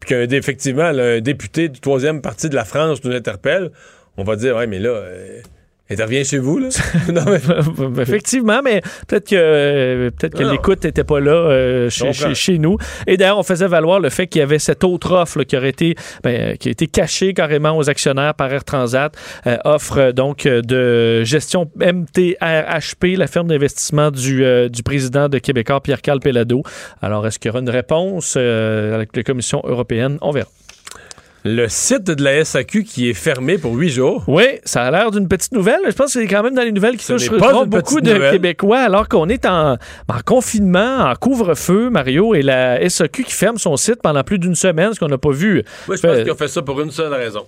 puis 0.00 0.08
qu'effectivement, 0.08 0.82
un 0.82 1.20
député 1.20 1.68
du 1.68 1.80
troisième 1.80 2.20
parti 2.20 2.48
de 2.48 2.54
la 2.54 2.64
France 2.64 3.02
nous 3.04 3.14
interpelle, 3.14 3.70
on 4.16 4.24
va 4.24 4.36
dire, 4.36 4.56
ouais, 4.56 4.66
mais 4.66 4.78
là, 4.78 4.90
euh, 4.90 5.40
intervient 5.92 6.24
chez 6.24 6.38
vous, 6.38 6.58
là? 6.58 6.68
non, 7.12 7.22
mais 7.26 8.02
Effectivement, 8.02 8.60
mais 8.62 8.80
peut-être 9.08 9.28
que, 9.28 9.36
euh, 9.36 10.10
peut-être 10.10 10.36
que 10.38 10.42
l'écoute 10.44 10.84
n'était 10.84 11.04
pas 11.04 11.20
là 11.20 11.32
euh, 11.32 11.90
chez, 11.90 12.06
comprends. 12.06 12.28
chez- 12.28 12.34
chez 12.34 12.58
nous. 12.58 12.76
Et 13.06 13.16
d'ailleurs, 13.16 13.38
on 13.38 13.42
faisait 13.42 13.68
valoir 13.68 14.00
le 14.00 14.10
fait 14.10 14.26
qu'il 14.26 14.40
y 14.40 14.42
avait 14.42 14.58
cette 14.58 14.84
autre 14.84 15.12
offre 15.12 15.38
là, 15.38 15.44
qui 15.44 15.56
aurait 15.56 15.68
été, 15.70 15.94
ben, 16.22 16.56
qui 16.56 16.68
a 16.68 16.70
été 16.72 16.86
cachée 16.86 17.34
carrément 17.34 17.76
aux 17.76 17.88
actionnaires 17.90 18.34
par 18.34 18.52
Air 18.52 18.64
Transat, 18.64 19.14
euh, 19.46 19.56
offre 19.64 19.98
euh, 19.98 20.12
donc 20.12 20.46
euh, 20.46 20.60
de 20.62 21.22
gestion 21.24 21.70
MTRHP, 21.76 23.16
la 23.16 23.26
firme 23.26 23.48
d'investissement 23.48 24.10
du, 24.10 24.44
euh, 24.44 24.68
du 24.68 24.82
président 24.82 25.28
de 25.28 25.38
Québécois, 25.38 25.80
Pierre-Carl 25.82 26.20
Pellado. 26.20 26.62
Alors, 27.00 27.26
est-ce 27.26 27.38
qu'il 27.38 27.48
y 27.48 27.50
aura 27.50 27.60
une 27.60 27.70
réponse 27.70 28.34
euh, 28.36 28.94
avec 28.94 29.16
la 29.16 29.22
Commission 29.22 29.62
européenne? 29.64 30.18
On 30.20 30.30
verra. 30.30 30.48
Le 31.44 31.66
site 31.68 32.04
de 32.04 32.22
la 32.22 32.44
SAQ 32.44 32.84
qui 32.84 33.10
est 33.10 33.14
fermé 33.14 33.58
pour 33.58 33.74
huit 33.74 33.90
jours. 33.90 34.22
Oui, 34.28 34.44
ça 34.64 34.84
a 34.84 34.90
l'air 34.92 35.10
d'une 35.10 35.26
petite 35.26 35.52
nouvelle. 35.52 35.80
Je 35.86 35.92
pense 35.92 36.14
que 36.14 36.20
c'est 36.20 36.26
quand 36.28 36.42
même 36.42 36.54
dans 36.54 36.62
les 36.62 36.70
nouvelles 36.72 36.96
qui 36.96 37.06
touchent 37.06 37.30
beaucoup 37.30 38.00
de 38.00 38.12
nouvelle. 38.12 38.32
Québécois 38.32 38.78
alors 38.78 39.08
qu'on 39.08 39.28
est 39.28 39.44
en, 39.44 39.72
en 39.74 40.20
confinement, 40.24 40.98
en 41.00 41.14
couvre-feu, 41.16 41.90
Mario, 41.90 42.34
et 42.34 42.42
la 42.42 42.88
SAQ 42.88 43.24
qui 43.24 43.32
ferme 43.32 43.58
son 43.58 43.76
site 43.76 44.00
pendant 44.02 44.22
plus 44.22 44.38
d'une 44.38 44.54
semaine, 44.54 44.94
ce 44.94 45.00
qu'on 45.00 45.08
n'a 45.08 45.18
pas 45.18 45.32
vu 45.32 45.64
Moi, 45.88 45.96
je 45.96 46.02
pense 46.02 46.16
qu'ils 46.22 46.30
ont 46.30 46.36
fait 46.36 46.48
ça 46.48 46.62
pour 46.62 46.80
une 46.80 46.90
seule 46.92 47.12
raison. 47.12 47.44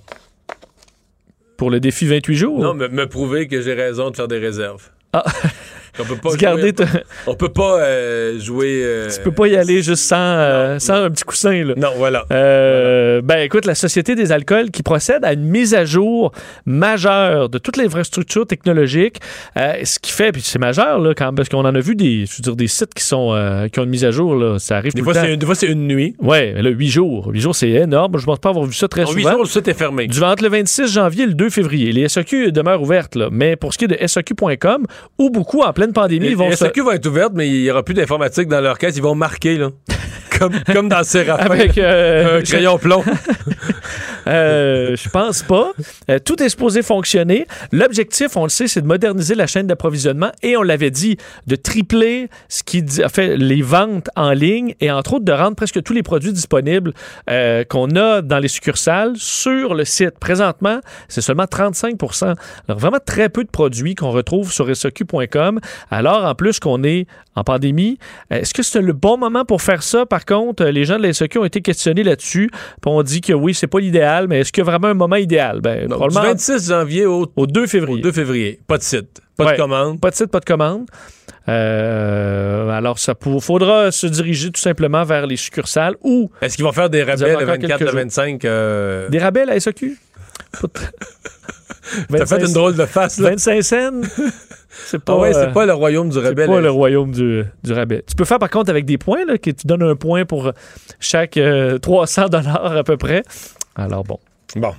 pour 1.56 1.70
le 1.70 1.78
défi 1.78 2.06
28 2.06 2.34
jours? 2.36 2.58
Non, 2.60 2.74
me, 2.74 2.88
me 2.88 3.06
prouver 3.06 3.46
que 3.46 3.60
j'ai 3.60 3.74
raison 3.74 4.10
de 4.10 4.16
faire 4.16 4.28
des 4.28 4.38
réserves. 4.38 4.90
Ah. 5.12 5.22
On 5.98 6.04
peut 6.04 6.16
pas 6.16 6.34
garder 6.36 6.72
ta- 6.72 6.84
on 7.26 7.34
peut 7.34 7.48
pas 7.52 7.80
euh, 7.80 8.38
jouer. 8.40 8.80
euh, 8.84 9.08
Tu 9.14 9.20
peux 9.22 9.30
pas 9.32 9.46
y 9.48 9.56
aller 9.56 9.80
juste 9.82 10.02
sans, 10.04 10.16
euh, 10.18 10.78
sans 10.78 10.94
un 11.04 11.10
petit 11.10 11.24
coussin. 11.24 11.64
Là. 11.64 11.74
Non, 11.76 11.90
voilà. 11.96 12.24
Euh, 12.32 13.20
Ben 13.22 13.38
écoute, 13.38 13.64
la 13.66 13.74
Société 13.74 14.14
des 14.14 14.32
alcools 14.32 14.70
qui 14.70 14.82
procède 14.82 15.24
à 15.24 15.32
une 15.32 15.44
mise 15.44 15.74
à 15.74 15.84
jour 15.84 16.32
majeure 16.66 17.48
de 17.48 17.58
toute 17.58 17.76
l'infrastructure 17.76 18.46
technologique, 18.46 19.18
ce 19.56 19.98
qui 20.00 20.10
fait, 20.12 20.32
puis 20.32 20.42
c'est 20.42 20.58
majeur 20.58 20.98
là, 20.98 21.14
quand, 21.14 21.32
parce 21.34 21.48
qu'on 21.48 21.64
en 21.64 21.74
a 21.74 21.80
vu 21.80 21.94
des, 21.94 22.26
je 22.26 22.36
veux 22.36 22.42
dire, 22.42 22.56
des 22.56 22.66
sites 22.68 22.94
qui 22.94 23.04
sont 23.04 23.30
qui 23.72 23.80
ont 23.80 23.84
une 23.84 23.90
mise 23.90 24.04
à 24.04 24.10
jour, 24.10 24.34
là, 24.34 24.58
ça 24.58 24.76
arrive 24.78 24.92
Des 24.94 25.00
tout 25.00 25.04
fois, 25.04 25.14
le 25.14 25.20
temps. 25.20 25.26
une, 25.28 25.36
des 25.36 25.46
fois, 25.46 25.54
c'est 25.54 25.66
une 25.66 25.86
nuit. 25.86 26.16
Ouais, 26.20 26.52
là, 26.60 26.70
huit 26.70 26.88
jours. 26.88 27.28
Huit 27.32 27.40
jours, 27.40 27.54
c'est 27.54 27.70
énorme. 27.70 28.12
Je 28.16 28.22
ne 28.22 28.26
pense 28.26 28.38
pas 28.40 28.50
avoir 28.50 28.64
vu 28.66 28.72
ça 28.74 28.88
très 28.88 29.04
En 29.04 29.12
huit 29.12 29.22
souvent. 29.22 29.32
jours, 29.34 29.42
le 29.44 29.48
site 29.48 29.68
est 29.68 29.74
fermé. 29.74 30.06
Du 30.06 30.20
entre 30.22 30.42
le 30.42 30.48
26 30.50 30.92
janvier 30.92 31.24
et 31.24 31.26
le 31.26 31.34
2 31.34 31.50
février. 31.50 31.92
Les 31.92 32.08
SAQ 32.08 32.52
demeurent 32.52 32.82
ouvertes, 32.82 33.14
là. 33.14 33.28
mais 33.30 33.56
pour 33.56 33.72
ce 33.72 33.78
qui 33.78 33.84
est 33.84 33.88
de 33.88 33.96
SAQ.com, 34.06 34.84
où 35.18 35.30
beaucoup, 35.30 35.60
en 35.62 35.72
pleine 35.84 35.92
pandémie, 35.92 36.26
Les, 36.26 36.30
ils 36.32 36.36
vont 36.36 36.50
se... 36.50 36.56
SAQ 36.56 36.82
vont 36.82 36.92
être 36.92 37.06
ouvertes, 37.06 37.32
mais 37.34 37.48
il 37.48 37.62
n'y 37.62 37.70
aura 37.70 37.82
plus 37.82 37.94
d'informatique 37.94 38.48
dans 38.48 38.60
leur 38.60 38.78
caisse. 38.78 38.96
Ils 38.96 39.02
vont 39.02 39.14
marquer, 39.14 39.58
là. 39.58 39.70
comme, 40.38 40.52
comme 40.72 40.88
dans 40.88 41.02
Séraphin. 41.04 41.44
Avec, 41.50 41.78
euh, 41.78 42.38
un 42.40 42.42
crayon 42.42 42.78
plomb. 42.78 43.02
Euh, 44.26 44.96
je 44.96 45.10
pense 45.10 45.42
pas. 45.42 45.72
Euh, 46.10 46.18
tout 46.18 46.42
est 46.42 46.48
supposé 46.48 46.80
fonctionner. 46.82 47.46
L'objectif, 47.72 48.38
on 48.38 48.44
le 48.44 48.48
sait, 48.48 48.68
c'est 48.68 48.80
de 48.80 48.86
moderniser 48.86 49.34
la 49.34 49.46
chaîne 49.46 49.66
d'approvisionnement 49.66 50.30
et 50.42 50.56
on 50.56 50.62
l'avait 50.62 50.90
dit, 50.90 51.18
de 51.46 51.56
tripler 51.56 52.30
ce 52.48 52.62
qui 52.62 52.82
dit- 52.82 53.02
fait 53.12 53.36
les 53.36 53.60
ventes 53.60 54.08
en 54.16 54.32
ligne 54.32 54.76
et 54.80 54.90
entre 54.90 55.14
autres 55.14 55.26
de 55.26 55.32
rendre 55.32 55.56
presque 55.56 55.82
tous 55.82 55.92
les 55.92 56.02
produits 56.02 56.32
disponibles 56.32 56.94
qu'on 57.68 57.96
a 57.96 58.22
dans 58.22 58.38
les 58.38 58.48
succursales 58.48 59.12
sur 59.16 59.74
le 59.74 59.84
site. 59.84 60.18
Présentement, 60.18 60.80
c'est 61.08 61.20
seulement 61.20 61.44
35% 61.44 62.34
Alors 62.66 62.78
vraiment 62.80 63.00
très 63.04 63.28
peu 63.28 63.44
de 63.44 63.50
produits 63.50 63.94
qu'on 63.94 64.10
retrouve 64.10 64.50
sur 64.52 64.74
SOQ.com. 64.74 65.60
Alors 65.90 66.24
en 66.24 66.34
plus 66.34 66.60
qu'on 66.60 66.82
est 66.82 67.06
en 67.36 67.44
pandémie, 67.44 67.98
est-ce 68.30 68.54
que 68.54 68.62
c'est 68.62 68.80
le 68.80 68.92
bon 68.92 69.16
moment 69.18 69.44
pour 69.44 69.60
faire 69.62 69.82
ça? 69.82 70.06
Par 70.06 70.24
contre, 70.24 70.64
euh, 70.64 70.70
les 70.70 70.84
gens 70.84 70.98
de 70.98 71.02
la 71.02 71.12
SOQ 71.12 71.38
ont 71.38 71.44
été 71.44 71.60
questionnés 71.62 72.02
là-dessus. 72.04 72.50
On 72.86 73.02
dit 73.02 73.20
que 73.20 73.32
oui, 73.32 73.54
c'est 73.54 73.66
pas 73.66 73.80
l'idéal, 73.80 74.28
mais 74.28 74.40
est-ce 74.40 74.52
qu'il 74.52 74.62
y 74.64 74.66
a 74.66 74.70
vraiment 74.70 74.88
un 74.88 74.94
moment 74.94 75.16
idéal? 75.16 75.60
Ben, 75.60 75.82
du 75.82 75.88
probablement 75.88 76.22
26 76.22 76.68
janvier 76.68 77.06
au, 77.06 77.26
au 77.34 77.46
2 77.46 77.66
février. 77.66 78.02
2 78.02 78.12
février. 78.12 78.60
Pas 78.66 78.78
de 78.78 78.82
site. 78.82 79.20
Pas 79.36 79.46
Ouais. 79.46 79.52
de 79.52 79.56
commande. 79.56 80.00
Pas 80.00 80.10
de 80.10 80.14
site, 80.14 80.26
pas 80.28 80.38
de 80.40 80.44
commande. 80.44 80.86
Euh, 81.48 82.68
alors, 82.70 82.98
ça 82.98 83.14
pour- 83.14 83.42
faudra 83.42 83.90
se 83.90 84.06
diriger 84.06 84.50
tout 84.50 84.60
simplement 84.60 85.04
vers 85.04 85.26
les 85.26 85.36
succursales 85.36 85.96
ou 86.02 86.30
Est-ce 86.40 86.56
qu'ils 86.56 86.64
vont 86.64 86.72
faire 86.72 86.88
des 86.88 87.02
rabais 87.02 87.28
le 87.30 87.34
encore 87.36 87.46
24, 87.48 87.68
quelques 87.68 87.80
le 87.80 87.86
jours. 87.88 88.00
25? 88.00 88.44
euh, 88.44 89.08
des 89.08 89.18
rabais 89.18 89.40
à 89.42 89.46
la 89.46 89.60
SOQ. 89.60 89.98
T'as 92.10 92.26
fait 92.26 92.46
une 92.46 92.52
drôle 92.52 92.76
de 92.76 92.86
face, 92.86 93.18
là. 93.18 93.30
25 93.30 93.62
cents? 93.62 93.90
C'est 94.86 94.98
pas, 95.02 95.14
Ah 95.14 95.18
ouais, 95.20 95.34
euh, 95.36 95.44
c'est 95.46 95.52
pas 95.52 95.66
le 95.66 95.72
royaume 95.74 96.08
du 96.08 96.14
C'est 96.18 96.26
rabais. 96.26 96.46
pas 96.46 96.54
là. 96.56 96.60
le 96.62 96.70
royaume 96.70 97.10
du, 97.12 97.44
du 97.62 97.72
rabais. 97.72 98.02
Tu 98.06 98.14
peux 98.16 98.24
faire 98.24 98.38
par 98.38 98.50
contre 98.50 98.70
avec 98.70 98.84
des 98.84 98.98
points, 98.98 99.24
là, 99.26 99.38
que 99.38 99.50
tu 99.50 99.66
donnes 99.66 99.82
un 99.82 99.96
point 99.96 100.24
pour 100.24 100.50
chaque 101.00 101.36
euh, 101.36 101.78
300 101.78 102.28
dollars 102.28 102.76
à 102.76 102.84
peu 102.84 102.96
près. 102.96 103.22
Alors 103.76 104.04
bon. 104.04 104.18
Bon. 104.56 104.72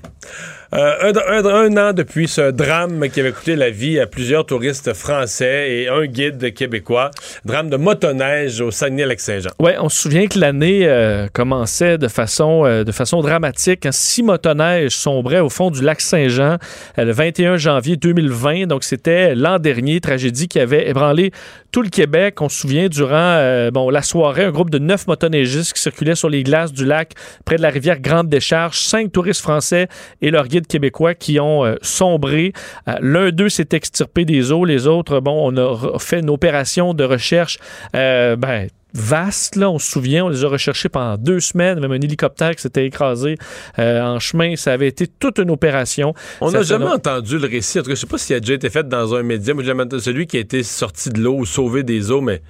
Euh, 0.76 1.14
un, 1.30 1.78
an 1.78 1.94
depuis 1.94 2.28
ce 2.28 2.52
drame 2.52 3.08
qui 3.10 3.22
avait 3.22 3.32
coûté 3.32 3.56
la 3.56 3.70
vie 3.70 3.98
à 3.98 4.08
plusieurs 4.08 4.46
touristes 4.46 4.94
français 4.94 5.72
et 5.72 5.88
un 5.88 6.06
guide 6.06 6.54
québécois. 6.54 7.12
Drame 7.46 7.70
de 7.70 7.78
motoneige 7.78 8.60
au 8.60 8.72
Saguenay-Lac-Saint-Jean. 8.72 9.52
Ouais, 9.60 9.78
on 9.80 9.88
se 9.88 10.02
souvient 10.02 10.28
que 10.28 10.38
l'année 10.38 10.82
euh, 10.86 11.28
commençait 11.32 11.98
de 11.98 12.10
façon, 12.10 12.66
euh, 12.66 12.84
de 12.84 12.92
façon 12.92 13.22
dramatique. 13.22 13.82
Quand 13.84 13.94
six 13.94 14.22
motoneiges 14.22 14.98
sombraient 14.98 15.40
au 15.40 15.48
fond 15.48 15.72
du 15.72 15.82
lac 15.82 16.02
Saint-Jean 16.02 16.58
euh, 17.00 17.06
le 17.06 17.12
21 17.14 17.56
janvier 17.56 17.96
2020. 17.96 18.66
Donc, 18.68 18.84
c'était 18.84 19.34
l'an 19.34 19.60
dernier, 19.60 20.02
tragédie 20.02 20.50
qui 20.50 20.60
avait 20.60 20.90
ébranlé 20.90 21.32
tout 21.72 21.84
le 21.84 21.90
Québec. 21.90 22.42
On 22.42 22.50
se 22.50 22.60
souvient, 22.60 22.90
durant 22.90 23.70
bon, 23.72 23.90
la 23.90 24.02
soirée, 24.02 24.44
un 24.44 24.52
groupe 24.52 24.70
de 24.70 24.80
neuf 24.80 25.08
motoneigistes 25.08 25.74
qui 25.74 25.82
circulaient 25.82 26.16
sur 26.16 26.30
les 26.30 26.44
glaces 26.44 26.74
du 26.74 26.86
lac 26.86 27.14
près 27.46 27.56
de 27.56 27.62
la 27.62 27.70
rivière 27.70 28.00
Grande-Décharge. 28.00 28.78
Cinq 28.78 29.12
touristes 29.12 29.42
français 29.42 29.88
et 30.22 30.32
leur 30.32 30.48
guide 30.48 30.65
québécois 30.68 31.14
qui 31.14 31.40
ont 31.40 31.66
euh, 31.66 31.76
sombré. 31.82 32.54
Euh, 32.88 32.94
L'un 33.02 33.32
d'eux 33.32 33.50
s'est 33.50 33.70
extirpé 33.72 34.26
des 34.26 34.52
eaux. 34.52 34.66
Les 34.66 34.88
autres, 34.88 35.20
bon, 35.20 35.52
on 35.52 35.58
a 35.58 36.00
fait 36.00 36.20
une 36.20 36.30
opération 36.30 36.94
de 36.94 37.04
recherche, 37.04 37.58
euh, 37.96 38.36
ben, 38.36 38.68
vaste, 38.96 39.58
là, 39.58 39.70
on 39.70 39.78
se 39.78 39.92
souvient, 39.92 40.26
on 40.26 40.30
les 40.30 40.46
a 40.46 40.48
recherchés 40.48 40.90
pendant 40.90 41.18
deux 41.18 41.42
semaines, 41.42 41.80
même 41.80 41.92
un 41.92 42.02
hélicoptère 42.02 42.56
qui 42.56 42.62
s'était 42.62 42.86
écrasé 42.86 43.38
euh, 43.78 44.02
en 44.02 44.20
chemin, 44.20 44.56
ça 44.56 44.72
avait 44.72 44.88
été 44.88 45.06
toute 45.06 45.38
une 45.38 45.52
opération. 45.52 46.14
On 46.42 46.50
n'a 46.50 46.64
jamais 46.64 46.86
entendu 46.86 47.38
le 47.38 47.48
récit. 47.48 47.80
En 47.80 47.84
tout 47.84 47.90
cas, 47.90 47.96
je 47.96 48.00
sais 48.00 48.08
pas 48.08 48.18
s'il 48.18 48.36
a 48.36 48.40
déjà 48.40 48.54
été 48.54 48.70
fait 48.70 48.88
dans 48.88 49.14
un 49.14 49.22
média. 49.22 49.54
Moi, 49.54 49.64
jamais 49.64 49.84
entendu 49.84 50.02
celui 50.02 50.28
qui 50.28 50.38
a 50.38 50.40
été 50.40 50.64
sorti 50.64 51.10
de 51.10 51.20
l'eau 51.20 51.36
ou 51.36 51.46
sauvé 51.46 51.84
des 51.84 52.10
eaux, 52.10 52.22
mais 52.22 52.42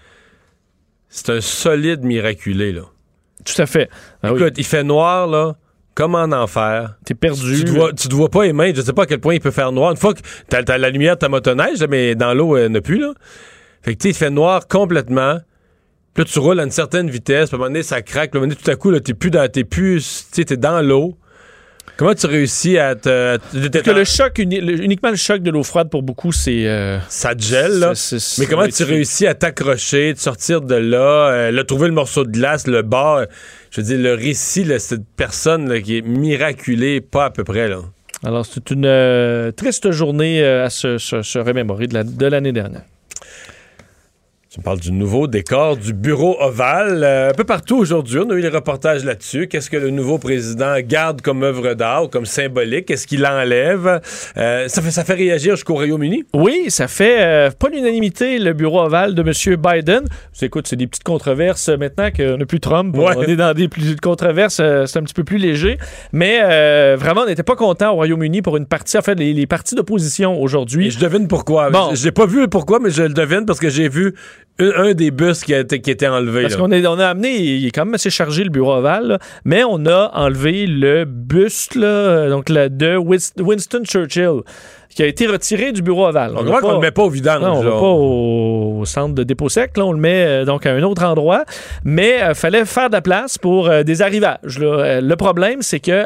c'est 1.10 1.32
un 1.32 1.42
solide 1.42 2.04
miraculé, 2.04 2.72
là. 2.72 2.84
Tout 3.44 3.62
à 3.62 3.66
fait. 3.66 3.90
Ah 4.24 4.32
oui. 4.32 4.40
Écoute, 4.40 4.54
il 4.58 4.66
fait 4.66 4.84
noir, 4.84 5.28
là, 5.28 5.56
comme 5.96 6.14
en 6.14 6.32
enfer. 6.32 6.96
T'es 7.06 7.16
perdu. 7.16 7.60
Tu 7.60 7.64
te, 7.64 7.72
vois, 7.72 7.94
tu 7.94 8.08
te 8.08 8.14
vois 8.14 8.30
pas 8.30 8.52
mains. 8.54 8.72
Je 8.76 8.82
sais 8.82 8.94
pas 8.94 9.04
à 9.04 9.06
quel 9.06 9.20
point 9.20 9.34
il 9.34 9.40
peut 9.40 9.52
faire 9.52 9.72
noir. 9.72 9.92
Une 9.92 9.98
fois 9.98 10.14
que 10.14 10.20
t'as 10.50 10.62
as 10.68 10.78
la 10.78 10.90
lumière 10.90 11.16
de 11.16 11.20
ta 11.20 11.30
motoneige, 11.30 11.84
mais 11.90 12.16
dans 12.16 12.34
l'eau, 12.34 12.58
elle 12.58 12.72
n'a 12.72 12.82
plus, 12.82 13.00
là. 13.00 13.14
Fait 13.82 13.94
que, 13.96 14.00
tu 14.00 14.04
sais, 14.04 14.10
il 14.10 14.16
fait 14.16 14.30
noir 14.30 14.68
complètement. 14.68 15.40
Puis 16.14 16.24
là, 16.24 16.30
tu 16.32 16.40
roules 16.40 16.60
à 16.60 16.64
une 16.64 16.72
certaine 16.72 17.10
vitesse. 17.10 17.50
Puis 17.50 17.56
à 17.56 17.58
un 17.58 17.60
moment 17.60 17.70
donné, 17.70 17.84
ça 17.84 18.02
craque. 18.02 18.32
Puis 18.32 18.38
à 18.38 18.40
un 18.40 18.46
moment 18.46 18.54
donné, 18.54 18.62
tout 18.62 18.70
à 18.70 18.76
coup, 18.76 18.92
là, 18.92 19.00
t'es 19.00 19.14
plus 19.14 19.32
dans, 19.32 19.50
t'es 19.50 19.64
plus, 19.64 20.28
tu 20.32 20.36
sais, 20.36 20.46
t'es 20.46 20.58
dans 20.58 20.82
l'eau. 20.82 21.18
Comment 21.98 22.14
tu 22.14 22.26
réussis 22.28 22.78
à 22.78 22.94
te... 22.96 23.38
t'es 23.54 23.70
Parce 23.70 23.84
que 23.86 23.92
le 23.92 24.04
choc, 24.04 24.38
uni- 24.40 24.60
le- 24.60 24.84
uniquement 24.84 25.12
le 25.12 25.16
choc 25.16 25.42
de 25.42 25.50
l'eau 25.50 25.64
froide 25.64 25.90
pour 25.90 26.04
beaucoup, 26.04 26.34
c'est. 26.34 26.68
euh, 26.68 27.00
ça 27.08 27.34
te 27.36 27.42
gèle, 27.42 27.80
là. 27.80 27.94
Mais 28.38 28.46
comment 28.48 28.68
tu 28.68 28.84
réussis 28.84 29.28
à 29.28 29.34
t'accrocher, 29.34 30.14
de 30.14 30.20
sortir 30.20 30.60
de 30.62 30.76
là, 30.76 31.30
euh, 31.30 31.52
là, 31.52 31.64
trouver 31.64 31.88
le 31.88 31.94
morceau 31.94 32.26
de 32.26 32.32
glace, 32.32 32.68
le 32.68 32.82
bar? 32.82 33.16
euh, 33.18 33.26
je 33.72 33.80
veux 33.82 33.88
dire, 33.88 33.98
le 34.00 34.14
récit 34.14 34.64
de 34.66 34.78
cette 34.78 35.06
personne 35.16 35.70
là, 35.70 35.80
qui 35.80 35.98
est 35.98 36.02
miraculée, 36.02 37.00
pas 37.02 37.26
à 37.26 37.30
peu 37.30 37.44
près, 37.46 37.68
là. 37.70 37.80
Alors, 38.24 38.46
c'est 38.46 38.72
une 38.72 38.86
euh, 38.86 39.52
triste 39.52 39.92
journée 39.92 40.42
euh, 40.44 40.66
à 40.66 40.70
se, 40.70 40.98
se- 40.98 41.22
se 41.22 41.40
remémorer 41.40 41.88
de 41.88 41.94
la- 41.94 42.04
de 42.04 42.26
l'année 42.26 42.52
dernière. 42.52 42.82
Tu 44.56 44.62
parles 44.62 44.80
du 44.80 44.94
nouveau 44.94 45.28
décor 45.28 45.76
du 45.76 45.92
bureau 45.92 46.38
ovale. 46.40 47.04
Euh, 47.04 47.32
un 47.32 47.34
peu 47.34 47.44
partout 47.44 47.76
aujourd'hui, 47.76 48.20
on 48.20 48.30
a 48.30 48.36
eu 48.36 48.40
les 48.40 48.48
reportages 48.48 49.04
là-dessus. 49.04 49.50
Qu'est-ce 49.50 49.70
que 49.70 49.76
le 49.76 49.90
nouveau 49.90 50.18
président 50.18 50.76
garde 50.80 51.20
comme 51.20 51.44
œuvre 51.44 51.74
d'art 51.74 52.06
ou 52.06 52.08
comme 52.08 52.26
symbolique? 52.26 52.86
Qu'est-ce 52.86 53.06
qu'il 53.06 53.26
enlève? 53.26 54.00
Euh, 54.38 54.70
ça, 54.70 54.82
fait, 54.82 54.92
ça 54.92 55.04
fait 55.04 55.16
réagir 55.16 55.56
jusqu'au 55.56 55.74
Royaume-Uni? 55.74 56.24
Oui, 56.34 56.68
ça 56.70 56.88
fait 56.88 57.18
euh, 57.20 57.50
pas 57.52 57.68
l'unanimité, 57.68 58.40
le 58.40 58.54
bureau 58.54 58.80
ovale 58.80 59.14
de 59.14 59.24
M. 59.24 59.58
Biden. 59.58 60.06
Écoute, 60.42 60.68
c'est 60.68 60.78
des 60.78 60.88
petites 60.88 61.04
controverses 61.04 61.68
maintenant 61.68 62.10
qu'on 62.16 62.38
n'a 62.38 62.46
plus 62.46 62.62
Trump. 62.62 62.96
Ouais. 62.96 63.14
On 63.18 63.24
est 63.24 63.36
dans 63.36 63.54
des 63.54 63.68
plus 63.68 63.98
controverses, 63.98 64.62
euh, 64.62 64.86
c'est 64.86 65.00
un 65.00 65.04
petit 65.04 65.14
peu 65.14 65.26
plus 65.26 65.38
léger. 65.38 65.78
Mais 66.14 66.40
vraiment, 66.96 67.24
on 67.24 67.28
n'était 67.28 67.44
pas 67.44 67.58
content 67.58 67.92
au 67.92 67.96
Royaume-Uni 67.96 68.42
pour 68.42 68.56
une 68.56 68.68
partie, 68.68 68.98
en 68.98 69.02
fait, 69.02 69.16
les, 69.16 69.34
les 69.34 69.48
partis 69.48 69.76
d'opposition 69.76 70.42
aujourd'hui. 70.42 70.92
je 70.92 71.00
devine 71.00 71.28
pourquoi. 71.28 71.72
Bon. 71.72 71.92
L'ai 72.02 72.12
pas 72.14 72.26
vu 72.26 72.48
pourquoi, 72.48 72.80
mais 72.80 72.90
je 72.90 73.04
le 73.04 73.10
devine 73.10 73.46
parce 73.46 73.60
que 73.60 73.68
j'ai 73.68 73.90
vu 73.90 74.14
un, 74.60 74.94
des 74.94 75.12
bus 75.12 75.44
qui, 75.44 75.54
a 75.54 75.60
été- 75.60 75.82
qui 75.82 75.92
était 75.92 76.08
enlevé. 76.08 76.44
Parce 76.44 76.54
là. 76.56 76.60
qu'on 76.62 76.72
on 76.72 77.00
a 77.00 77.08
amené, 77.08 77.36
il 77.38 77.66
est 77.68 77.72
quand 77.72 77.86
même 77.86 77.96
assez 77.96 78.10
chargé 78.10 78.44
le 78.44 78.50
bureau 78.50 78.74
ovale, 78.76 79.08
là, 79.08 79.20
mais 79.44 79.64
on 79.64 79.86
a 79.86 80.12
enlevé 80.14 80.66
le 80.66 81.06
buste 81.06 81.76
là, 81.76 81.88
euh, 81.88 82.30
donc 82.30 82.50
le, 82.50 82.70
de 82.70 82.96
Wins- 82.98 83.42
Winston 83.42 83.84
Churchill 83.84 84.42
qui 84.90 85.04
a 85.04 85.08
été 85.08 85.28
retiré 85.28 85.74
du 85.74 85.82
bureau 85.82 86.08
ovale. 86.08 86.34
On 86.38 86.44
voit 86.46 86.62
qu'on 86.62 86.74
le 86.76 86.80
met 86.80 86.92
pas 86.92 87.04
au 87.04 87.10
vidange. 87.10 87.42
Non, 87.42 87.58
on 87.60 87.64
là. 87.64 87.70
va 87.70 87.80
pas 87.80 87.86
au, 87.86 88.86
centre 88.86 89.14
de 89.14 89.24
dépôt 89.24 89.50
sec. 89.50 89.76
Là, 89.76 89.86
on 89.86 89.92
le 89.92 90.00
met 90.00 90.26
euh, 90.26 90.46
donc 90.46 90.66
à 90.66 90.72
un 90.72 90.82
autre 90.84 91.04
endroit. 91.04 91.44
Mais 91.84 92.22
il 92.30 92.34
fallait 92.34 92.64
faire 92.64 92.88
de 92.90 92.94
la 92.96 93.02
place 93.02 93.38
pour 93.38 93.68
euh, 93.68 93.84
des 93.84 94.02
arrivages. 94.02 94.58
là. 94.58 94.66
Euh, 94.68 95.02
le 95.02 95.16
problème, 95.18 95.62
c'est 95.62 95.82
que 95.82 96.06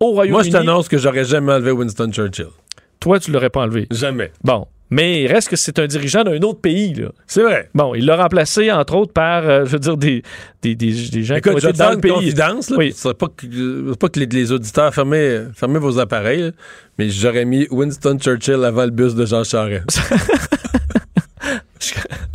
au 0.00 0.06
Moi, 0.06 0.24
Royaume-Uni, 0.24 0.46
je 0.46 0.50
t'annonce 0.50 0.88
que 0.88 0.98
j'aurais 0.98 1.24
jamais 1.24 1.52
enlevé 1.52 1.70
Winston 1.70 2.10
Churchill. 2.10 2.48
toi, 2.98 3.20
tu 3.20 3.30
l'aurais 3.30 3.50
pas 3.50 3.60
enlevé. 3.60 3.86
Jamais. 3.92 4.32
Bon. 4.42 4.66
Mais 4.90 5.22
il 5.22 5.26
reste 5.32 5.48
que 5.48 5.56
c'est 5.56 5.78
un 5.78 5.86
dirigeant 5.86 6.22
d'un 6.24 6.40
autre 6.42 6.60
pays. 6.60 6.94
C'est 7.26 7.42
vrai. 7.42 7.68
Bon, 7.74 7.94
il 7.94 8.04
l'a 8.04 8.16
remplacé, 8.16 8.70
entre 8.70 8.94
autres, 8.94 9.12
par, 9.12 9.48
euh, 9.48 9.64
je 9.64 9.70
veux 9.72 9.78
dire, 9.78 9.96
des, 9.96 10.22
des, 10.62 10.74
des, 10.76 10.92
des 10.92 11.22
gens 11.24 11.34
Écoute, 11.36 11.54
qui 11.54 11.60
je 11.60 11.66
ont 11.66 11.70
vais 11.70 11.70
été 11.70 11.78
te 11.78 11.82
dans 11.84 11.90
le 11.92 12.00
pays. 12.00 12.12
confidence. 12.12 12.70
Là, 12.70 12.76
Oui. 12.76 12.92
Ce 12.92 12.98
serait 13.02 13.14
pas 13.14 13.28
que, 13.28 13.94
pas 13.94 14.08
que 14.08 14.20
les, 14.20 14.26
les 14.26 14.52
auditeurs 14.52 14.94
fermez, 14.94 15.44
fermez 15.54 15.78
vos 15.78 15.98
appareils, 15.98 16.42
là, 16.42 16.50
mais 16.98 17.08
j'aurais 17.08 17.44
mis 17.46 17.66
Winston 17.70 18.18
Churchill 18.20 18.62
avant 18.62 18.84
le 18.84 18.90
bus 18.90 19.14
de 19.14 19.24
Jean 19.26 19.42
Charest. 19.42 19.98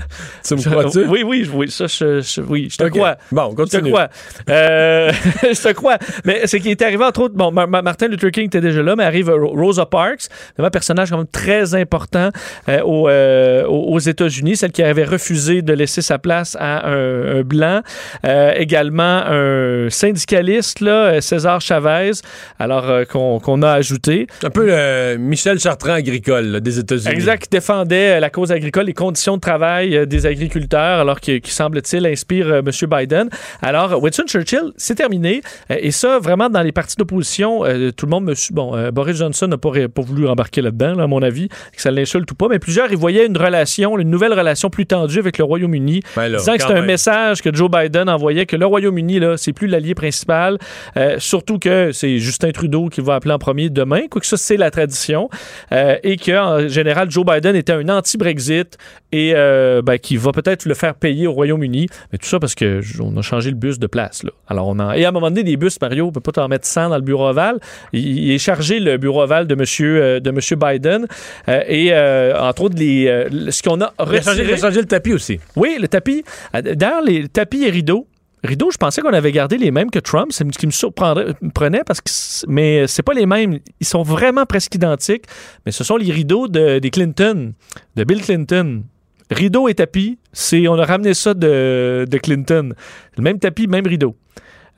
tu 0.47 0.55
me 0.55 0.61
crois-tu? 0.61 1.05
Oui, 1.07 1.23
oui, 1.25 1.49
oui, 1.53 1.69
ça, 1.71 1.87
je, 1.87 2.21
je- 2.21 2.41
oui, 2.41 2.67
je 2.71 2.77
te 2.77 2.83
crois. 2.89 3.17
Bon, 3.31 3.49
Je 3.51 3.55
te 3.55 3.61
continue. 3.61 3.91
crois. 3.91 4.09
Euh, 4.49 5.11
je 5.43 5.61
te 5.61 5.73
crois. 5.73 5.97
Mais 6.25 6.41
c'est 6.47 6.59
qu'il 6.59 6.71
est 6.71 6.81
arrivé, 6.81 7.03
entre 7.03 7.21
autres, 7.21 7.35
bon, 7.35 7.51
Ma- 7.51 7.67
Ma- 7.67 7.81
Martin 7.81 8.07
Luther 8.07 8.31
King 8.31 8.45
était 8.45 8.61
déjà 8.61 8.81
là, 8.81 8.95
mais 8.95 9.03
arrive 9.03 9.29
Ro- 9.29 9.53
Rosa 9.55 9.85
Parks, 9.85 10.27
un 10.57 10.69
personnage 10.69 11.09
quand 11.09 11.17
même 11.17 11.27
très 11.27 11.75
important 11.75 12.29
euh, 12.67 12.81
aux, 12.81 13.07
euh, 13.09 13.65
aux 13.65 13.99
États-Unis, 13.99 14.55
celle 14.57 14.71
qui 14.71 14.83
avait 14.83 15.03
refusé 15.05 15.61
de 15.61 15.73
laisser 15.73 16.01
sa 16.01 16.17
place 16.19 16.55
à 16.59 16.87
un, 16.89 17.39
un 17.39 17.41
blanc. 17.41 17.81
Euh, 18.25 18.53
également 18.55 19.23
un 19.25 19.89
syndicaliste, 19.89 20.79
là, 20.81 20.91
euh, 21.13 21.21
César 21.21 21.61
Chavez, 21.61 22.11
alors 22.59 22.89
euh, 22.89 23.05
qu'on 23.05 23.61
a 23.61 23.71
ajouté. 23.71 24.27
Un 24.43 24.49
peu 24.49 24.65
le 24.65 25.17
Michel 25.17 25.59
Chartrand 25.59 25.93
agricole 25.93 26.45
là, 26.45 26.59
des 26.59 26.79
États-Unis. 26.79 27.13
Exact, 27.13 27.43
qui 27.43 27.49
défendait 27.49 28.17
euh, 28.17 28.19
la 28.19 28.29
cause 28.29 28.51
agricole, 28.51 28.85
les 28.85 28.93
conditions 28.93 29.35
de 29.35 29.41
travail 29.41 29.98
euh, 29.99 30.05
des 30.05 30.25
agriculteurs, 30.25 30.99
alors 30.99 31.19
qui, 31.19 31.41
qui 31.41 31.51
semble-t-il 31.51 32.05
inspire 32.05 32.47
euh, 32.47 32.61
M. 32.65 32.71
Biden. 32.89 33.29
Alors, 33.61 34.01
Winston 34.01 34.25
Churchill, 34.27 34.71
c'est 34.77 34.95
terminé. 34.95 35.41
Euh, 35.71 35.77
et 35.79 35.91
ça, 35.91 36.19
vraiment, 36.19 36.49
dans 36.49 36.61
les 36.61 36.71
partis 36.71 36.95
d'opposition, 36.97 37.63
tout 37.95 38.05
le 38.05 38.09
monde 38.09 38.25
me... 38.25 38.33
Bon, 38.51 38.89
Boris 38.91 39.17
Johnson 39.17 39.47
n'a 39.47 39.57
pas, 39.57 39.71
pas 39.93 40.01
voulu 40.01 40.27
embarquer 40.27 40.61
là-dedans, 40.61 40.95
là, 40.95 41.03
à 41.03 41.07
mon 41.07 41.21
avis, 41.21 41.49
que 41.49 41.81
ça 41.81 41.91
l'insulte 41.91 42.31
ou 42.31 42.35
pas, 42.35 42.47
mais 42.47 42.59
plusieurs, 42.59 42.91
ils 42.91 42.97
voyaient 42.97 43.25
une 43.25 43.37
relation, 43.37 43.97
une 43.97 44.09
nouvelle 44.09 44.33
relation 44.33 44.69
plus 44.69 44.85
tendue 44.85 45.19
avec 45.19 45.37
le 45.37 45.43
Royaume-Uni, 45.43 46.01
Ben 46.15 46.35
disant 46.35 46.55
que 46.55 46.61
c'était 46.61 46.73
un 46.73 46.81
message 46.81 47.41
que 47.41 47.53
Joe 47.53 47.69
Biden 47.69 48.09
envoyait, 48.09 48.45
que 48.45 48.55
le 48.55 48.65
Royaume-Uni, 48.65 49.19
là, 49.19 49.37
c'est 49.37 49.53
plus 49.53 49.67
l'allié 49.67 49.95
principal, 49.95 50.57
euh, 50.97 51.15
surtout 51.19 51.59
que 51.59 51.91
c'est 51.91 52.17
Justin 52.17 52.51
Trudeau 52.51 52.89
qui 52.89 53.01
va 53.01 53.15
appeler 53.15 53.33
en 53.33 53.39
premier 53.39 53.69
demain, 53.69 54.01
quoique 54.09 54.27
ça, 54.27 54.37
c'est 54.37 54.57
la 54.57 54.71
tradition, 54.71 55.29
euh, 55.71 55.97
et 56.03 56.17
qu'en 56.17 56.67
général, 56.67 57.11
Joe 57.11 57.25
Biden 57.25 57.55
était 57.55 57.73
un 57.73 57.89
anti-Brexit 57.89 58.77
et 59.11 59.33
euh, 59.35 59.81
ben, 59.89 59.97
qui 59.97 60.17
va 60.17 60.31
peut-être 60.31 60.65
le 60.65 60.75
faire 60.75 60.93
payer 60.93 61.25
au 61.25 61.31
Royaume-Uni. 61.33 61.87
Mais 62.11 62.17
tout 62.19 62.27
ça 62.27 62.39
parce 62.39 62.53
que 62.53 62.79
j- 62.81 62.99
on 63.01 63.17
a 63.17 63.21
changé 63.23 63.49
le 63.49 63.55
bus 63.55 63.79
de 63.79 63.87
place. 63.87 64.21
Là. 64.23 64.29
Alors 64.47 64.67
on. 64.67 64.77
Et 64.93 65.03
à 65.05 65.09
un 65.09 65.11
moment 65.11 65.29
donné, 65.31 65.43
des 65.43 65.57
bus, 65.57 65.81
Mario, 65.81 66.05
on 66.07 66.11
peut 66.11 66.19
pas 66.21 66.31
t'en 66.31 66.47
mettre 66.47 66.67
100 66.67 66.89
dans 66.89 66.95
le 66.97 67.01
bureau 67.01 67.27
ovale. 67.27 67.59
Il, 67.91 68.29
est 68.31 68.37
chargé, 68.37 68.79
le 68.79 68.97
bureau 68.97 69.23
ovale 69.23 69.47
de 69.47 69.55
monsieur, 69.55 70.01
euh, 70.01 70.19
de 70.19 70.29
monsieur 70.31 70.55
Biden. 70.57 71.07
Euh, 71.47 71.61
et 71.67 71.87
euh, 71.91 72.39
entre 72.39 72.61
autres, 72.63 72.75
les, 72.77 73.25
le- 73.31 73.49
ce 73.51 73.63
qu'on 73.63 73.81
a 73.81 73.91
Il 74.11 74.15
a, 74.17 74.21
changé, 74.21 74.43
il 74.43 74.49
a 74.49 74.51
retiré... 74.51 74.57
changé 74.57 74.79
le 74.81 74.85
tapis 74.87 75.13
aussi. 75.13 75.39
Oui, 75.55 75.77
le 75.81 75.87
tapis. 75.87 76.23
D'ailleurs, 76.53 77.01
les 77.03 77.27
tapis 77.27 77.63
et 77.63 77.69
rideaux. 77.71 78.05
Rideaux, 78.43 78.71
je 78.71 78.77
pensais 78.77 79.01
qu'on 79.01 79.11
avait 79.11 79.33
gardé 79.33 79.57
les 79.57 79.69
mêmes 79.71 79.89
que 79.91 79.99
Trump, 79.99 80.27
c'est 80.31 80.45
ce 80.53 80.57
qui 80.57 80.65
me 80.65 80.71
surprendrait- 80.71 81.33
me 81.41 81.49
prenait 81.49 81.81
parce 81.85 81.99
que 81.99 82.09
mais 82.47 82.87
c'est 82.87 83.03
pas 83.03 83.13
les 83.13 83.25
mêmes, 83.25 83.59
ils 83.81 83.85
sont 83.87 84.01
vraiment 84.01 84.45
presque 84.45 84.73
identiques, 84.75 85.25
mais 85.65 85.73
ce 85.73 85.83
sont 85.83 85.97
les 85.97 86.09
rideaux 86.11 86.47
de, 86.47 86.79
des 86.79 86.89
Clinton, 86.89 87.51
de 87.97 88.03
Bill 88.05 88.21
Clinton. 88.21 88.83
Rideaux 89.31 89.67
et 89.67 89.73
tapis, 89.75 90.17
c'est 90.33 90.67
on 90.67 90.75
a 90.79 90.85
ramené 90.85 91.13
ça 91.13 91.33
de, 91.33 92.05
de 92.09 92.17
Clinton. 92.17 92.73
Le 93.17 93.23
même 93.23 93.39
tapis, 93.39 93.67
même 93.67 93.85
rideau. 93.85 94.15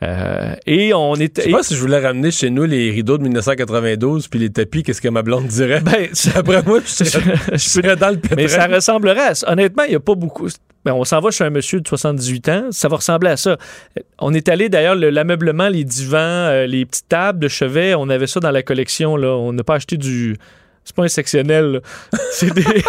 Euh, 0.04 0.56
et 0.66 0.96
on 0.96 1.14
est 1.16 1.38
Je 1.38 1.44
sais 1.44 1.52
pas 1.52 1.62
si 1.62 1.76
je 1.76 1.80
voulais 1.80 2.00
ramener 2.00 2.32
chez 2.32 2.50
nous 2.50 2.64
les 2.66 2.90
rideaux 2.90 3.20
de 3.20 3.24
1992 3.24 4.28
puis 4.30 4.40
les 4.40 4.50
tapis, 4.50 4.82
qu'est-ce 4.82 5.00
que 5.02 5.08
ma 5.10 5.22
blonde 5.22 5.46
dirait? 5.46 5.80
Ben, 5.82 6.08
Après 6.36 6.64
moi, 6.64 6.80
je 6.84 7.04
serais, 7.04 7.36
je 7.52 7.58
serais 7.58 7.96
dans 7.96 8.10
le 8.10 8.18
pétrin. 8.18 8.36
Mais 8.38 8.48
ça 8.48 8.66
ressemblerait 8.66 9.20
à 9.28 9.36
ça. 9.36 9.52
Honnêtement, 9.52 9.84
il 9.84 9.90
n'y 9.92 9.96
a 9.96 10.00
pas 10.00 10.16
beaucoup. 10.16 10.48
Ben, 10.84 10.94
on 10.94 11.04
s'en 11.06 11.20
va 11.20 11.30
chez 11.30 11.44
un 11.44 11.52
monsieur 11.52 11.80
de 11.82 11.88
78 11.88 12.50
ans, 12.50 12.64
ça 12.72 12.88
va 12.88 12.96
ressembler 12.96 13.30
à 13.30 13.38
ça. 13.38 13.58
On 14.18 14.34
est 14.34 14.50
allé 14.50 14.70
d'ailleurs, 14.70 14.96
le- 14.96 15.12
l'ameublement, 15.12 15.70
les 15.70 15.84
divans, 15.84 16.18
euh, 16.18 16.66
les 16.66 16.84
petites 16.88 17.08
tables 17.08 17.38
de 17.38 17.48
chevet, 17.48 17.94
on 17.94 18.10
avait 18.10 18.26
ça 18.26 18.40
dans 18.40 18.50
la 18.50 18.64
collection. 18.64 19.16
Là. 19.16 19.28
On 19.38 19.54
n'a 19.54 19.64
pas 19.64 19.76
acheté 19.76 19.98
du. 19.98 20.36
C'est 20.84 20.96
pas 20.96 21.04
un 21.04 21.08
sectionnel. 21.08 21.82
C'est 22.32 22.54
des- 22.54 22.64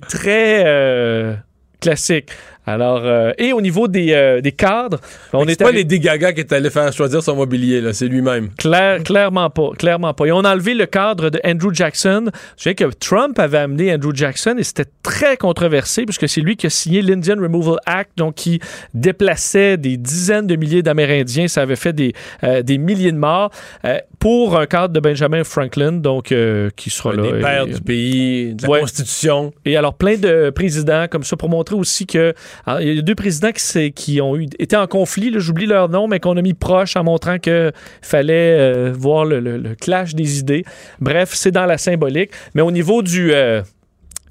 très 0.00 0.62
euh, 0.66 1.34
classique. 1.80 2.30
Alors, 2.66 3.02
euh, 3.04 3.32
et 3.38 3.52
au 3.52 3.60
niveau 3.60 3.86
des, 3.88 4.12
euh, 4.12 4.40
des 4.40 4.52
cadres, 4.52 4.98
on 5.32 5.44
C'est 5.44 5.52
est 5.52 5.60
pas 5.62 5.68
allé- 5.68 5.78
les 5.78 5.84
dégagas 5.84 6.32
qui 6.32 6.40
est 6.40 6.52
allé 6.52 6.68
faire 6.70 6.92
choisir 6.92 7.22
son 7.22 7.36
mobilier, 7.36 7.80
là, 7.80 7.92
c'est 7.92 8.08
lui-même. 8.08 8.50
Claire- 8.58 9.02
clairement 9.04 9.48
pas, 9.50 9.70
clairement 9.78 10.12
pas. 10.14 10.26
Ils 10.26 10.32
ont 10.32 10.44
enlevé 10.44 10.74
le 10.74 10.86
cadre 10.86 11.30
de 11.30 11.40
Andrew 11.44 11.72
Jackson. 11.72 12.24
Je 12.56 12.62
sais 12.64 12.74
que 12.74 12.84
Trump 12.98 13.38
avait 13.38 13.58
amené 13.58 13.94
Andrew 13.94 14.12
Jackson 14.14 14.56
et 14.58 14.64
c'était 14.64 14.90
très 15.02 15.36
controversé 15.36 16.04
puisque 16.06 16.28
c'est 16.28 16.40
lui 16.40 16.56
qui 16.56 16.66
a 16.66 16.70
signé 16.70 17.02
l'Indian 17.02 17.36
Removal 17.40 17.76
Act, 17.86 18.10
donc 18.16 18.34
qui 18.34 18.60
déplaçait 18.94 19.76
des 19.76 19.96
dizaines 19.96 20.46
de 20.46 20.56
milliers 20.56 20.82
d'Amérindiens. 20.82 21.46
Ça 21.48 21.62
avait 21.62 21.76
fait 21.76 21.92
des, 21.92 22.12
euh, 22.42 22.62
des 22.62 22.78
milliers 22.78 23.12
de 23.12 23.16
morts 23.18 23.50
euh, 23.84 23.98
pour 24.18 24.58
un 24.58 24.66
cadre 24.66 24.92
de 24.92 24.98
Benjamin 25.00 25.44
Franklin, 25.44 25.92
donc 25.92 26.32
euh, 26.32 26.70
qui 26.74 26.90
sera 26.90 27.10
Un 27.12 27.16
là. 27.16 27.22
des 27.22 27.40
pères 27.40 27.66
Et- 27.68 27.72
du 27.74 27.80
pays, 27.80 28.54
de 28.54 28.62
la 28.64 28.68
Ouais. 28.70 28.80
Constitution. 28.80 29.52
et 29.64 29.76
alors, 29.76 29.94
plein 29.94 30.16
de 30.16 30.50
présidents 30.50 31.06
comme 31.08 31.22
ça 31.22 31.36
pour 31.36 31.48
montrer 31.48 31.76
aussi 31.76 32.06
que. 32.06 32.34
Alors, 32.64 32.80
il 32.80 32.94
y 32.94 32.98
a 32.98 33.02
deux 33.02 33.14
présidents 33.14 33.50
qui, 33.52 34.20
ont 34.20 34.36
été 34.36 34.76
en 34.76 34.86
conflit, 34.86 35.32
j'oublie 35.36 35.66
leur 35.66 35.88
nom, 35.88 36.08
mais 36.08 36.20
qu'on 36.20 36.36
a 36.36 36.42
mis 36.42 36.54
proche 36.54 36.96
en 36.96 37.04
montrant 37.04 37.38
qu'il 37.38 37.72
fallait 38.02 38.56
euh, 38.58 38.92
voir 38.96 39.24
le, 39.24 39.74
clash 39.74 40.14
des 40.14 40.38
idées. 40.38 40.64
Bref, 41.00 41.32
c'est 41.34 41.50
dans 41.50 41.66
la 41.66 41.78
symbolique. 41.78 42.30
Mais 42.54 42.62
au 42.62 42.70
niveau 42.70 43.02
du. 43.02 43.32
euh, 43.32 43.62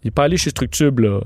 il 0.04 0.08
n'est 0.08 0.12
pas 0.12 0.24
allé 0.24 0.38
chez 0.38 0.50
Structube, 0.50 1.00
là. 1.00 1.20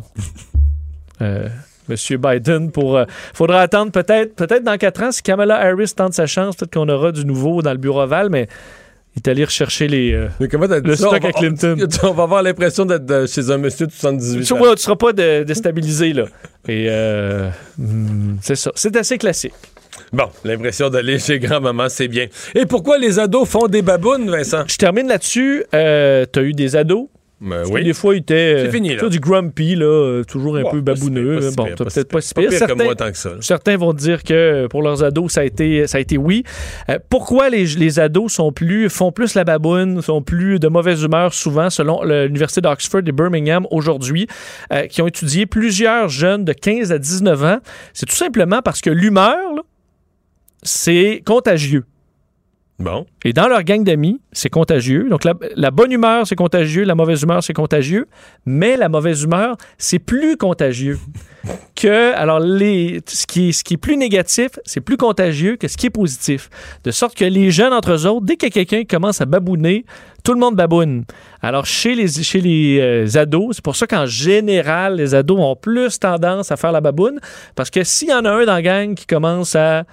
Euh, 1.21 1.49
Monsieur 1.89 2.17
Biden, 2.17 2.71
pour. 2.71 2.97
faudra 3.33 3.59
attendre 3.59 3.91
peut-être 3.91 4.35
peut-être 4.35 4.63
dans 4.63 4.77
quatre 4.77 5.03
ans, 5.03 5.11
si 5.11 5.21
Kamala 5.21 5.59
Harris 5.59 5.91
tente 5.93 6.13
sa 6.13 6.27
chance, 6.27 6.55
peut-être 6.55 6.73
qu'on 6.73 6.87
aura 6.87 7.11
du 7.11 7.25
nouveau 7.25 7.61
dans 7.61 7.71
le 7.71 7.77
bureau 7.77 8.01
ovale, 8.01 8.29
mais 8.29 8.47
est 9.18 9.28
allé 9.28 9.43
rechercher 9.43 9.88
les. 9.88 10.14
euh, 10.14 10.28
Mais 10.39 10.47
comment 10.47 10.68
t'as 10.68 10.80
dit 10.82 10.88
Le 10.89 10.95
ça? 10.95 11.07
stock 11.07 11.20
On 11.22 11.24
va- 11.24 11.30
à 11.30 11.32
Clinton. 11.34 11.78
On, 12.03 12.07
on 12.10 12.14
va 12.14 12.24
avoir 12.24 12.43
l'impression 12.43 12.86
d'être 12.86 13.28
chez 13.28 13.49
un 13.51 13.57
monsieur 13.57 13.88
de 13.88 13.91
78 13.91 14.43
Tu 14.45 14.53
ans. 14.53 14.57
tu 14.76 14.82
seras 14.82 14.95
pas 14.95 15.14
déstabilisé, 15.14 16.14
là. 16.14 16.26
Et 16.68 16.86
euh, 16.89 17.49
hmm, 17.78 18.38
c'est 18.41 18.55
ça. 18.55 18.72
C'est 18.76 18.95
assez 18.95 19.18
classique. 19.18 19.53
Bon, 20.14 20.26
l'impression 20.43 20.89
d'aller 20.89 21.20
chez 21.20 21.39
grand-maman, 21.39 21.88
c'est 21.89 22.07
bien. 22.07 22.28
Et 22.55 22.66
pourquoi 22.66 22.97
les 22.97 23.20
ados 23.20 23.47
font 23.47 23.68
des 23.68 23.82
babounes, 23.82 24.30
Vincent? 24.30 24.64
Je 24.68 24.78
termine 24.78 25.07
là-dessus. 25.07 25.64
Euh, 25.74 26.26
T'as 26.32 26.41
eu 26.41 26.53
des 26.53 26.76
ados? 26.76 27.07
Ben 27.41 27.63
oui. 27.71 27.85
Des 27.85 27.93
fois, 27.93 28.15
ils 28.15 28.19
étaient. 28.19 28.65
C'est 28.65 28.71
fini, 28.71 28.95
là. 28.95 29.07
du 29.07 29.19
grumpy, 29.19 29.75
là, 29.75 29.85
euh, 29.85 30.23
toujours 30.25 30.57
un 30.57 30.63
Bon, 30.63 30.71
peu 30.71 30.83
pas 30.83 30.95
si 30.95 31.09
babouneux. 31.09 31.35
pas 31.37 31.41
si 31.49 31.55
bon, 31.55 31.63
pas 31.63 31.69
si 31.71 31.75
peut-être 31.95 32.07
pas 32.09 32.21
si 32.21 32.33
Pas 32.33 32.41
pire. 32.41 32.49
pire 32.49 32.59
Certains, 32.59 32.75
que 32.75 32.83
moi 32.83 32.95
tant 32.95 33.11
que 33.11 33.17
ça. 33.17 33.29
certains 33.39 33.77
vont 33.77 33.93
dire 33.93 34.23
que 34.23 34.67
pour 34.67 34.81
leurs 34.81 35.03
ados, 35.05 35.31
ça 35.31 35.41
a 35.41 35.43
été, 35.45 35.87
ça 35.87 35.99
a 35.99 36.01
été 36.01 36.17
oui. 36.17 36.43
Euh, 36.89 36.99
pourquoi 37.09 37.49
les, 37.49 37.65
les 37.65 37.99
ados 37.99 38.33
sont 38.33 38.51
plus, 38.51 38.89
font 38.89 39.13
plus 39.13 39.35
la 39.35 39.45
baboune, 39.45 40.01
sont 40.01 40.21
plus 40.21 40.59
de 40.59 40.67
mauvaise 40.67 41.01
humeur 41.03 41.33
souvent, 41.33 41.69
selon 41.69 42.03
l'Université 42.03 42.59
d'Oxford 42.59 43.01
et 43.07 43.11
Birmingham 43.13 43.65
aujourd'hui, 43.71 44.27
euh, 44.73 44.87
qui 44.87 45.01
ont 45.01 45.07
étudié 45.07 45.45
plusieurs 45.45 46.09
jeunes 46.09 46.43
de 46.43 46.51
15 46.51 46.91
à 46.91 46.97
19 46.97 47.43
ans? 47.45 47.59
C'est 47.93 48.05
tout 48.05 48.15
simplement 48.15 48.61
parce 48.61 48.81
que 48.81 48.89
l'humeur, 48.89 49.37
c'est 50.61 51.21
contagieux. 51.25 51.85
Et 53.25 53.34
dans 53.34 53.47
leur 53.49 53.63
gang 53.63 53.84
d'amis, 53.84 54.21
c'est 54.32 54.49
contagieux. 54.49 55.09
Donc, 55.09 55.25
la, 55.25 55.71
bonne 55.71 55.91
humeur, 55.91 56.25
c'est 56.25 56.36
contagieux. 56.36 56.84
La 56.84 56.95
mauvaise 56.95 57.23
humeur, 57.23 57.43
c'est 57.43 57.53
contagieux. 57.53 58.07
Mais 58.45 58.77
la 58.77 58.88
mauvaise 58.88 59.23
humeur, 59.23 59.57
c'est 59.77 59.99
plus 59.99 60.38
contagieux 60.38 60.97
que. 61.75 62.13
Alors, 62.15 62.39
les, 62.39 63.01
ce, 63.05 63.25
qui 63.25 63.49
est, 63.49 63.77
plus 63.77 63.97
négatif, 63.97 64.51
c'est 64.63 64.80
plus 64.80 64.95
contagieux 64.95 65.57
que 65.57 65.67
ce 65.67 65.75
qui 65.75 65.88
est 65.88 65.91
positif. 65.91 66.49
De 66.86 66.91
sorte 66.91 67.15
que 67.15 67.25
les 67.25 67.51
jeunes 67.51 67.73
entre 67.73 67.91
eux 67.91 68.19
dès 68.21 68.38
que 68.38 68.47
quelqu'un 68.47 68.84
commence 68.86 69.19
à 69.19 69.25
babouner, 69.25 69.86
tout 70.23 70.34
le 70.34 70.39
monde 70.39 70.55
baboune. 70.55 71.03
Alors, 71.41 71.65
chez 71.65 71.95
les, 71.95 72.07
chez 72.07 72.39
les 72.39 72.80
euh, 72.80 73.19
ados, 73.19 73.57
c'est 73.57 73.63
pour 73.63 73.75
ça 73.75 73.88
qu'en 73.88 74.05
général, 74.05 74.95
les 74.95 75.15
ados 75.15 75.39
ont 75.39 75.55
plus 75.55 75.99
tendance 75.99 76.51
à 76.51 76.55
faire 76.55 76.71
la 76.71 76.82
baboune. 76.82 77.19
Parce 77.55 77.69
que 77.69 77.84
s'il 77.84 78.09
y 78.09 78.13
en 78.13 78.23
a 78.23 78.32
un 78.32 78.45
dans 78.45 78.53
la 78.53 78.61
gang 78.61 78.95
qui 78.95 79.05
commence 79.05 79.55
à 79.55 79.84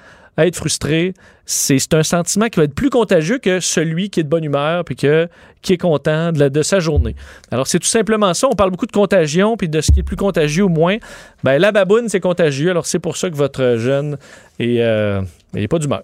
être 0.45 0.57
frustré, 0.57 1.15
c'est 1.47 1.79
c'est 1.79 1.95
un 1.95 2.03
sentiment 2.03 2.49
qui 2.49 2.59
va 2.61 2.65
être 2.65 2.75
plus 2.75 2.91
contagieux 2.91 3.39
que 3.39 3.61
celui 3.61 4.11
qui 4.11 4.21
est 4.21 4.23
de 4.25 4.29
bonne 4.29 4.45
humeur 4.45 4.85
puis 4.85 4.97
que, 4.97 5.29
qui 5.63 5.73
est 5.73 5.79
content 5.79 6.33
de, 6.33 6.39
la- 6.41 6.51
de 6.51 6.63
sa 6.63 6.79
journée. 6.81 7.15
Alors, 7.51 7.67
c'est 7.67 7.79
tout 7.79 7.87
simplement 7.87 8.35
ça. 8.35 8.49
On 8.49 8.55
parle 8.55 8.71
beaucoup 8.71 8.87
de 8.87 8.93
contagion 8.93 9.57
puis 9.57 9.69
de 9.69 9.81
ce 9.81 9.91
qui 9.93 10.01
est 10.01 10.03
plus 10.03 10.17
contagieux 10.17 10.65
ou 10.65 10.69
moins. 10.69 10.97
Ben, 11.45 11.59
la 11.59 11.73
baboune, 11.73 12.09
c'est 12.09 12.21
contagieux. 12.21 12.71
Alors, 12.71 12.87
c'est 12.87 12.99
pour 12.99 13.17
ça 13.17 13.31
que 13.31 13.37
votre 13.37 13.77
jeune 13.79 14.19
est, 14.59 14.81
euh, 14.83 15.23
est 15.55 15.69
pas 15.69 15.79
d'humeur. 15.79 16.03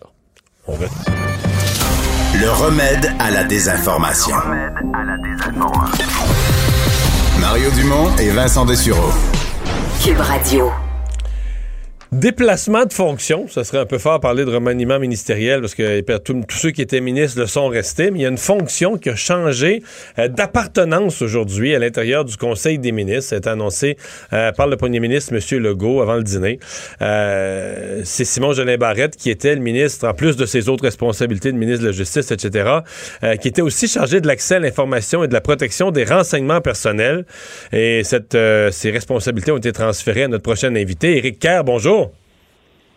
On 0.67 0.77
va- 0.77 0.87
Le 2.41 2.51
remède 2.51 3.13
à 3.19 3.31
la 3.31 3.45
désinformation. 3.45 4.37
Mario 7.41 7.71
Dumont 7.73 8.17
et 8.19 8.31
Vincent 8.31 8.65
Dessureau. 8.65 9.11
Cube 10.03 10.19
Radio. 10.21 10.71
Déplacement 12.13 12.85
de 12.85 12.93
fonction, 12.93 13.49
ça 13.49 13.65
serait 13.65 13.79
un 13.79 13.87
peu 13.87 13.97
fort 13.97 14.21
parler 14.21 14.45
de 14.45 14.51
remaniement 14.51 14.99
ministériel 14.99 15.63
parce 15.63 15.75
que 15.75 16.03
tous 16.19 16.45
ceux 16.51 16.71
qui 16.71 16.83
étaient 16.83 17.01
ministres 17.01 17.41
le 17.41 17.47
sont 17.47 17.69
restés, 17.69 18.11
mais 18.11 18.19
il 18.19 18.23
y 18.23 18.27
a 18.27 18.29
une 18.29 18.37
fonction 18.37 18.99
qui 18.99 19.09
a 19.09 19.17
changé 19.17 19.83
euh, 20.19 20.29
d'appartenance 20.29 21.23
aujourd'hui 21.23 21.75
à 21.75 21.79
l'intérieur 21.79 22.27
du 22.27 22.37
Conseil 22.37 22.79
des 22.79 22.93
ministres. 22.93 23.35
Été 23.35 23.49
annoncé 23.49 23.97
euh, 24.35 24.53
par 24.53 24.67
le 24.67 24.77
premier 24.77 25.01
ministre, 25.01 25.33
M. 25.33 25.63
Legault, 25.63 26.03
avant 26.03 26.17
le 26.17 26.23
dîner. 26.23 26.59
Euh, 27.01 28.03
C'est 28.05 28.27
Simon 28.27 28.53
Jolin 28.53 28.77
Barrette 28.77 29.17
qui 29.17 29.31
était 29.31 29.55
le 29.55 29.63
ministre, 29.63 30.07
en 30.07 30.13
plus 30.13 30.37
de 30.37 30.45
ses 30.45 30.69
autres 30.69 30.85
responsabilités 30.85 31.51
de 31.51 31.57
ministre 31.57 31.81
de 31.81 31.87
la 31.87 31.93
Justice, 31.93 32.31
etc., 32.31 32.81
euh, 33.25 33.37
qui 33.37 33.49
était 33.49 33.63
aussi 33.63 33.89
chargé 33.89 34.21
de 34.21 34.27
l'accès 34.27 34.57
à 34.57 34.59
l'information 34.59 35.25
et 35.25 35.29
de 35.29 35.33
la 35.33 35.41
protection 35.41 35.91
des 35.91 36.05
renseignements 36.05 36.61
personnels. 36.61 37.25
Et 37.73 38.05
cette, 38.05 38.35
euh, 38.35 38.71
ces 38.71 38.91
responsabilités 38.91 39.51
ont 39.51 39.57
été 39.57 39.73
transférées 39.73 40.25
à 40.25 40.29
notre 40.29 40.43
prochain 40.43 40.77
invité, 40.77 41.17
Éric 41.17 41.39
Kerr. 41.39 41.65
Bonjour. 41.65 42.02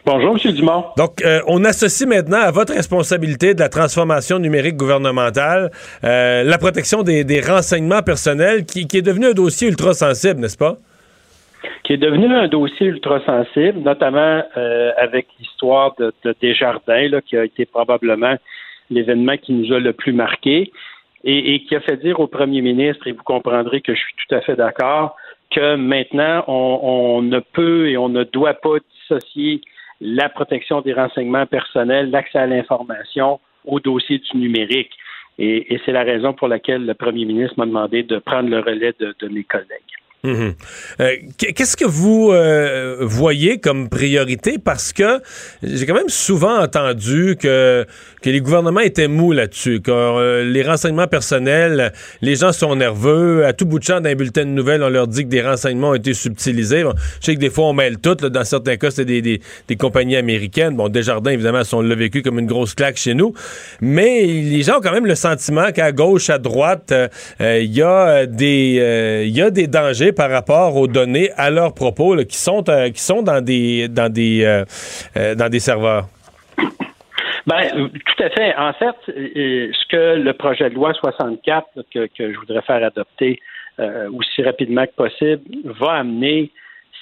Bonjour, 0.06 0.38
M. 0.38 0.52
Dumont. 0.54 0.86
Donc, 0.98 1.24
euh, 1.24 1.40
on 1.48 1.64
associe 1.64 2.08
maintenant 2.08 2.40
à 2.40 2.52
votre 2.52 2.74
responsabilité 2.74 3.56
de 3.56 3.60
la 3.60 3.70
transformation 3.70 4.38
numérique 4.38 4.78
gouvernementale 4.78 5.72
euh, 6.04 6.44
la 6.44 6.58
protection 6.60 7.02
des, 7.02 7.24
des 7.24 7.42
renseignements 7.42 8.04
personnels 8.04 8.66
qui, 8.66 8.86
qui 8.86 8.98
est 8.98 9.02
devenu 9.02 9.26
un 9.26 9.34
dossier 9.34 9.68
ultra 9.68 9.94
sensible, 9.94 10.42
n'est-ce 10.42 10.60
pas? 10.60 10.78
Qui 11.84 11.94
est 11.94 11.98
devenu 11.98 12.32
un 12.36 12.48
dossier 12.48 12.86
ultra 12.86 13.20
sensible, 13.26 13.80
notamment 13.80 14.44
euh, 14.58 14.92
avec 14.98 15.26
l'histoire 15.40 15.96
de, 15.98 16.14
de 16.24 16.36
Desjardins, 16.40 17.08
là, 17.10 17.22
qui 17.22 17.36
a 17.36 17.44
été 17.44 17.66
probablement 17.66 18.36
l'événement 18.92 19.38
qui 19.38 19.54
nous 19.54 19.74
a 19.74 19.80
le 19.80 19.94
plus 19.94 20.14
marqué 20.14 20.72
et, 21.24 21.56
et 21.56 21.64
qui 21.64 21.76
a 21.76 21.80
fait 21.80 21.98
dire 21.98 22.20
au 22.20 22.28
premier 22.28 22.62
ministre, 22.62 23.08
et 23.08 23.12
vous 23.12 23.24
comprendrez 23.24 23.82
que 23.82 23.96
je 23.96 24.00
suis 24.00 24.14
tout 24.28 24.36
à 24.36 24.42
fait 24.42 24.56
d'accord, 24.56 25.16
que 25.50 25.76
maintenant, 25.76 26.44
on, 26.48 26.80
on 26.84 27.22
ne 27.24 27.40
peut 27.40 27.90
et 27.90 27.98
on 27.98 28.10
ne 28.10 28.24
doit 28.24 28.54
pas 28.54 28.78
dissocier 29.02 29.62
la 30.02 30.30
protection 30.30 30.82
des 30.82 30.94
renseignements 30.94 31.46
personnels, 31.46 32.12
l'accès 32.12 32.40
à 32.40 32.48
l'information 32.48 33.40
au 33.66 33.80
dossier 33.80 34.20
du 34.20 34.38
numérique. 34.38 34.92
Et, 35.38 35.80
c'est 35.86 35.92
la 35.92 36.04
raison 36.04 36.34
pour 36.34 36.48
laquelle 36.48 36.86
le 36.86 36.94
premier 36.94 37.26
ministre 37.26 37.56
m'a 37.58 37.66
demandé 37.66 38.04
de 38.04 38.20
prendre 38.20 38.50
le 38.50 38.60
relais 38.60 38.94
de 39.00 39.28
mes 39.28 39.44
collègues. 39.44 39.96
Mhm. 40.26 40.54
Euh, 41.02 41.12
qu- 41.38 41.54
Qu'est-ce 41.54 41.78
que 41.78 41.86
vous 41.86 42.32
euh, 42.32 42.98
voyez 43.02 43.60
comme 43.60 43.90
priorité? 43.90 44.58
Parce 44.58 44.92
que 44.92 45.22
j'ai 45.64 45.86
quand 45.86 45.94
même 45.94 46.10
souvent 46.10 46.60
entendu 46.60 47.38
que, 47.40 47.86
que 48.22 48.30
les 48.30 48.42
gouvernements 48.42 48.80
étaient 48.80 49.08
mous 49.08 49.32
là-dessus, 49.34 49.82
que 49.82 49.92
euh, 49.92 50.44
les 50.44 50.64
renseignements 50.64 51.08
personnels, 51.08 51.94
les 52.22 52.36
gens 52.36 52.52
sont 52.52 52.76
nerveux. 52.76 53.46
À 53.46 53.54
tout 53.54 53.66
bout 53.66 53.80
de 53.80 53.84
champ, 53.84 54.02
dans 54.02 54.10
un 54.10 54.16
bulletin 54.16 54.46
de 54.46 54.50
nouvelles, 54.50 54.82
on 54.84 54.90
leur 54.90 55.08
dit 55.08 55.24
que 55.24 55.30
des 55.30 55.42
renseignements 55.44 55.90
ont 55.92 55.96
été 55.96 56.14
subtilisés. 56.14 56.84
Je 57.22 57.26
sais 57.26 57.36
que 57.36 57.40
des 57.40 57.50
fois, 57.52 57.66
on 57.66 57.74
mêle 57.74 57.98
tout. 58.00 58.16
dans 58.16 58.44
certains 58.44 58.78
cas, 58.78 58.90
c'était 58.90 59.06
des, 59.06 59.22
des, 59.22 59.42
des 59.68 59.76
compagnies 59.76 60.16
américaines. 60.16 60.76
Bon, 60.76 60.90
Desjardins, 60.90 61.32
évidemment, 61.32 61.62
on 61.74 61.82
l'a 61.82 61.96
vécu 61.96 62.22
comme 62.24 62.40
une 62.40 62.48
grosse 62.48 62.74
claque 62.74 62.98
chez 62.98 63.14
nous. 63.14 63.34
Mais 63.82 64.24
les 64.26 64.64
gens 64.64 64.78
ont 64.80 64.82
quand 64.82 64.92
même 64.94 65.06
le 65.06 65.16
sentiment 65.16 65.72
qu'à 65.72 65.92
gauche, 65.92 66.30
à 66.30 66.40
droite, 66.40 66.92
euh, 66.92 67.60
il 67.62 67.72
y, 67.76 67.82
a 67.84 68.26
des, 68.26 69.28
y 69.32 69.42
a 69.42 69.52
des 69.52 69.68
dangers 69.68 70.12
par 70.16 70.30
rapport 70.30 70.76
aux 70.76 70.88
données 70.88 71.30
à 71.38 71.50
leurs 71.50 71.74
propos 71.74 72.16
qui, 72.18 72.38
sont, 72.38 72.64
euh, 72.70 72.90
qui 72.90 73.02
sont 73.02 73.22
dans 73.22 73.44
des, 73.44 73.88
dans 73.88 74.12
des, 74.12 74.44
euh, 74.44 74.66
euh, 75.18 75.36
dans 75.36 75.50
des 75.50 75.60
serveurs? 75.60 76.06
Ben, 77.48 77.90
tout 77.92 78.24
à 78.24 78.30
fait. 78.32 78.56
En 78.56 78.74
fait, 78.74 78.96
ce 79.08 79.88
que 79.90 80.16
le 80.16 80.34
projet 80.34 80.70
de 80.70 80.76
loi 80.76 80.94
64 80.94 81.68
là, 81.76 81.84
que, 81.94 82.08
que 82.08 82.34
je 82.34 82.40
voudrais 82.40 82.64
faire 82.64 82.84
adopter 82.84 83.40
aussi 83.78 84.42
rapidement 84.42 84.86
que 84.86 84.96
possible 84.96 85.44
va 85.80 85.94
amener, 85.94 86.50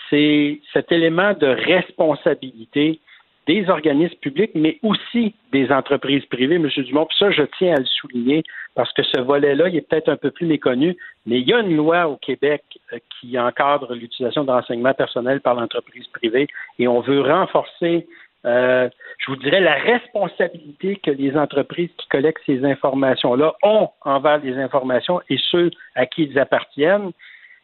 c'est 0.10 0.60
cet 0.74 0.92
élément 0.92 1.34
de 1.34 1.48
responsabilité 1.48 3.00
des 3.48 3.70
organismes 3.70 4.16
publics, 4.16 4.52
mais 4.56 4.80
aussi 4.84 5.36
des 5.52 5.72
entreprises 5.72 6.26
privées, 6.26 6.56
M. 6.56 6.68
Dumont. 6.68 7.06
Puis 7.06 7.18
ça, 7.18 7.32
je 7.32 7.44
tiens 7.58 7.76
à 7.76 7.80
le 7.80 7.86
souligner 7.86 8.44
parce 8.76 8.92
que 8.94 9.04
ce 9.04 9.20
volet-là, 9.20 9.70
il 9.70 9.78
est 9.78 9.88
peut-être 9.88 10.10
un 10.10 10.16
peu 10.16 10.32
plus 10.32 10.46
méconnu, 10.46 10.96
mais 11.26 11.40
il 11.40 11.48
y 11.48 11.54
a 11.54 11.60
une 11.60 11.76
loi 11.76 12.08
au 12.08 12.16
Québec 12.18 12.64
euh, 12.94 12.98
qui 13.20 13.38
encadre 13.38 13.94
l'utilisation 13.94 14.44
de 14.44 14.52
renseignements 14.52 14.94
personnels 14.94 15.42
par 15.42 15.56
l'entreprise 15.56 16.08
privée 16.08 16.48
et 16.80 16.88
on 16.88 17.02
veut 17.02 17.22
renforcer 17.22 18.08
euh, 18.46 18.90
je 19.20 19.32
vous 19.32 19.38
dirais, 19.38 19.62
la 19.62 19.76
responsabilité 19.76 20.98
que 20.98 21.12
les 21.12 21.38
entreprises 21.38 21.90
qui 21.98 22.08
collectent 22.10 22.42
ces 22.46 22.66
informations-là 22.66 23.54
ont 23.64 23.90
envers 24.02 24.40
les 24.40 24.58
informations 24.58 25.22
et 25.30 25.38
ceux 25.50 25.72
à 25.96 26.06
qui 26.06 26.24
ils 26.24 26.38
appartiennent. 26.38 27.12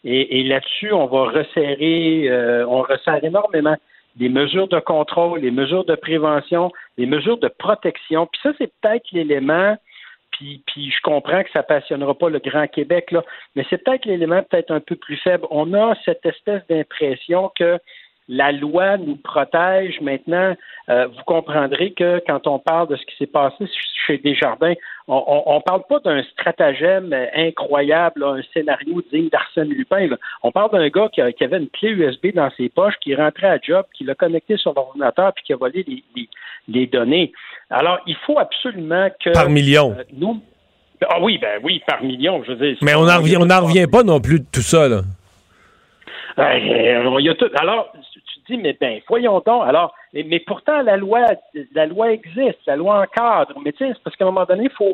Et, 0.06 0.44
là-dessus, 0.44 0.94
on 0.94 1.08
va 1.08 1.26
resserrer, 1.26 2.30
euh, 2.30 2.66
on 2.66 2.84
resserre 2.84 3.22
énormément 3.22 3.76
des 4.15 4.30
mesures 4.30 4.68
de 4.68 4.80
contrôle, 4.80 5.40
les 5.40 5.52
mesures 5.52 5.86
de 5.86 5.95
prévention, 5.95 6.72
les 6.98 7.06
mesures 7.06 7.38
de 7.38 7.48
protection. 7.48 8.27
Puis 8.27 8.41
ça, 8.44 8.52
c'est 8.57 8.72
peut-être 8.81 9.06
l'élément, 9.11 9.77
puis, 10.31 10.61
puis 10.68 10.91
je 10.91 11.02
comprends 11.02 11.44
que 11.44 11.52
ça 11.52 11.64
passionnera 11.64 12.14
pas 12.14 12.30
le 12.30 12.40
Grand 12.40 12.68
Québec, 12.68 13.11
là, 13.11 13.23
mais 13.56 13.65
c'est 13.69 13.84
peut-être 13.84 14.06
l'élément 14.06 14.44
peut-être 14.44 14.72
un 14.72 14.80
peu 14.80 14.95
plus 14.95 15.18
faible. 15.18 15.45
On 15.52 15.73
a 15.73 15.95
cette 16.06 16.26
espèce 16.26 16.61
d'impression 16.68 17.52
que 17.57 17.80
la 18.30 18.52
loi 18.52 18.98
nous 18.98 19.15
protège. 19.15 19.99
Maintenant, 20.02 20.56
euh, 20.90 21.07
vous 21.07 21.23
comprendrez 21.26 21.91
que 21.91 22.22
quand 22.27 22.45
on 22.45 22.60
parle 22.60 22.88
de 22.88 22.95
ce 22.95 23.06
qui 23.06 23.18
s'est 23.18 23.27
passé 23.27 23.65
chez 24.06 24.19
Desjardins, 24.19 24.76
on 25.11 25.56
ne 25.56 25.61
parle 25.61 25.81
pas 25.90 25.99
d'un 25.99 26.22
stratagème 26.23 27.11
euh, 27.14 27.26
incroyable, 27.36 28.22
là, 28.22 28.27
un 28.38 28.41
scénario 28.53 29.02
digne 29.11 29.30
d'Arsène 29.30 29.69
Lupin. 29.69 30.07
là. 30.07 30.18
On 30.44 30.52
parle 30.52 30.72
d'un 30.72 30.88
gars 30.90 31.10
qui, 31.11 31.19
a- 31.22 31.31
qui 31.31 31.44
avait 31.44 31.57
une 31.57 31.69
clé 31.69 31.90
USB 31.90 32.27
dans 32.36 32.49
ses 32.57 32.69
poches, 32.69 32.94
qui 33.02 33.15
rentrait 33.15 33.48
à 33.48 33.57
job, 33.61 33.86
qui 33.94 34.03
l'a 34.03 34.14
connecté 34.15 34.57
sur 34.57 34.73
l'ordinateur, 34.73 35.34
puis 35.34 35.44
qui 35.45 35.53
a 35.53 35.57
volé 35.57 35.84
les, 35.88 36.03
les- 36.15 36.30
les 36.68 36.86
données. 36.88 37.31
Alors, 37.72 37.99
il 38.06 38.15
faut 38.26 38.38
absolument 38.40 39.10
que... 39.23 39.31
Par 39.31 39.49
million. 39.49 39.95
euh, 39.98 40.03
nous... 40.14 40.41
Ah 41.10 41.19
oui, 41.22 41.38
ben 41.38 41.60
oui, 41.64 41.81
par 41.88 42.03
million, 42.03 42.44
je 42.44 42.52
veux 42.52 42.68
dire. 42.68 42.77
Mais 42.81 42.94
on 42.94 43.06
n'en 43.06 43.18
revient, 43.19 43.38
on 43.38 43.45
n'en 43.45 43.61
revient 43.65 43.88
pas 43.91 44.03
non 44.03 44.19
plus 44.19 44.41
de 44.41 44.45
tout 44.52 44.61
ça. 44.61 44.88
Là. 44.90 45.02
Euh, 46.38 46.57
il 47.19 47.26
y 47.26 47.30
a 47.30 47.36
tout. 47.36 47.49
Alors, 47.60 47.91
mais 48.58 48.78
ben, 48.80 49.00
voyons 49.08 49.42
donc. 49.46 49.64
Alors, 49.66 49.94
mais, 50.14 50.40
pourtant, 50.40 50.82
la 50.82 50.98
loi, 50.98 51.26
la 51.74 51.86
loi 51.86 52.12
existe, 52.12 52.60
la 52.66 52.76
loi 52.76 53.02
encadre. 53.02 53.54
Mais 53.64 53.72
sais, 53.78 53.90
c'est 53.90 54.04
parce 54.04 54.16
qu'à 54.16 54.26
un 54.26 54.32
moment 54.32 54.46
donné, 54.46 54.66
il 54.66 54.72
faut. 54.72 54.94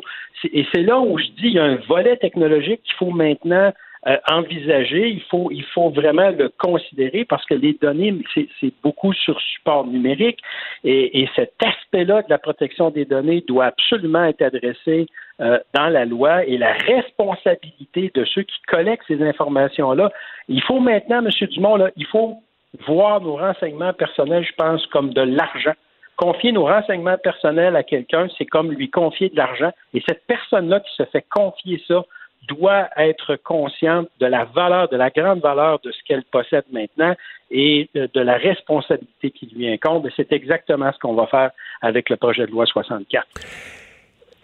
Et 0.52 0.66
c'est 0.74 0.82
là 0.82 0.98
où 0.98 1.18
je 1.18 1.26
dis, 1.26 1.48
il 1.48 1.54
y 1.54 1.58
a 1.58 1.64
un 1.64 1.76
volet 1.88 2.16
technologique 2.16 2.82
qu'il 2.82 2.96
faut 2.96 3.10
maintenant 3.10 3.72
euh, 4.06 4.16
envisager. 4.30 5.08
Il 5.08 5.22
faut, 5.22 5.50
il 5.50 5.64
faut 5.64 5.90
vraiment 5.90 6.30
le 6.30 6.50
considérer 6.58 7.24
parce 7.24 7.44
que 7.46 7.54
les 7.54 7.72
données, 7.80 8.14
c'est 8.34 8.72
beaucoup 8.82 9.12
sur 9.14 9.40
support 9.40 9.86
numérique. 9.86 10.38
Et, 10.84 11.22
et 11.22 11.28
cet 11.34 11.54
aspect-là 11.64 12.22
de 12.22 12.30
la 12.30 12.38
protection 12.38 12.90
des 12.90 13.04
données 13.04 13.42
doit 13.48 13.66
absolument 13.66 14.24
être 14.24 14.42
adressé 14.42 15.06
euh, 15.40 15.58
dans 15.74 15.88
la 15.88 16.04
loi 16.04 16.44
et 16.44 16.56
la 16.56 16.72
responsabilité 16.72 18.10
de 18.14 18.24
ceux 18.24 18.42
qui 18.42 18.58
collectent 18.68 19.04
ces 19.06 19.22
informations-là. 19.22 20.10
Il 20.48 20.62
faut 20.62 20.80
maintenant, 20.80 21.18
M. 21.18 21.30
Dumont, 21.50 21.76
là, 21.76 21.90
il 21.96 22.06
faut 22.06 22.42
voir 22.86 23.20
nos 23.20 23.36
renseignements 23.36 23.92
personnels, 23.92 24.44
je 24.44 24.54
pense, 24.56 24.86
comme 24.86 25.12
de 25.12 25.22
l'argent. 25.22 25.74
Confier 26.16 26.52
nos 26.52 26.64
renseignements 26.64 27.18
personnels 27.18 27.76
à 27.76 27.82
quelqu'un, 27.82 28.28
c'est 28.38 28.46
comme 28.46 28.72
lui 28.72 28.90
confier 28.90 29.28
de 29.28 29.36
l'argent. 29.36 29.70
Et 29.92 30.02
cette 30.06 30.26
personne-là 30.26 30.80
qui 30.80 30.94
se 30.96 31.04
fait 31.04 31.24
confier 31.30 31.82
ça 31.86 32.02
doit 32.48 32.88
être 32.96 33.36
consciente 33.36 34.08
de 34.20 34.26
la 34.26 34.44
valeur, 34.44 34.88
de 34.88 34.96
la 34.96 35.10
grande 35.10 35.40
valeur 35.40 35.80
de 35.84 35.90
ce 35.90 35.98
qu'elle 36.06 36.22
possède 36.24 36.64
maintenant 36.72 37.14
et 37.50 37.88
de, 37.94 38.20
la 38.20 38.36
responsabilité 38.36 39.30
qui 39.30 39.46
lui 39.54 39.68
incombe. 39.68 40.06
Et 40.06 40.12
c'est 40.16 40.32
exactement 40.32 40.90
ce 40.92 40.98
qu'on 40.98 41.14
va 41.14 41.26
faire 41.26 41.50
avec 41.82 42.08
le 42.08 42.16
projet 42.16 42.46
de 42.46 42.50
loi 42.50 42.66
64. 42.66 43.26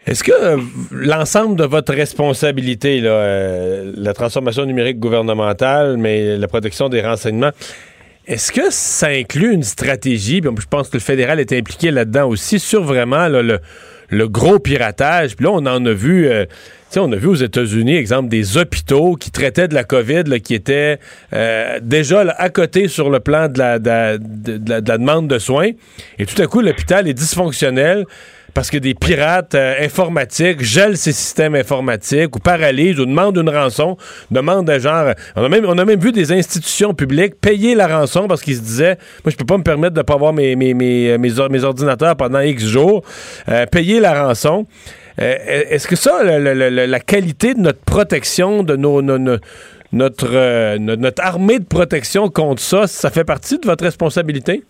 Est-ce 0.04 0.24
que 0.24 0.32
euh, 0.32 0.60
l'ensemble 0.90 1.56
de 1.56 1.64
votre 1.64 1.94
responsabilité, 1.94 3.00
euh, 3.04 3.92
la 3.96 4.12
transformation 4.14 4.66
numérique 4.66 4.98
gouvernementale, 4.98 5.96
mais 5.96 6.36
la 6.36 6.48
protection 6.48 6.88
des 6.88 7.00
renseignements, 7.00 7.52
est-ce 8.26 8.52
que 8.52 8.70
ça 8.70 9.08
inclut 9.08 9.52
une 9.52 9.62
stratégie, 9.64 10.40
je 10.44 10.66
pense 10.66 10.88
que 10.88 10.96
le 10.96 11.00
fédéral 11.02 11.40
est 11.40 11.52
impliqué 11.52 11.90
là-dedans 11.90 12.28
aussi, 12.28 12.58
sur 12.60 12.82
vraiment 12.84 13.28
le, 13.28 13.60
gros 14.28 14.58
piratage? 14.58 15.34
Puis 15.36 15.44
là, 15.44 15.50
on 15.52 15.66
en 15.66 15.84
a 15.84 15.92
vu, 15.92 16.28
euh, 16.28 16.44
on 16.96 17.10
a 17.12 17.16
vu 17.16 17.26
aux 17.26 17.34
États-Unis, 17.34 17.96
exemple, 17.96 18.28
des 18.28 18.56
hôpitaux 18.58 19.16
qui 19.16 19.30
traitaient 19.30 19.66
de 19.66 19.74
la 19.74 19.84
COVID, 19.84 20.24
qui 20.40 20.54
étaient 20.54 20.98
euh, 21.32 21.80
déjà 21.82 22.20
à 22.20 22.48
côté 22.48 22.86
sur 22.88 23.10
le 23.10 23.18
plan 23.20 23.48
de 23.48 23.58
la, 23.58 23.78
de, 23.78 23.88
la- 23.88 24.18
de 24.18 24.70
la- 24.70 24.80
de 24.80 24.88
la 24.88 24.98
demande 24.98 25.26
de 25.28 25.38
soins. 25.38 25.70
Et 26.18 26.26
tout 26.26 26.40
à 26.40 26.46
coup, 26.46 26.60
l'hôpital 26.60 27.08
est 27.08 27.14
dysfonctionnel 27.14 28.04
parce 28.54 28.70
que 28.70 28.78
des 28.78 28.94
pirates 28.94 29.54
euh, 29.54 29.74
informatiques 29.80 30.62
gèlent 30.62 30.96
ces 30.96 31.12
systèmes 31.12 31.54
informatiques 31.54 32.34
ou 32.36 32.38
paralysent 32.38 33.00
ou 33.00 33.06
demandent 33.06 33.36
une 33.36 33.48
rançon, 33.48 33.96
demandent 34.30 34.66
de 34.66 34.78
genre... 34.78 35.14
On 35.36 35.44
a 35.44 35.48
même, 35.48 35.64
on 35.66 35.78
a 35.78 35.84
même 35.84 36.00
vu 36.00 36.12
des 36.12 36.32
institutions 36.32 36.94
publiques 36.94 37.40
payer 37.40 37.74
la 37.74 37.86
rançon 37.86 38.28
parce 38.28 38.42
qu'ils 38.42 38.56
se 38.56 38.60
disaient, 38.60 38.98
moi, 39.24 39.30
je 39.30 39.36
peux 39.36 39.44
pas 39.44 39.58
me 39.58 39.62
permettre 39.62 39.94
de 39.94 40.02
pas 40.02 40.14
avoir 40.14 40.32
mes, 40.32 40.56
mes, 40.56 40.74
mes, 40.74 41.16
mes 41.18 41.64
ordinateurs 41.64 42.16
pendant 42.16 42.40
X 42.40 42.64
jours. 42.64 43.02
Euh, 43.48 43.66
payer 43.66 44.00
la 44.00 44.26
rançon. 44.26 44.66
Euh, 45.20 45.36
Est-ce 45.70 45.86
que 45.88 45.96
ça, 45.96 46.22
la 46.22 47.00
qualité 47.00 47.54
de 47.54 47.60
notre 47.60 47.80
protection, 47.80 48.62
de 48.62 48.76
nos, 48.76 49.02
euh, 49.02 49.38
notre, 49.92 50.76
notre 50.78 51.22
armée 51.22 51.58
de 51.58 51.64
protection 51.64 52.28
contre 52.28 52.62
ça, 52.62 52.86
ça 52.86 53.10
fait 53.10 53.24
partie 53.24 53.58
de 53.58 53.66
votre 53.66 53.84
responsabilité? 53.84 54.64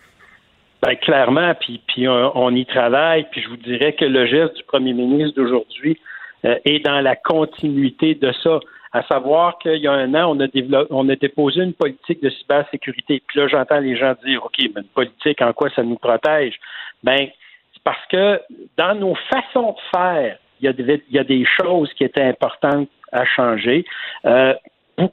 Ben, 0.83 0.97
clairement, 0.97 1.55
puis, 1.55 1.81
puis 1.87 2.09
on, 2.09 2.33
on 2.37 2.55
y 2.55 2.67
travaille, 2.67 3.25
puis 3.31 3.41
je 3.41 3.49
vous 3.49 3.57
dirais 3.57 3.93
que 3.93 4.05
le 4.05 4.27
geste 4.27 4.57
du 4.57 4.65
premier 4.65 4.93
ministre 4.93 5.41
d'aujourd'hui 5.41 5.97
euh, 6.45 6.57
est 6.65 6.85
dans 6.85 7.01
la 7.01 7.15
continuité 7.15 8.17
de 8.17 8.33
ça. 8.43 8.59
À 8.95 9.03
savoir 9.05 9.59
qu'il 9.59 9.77
y 9.77 9.87
a 9.87 9.93
un 9.93 10.13
an, 10.15 10.37
on 10.37 10.41
a, 10.41 10.85
on 10.91 11.09
a 11.09 11.17
déposé 11.17 11.63
une 11.63 11.73
politique 11.73 12.21
de 12.21 12.29
cybersécurité. 12.29 13.23
Puis 13.27 13.39
là, 13.39 13.49
j'entends 13.49 13.79
les 13.79 13.97
gens 13.97 14.15
dire, 14.27 14.45
OK, 14.45 14.59
mais 14.59 14.83
une 14.83 14.89
politique, 14.89 15.41
en 15.41 15.53
quoi 15.53 15.71
ça 15.71 15.83
nous 15.83 15.97
protège? 15.97 16.59
Ben, 17.03 17.29
c'est 17.73 17.83
parce 17.85 18.05
que 18.11 18.41
dans 18.77 18.95
nos 18.97 19.15
façons 19.33 19.73
de 19.73 19.99
faire, 19.99 20.37
il 20.61 20.67
y 20.67 20.69
a 20.69 20.73
des, 20.73 21.03
il 21.09 21.15
y 21.15 21.19
a 21.19 21.25
des 21.25 21.47
choses 21.61 21.91
qui 21.95 22.05
étaient 22.05 22.23
importantes 22.23 22.89
à 23.13 23.25
changer. 23.25 23.85
Euh, 24.27 24.53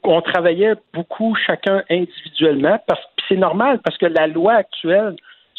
on 0.02 0.20
travaillait 0.20 0.74
beaucoup 0.92 1.34
chacun 1.36 1.82
individuellement, 1.88 2.78
parce 2.86 3.00
c'est 3.28 3.36
normal 3.36 3.80
parce 3.84 3.96
que 3.96 4.06
la 4.06 4.26
loi 4.26 4.54
actuelle 4.54 5.14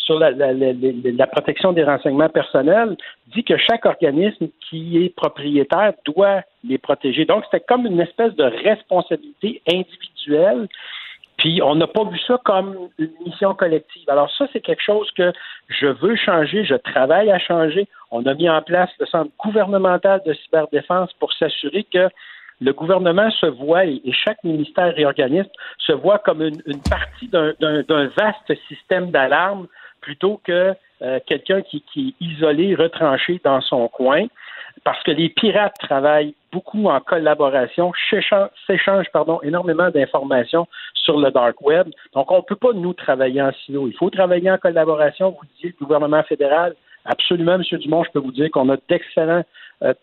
sur 0.06 0.19
la, 0.19 0.32
la- 0.32 0.53
la- 0.53 1.28
protection 1.28 1.73
des 1.73 1.84
renseignements 1.84 2.30
personnels 2.30 2.98
dit 3.28 3.44
que 3.44 3.57
chaque 3.57 3.86
organisme 3.86 4.48
qui 4.69 5.03
est 5.03 5.15
propriétaire 5.15 5.94
doit 6.06 6.41
les 6.68 6.78
protéger. 6.78 7.26
Donc, 7.26 7.44
c'était 7.45 7.64
comme 7.65 7.86
une 7.86 7.99
espèce 7.99 8.34
de 8.36 8.44
responsabilité 8.44 9.61
individuelle. 9.68 10.68
Puis, 11.38 11.61
on 11.64 11.76
n'a 11.76 11.88
pas 11.88 12.03
vu 12.03 12.19
ça 12.28 12.40
comme 12.44 12.90
une 12.99 13.11
mission 13.26 13.53
collective. 13.56 14.10
Alors, 14.10 14.30
ça, 14.38 14.48
c'est 14.53 14.60
quelque 14.60 14.84
chose 14.84 15.10
que 15.11 15.32
je 15.69 15.88
veux 15.88 16.15
changer, 16.15 16.65
je 16.65 16.76
travaille 16.76 17.32
à 17.32 17.40
changer. 17.40 17.88
On 18.11 18.26
a 18.26 18.34
mis 18.34 18.49
en 18.49 18.61
place 18.61 18.90
le 18.99 19.06
Centre 19.06 19.32
gouvernemental 19.44 20.22
de 20.26 20.34
cyberdéfense 20.34 21.11
pour 21.14 21.34
s'assurer 21.34 21.84
que 21.91 22.10
le 22.60 22.73
gouvernement 22.73 23.32
se 23.32 23.48
voit, 23.48 23.86
et 23.86 24.02
chaque 24.11 24.44
ministère 24.44 24.94
et 24.98 25.06
organisme 25.06 25.49
se 25.80 25.94
voit 25.94 26.19
comme 26.19 26.44
une, 26.44 26.61
partie 26.88 27.28
d'un 27.28 28.07
vaste 28.15 28.53
système 28.68 29.10
d'alarme 29.10 29.68
plutôt 30.02 30.41
que 30.44 30.73
euh, 31.02 31.19
quelqu'un 31.26 31.61
qui, 31.61 31.82
qui 31.82 32.10
est 32.19 32.26
isolé, 32.26 32.76
retranché 32.76 33.40
dans 33.44 33.61
son 33.61 33.88
coin, 33.88 34.28
parce 34.84 35.02
que 35.03 35.11
les 35.11 35.30
pirates 35.30 35.76
travaillent 35.80 36.34
beaucoup 36.52 36.88
en 36.88 36.99
collaboration, 36.99 37.91
s'échangent 38.10 39.11
pardon, 39.14 39.40
énormément 39.44 39.90
d'informations 39.90 40.68
sur 40.95 41.19
le 41.19 41.32
dark 41.32 41.61
web. 41.61 41.88
Donc, 42.14 42.32
on 42.32 42.38
ne 42.38 42.41
peut 42.41 42.56
pas, 42.56 42.73
nous, 42.73 42.94
travailler 42.94 43.41
en 43.41 43.52
silo. 43.65 43.88
Il 43.88 43.94
faut 43.94 44.10
travailler 44.10 44.52
en 44.52 44.57
collaboration. 44.57 45.32
Vous 45.32 45.48
disiez 45.56 45.73
le 45.80 45.86
gouvernement 45.86 46.23
fédéral. 46.23 46.76
Absolument, 47.06 47.56
M. 47.56 47.64
Dumont, 47.80 48.03
je 48.03 48.11
peux 48.11 48.19
vous 48.19 48.32
dire 48.32 48.49
qu'on 48.52 48.69
a 48.69 48.78
d'excellents 48.90 49.44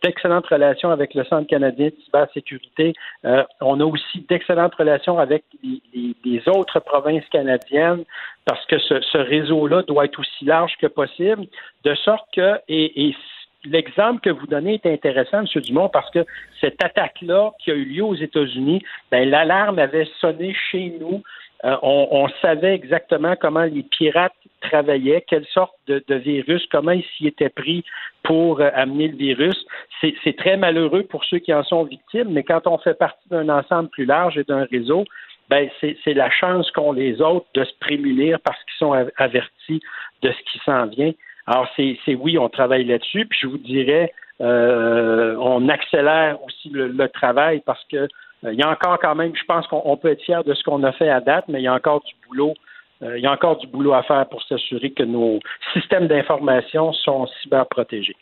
d'excellentes 0.02 0.46
relations 0.46 0.90
avec 0.90 1.14
le 1.14 1.24
Centre 1.24 1.46
canadien 1.46 1.86
de 1.86 1.94
cybersécurité. 2.04 2.94
Euh, 3.24 3.44
on 3.60 3.80
a 3.80 3.84
aussi 3.84 4.20
d'excellentes 4.28 4.74
relations 4.74 5.18
avec 5.18 5.44
les, 5.62 5.80
les- 5.94 6.14
les 6.24 6.48
autres 6.48 6.80
provinces 6.80 7.28
canadiennes 7.30 8.04
parce 8.44 8.64
que 8.66 8.78
ce, 8.78 9.00
ce 9.00 9.18
réseau-là 9.18 9.82
doit 9.82 10.04
être 10.06 10.18
aussi 10.18 10.44
large 10.44 10.72
que 10.80 10.86
possible, 10.86 11.46
de 11.84 11.94
sorte 11.94 12.26
que, 12.34 12.58
et, 12.68 13.08
et 13.08 13.16
l'exemple 13.64 14.20
que 14.20 14.30
vous 14.30 14.46
donnez 14.46 14.74
est 14.74 14.86
intéressant, 14.86 15.40
M. 15.40 15.62
Dumont, 15.62 15.88
parce 15.88 16.10
que 16.10 16.24
cette 16.60 16.82
attaque-là 16.82 17.52
qui 17.58 17.70
a 17.70 17.74
eu 17.74 17.84
lieu 17.84 18.04
aux 18.04 18.14
États-Unis, 18.14 18.82
ben, 19.10 19.28
l'alarme 19.28 19.78
avait 19.78 20.08
sonné 20.20 20.54
chez 20.70 20.96
nous. 21.00 21.22
Euh, 21.64 21.76
on, 21.82 22.28
savait 22.40 22.74
exactement 22.74 23.34
comment 23.34 23.64
les 23.64 23.82
pirates 23.82 24.32
travaillaient, 24.60 25.24
quelle 25.26 25.46
sorte 25.46 25.74
de, 25.88 26.14
virus, 26.14 26.64
comment 26.70 26.92
ils 26.92 27.04
s'y 27.16 27.26
étaient 27.26 27.48
pris 27.48 27.84
pour 28.22 28.60
euh, 28.60 28.70
amener 28.74 29.08
le 29.08 29.16
virus. 29.16 29.66
C'est 30.00 30.36
très 30.36 30.56
malheureux 30.56 31.02
pour 31.02 31.24
ceux 31.24 31.38
qui 31.38 31.52
en 31.52 31.64
sont 31.64 31.82
victimes, 31.82 32.28
mais 32.30 32.44
quand 32.44 32.68
on 32.68 32.78
fait 32.78 32.96
partie 32.96 33.28
d'un 33.28 33.48
ensemble 33.48 33.88
plus 33.88 34.04
large 34.04 34.38
et 34.38 34.44
d'un 34.44 34.64
réseau, 34.70 35.04
ben 35.50 35.68
c'est 35.80 36.14
la 36.14 36.30
chance 36.30 36.70
qu'ont 36.70 36.92
les 36.92 37.20
autres 37.22 37.46
de 37.54 37.64
se 37.64 37.72
prémunir 37.80 38.38
parce 38.44 38.58
qu'ils 38.64 38.78
sont 38.78 38.92
av- 38.92 39.10
avertis 39.16 39.80
de 40.22 40.30
ce 40.30 40.52
qui 40.52 40.58
s'en 40.64 40.86
vient. 40.86 41.12
Alors 41.46 41.66
c'est 41.76 42.14
oui, 42.14 42.38
on 42.38 42.48
travaille 42.48 42.84
là-dessus, 42.84 43.26
puis 43.26 43.38
je 43.42 43.46
vous 43.46 43.58
dirais, 43.58 44.12
euh, 44.40 45.34
on 45.40 45.68
accélère 45.68 46.38
aussi 46.44 46.68
le, 46.68 47.08
travail 47.08 47.62
parce 47.64 47.82
que 47.90 48.06
il 48.44 48.54
y 48.54 48.62
a 48.62 48.70
encore 48.70 48.98
quand 49.00 49.14
même, 49.14 49.32
je 49.34 49.44
pense 49.44 49.66
qu'on 49.66 49.82
on 49.84 49.96
peut 49.96 50.10
être 50.12 50.22
fier 50.22 50.44
de 50.44 50.54
ce 50.54 50.62
qu'on 50.62 50.82
a 50.84 50.92
fait 50.92 51.08
à 51.10 51.20
date, 51.20 51.44
mais 51.48 51.60
il 51.60 51.64
y 51.64 51.68
a 51.68 51.74
encore 51.74 52.02
du 52.02 52.14
boulot. 52.26 52.54
euh, 53.02 53.18
il 53.18 53.22
y 53.22 53.26
a 53.26 53.32
encore 53.32 53.56
du 53.58 53.66
boulot 53.66 53.92
à 53.94 54.02
faire 54.02 54.26
pour 54.28 54.42
s'assurer 54.44 54.90
que 54.90 55.02
nos 55.02 55.40
systèmes 55.72 56.08
d'information 56.08 56.92
sont 56.92 57.26
cyberprotégés. 57.42 58.16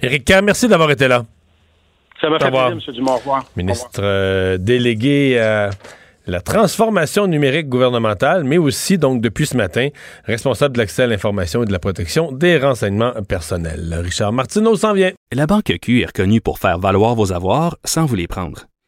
Éric 0.00 0.24
Kerr, 0.24 0.42
merci 0.42 0.68
d'avoir 0.68 0.90
été 0.90 1.08
là. 1.08 1.22
Ça 2.20 2.28
m'a 2.28 2.38
fait 2.38 2.50
plaisir, 2.50 2.68
M. 2.68 2.94
Dumont. 2.94 3.12
Au 3.12 3.16
revoir. 3.16 3.44
Ministre 3.56 4.00
euh, 4.02 4.58
délégué 4.58 5.38
à 5.38 5.70
la 6.26 6.40
transformation 6.40 7.26
numérique 7.26 7.68
gouvernementale, 7.68 8.44
mais 8.44 8.58
aussi, 8.58 8.98
donc, 8.98 9.22
depuis 9.22 9.46
ce 9.46 9.56
matin, 9.56 9.88
responsable 10.24 10.74
de 10.74 10.78
l'accès 10.80 11.04
à 11.04 11.06
l'information 11.06 11.62
et 11.62 11.66
de 11.66 11.72
la 11.72 11.78
protection 11.78 12.32
des 12.32 12.58
renseignements 12.58 13.12
personnels. 13.28 13.94
Richard 14.02 14.32
Martineau 14.32 14.76
s'en 14.76 14.92
vient. 14.92 15.12
La 15.32 15.46
Banque 15.46 15.72
Q 15.80 16.02
est 16.02 16.06
reconnue 16.06 16.40
pour 16.40 16.58
faire 16.58 16.78
valoir 16.78 17.14
vos 17.14 17.32
avoirs 17.32 17.76
sans 17.84 18.04
vous 18.04 18.16
les 18.16 18.26
prendre. 18.26 18.66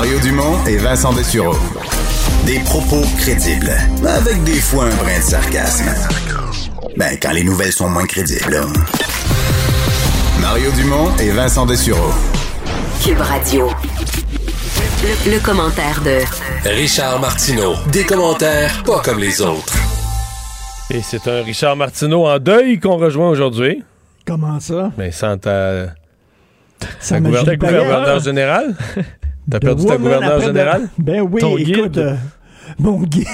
Mario 0.00 0.20
Dumont 0.20 0.64
et 0.68 0.76
Vincent 0.76 1.12
Dessureau. 1.12 1.56
Des 2.46 2.60
propos 2.60 3.02
crédibles, 3.18 3.72
avec 4.06 4.44
des 4.44 4.60
fois 4.60 4.84
un 4.84 4.94
brin 4.94 5.18
de 5.18 5.24
sarcasme. 5.24 5.90
Ben, 6.96 7.18
quand 7.20 7.32
les 7.32 7.42
nouvelles 7.42 7.72
sont 7.72 7.88
moins 7.88 8.06
crédibles. 8.06 8.60
Mario 10.40 10.70
Dumont 10.76 11.10
et 11.16 11.30
Vincent 11.30 11.66
Dessureau. 11.66 12.12
Cube 13.04 13.18
Radio. 13.18 13.70
Le, 15.02 15.32
le 15.32 15.40
commentaire 15.40 16.00
de 16.04 16.20
Richard 16.68 17.18
Martineau. 17.18 17.74
Des 17.90 18.04
commentaires 18.04 18.84
pas 18.84 19.00
comme 19.00 19.18
les 19.18 19.40
autres. 19.40 19.74
Et 20.90 21.02
c'est 21.02 21.26
un 21.26 21.42
Richard 21.42 21.74
Martineau 21.74 22.24
en 22.24 22.38
deuil 22.38 22.78
qu'on 22.78 22.98
rejoint 22.98 23.30
aujourd'hui. 23.30 23.82
Comment 24.24 24.60
ça? 24.60 24.92
Mais 24.96 25.10
sans 25.10 25.36
ta, 25.38 25.86
Ça 27.00 27.18
gouverneur 27.18 28.20
général? 28.20 28.76
T'as 29.50 29.60
perdu 29.60 29.86
ta 29.86 29.96
gouverneur 29.96 30.32
après 30.34 30.46
général? 30.46 30.82
de- 30.98 31.02
Ben 31.02 31.20
oui, 31.22 31.40
Ton 31.40 31.56
écoute, 31.56 31.74
guide? 31.92 31.98
euh, 31.98 32.14
mon 32.78 33.00
guide. 33.02 33.26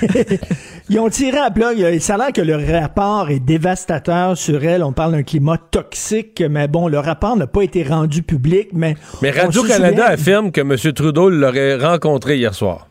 Ils 0.88 0.98
ont 0.98 1.08
tiré 1.08 1.38
à 1.38 1.50
plat. 1.50 1.70
Ça 2.00 2.14
a 2.14 2.18
l'air 2.18 2.32
que 2.32 2.40
le 2.40 2.56
rapport 2.78 3.30
est 3.30 3.38
dévastateur 3.40 4.36
sur 4.36 4.64
elle. 4.64 4.82
On 4.82 4.92
parle 4.92 5.12
d'un 5.12 5.22
climat 5.22 5.56
toxique, 5.70 6.42
mais 6.50 6.66
bon, 6.66 6.88
le 6.88 6.98
rapport 6.98 7.36
n'a 7.36 7.46
pas 7.46 7.62
été 7.62 7.82
rendu 7.82 8.22
public, 8.22 8.70
mais... 8.72 8.96
Mais 9.22 9.30
Radio-Canada 9.30 9.88
souvient- 10.02 10.04
affirme 10.14 10.50
que 10.52 10.60
M. 10.62 10.76
Trudeau 10.94 11.30
l'aurait 11.30 11.76
rencontré 11.76 12.38
hier 12.38 12.54
soir. 12.54 12.88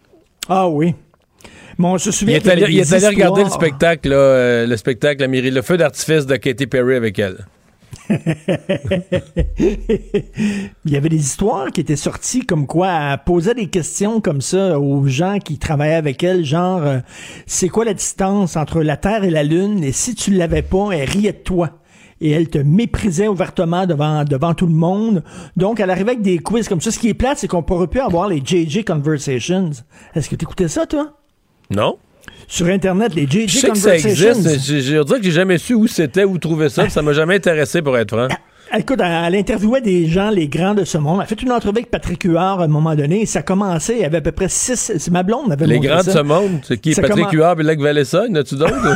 Ah 0.47 0.69
oui. 0.69 0.95
Mais 1.77 1.87
on 1.87 1.97
se 1.97 2.09
Il 2.09 2.13
souvient 2.13 2.35
est 2.37 2.39
qu'il 2.41 2.49
y 2.49 2.51
allé, 2.63 2.73
il 2.73 2.79
est 2.79 2.93
allé 2.93 3.07
regarder 3.07 3.43
le 3.43 3.49
spectacle, 3.49 4.09
là, 4.09 4.15
euh, 4.15 4.67
le 4.67 4.77
spectacle, 4.77 5.21
la 5.21 5.27
mairie, 5.27 5.51
le 5.51 5.61
feu 5.61 5.77
d'artifice 5.77 6.25
de 6.25 6.35
Katy 6.35 6.67
Perry 6.67 6.95
avec 6.95 7.17
elle. 7.19 7.45
Il 10.85 10.91
y 10.91 10.97
avait 10.97 11.09
des 11.09 11.17
histoires 11.17 11.71
qui 11.71 11.81
étaient 11.81 11.95
sorties 11.95 12.45
comme 12.45 12.65
quoi 12.67 12.89
elle 12.89 13.19
posait 13.25 13.53
des 13.53 13.67
questions 13.67 14.19
comme 14.21 14.41
ça 14.41 14.79
aux 14.79 15.07
gens 15.07 15.37
qui 15.39 15.57
travaillaient 15.57 15.93
avec 15.95 16.23
elle, 16.23 16.43
genre 16.43 16.81
euh, 16.81 16.99
c'est 17.45 17.69
quoi 17.69 17.85
la 17.85 17.93
distance 17.93 18.57
entre 18.57 18.81
la 18.81 18.97
Terre 18.97 19.23
et 19.23 19.29
la 19.29 19.43
Lune? 19.43 19.83
Et 19.83 19.91
si 19.91 20.15
tu 20.15 20.31
l'avais 20.31 20.61
pas, 20.63 20.89
elle 20.91 21.09
riait 21.09 21.33
de 21.33 21.37
toi. 21.37 21.69
et 22.21 22.31
elle 22.31 22.49
te 22.49 22.57
méprisait 22.57 23.27
ouvertement 23.27 23.85
devant, 23.85 24.23
devant 24.23 24.53
tout 24.53 24.67
le 24.67 24.73
monde. 24.73 25.23
Donc, 25.55 25.79
elle 25.79 25.89
arrivait 25.89 26.11
avec 26.11 26.21
des 26.21 26.39
quiz 26.39 26.67
comme 26.67 26.81
ça. 26.81 26.91
Ce 26.91 26.99
qui 26.99 27.09
est 27.09 27.13
plate, 27.13 27.37
c'est 27.37 27.47
qu'on 27.47 27.63
pourrait 27.63 27.87
plus 27.87 28.01
avoir 28.01 28.27
les 28.27 28.41
JJ 28.43 28.83
Conversations. 28.83 29.71
Est-ce 30.15 30.29
que 30.29 30.35
tu 30.35 30.43
écoutais 30.45 30.67
ça, 30.67 30.85
toi? 30.85 31.13
Non. 31.71 31.97
Sur 32.49 32.65
Internet, 32.65 33.13
les 33.13 33.27
JJ 33.27 33.47
Je 33.47 33.57
sais 33.59 33.69
que 33.69 33.77
ça 33.77 33.95
existe. 33.95 34.65
Je, 34.65 34.79
je 34.79 34.97
veux 34.97 35.03
dire 35.03 35.17
que 35.17 35.23
j'ai 35.23 35.31
jamais 35.31 35.59
su 35.59 35.75
où 35.75 35.85
c'était, 35.85 36.23
où 36.23 36.39
trouver 36.39 36.69
ça. 36.69 36.81
puis 36.81 36.91
Ça 36.91 37.03
m'a 37.03 37.13
jamais 37.13 37.35
intéressé, 37.35 37.83
pour 37.83 37.95
être 37.95 38.09
franc. 38.09 38.27
Écoute, 38.75 38.99
elle, 39.03 39.35
interviewait 39.35 39.81
des 39.81 40.07
gens, 40.07 40.31
les 40.31 40.47
grands 40.47 40.73
de 40.73 40.83
ce 40.83 40.97
monde. 40.97 41.17
Elle 41.17 41.23
a 41.23 41.25
fait 41.27 41.41
une 41.43 41.51
entrevue 41.51 41.77
avec 41.77 41.91
Patrick 41.91 42.23
Huard 42.23 42.61
à 42.61 42.63
un 42.63 42.67
moment 42.67 42.95
donné. 42.95 43.21
Et 43.21 43.25
ça 43.27 43.43
commençait, 43.43 43.97
il 43.97 44.01
y 44.01 44.05
avait 44.05 44.17
à 44.17 44.21
peu 44.21 44.31
près 44.31 44.49
six... 44.49 44.93
C'est 44.97 45.11
ma 45.11 45.21
blonde 45.21 45.47
m'avait 45.47 45.67
Les 45.67 45.79
grands 45.79 46.03
de 46.03 46.09
ce 46.09 46.19
monde, 46.19 46.61
c'est 46.63 46.79
qui? 46.79 46.95
Ça 46.95 47.03
Patrick 47.03 47.31
Huard 47.31 47.59
et 47.59 47.63
Lac 47.63 47.79
Valessa, 47.79 48.25
y 48.27 48.31
en 48.31 48.35
a-tu 48.35 48.55
d'autres? 48.55 48.73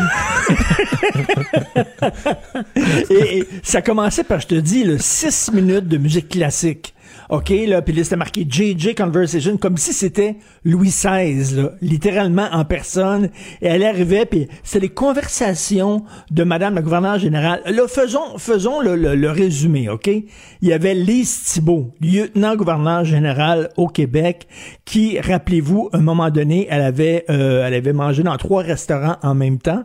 et, 3.09 3.37
et 3.37 3.47
ça 3.61 3.83
commençait 3.83 4.23
par, 4.23 4.39
je 4.39 4.47
te 4.47 4.55
dis, 4.55 4.83
là, 4.83 4.95
six 4.97 5.51
minutes 5.53 5.87
de 5.87 5.97
musique 5.97 6.29
classique. 6.29 6.93
OK, 7.29 7.51
là, 7.67 7.81
puis 7.81 7.93
là, 7.93 8.03
c'était 8.03 8.15
marqué 8.15 8.45
JJ 8.47 8.95
Conversation, 8.95 9.57
comme 9.57 9.77
si 9.77 9.93
c'était 9.93 10.35
Louis 10.65 10.89
XVI, 10.89 11.69
littéralement 11.81 12.47
en 12.51 12.65
personne. 12.65 13.29
Et 13.61 13.67
elle 13.67 13.83
arrivait, 13.83 14.25
puis 14.25 14.47
c'est 14.63 14.79
les 14.79 14.89
conversations 14.89 16.03
de 16.31 16.43
Madame 16.43 16.75
la 16.75 16.81
gouverneure 16.81 17.19
générale. 17.19 17.61
Là, 17.65 17.87
faisons, 17.87 18.37
faisons 18.37 18.79
le, 18.81 18.95
le- 18.95 19.15
le 19.15 19.29
résumé, 19.31 19.89
OK? 19.89 20.07
Il 20.07 20.67
y 20.69 20.73
avait 20.73 20.93
Lise 20.93 21.43
Thibault, 21.43 21.93
lieutenant-gouverneur 22.01 23.03
général 23.05 23.69
au 23.77 23.87
Québec, 23.87 24.47
qui, 24.85 25.19
rappelez-vous, 25.19 25.89
à 25.93 25.97
un 25.97 26.01
moment 26.01 26.29
donné, 26.29 26.67
elle 26.69 26.81
avait, 26.81 27.25
euh, 27.29 27.65
elle 27.67 27.73
avait 27.73 27.93
mangé 27.93 28.23
dans 28.23 28.37
trois 28.37 28.61
restaurants 28.63 29.17
en 29.21 29.35
même 29.35 29.59
temps. 29.59 29.83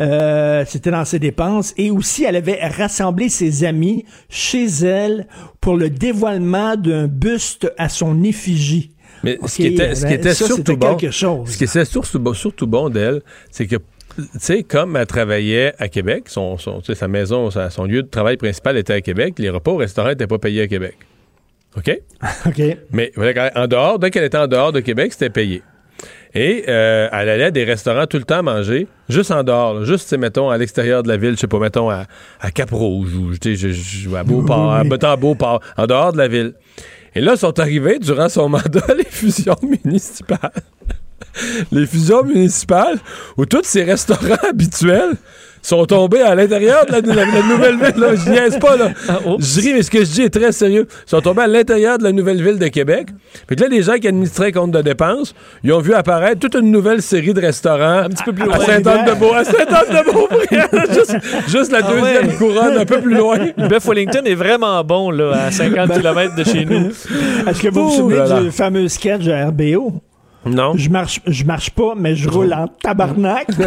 Euh, 0.00 0.64
c'était 0.66 0.90
dans 0.90 1.04
ses 1.04 1.18
dépenses. 1.18 1.74
Et 1.76 1.90
aussi, 1.90 2.24
elle 2.24 2.36
avait 2.36 2.58
rassemblé 2.66 3.28
ses 3.28 3.64
amis 3.64 4.04
chez 4.28 4.64
elle 4.66 5.26
pour 5.60 5.76
le 5.76 5.90
dévoilement 5.90 6.76
d'un 6.76 7.06
buste 7.06 7.70
à 7.78 7.88
son 7.88 8.22
effigie. 8.22 8.93
Mais 9.24 9.38
ce 9.46 9.56
qui 9.56 9.66
était, 9.66 9.94
ce 9.94 10.02
qui 10.02 10.12
ben, 10.12 10.20
était 10.20 10.34
ça, 10.34 10.46
surtout 10.46 10.76
bon, 10.76 10.98
chose. 11.10 11.48
ce 11.50 11.56
qui 11.58 11.64
était 11.64 11.84
surtout, 11.84 12.34
surtout 12.34 12.66
bon 12.66 12.88
d'elle, 12.88 13.22
c'est 13.50 13.66
que, 13.66 13.76
tu 13.76 14.22
sais, 14.38 14.62
comme 14.62 14.96
elle 14.96 15.06
travaillait 15.06 15.74
à 15.78 15.88
Québec, 15.88 16.24
son, 16.26 16.56
sa 16.58 17.08
maison, 17.08 17.50
sa- 17.50 17.70
son 17.70 17.84
lieu 17.84 18.02
de 18.02 18.08
travail 18.08 18.36
principal 18.36 18.76
était 18.76 18.92
à 18.94 19.00
Québec, 19.00 19.34
les 19.38 19.50
repas 19.50 19.72
au 19.72 19.76
restaurant 19.76 20.10
n'étaient 20.10 20.26
pas 20.26 20.38
payés 20.38 20.62
à 20.62 20.66
Québec. 20.68 20.96
OK? 21.76 21.90
OK. 22.46 22.62
Mais 22.92 23.12
en 23.56 23.66
dehors, 23.66 23.98
dès 23.98 24.10
qu'elle 24.10 24.24
était 24.24 24.38
en 24.38 24.46
dehors 24.46 24.72
de 24.72 24.80
Québec, 24.80 25.12
c'était 25.12 25.30
payé. 25.30 25.62
Et 26.34 26.64
euh, 26.68 27.08
elle 27.12 27.28
allait 27.28 27.44
à 27.44 27.50
des 27.52 27.62
restaurants 27.62 28.06
tout 28.06 28.16
le 28.16 28.24
temps 28.24 28.42
manger, 28.42 28.88
juste 29.08 29.30
en 29.30 29.44
dehors, 29.44 29.74
là, 29.74 29.84
juste, 29.84 30.12
mettons, 30.18 30.50
à 30.50 30.58
l'extérieur 30.58 31.04
de 31.04 31.08
la 31.08 31.16
ville, 31.16 31.32
je 31.36 31.40
sais 31.40 31.46
pas, 31.46 31.60
mettons, 31.60 31.90
à, 31.90 32.06
à 32.40 32.50
Cap-Rouge 32.50 33.14
ou, 33.14 34.16
à 34.16 34.24
Beauport, 34.24 34.72
à 34.72 34.82
mettons, 34.82 35.08
à 35.10 35.16
Beauport, 35.16 35.60
en 35.76 35.86
dehors 35.86 36.12
de 36.12 36.18
la 36.18 36.26
ville. 36.26 36.54
Et 37.14 37.20
là, 37.20 37.36
sont 37.36 37.58
arrivés, 37.60 37.98
durant 37.98 38.28
son 38.28 38.48
mandat, 38.48 38.86
les 38.96 39.04
fusions 39.04 39.56
municipales. 39.62 40.62
les 41.72 41.86
fusions 41.86 42.24
municipales, 42.24 42.98
où 43.36 43.46
tous 43.46 43.64
ces 43.64 43.84
restaurants 43.84 44.48
habituels 44.48 45.16
sont 45.68 45.84
tombés 45.86 46.20
à 46.22 46.34
l'intérieur 46.34 46.84
de 46.86 46.92
la, 46.92 47.00
de 47.00 47.08
la- 47.08 47.24
de 47.26 47.32
la 47.32 47.42
nouvelle 47.42 47.76
ville. 47.76 48.00
Là. 48.00 48.14
Je 48.14 48.30
niaise 48.30 48.58
pas, 48.58 48.76
là. 48.76 48.90
Je 49.38 49.60
ris, 49.60 49.72
mais 49.74 49.82
ce 49.82 49.90
que 49.90 49.98
je 50.04 50.10
dis 50.10 50.22
est 50.22 50.30
très 50.30 50.52
sérieux. 50.52 50.86
Ils 51.06 51.10
sont 51.10 51.20
tombés 51.20 51.42
à 51.42 51.46
l'intérieur 51.46 51.98
de 51.98 52.04
la 52.04 52.12
nouvelle 52.12 52.42
ville 52.42 52.58
de 52.58 52.68
Québec. 52.68 53.08
Que 53.46 53.54
là, 53.54 53.66
les 53.68 53.82
gens 53.82 53.94
qui 53.94 54.08
administraient 54.08 54.52
compte 54.52 54.70
de 54.72 54.82
dépenses, 54.82 55.34
ils 55.62 55.72
ont 55.72 55.80
vu 55.80 55.94
apparaître 55.94 56.38
toute 56.40 56.54
une 56.54 56.70
nouvelle 56.70 57.02
série 57.02 57.32
de 57.34 57.40
restaurants. 57.40 58.04
Un 58.04 58.08
petit 58.10 58.22
peu 58.24 58.32
plus 58.32 58.44
loin. 58.44 58.54
À 58.56 58.60
Saint-Anne-de-Beau. 58.60 59.32
À 59.34 59.44
Saint-Anne-de-Beaupré. 59.44 60.46
juste, 60.94 61.16
juste 61.48 61.72
la 61.72 61.78
Ah 61.82 61.90
deuxième 61.90 62.26
ouais. 62.28 62.34
couronne, 62.34 62.78
un 62.78 62.84
peu 62.84 63.00
plus 63.00 63.14
loin. 63.14 63.38
Le 63.56 63.68
bœuf 63.68 63.86
Wellington 63.86 64.22
est 64.24 64.34
vraiment 64.34 64.82
bon, 64.84 65.10
là, 65.10 65.46
à 65.46 65.50
50 65.50 65.92
km 65.92 66.34
de 66.36 66.44
chez 66.44 66.64
nous. 66.64 66.90
Est-ce 67.48 67.62
que 67.62 67.68
vous 67.68 67.88
vous 67.88 67.96
souvenez 67.96 68.16
là 68.18 68.26
là. 68.26 68.40
du 68.42 68.50
fameux 68.50 68.88
sketch 68.88 69.22
de 69.24 69.32
RBO? 69.32 69.92
Non. 70.46 70.72
Je 70.76 70.88
marche, 70.90 71.20
je 71.26 71.44
marche 71.44 71.70
pas, 71.70 71.94
mais 71.96 72.14
je 72.16 72.28
roule 72.28 72.52
en 72.52 72.68
tabarnak. 72.68 73.46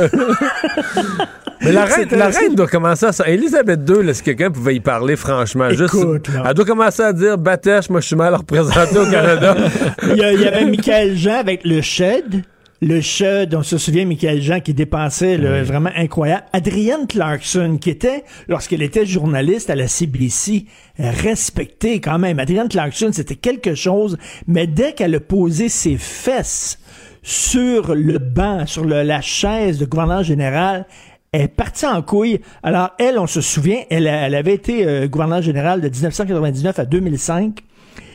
Mais 1.61 1.71
la 1.71 1.85
reine, 1.85 2.07
la 2.11 2.27
reine 2.27 2.53
doit 2.55 2.67
commencer 2.67 3.07
à... 3.07 3.11
ça. 3.11 3.27
Elisabeth 3.27 3.79
II, 3.89 4.03
là, 4.05 4.13
si 4.13 4.21
quelqu'un 4.21 4.51
pouvait 4.51 4.75
y 4.75 4.79
parler 4.79 5.15
franchement, 5.15 5.69
juste, 5.71 5.93
là. 5.95 6.43
elle 6.47 6.53
doit 6.53 6.65
commencer 6.65 7.01
à 7.01 7.11
dire 7.13 7.37
«Batèche, 7.39 7.89
moi 7.89 7.99
je 7.99 8.05
suis 8.07 8.15
mal 8.15 8.35
représenté 8.35 8.97
au 8.97 9.05
Canada.» 9.09 9.55
il, 10.03 10.17
y 10.17 10.23
a- 10.23 10.33
il 10.33 10.41
y 10.41 10.45
avait 10.47 10.65
Michael 10.65 11.15
Jean 11.17 11.39
avec 11.39 11.65
le 11.65 11.81
Shed. 11.81 12.43
Le 12.79 13.01
Shed, 13.01 13.55
on 13.55 13.63
se 13.63 13.79
souvient, 13.79 14.05
Michael 14.05 14.39
Jean 14.41 14.59
qui 14.59 14.73
dépensait 14.75 15.37
là, 15.37 15.63
vraiment 15.63 15.89
incroyable. 15.95 16.43
Adrienne 16.53 17.07
Clarkson, 17.07 17.77
qui 17.81 17.89
était, 17.89 18.23
lorsqu'elle 18.47 18.83
était 18.83 19.05
journaliste 19.05 19.71
à 19.71 19.75
la 19.75 19.87
CBC, 19.87 20.65
respectée 20.99 21.99
quand 21.99 22.19
même. 22.19 22.39
Adrienne 22.39 22.69
Clarkson, 22.69 23.09
c'était 23.11 23.35
quelque 23.35 23.73
chose, 23.73 24.17
mais 24.47 24.67
dès 24.67 24.93
qu'elle 24.93 25.15
a 25.15 25.19
posé 25.19 25.69
ses 25.69 25.97
fesses 25.97 26.77
sur 27.23 27.95
le 27.95 28.19
banc, 28.19 28.65
sur 28.67 28.85
le- 28.85 29.01
la 29.03 29.21
chaise 29.21 29.79
de 29.79 29.85
gouverneur 29.85 30.21
général, 30.23 30.85
elle 31.31 31.41
est 31.41 31.47
partie 31.47 31.85
en 31.85 32.01
couille. 32.01 32.39
Alors, 32.63 32.91
elle, 32.99 33.17
on 33.19 33.27
se 33.27 33.41
souvient, 33.41 33.81
elle 33.89 34.07
avait 34.07 34.53
été 34.53 34.85
euh, 34.87 35.07
gouverneur 35.07 35.41
général 35.41 35.81
de 35.81 35.89
1999 35.89 36.79
à 36.79 36.85
2005. 36.85 37.59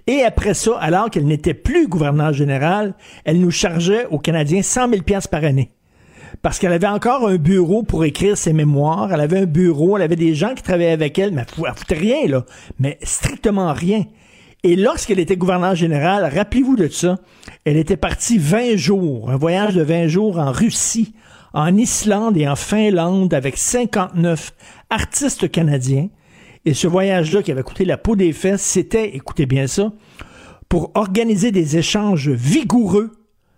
Et 0.06 0.22
après 0.22 0.54
ça, 0.54 0.76
alors 0.78 1.10
qu'elle 1.10 1.26
n'était 1.26 1.54
plus 1.54 1.86
gouverneur 1.86 2.32
général, 2.32 2.94
elle 3.24 3.40
nous 3.40 3.50
chargeait 3.50 4.06
aux 4.06 4.18
Canadiens 4.18 4.62
100 4.62 4.90
000 4.90 5.02
piastres 5.02 5.30
par 5.30 5.44
année. 5.44 5.70
Parce 6.40 6.58
qu'elle 6.58 6.72
avait 6.72 6.88
encore 6.88 7.28
un 7.28 7.36
bureau 7.36 7.82
pour 7.82 8.04
écrire 8.04 8.36
ses 8.36 8.52
mémoires. 8.52 9.12
Elle 9.12 9.20
avait 9.20 9.40
un 9.40 9.46
bureau, 9.46 9.96
elle 9.96 10.02
avait 10.02 10.16
des 10.16 10.34
gens 10.34 10.54
qui 10.54 10.62
travaillaient 10.62 10.90
avec 10.90 11.18
elle, 11.18 11.32
mais 11.32 11.44
elle 11.58 11.74
foutait 11.74 11.94
rien, 11.94 12.26
là. 12.26 12.44
Mais 12.80 12.98
strictement 13.02 13.72
rien. 13.72 14.04
Et 14.64 14.76
lorsqu'elle 14.76 15.18
était 15.18 15.36
gouverneur 15.36 15.74
général, 15.74 16.24
rappelez-vous 16.32 16.76
de 16.76 16.88
ça, 16.88 17.18
elle 17.64 17.76
était 17.76 17.96
partie 17.96 18.38
20 18.38 18.76
jours, 18.76 19.30
un 19.30 19.36
voyage 19.36 19.74
de 19.74 19.82
20 19.82 20.06
jours 20.06 20.38
en 20.38 20.52
Russie, 20.52 21.14
en 21.52 21.76
Islande 21.76 22.36
et 22.36 22.48
en 22.48 22.56
Finlande 22.56 23.34
avec 23.34 23.56
59 23.56 24.52
artistes 24.88 25.50
canadiens. 25.50 26.08
Et 26.64 26.74
ce 26.74 26.86
voyage-là 26.86 27.42
qui 27.42 27.50
avait 27.50 27.62
coûté 27.62 27.84
la 27.84 27.96
peau 27.98 28.14
des 28.16 28.32
fesses, 28.32 28.62
c'était, 28.62 29.14
écoutez 29.16 29.46
bien 29.46 29.66
ça, 29.66 29.92
pour 30.68 30.92
organiser 30.94 31.50
des 31.50 31.76
échanges 31.76 32.28
vigoureux 32.30 33.10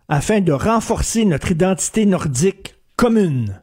afin 0.09 0.41
de 0.41 0.53
renforcer 0.53 1.25
notre 1.25 1.51
identité 1.53 2.07
nordique 2.07 2.75
commune. 2.97 3.61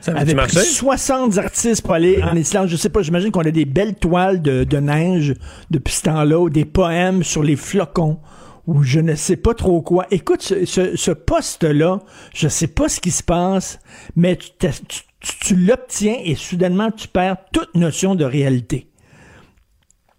Ça 0.00 0.12
avait 0.12 0.34
pris 0.34 0.34
marché? 0.34 0.60
60 0.60 1.38
artistes 1.38 1.82
pour 1.82 1.94
aller 1.94 2.22
en 2.22 2.36
Islande. 2.36 2.68
Je 2.68 2.76
sais 2.76 2.90
pas, 2.90 3.00
j'imagine 3.02 3.30
qu'on 3.30 3.40
a 3.40 3.50
des 3.50 3.64
belles 3.64 3.94
toiles 3.94 4.42
de, 4.42 4.64
de 4.64 4.76
neige 4.78 5.34
depuis 5.70 5.94
ce 5.94 6.02
temps-là, 6.02 6.38
ou 6.40 6.50
des 6.50 6.66
poèmes 6.66 7.22
sur 7.22 7.42
les 7.42 7.56
flocons, 7.56 8.18
ou 8.66 8.82
je 8.82 9.00
ne 9.00 9.14
sais 9.14 9.36
pas 9.36 9.54
trop 9.54 9.80
quoi. 9.80 10.06
Écoute, 10.10 10.42
ce, 10.42 10.66
ce- 10.66 10.96
ce 10.96 11.10
poste-là, 11.10 12.00
je 12.34 12.48
sais 12.48 12.66
pas 12.66 12.88
ce 12.90 13.00
qui 13.00 13.10
se 13.12 13.22
passe, 13.22 13.78
mais 14.14 14.36
tu, 14.36 14.50
tu- 14.58 15.00
tu- 15.40 15.56
l'obtiens 15.56 16.16
et 16.24 16.34
soudainement 16.34 16.90
tu 16.90 17.08
perds 17.08 17.36
toute 17.52 17.74
notion 17.74 18.14
de 18.14 18.24
réalité. 18.24 18.86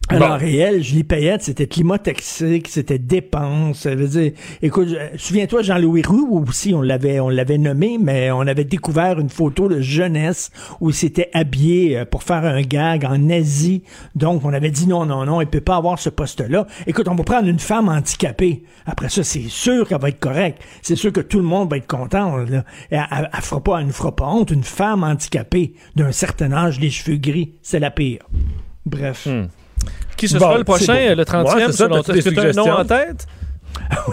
Alors, 0.10 0.32
en 0.34 0.38
réel, 0.38 0.84
Julie 0.84 1.03
Payette, 1.03 1.41
c'était 1.41 1.65
climat 1.65 1.98
toxique, 1.98 2.68
c'était 2.68 2.99
dépenses. 2.99 3.80
Ça 3.80 3.95
veut 3.95 4.07
dire, 4.07 4.34
écoute, 4.61 4.90
souviens-toi, 5.15 5.64
Jean-Louis 5.64 6.03
Roux 6.03 6.44
aussi, 6.48 6.76
on 6.76 6.82
l'avait, 6.82 7.19
on 7.19 7.30
l'avait 7.30 7.57
nommé, 7.57 7.98
mais 7.99 8.30
on 8.32 8.41
avait 8.41 8.65
découvert 8.65 9.19
une 9.19 9.30
photo 9.30 9.68
de 9.68 9.82
jeunesse 9.82 10.52
où 10.80 10.90
il 10.90 10.94
s'était 10.94 11.30
habillé 11.34 11.98
euh, 11.98 12.06
pour 12.06 12.22
faire 12.22 12.45
un 12.45 12.61
gag 12.61 13.03
en 13.03 13.30
Asie. 13.32 13.82
Donc, 14.14 14.45
on 14.45 14.53
avait 14.53 14.69
dit 14.69 14.88
non, 14.88 15.07
non, 15.07 15.26
non, 15.26 15.41
il 15.41 15.48
peut 15.48 15.60
pas 15.60 15.77
avoir 15.77 15.98
ce 15.98 16.10
poste-là. 16.10 16.68
Écoute, 16.86 17.07
on 17.07 17.15
va 17.15 17.23
prendre 17.23 17.48
une 17.48 17.60
femme 17.60 17.90
handicapée. 17.90 18.64
Après 18.86 19.10
ça, 19.10 19.23
c'est 19.23 19.49
sûr 19.49 19.88
qu'elle 19.88 20.02
va 20.02 20.10
être 20.10 20.19
correcte. 20.19 20.61
C'est 20.84 20.95
sûr 20.95 21.11
que 21.11 21.22
tout 21.22 21.40
le 21.40 21.45
monde 21.45 21.72
va 21.72 21.77
être 21.77 21.88
content. 21.88 22.38
là. 22.38 22.64
Elle, 22.91 23.07
elle, 23.11 23.30
elle 23.34 23.41
fera 23.41 23.61
pas, 23.64 23.80
elle 23.80 23.88
nous 23.88 23.91
fera 23.91 24.15
pas 24.15 24.27
honte. 24.27 24.52
Une 24.52 24.64
femme 24.64 25.03
handicapée 25.03 25.73
d'un 25.95 26.11
certain 26.11 26.52
âge, 26.52 26.80
les 26.80 26.91
cheveux 26.91 27.18
gris, 27.18 27.53
c'est 27.64 27.80
la 27.80 27.90
pire. 27.90 28.19
Bref. 28.86 29.27
Qui 30.18 30.27
ce 30.27 30.34
Bon, 30.38 30.45
sera 30.45 30.57
le 30.57 30.64
prochain, 30.64 30.85
c'est 30.93 31.10
bon. 31.10 31.15
le 31.18 31.23
30e, 31.23 31.43
Ouais, 31.43 31.52
c'est 31.68 31.72
ça, 31.72 31.77
selon 31.77 31.95
t'as-tu 32.02 32.06
toi? 32.06 32.14
des 32.14 32.19
Est-ce 32.19 32.30
que 32.30 32.34
tu 32.35 32.39
as 32.39 32.49
un 32.49 32.52
nom 32.53 32.72
en 32.72 32.85
tête? 32.85 33.27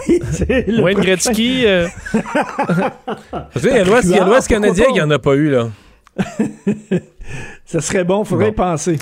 Oui, 0.07 0.19
c'est 0.31 0.67
le 0.67 0.83
Wayne 0.83 0.97
prochain. 0.97 1.09
Gretzky. 1.15 1.65
euh, 1.65 1.87
qu'il 3.55 3.83
l'Ouest 3.85 4.03
il 4.09 4.15
y 4.15 4.19
a 4.19 4.25
l'Ouest 4.25 4.47
canadien 4.47 4.85
pas? 4.85 4.91
qui 4.91 5.01
en 5.01 5.09
a 5.09 5.19
pas 5.19 5.33
eu, 5.35 5.49
là? 5.49 5.69
Ça 7.65 7.79
serait 7.81 8.03
bon, 8.03 8.23
faudrait 8.23 8.47
Bon. 8.47 8.51
y 8.51 8.55
penser. 8.55 8.97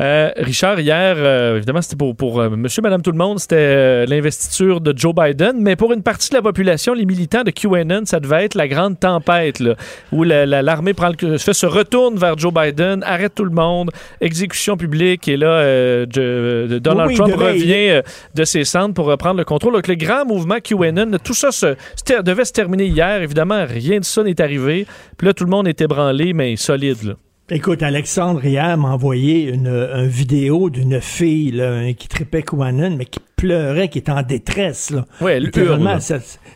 Euh, 0.00 0.30
Richard, 0.36 0.80
hier, 0.80 1.14
euh, 1.18 1.56
évidemment, 1.56 1.80
c'était 1.80 1.94
pour, 1.94 2.16
pour 2.16 2.40
euh, 2.40 2.50
monsieur, 2.50 2.82
madame, 2.82 3.00
tout 3.00 3.12
le 3.12 3.16
monde, 3.18 3.38
c'était 3.38 4.06
l'investiture 4.06 4.80
de 4.80 4.92
Joe 4.96 5.14
Biden, 5.14 5.52
mais 5.60 5.76
pour 5.76 5.92
une 5.92 6.02
partie 6.02 6.30
de 6.30 6.34
la 6.34 6.42
population, 6.42 6.94
les 6.94 7.04
militants 7.06 7.44
de 7.44 7.52
QAnon, 7.52 8.02
ça 8.04 8.18
devait 8.18 8.44
être 8.44 8.56
la 8.56 8.66
grande 8.66 8.98
tempête, 8.98 9.60
là, 9.60 9.74
où 10.10 10.24
la- 10.24 10.46
la- 10.46 10.62
l'armée 10.62 10.94
prend 10.94 11.10
le, 11.22 11.38
fait, 11.38 11.52
se 11.54 11.66
retourne 11.66 12.16
vers 12.16 12.36
Joe 12.36 12.52
Biden, 12.52 13.04
arrête 13.04 13.36
tout 13.36 13.44
le 13.44 13.50
monde, 13.52 13.90
exécution 14.20 14.76
publique, 14.76 15.28
et 15.28 15.36
là, 15.36 16.04
Donald 16.06 17.10
Oui, 17.10 17.14
Trump 17.14 17.32
devait- 17.32 17.50
revient 17.52 18.02
de 18.34 18.44
ses 18.44 18.64
centres 18.64 18.94
pour 18.94 19.06
reprendre 19.06 19.38
le 19.38 19.44
contrôle. 19.44 19.74
Donc, 19.74 19.86
le 19.86 19.94
grand 19.94 20.24
mouvement 20.24 20.58
QAnon, 20.62 21.12
tout 21.22 21.34
ça 21.34 21.52
se, 21.52 21.76
se 21.96 22.22
devait 22.22 22.44
se 22.44 22.52
terminer 22.52 22.86
hier. 22.86 23.22
Évidemment, 23.22 23.64
rien 23.64 24.00
de 24.00 24.04
ça 24.04 24.22
n'est 24.24 24.40
arrivé. 24.40 24.86
Puis 25.16 25.26
là, 25.26 25.34
tout 25.34 25.44
le 25.44 25.50
monde 25.50 25.68
est 25.68 25.80
ébranlé, 25.80 26.32
mais 26.32 26.56
solide, 26.56 27.02
là. 27.04 27.12
Écoute, 27.50 27.82
Alexandre 27.82 28.42
hier 28.46 28.78
m'a 28.78 28.88
envoyé 28.88 29.50
une, 29.50 29.68
une 29.68 30.06
vidéo 30.06 30.70
d'une 30.70 30.98
fille 31.02 31.50
là, 31.50 31.92
qui 31.92 32.08
tripait 32.08 32.42
Kouanen, 32.42 32.96
mais 32.96 33.04
qui 33.04 33.20
pleurait, 33.36 33.90
qui 33.90 33.98
était 33.98 34.12
en 34.12 34.22
détresse. 34.22 34.90
Là. 34.90 35.04
Oui, 35.20 35.32
elle 35.32 35.50
hurle. 35.54 35.98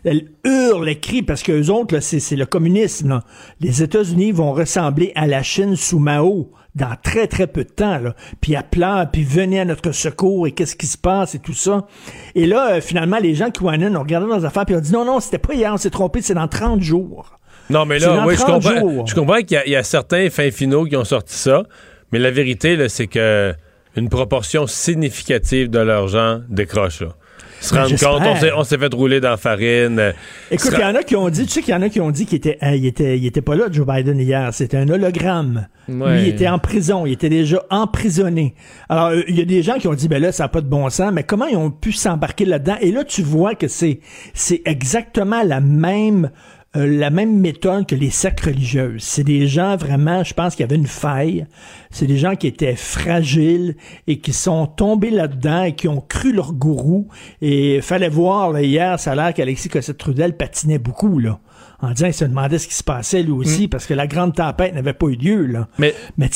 elle 0.04 0.28
hurle, 0.44 0.88
elle 0.88 0.98
crie, 0.98 1.22
parce 1.22 1.42
qu'eux 1.42 1.66
autres, 1.68 1.94
là, 1.94 2.00
c'est, 2.00 2.20
c'est 2.20 2.36
le 2.36 2.46
communisme. 2.46 3.10
là. 3.10 3.24
Les 3.60 3.82
États-Unis 3.82 4.32
vont 4.32 4.54
ressembler 4.54 5.12
à 5.14 5.26
la 5.26 5.42
Chine 5.42 5.76
sous 5.76 5.98
Mao 5.98 6.52
dans 6.74 6.96
très, 7.02 7.26
très 7.26 7.48
peu 7.48 7.64
de 7.64 7.70
temps. 7.70 7.98
Là. 7.98 8.14
Puis 8.40 8.54
elle 8.54 8.64
pleure, 8.70 9.10
puis 9.10 9.24
venez 9.24 9.60
à 9.60 9.66
notre 9.66 9.92
secours, 9.92 10.46
et 10.46 10.52
qu'est-ce 10.52 10.74
qui 10.74 10.86
se 10.86 10.96
passe, 10.96 11.34
et 11.34 11.38
tout 11.38 11.52
ça. 11.52 11.86
Et 12.34 12.46
là, 12.46 12.76
euh, 12.76 12.80
finalement, 12.80 13.18
les 13.18 13.34
gens 13.34 13.50
Kouanen 13.50 13.94
ont 13.94 14.00
regardé 14.00 14.26
leurs 14.26 14.46
affaires, 14.46 14.64
puis 14.64 14.74
ont 14.74 14.80
dit, 14.80 14.92
non, 14.92 15.04
non, 15.04 15.20
c'était 15.20 15.36
pas 15.36 15.52
hier, 15.52 15.70
on 15.70 15.76
s'est 15.76 15.90
trompé, 15.90 16.22
c'est 16.22 16.32
dans 16.32 16.48
30 16.48 16.80
jours. 16.80 17.38
Non, 17.70 17.84
mais 17.84 17.98
là, 17.98 18.24
oui, 18.26 18.34
je 18.34 18.40
30 18.40 18.62
comprends, 18.62 18.80
jours. 18.80 19.06
je 19.06 19.14
comprends 19.14 19.38
qu'il 19.38 19.52
y 19.52 19.56
a- 19.56 19.66
il 19.66 19.72
y, 19.72 19.76
a 19.76 19.82
certains 19.82 20.30
fins 20.30 20.50
finaux 20.50 20.84
qui 20.86 20.96
ont 20.96 21.04
sorti 21.04 21.34
ça, 21.34 21.64
mais 22.12 22.18
la 22.18 22.30
vérité, 22.30 22.76
là, 22.76 22.88
c'est 22.88 23.06
que 23.06 23.54
une 23.96 24.08
proportion 24.08 24.66
significative 24.66 25.70
de 25.70 25.78
leurs 25.80 26.08
gens 26.08 26.40
décroche. 26.48 27.00
Là. 27.00 27.08
Ils 27.60 27.64
se 27.66 27.74
Ben, 27.74 27.80
rendent 27.80 27.88
j'espère. 27.90 28.10
compte, 28.10 28.22
on 28.56 28.62
s'est, 28.64 28.78
fait 28.78 28.94
rouler 28.94 29.20
dans 29.20 29.30
la 29.30 29.36
farine. 29.36 29.98
euh, 29.98 30.12
Écoute, 30.52 30.70
il 30.74 30.80
y 30.80 30.84
en 30.84 30.94
a 30.94 31.02
qui 31.02 31.16
ont 31.16 31.28
dit, 31.28 31.44
tu 31.46 31.54
sais 31.54 31.60
qu'il 31.62 31.72
y 31.72 31.76
en 31.76 31.82
a 31.82 31.88
qui 31.88 32.00
ont 32.00 32.12
dit 32.12 32.24
qu'il 32.24 32.36
était, 32.36 32.56
euh, 32.62 32.76
il 32.76 32.86
était, 32.86 33.18
il 33.18 33.26
était 33.26 33.40
pas 33.42 33.56
là, 33.56 33.64
Joe 33.72 33.84
Biden, 33.84 34.20
hier. 34.20 34.54
C'était 34.54 34.76
un 34.76 34.88
hologramme. 34.88 35.66
Ouais. 35.88 36.12
Lui, 36.12 36.22
il 36.22 36.28
était 36.28 36.46
en 36.46 36.60
prison. 36.60 37.04
Il 37.04 37.12
était 37.14 37.28
déjà 37.28 37.64
emprisonné. 37.70 38.54
Alors, 38.88 39.08
euh, 39.08 39.22
il 39.26 39.36
y 39.36 39.40
a 39.42 39.44
des 39.44 39.62
gens 39.64 39.74
qui 39.78 39.88
ont 39.88 39.94
dit, 39.94 40.06
ben 40.06 40.22
là, 40.22 40.30
ça 40.30 40.44
n'a 40.44 40.48
pas 40.48 40.60
de 40.60 40.68
bon 40.68 40.88
sens, 40.90 41.10
mais 41.12 41.24
comment 41.24 41.46
ils 41.46 41.56
ont 41.56 41.72
pu 41.72 41.90
s'embarquer 41.90 42.44
là-dedans? 42.44 42.76
Et 42.80 42.92
là, 42.92 43.02
tu 43.02 43.22
vois 43.22 43.56
que 43.56 43.66
c'est, 43.66 43.98
c'est 44.34 44.62
exactement 44.64 45.42
la 45.42 45.60
même, 45.60 46.30
euh, 46.76 46.86
la 46.86 47.08
même 47.08 47.38
méthode 47.38 47.86
que 47.86 47.94
les 47.94 48.10
sectes 48.10 48.40
religieuses. 48.40 49.02
C'est 49.02 49.24
des 49.24 49.46
gens 49.46 49.76
vraiment, 49.76 50.22
je 50.22 50.34
pense 50.34 50.54
qu'il 50.54 50.64
y 50.64 50.68
avait 50.68 50.76
une 50.76 50.86
faille. 50.86 51.46
C'est 51.90 52.06
des 52.06 52.18
gens 52.18 52.36
qui 52.36 52.46
étaient 52.46 52.76
fragiles 52.76 53.76
et 54.06 54.18
qui 54.18 54.32
sont 54.32 54.66
tombés 54.66 55.10
là-dedans 55.10 55.64
et 55.64 55.74
qui 55.74 55.88
ont 55.88 56.00
cru 56.00 56.32
leur 56.32 56.52
gourou. 56.52 57.08
Et 57.40 57.80
fallait 57.80 58.08
voir, 58.08 58.52
là, 58.52 58.62
hier, 58.62 58.98
ça 59.00 59.12
a 59.12 59.14
l'air 59.14 59.34
qu'Alexis 59.34 59.68
Cossette-Trudel 59.68 60.36
patinait 60.36 60.78
beaucoup, 60.78 61.18
là. 61.18 61.40
En 61.80 61.92
disant, 61.92 62.08
il 62.08 62.14
se 62.14 62.24
demandait 62.24 62.58
ce 62.58 62.66
qui 62.66 62.74
se 62.74 62.82
passait 62.82 63.22
lui 63.22 63.30
aussi, 63.30 63.68
parce 63.68 63.86
que 63.86 63.94
la 63.94 64.08
grande 64.08 64.34
tempête 64.34 64.74
n'avait 64.74 64.94
pas 64.94 65.06
eu 65.06 65.14
lieu, 65.14 65.46
là. 65.46 65.68
Mais, 65.78 65.94
Mais 66.16 66.28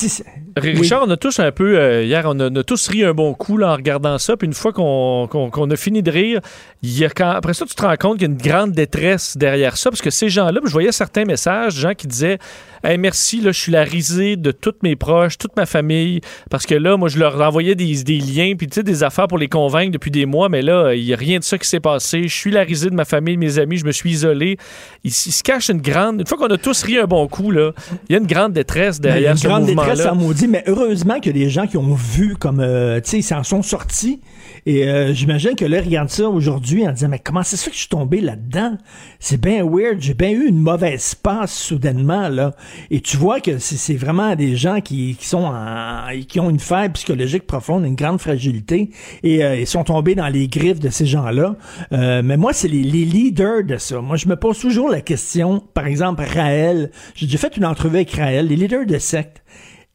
Richard, 0.57 1.03
on 1.05 1.11
a 1.11 1.16
tous 1.16 1.41
un 1.41 1.51
peu, 1.51 1.81
euh, 1.81 2.05
hier, 2.05 2.23
on 2.27 2.39
a, 2.39 2.49
on 2.49 2.55
a 2.55 2.62
tous 2.62 2.87
ri 2.87 3.03
un 3.05 3.12
bon 3.12 3.35
coup 3.35 3.57
là, 3.57 3.73
en 3.73 3.74
regardant 3.74 4.19
ça. 4.19 4.37
Puis 4.37 4.47
une 4.47 4.53
fois 4.55 4.73
qu'on 4.73 5.27
a 5.70 5.77
fini 5.77 6.01
de 6.03 6.11
rire, 6.12 6.41
il 6.83 6.97
y 6.97 7.05
a 7.05 7.11
quand, 7.11 7.31
après 7.31 7.55
ça, 7.55 7.66
tu 7.66 7.74
te 7.74 7.83
rends 7.83 7.97
compte 7.97 8.19
qu'il 8.19 8.29
y 8.29 8.31
a 8.31 8.35
une 8.35 8.41
grande 8.41 8.70
détresse 8.70 9.37
derrière 9.37 9.77
ça. 9.77 9.91
Parce 9.91 10.03
que 10.03 10.11
ces 10.11 10.29
gens-là, 10.29 10.61
je 10.65 10.70
voyais 10.70 10.93
certains 10.93 11.24
messages 11.24 11.74
gens 11.74 11.95
qui 11.95 12.07
disaient 12.07 12.39
Hey, 12.85 12.99
merci, 12.99 13.41
là, 13.41 13.53
je 13.53 13.61
suis 13.61 13.70
la 13.70 13.85
risée 13.85 14.37
de 14.37 14.51
tous 14.51 14.74
mes 14.83 14.97
proches, 14.97 15.39
toute 15.43 15.56
ma 15.56 15.66
famille. 15.66 16.20
Parce 16.51 16.66
que 16.66 16.74
là, 16.74 16.97
moi, 16.97 17.09
je 17.09 17.19
leur 17.19 17.40
envoyais 17.40 17.74
des, 17.74 18.02
des 18.02 18.19
liens, 18.19 18.55
puis 18.56 18.66
tu 18.66 18.77
sais, 18.77 18.82
des 18.82 19.02
affaires 19.02 19.28
pour 19.28 19.39
les 19.39 19.48
convaincre 19.48 19.93
depuis 19.93 20.10
des 20.10 20.27
mois. 20.27 20.48
Mais 20.48 20.62
là, 20.62 20.94
il 20.94 21.05
n'y 21.05 21.12
a 21.12 21.16
rien 21.16 21.39
de 21.39 21.44
ça 21.44 21.59
qui 21.59 21.69
s'est 21.69 21.81
passé. 21.81 22.28
Je 22.28 22.35
suis 22.35 22.51
la 22.51 22.62
risée 22.62 22.90
de 22.90 22.94
ma 22.94 23.05
famille, 23.05 23.35
de 23.35 23.40
mes 23.40 23.59
amis, 23.59 23.77
je 23.77 23.85
me 23.85 23.93
suis 23.93 24.10
isolé. 24.10 24.56
Il, 25.05 25.12
se 25.12 25.43
cache 25.43 25.69
une 25.69 25.81
grande. 25.81 26.20
Une 26.20 26.27
fois 26.27 26.39
qu'on 26.39 26.47
a 26.47 26.59
tous 26.59 26.82
ri 26.82 26.98
un 26.98 27.06
bon 27.06 27.27
coup, 27.28 27.51
là, 27.51 27.73
il 28.09 28.12
y 28.12 28.16
a 28.16 28.19
une 28.19 28.27
grande 28.27 28.52
détresse 28.52 29.01
Ben, 29.01 29.10
il 29.10 29.10
y 29.10 29.10
a 29.10 29.14
derrière 29.14 29.32
une 29.32 29.39
ce 29.39 29.47
grande 29.48 29.62
mouvement-là. 29.62 29.94
détresse 29.94 30.12
en 30.12 30.16
maudit, 30.16 30.48
mais 30.48 30.64
heureusement 30.66 31.20
qu'il 31.20 31.36
y 31.36 31.40
a 31.40 31.44
des 31.44 31.51
gens 31.51 31.66
qui 31.66 31.77
ont 31.77 31.94
vu 31.94 32.36
comme, 32.36 32.60
euh, 32.60 33.01
tu 33.01 33.10
sais, 33.10 33.19
ils 33.19 33.23
s'en 33.23 33.43
sont 33.43 33.62
sortis. 33.62 34.20
Et 34.65 34.89
euh, 34.89 35.13
j'imagine 35.13 35.57
que 35.57 35.65
là, 35.65 35.79
ils 35.79 35.85
regardent 35.85 36.09
ça 36.09 36.29
aujourd'hui 36.29 36.87
en 36.87 36.93
disant, 36.93 37.09
mais 37.09 37.19
comment 37.19 37.43
ça 37.43 37.57
se 37.57 37.65
fait 37.65 37.71
que 37.71 37.75
je 37.77 37.81
suis 37.81 37.89
tombé 37.89 38.21
là-dedans? 38.21 38.79
C'est 39.19 39.41
bien 39.41 39.65
weird, 39.65 40.01
j'ai 40.01 40.15
bien 40.15 40.31
eu 40.31 40.47
une 40.47 40.61
mauvaise 40.61 41.17
passe 41.17 41.53
soudainement, 41.53 42.29
là. 42.29 42.55
Et 42.91 43.01
tu 43.01 43.17
vois 43.17 43.41
que 43.41 43.59
c'est 43.59 43.77
c'est 43.77 43.95
vraiment 43.97 44.37
des 44.37 44.55
gens 44.55 44.81
qui, 44.81 45.17
qui 45.17 45.27
sont 45.27 45.45
en- 45.45 46.07
qui 46.29 46.39
ont 46.39 46.49
une 46.49 46.61
faille 46.61 46.91
psychologique 46.91 47.47
profonde, 47.47 47.85
une 47.85 47.97
grande 47.97 48.21
fragilité, 48.21 48.91
et 49.25 49.43
euh, 49.45 49.57
ils 49.57 49.67
sont 49.67 49.83
tombés 49.85 50.15
dans 50.15 50.29
les 50.29 50.47
griffes 50.47 50.79
de 50.81 50.91
ces 50.91 51.07
gens-là. 51.07 51.57
Euh, 51.93 52.23
mais 52.25 52.37
moi, 52.37 52.53
c'est 52.53 52.69
les, 52.69 52.85
les 52.85 53.05
leaders 53.05 53.65
de 53.65 53.77
ça. 53.79 54.01
Moi, 54.01 54.17
je 54.17 54.29
me 54.29 54.37
pose 54.37 54.61
toujours 54.61 54.89
la 54.89 55.01
question, 55.01 55.61
par 55.75 55.87
exemple, 55.87 56.23
Raël, 56.23 56.91
j'ai 57.17 57.27
déjà 57.27 57.39
fait 57.39 57.57
une 57.57 57.65
entrevue 57.67 57.97
avec 57.97 58.13
Raël, 58.13 58.47
les 58.47 58.57
leaders 58.57 58.87
de 58.87 58.99
secte, 58.99 59.43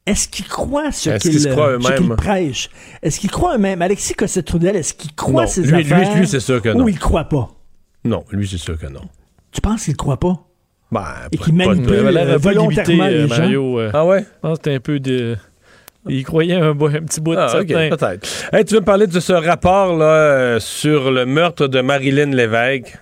est-ce 0.07 0.27
qu'ils 0.27 0.47
croient 0.47 0.91
ce 0.91 1.09
qu'ils 1.17 1.47
euh, 1.47 2.15
prêchent? 2.15 2.69
Est-ce 3.03 3.19
qu'ils 3.19 3.29
croient 3.31 3.55
eux-mêmes? 3.55 3.81
Alexis 3.81 4.13
Cossette-Trudel, 4.15 4.75
est-ce 4.75 4.93
qu'il 4.93 5.13
croit 5.13 5.43
Non, 5.43 5.47
ces 5.47 5.61
lui- 5.61 5.83
lui- 5.83 5.93
affaires? 5.93 6.15
lui, 6.17 6.27
c'est 6.27 6.39
sûr 6.39 6.61
que 6.61 6.69
non. 6.69 6.83
Ou 6.85 6.89
il 6.89 6.97
croit 6.97 7.25
pas? 7.25 7.49
Non, 8.03 8.23
lui, 8.31 8.47
c'est 8.47 8.57
sûr 8.57 8.77
que 8.79 8.87
non. 8.87 9.01
Tu 9.51 9.61
penses 9.61 9.83
qu'il 9.85 9.95
croit 9.95 10.19
pas? 10.19 10.35
Ben, 10.91 11.03
Et 11.31 11.37
pas- 11.37 11.43
qu'il 11.43 11.57
pas 11.57 11.63
de- 11.63 11.69
manipule 11.69 11.95
avait 11.99 12.11
l'air 12.13 12.27
euh, 12.29 12.35
un 12.35 12.39
peu 12.39 12.53
volontairement 12.53 13.03
euh, 13.03 13.09
les 13.09 13.27
gens? 13.27 13.37
Mario. 13.37 13.79
euh, 13.79 13.91
Ah 13.93 14.05
ouais? 14.05 14.21
Je 14.21 14.25
pense 14.41 14.57
que 14.57 14.63
c'était 14.63 14.75
un 14.75 14.79
peu 14.79 14.99
de. 14.99 15.35
Il 16.09 16.23
croyait 16.23 16.55
un, 16.55 16.73
petit 16.73 17.19
bout 17.19 17.35
de 17.35 17.39
Ah, 17.39 17.49
peut-être. 17.57 18.27
Hey, 18.53 18.63
tu 18.63 18.75
veux 18.75 18.79
me 18.79 18.85
parler 18.85 19.07
de 19.07 19.19
ce 19.19 19.33
rapport 19.33 19.97
là, 19.97 20.05
euh, 20.05 20.59
sur 20.61 21.11
le 21.11 21.25
meurtre 21.25 21.67
de 21.67 21.81
Marilyn 21.81 22.31
Lévesque? 22.31 22.97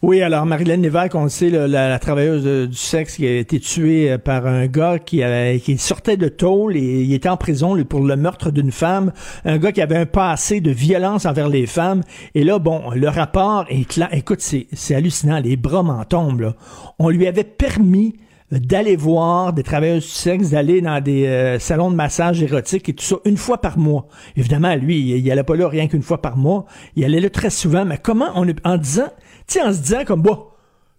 Oui, 0.00 0.22
alors 0.22 0.46
Marilyn 0.46 0.76
Lévesque, 0.76 1.16
on 1.16 1.24
le 1.24 1.28
sait, 1.28 1.50
la, 1.50 1.98
travailleuse 1.98 2.68
du 2.68 2.76
sexe 2.76 3.16
qui 3.16 3.26
a 3.26 3.36
été 3.36 3.58
tuée 3.58 4.12
euh, 4.12 4.18
par 4.18 4.46
un 4.46 4.68
gars 4.68 5.00
qui, 5.00 5.24
avait, 5.24 5.58
qui 5.58 5.76
sortait 5.76 6.16
de 6.16 6.28
tôle 6.28 6.76
et 6.76 7.02
il 7.02 7.12
était 7.12 7.28
en 7.28 7.36
prison 7.36 7.82
pour 7.82 8.02
le 8.02 8.14
meurtre 8.14 8.52
d'une 8.52 8.70
femme. 8.70 9.10
Un 9.44 9.58
gars 9.58 9.72
qui 9.72 9.82
avait 9.82 9.96
un 9.96 10.06
passé 10.06 10.60
de 10.60 10.70
violence 10.70 11.26
envers 11.26 11.48
les 11.48 11.66
femmes. 11.66 12.02
Et 12.36 12.44
là, 12.44 12.60
bon, 12.60 12.92
le 12.94 13.08
rapport 13.08 13.64
est 13.70 13.88
clair. 13.88 14.08
Écoute, 14.12 14.40
c'est 14.40 14.94
hallucinant. 14.94 15.40
Les 15.40 15.56
bras 15.56 15.82
m'en 15.82 16.04
tombent. 16.04 16.42
Là. 16.42 16.54
On 17.00 17.08
lui 17.08 17.26
avait 17.26 17.42
permis 17.42 18.14
d'aller 18.52 18.94
voir 18.94 19.52
des 19.52 19.64
travailleuses 19.64 20.04
du 20.04 20.10
sexe, 20.10 20.50
d'aller 20.50 20.80
dans 20.80 21.02
des 21.02 21.26
euh, 21.26 21.58
salons 21.58 21.90
de 21.90 21.96
massage 21.96 22.40
érotique 22.40 22.88
et 22.88 22.94
tout 22.94 23.04
ça 23.04 23.16
une 23.24 23.36
fois 23.36 23.60
par 23.60 23.78
mois. 23.78 24.06
Évidemment, 24.36 24.76
lui, 24.76 25.00
il, 25.00 25.16
il 25.16 25.30
allait 25.32 25.42
pas 25.42 25.56
là 25.56 25.68
rien 25.68 25.88
qu'une 25.88 26.02
fois 26.02 26.22
par 26.22 26.36
mois. 26.36 26.66
Il 26.94 27.04
allait 27.04 27.20
là 27.20 27.30
très 27.30 27.50
souvent. 27.50 27.84
Mais 27.84 27.98
comment 28.00 28.30
on 28.36 28.46
en 28.64 28.76
disant, 28.76 29.08
sais, 29.54 29.62
en 29.62 29.72
se 29.72 29.80
disant 29.80 30.04
comme 30.04 30.22
bon, 30.22 30.46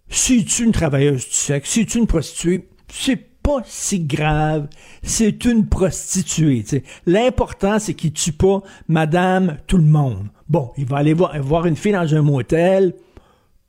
si 0.08 0.44
tu 0.44 0.64
une 0.64 0.72
travailleuse 0.72 1.24
du 1.26 1.34
sexe, 1.34 1.70
si 1.70 1.86
tu 1.86 1.98
une 1.98 2.06
prostituée, 2.06 2.68
c'est 2.88 3.30
pas 3.42 3.62
si 3.64 4.00
grave. 4.00 4.68
C'est 5.02 5.44
une 5.44 5.66
prostituée. 5.66 6.64
L'important, 7.06 7.78
c'est 7.78 7.94
qu'il 7.94 8.12
tue 8.12 8.32
pas 8.32 8.60
Madame 8.88 9.56
tout 9.66 9.76
le 9.76 9.84
monde. 9.84 10.28
Bon, 10.48 10.72
il 10.76 10.86
va 10.86 10.98
aller 10.98 11.14
voir, 11.14 11.66
une 11.66 11.76
fille 11.76 11.92
dans 11.92 12.14
un 12.14 12.22
motel. 12.22 12.94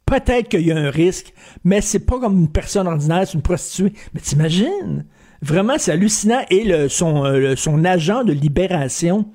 Peut-être 0.06 0.49
qu'il 0.49 0.68
y 0.68 0.72
a 0.72 0.78
un 0.78 0.90
risque, 0.90 1.34
mais 1.64 1.80
c'est 1.80 2.06
pas 2.06 2.20
comme 2.20 2.38
une 2.38 2.52
personne 2.52 2.88
ordinaire, 2.88 3.26
c'est 3.26 3.36
une 3.36 3.41
prostituée. 3.41 3.94
Mais 4.14 4.20
t'imagines? 4.20 5.06
Vraiment, 5.41 5.76
c'est 5.78 5.94
hallucinant. 5.94 6.41
Et 6.49 6.66
le, 6.66 6.90
son, 6.90 7.24
euh, 7.24 7.56
son 7.56 7.86
agent 7.86 8.24
de 8.24 8.34
libération 8.34 9.26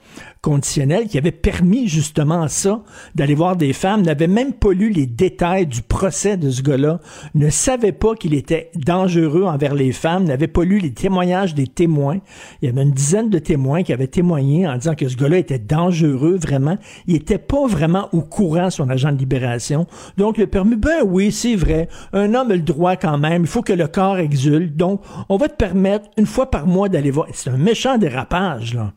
conditionnelle 0.46 1.08
qui 1.08 1.18
avait 1.18 1.32
permis 1.32 1.88
justement 1.88 2.46
ça, 2.46 2.84
d'aller 3.16 3.34
voir 3.34 3.56
des 3.56 3.72
femmes, 3.72 4.02
n'avait 4.02 4.28
même 4.28 4.52
pas 4.52 4.72
lu 4.72 4.90
les 4.90 5.06
détails 5.06 5.66
du 5.66 5.82
procès 5.82 6.36
de 6.36 6.50
ce 6.50 6.62
gars-là, 6.62 7.00
ne 7.34 7.50
savait 7.50 7.90
pas 7.90 8.14
qu'il 8.14 8.32
était 8.32 8.70
dangereux 8.76 9.42
envers 9.42 9.74
les 9.74 9.90
femmes, 9.90 10.22
n'avait 10.22 10.46
pas 10.46 10.62
lu 10.62 10.78
les 10.78 10.92
témoignages 10.92 11.56
des 11.56 11.66
témoins. 11.66 12.18
Il 12.62 12.66
y 12.66 12.68
avait 12.68 12.84
une 12.84 12.92
dizaine 12.92 13.28
de 13.28 13.40
témoins 13.40 13.82
qui 13.82 13.92
avaient 13.92 14.06
témoigné 14.06 14.68
en 14.68 14.76
disant 14.76 14.94
que 14.94 15.08
ce 15.08 15.16
gars-là 15.16 15.38
était 15.38 15.58
dangereux, 15.58 16.36
vraiment. 16.40 16.78
Il 17.08 17.16
était 17.16 17.38
pas 17.38 17.66
vraiment 17.66 18.08
au 18.12 18.20
courant, 18.20 18.70
son 18.70 18.88
agent 18.88 19.10
de 19.10 19.18
libération. 19.18 19.88
Donc, 20.16 20.38
le 20.38 20.46
permis, 20.46 20.76
ben 20.76 21.02
oui, 21.04 21.32
c'est 21.32 21.56
vrai. 21.56 21.88
Un 22.12 22.34
homme 22.34 22.52
a 22.52 22.54
le 22.54 22.62
droit 22.62 22.94
quand 22.94 23.18
même. 23.18 23.42
Il 23.42 23.48
faut 23.48 23.62
que 23.62 23.72
le 23.72 23.88
corps 23.88 24.18
exulte. 24.18 24.76
Donc, 24.76 25.02
on 25.28 25.38
va 25.38 25.48
te 25.48 25.56
permettre 25.56 26.08
une 26.16 26.26
fois 26.26 26.52
par 26.52 26.68
mois 26.68 26.88
d'aller 26.88 27.10
voir. 27.10 27.26
C'est 27.32 27.50
un 27.50 27.56
méchant 27.56 27.98
dérapage, 27.98 28.74
là 28.74 28.92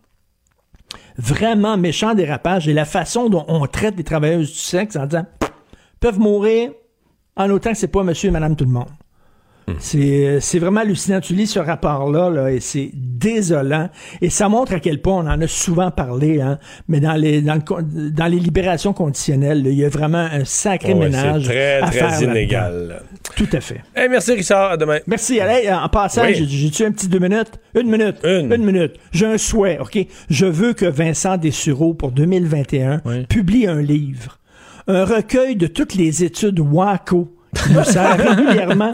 vraiment 1.20 1.78
méchant 1.78 2.16
dérapage 2.16 2.68
et 2.68 2.74
la 2.74 2.86
façon 2.86 3.30
dont 3.30 3.46
on 3.48 3.66
traite 3.68 3.98
les 3.98 4.04
travailleuses 4.04 4.52
du 4.52 4.58
sexe 4.58 4.96
en 4.96 5.06
disant 5.06 5.26
peuvent 6.00 6.20
mourir 6.20 6.72
en 7.36 7.50
autant 7.50 7.72
que 7.72 7.78
c'est 7.78 7.90
pas 7.90 8.04
monsieur 8.04 8.30
et 8.30 8.32
madame 8.32 8.56
tout 8.56 8.66
le 8.66 8.72
monde. 8.72 8.90
C'est, 9.80 10.40
c'est 10.42 10.60
vraiment 10.60 10.82
hallucinant. 10.82 11.20
Tu 11.22 11.34
lis 11.34 11.48
ce 11.48 11.60
rapport-là, 11.60 12.30
là, 12.30 12.52
et 12.52 12.60
c'est 12.60 12.90
désolant. 12.94 13.90
Et 14.22 14.30
ça 14.30 14.50
montre 14.50 14.74
à 14.74 14.80
quel 14.80 15.02
point 15.02 15.14
on 15.16 15.28
en 15.28 15.42
a 15.42 15.48
souvent 15.48 15.92
parlé, 15.92 16.42
hein, 16.42 16.58
mais 16.88 17.00
dans 17.00 17.14
les, 17.14 17.42
dans, 17.42 17.56
le 17.56 18.10
dans 18.12 18.26
les 18.28 18.40
libérations 18.40 18.94
conditionnelles, 18.94 19.64
là, 19.64 19.70
il 19.70 19.78
y 19.78 19.86
a 19.86 19.90
vraiment 19.90 20.18
un 20.32 20.46
sacré 20.46 20.94
Ouais, 20.94 21.06
ménage. 21.10 21.44
c'est 21.44 21.50
très, 21.50 21.82
à 21.82 21.88
très 21.88 22.00
faire 22.00 22.22
illégal. 22.22 23.02
Tout 23.36 23.48
à 23.54 23.62
fait. 23.62 23.82
Hey, 23.96 24.10
merci 24.10 24.34
Richard, 24.34 24.72
à 24.72 24.78
demain. 24.78 25.00
Merci. 25.08 25.40
Allez, 25.40 25.70
en 25.72 25.88
passant, 25.90 26.24
Oui. 26.24 26.34
j'ai- 26.36 26.46
j'ai-tu 26.48 26.86
un 26.86 26.92
petit 26.92 27.08
deux 27.08 27.20
minutes? 27.20 27.52
Une 27.80 27.90
minute. 27.90 28.16
Une. 28.24 28.58
minute. 28.66 28.94
J'ai 29.12 29.26
un 29.26 29.38
souhait, 29.38 29.78
OK? 29.80 29.98
Je 30.30 30.46
veux 30.46 30.74
que 30.74 30.86
Vincent 30.86 31.38
Dessureau, 31.38 31.94
pour 31.94 32.12
2021, 32.12 33.02
publie 33.30 33.68
un 33.68 33.82
livre. 33.82 34.40
Un 34.88 35.06
recueil 35.06 35.56
de 35.56 35.68
toutes 35.68 35.94
les 35.96 36.24
études 36.24 36.60
WACO 36.60 37.32
qui 37.56 37.74
nous 37.74 37.84
sert 37.84 38.18
régulièrement. 38.18 38.92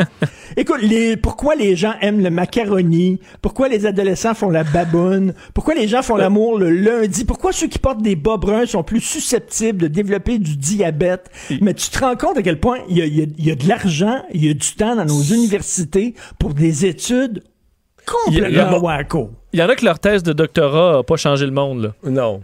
Écoute, 0.58 0.82
les, 0.82 1.18
pourquoi 1.18 1.56
les 1.56 1.76
gens 1.76 1.94
aiment 2.02 2.22
le 2.24 2.30
macaroni? 2.30 3.20
Pourquoi 3.42 3.68
les 3.68 3.86
adolescents 3.86 4.34
font 4.34 4.50
la 4.50 4.64
baboune? 4.64 5.34
Pourquoi 5.54 5.76
les 5.76 5.88
gens 5.88 6.02
font 6.02 6.16
l'amour 6.16 6.58
le 6.58 6.70
lundi? 6.70 7.26
Pourquoi 7.26 7.52
ceux 7.52 7.68
qui 7.68 7.80
portent 7.80 8.02
des 8.02 8.16
bas 8.16 8.38
bruns 8.38 8.66
sont 8.66 8.84
plus 8.84 9.02
susceptibles 9.02 9.80
de 9.80 9.88
développer 9.88 10.38
du 10.38 10.56
diabète? 10.56 11.30
Mais 11.62 11.74
tu 11.74 11.90
te 11.90 12.00
rends 12.00 12.16
compte 12.16 12.38
à 12.38 12.42
quel 12.42 12.60
point 12.60 12.78
il 12.90 12.98
y 12.98 13.02
a, 13.02 13.06
il 13.06 13.16
y 13.18 13.22
a- 13.22 13.26
il 13.38 13.46
y 13.46 13.52
a 13.52 13.56
de 13.56 13.68
l'argent, 13.68 14.24
il 14.34 14.46
y 14.46 14.50
a 14.50 14.54
du 14.54 14.76
temps 14.76 14.96
dans 14.96 15.06
nos 15.06 15.22
universités 15.22 16.14
pour 16.40 16.54
des 16.54 16.86
études 16.86 17.44
complètement 18.06 18.78
wacko. 18.80 19.32
Il 19.56 19.60
y 19.60 19.64
en 19.64 19.70
a 19.70 19.76
que 19.78 19.86
leur 19.86 20.00
thèse 20.00 20.22
de 20.22 20.34
doctorat 20.34 20.98
n'a 20.98 21.04
pas 21.04 21.16
changé 21.16 21.46
le 21.46 21.54
monde. 21.54 21.82
Là. 22.04 22.12
Non. 22.12 22.42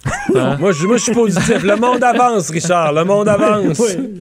moi, 0.59 0.71
je, 0.71 0.87
moi, 0.87 0.95
je 0.95 1.03
suis 1.03 1.11
positif. 1.13 1.61
Le 1.61 1.75
monde 1.75 2.01
avance, 2.01 2.49
Richard. 2.49 2.93
Le 2.93 3.03
monde 3.03 3.27
avance. 3.27 3.81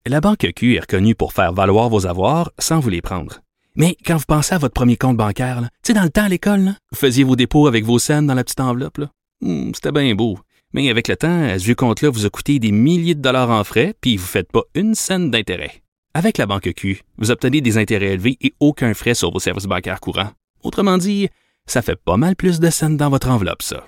La 0.05 0.19
Banque 0.19 0.51
Q 0.53 0.75
est 0.75 0.81
reconnue 0.81 1.15
pour 1.15 1.31
faire 1.31 1.53
valoir 1.53 1.87
vos 1.87 2.05
avoirs 2.07 2.51
sans 2.59 2.81
vous 2.81 2.89
les 2.89 3.01
prendre. 3.01 3.39
Mais 3.77 3.95
quand 4.05 4.17
vous 4.17 4.25
pensez 4.27 4.53
à 4.53 4.57
votre 4.57 4.73
premier 4.73 4.97
compte 4.97 5.15
bancaire, 5.15 5.61
tu 5.61 5.67
sais, 5.83 5.93
dans 5.93 6.03
le 6.03 6.09
temps 6.09 6.25
à 6.25 6.27
l'école, 6.27 6.59
là, 6.59 6.71
vous 6.91 6.97
faisiez 6.97 7.23
vos 7.23 7.37
dépôts 7.37 7.67
avec 7.67 7.85
vos 7.85 7.99
scènes 7.99 8.27
dans 8.27 8.33
la 8.33 8.43
petite 8.43 8.59
enveloppe. 8.59 8.99
Hmm, 9.39 9.71
C'était 9.73 9.93
bien 9.93 10.13
beau. 10.13 10.37
Mais 10.73 10.89
avec 10.89 11.07
le 11.07 11.15
temps, 11.15 11.41
à 11.41 11.57
ce 11.57 11.63
vieux 11.63 11.75
compte-là 11.75 12.09
vous 12.09 12.25
a 12.25 12.29
coûté 12.29 12.59
des 12.59 12.73
milliers 12.73 13.15
de 13.15 13.21
dollars 13.21 13.49
en 13.49 13.63
frais, 13.63 13.93
puis 14.01 14.17
vous 14.17 14.23
ne 14.25 14.27
faites 14.27 14.51
pas 14.51 14.63
une 14.75 14.93
scène 14.93 15.31
d'intérêt. 15.31 15.71
Avec 16.13 16.37
la 16.37 16.47
Banque 16.47 16.69
Q, 16.75 17.01
vous 17.17 17.31
obtenez 17.31 17.61
des 17.61 17.77
intérêts 17.77 18.11
élevés 18.15 18.35
et 18.41 18.53
aucun 18.59 18.93
frais 18.93 19.13
sur 19.13 19.31
vos 19.31 19.39
services 19.39 19.67
bancaires 19.67 20.01
courants. 20.01 20.31
Autrement 20.63 20.97
dit, 20.97 21.29
ça 21.67 21.81
fait 21.81 21.95
pas 21.95 22.17
mal 22.17 22.35
plus 22.35 22.59
de 22.59 22.69
scènes 22.69 22.97
dans 22.97 23.09
votre 23.09 23.29
enveloppe, 23.29 23.61
ça. 23.61 23.85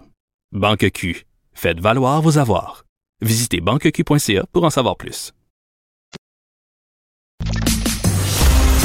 Banque 0.52 0.90
Q. 0.92 1.26
Faites 1.54 1.80
valoir 1.80 2.22
vos 2.22 2.38
avoirs. 2.38 2.86
Visitez 3.22 3.62
banqueq.ca 3.62 4.46
pour 4.52 4.64
en 4.64 4.70
savoir 4.70 4.98
plus. 4.98 5.32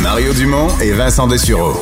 Mario 0.03 0.33
Dumont 0.33 0.69
et 0.81 0.93
Vincent 0.93 1.27
Dessureau. 1.27 1.75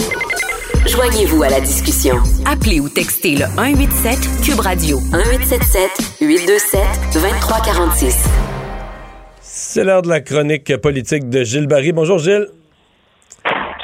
Joignez-vous 0.86 1.42
à 1.42 1.50
la 1.50 1.60
discussion. 1.60 2.16
Appelez 2.46 2.80
ou 2.80 2.88
textez 2.88 3.36
le 3.36 3.44
187 3.44 4.18
Cube 4.42 4.60
Radio 4.60 4.98
1877 5.00 6.20
827 6.20 6.80
2346. 7.14 8.16
C'est 9.40 9.84
l'heure 9.84 10.02
de 10.02 10.08
la 10.08 10.20
chronique 10.20 10.76
politique 10.78 11.28
de 11.28 11.44
Gilles 11.44 11.66
Barry. 11.66 11.92
Bonjour, 11.92 12.18
Gilles. 12.18 12.48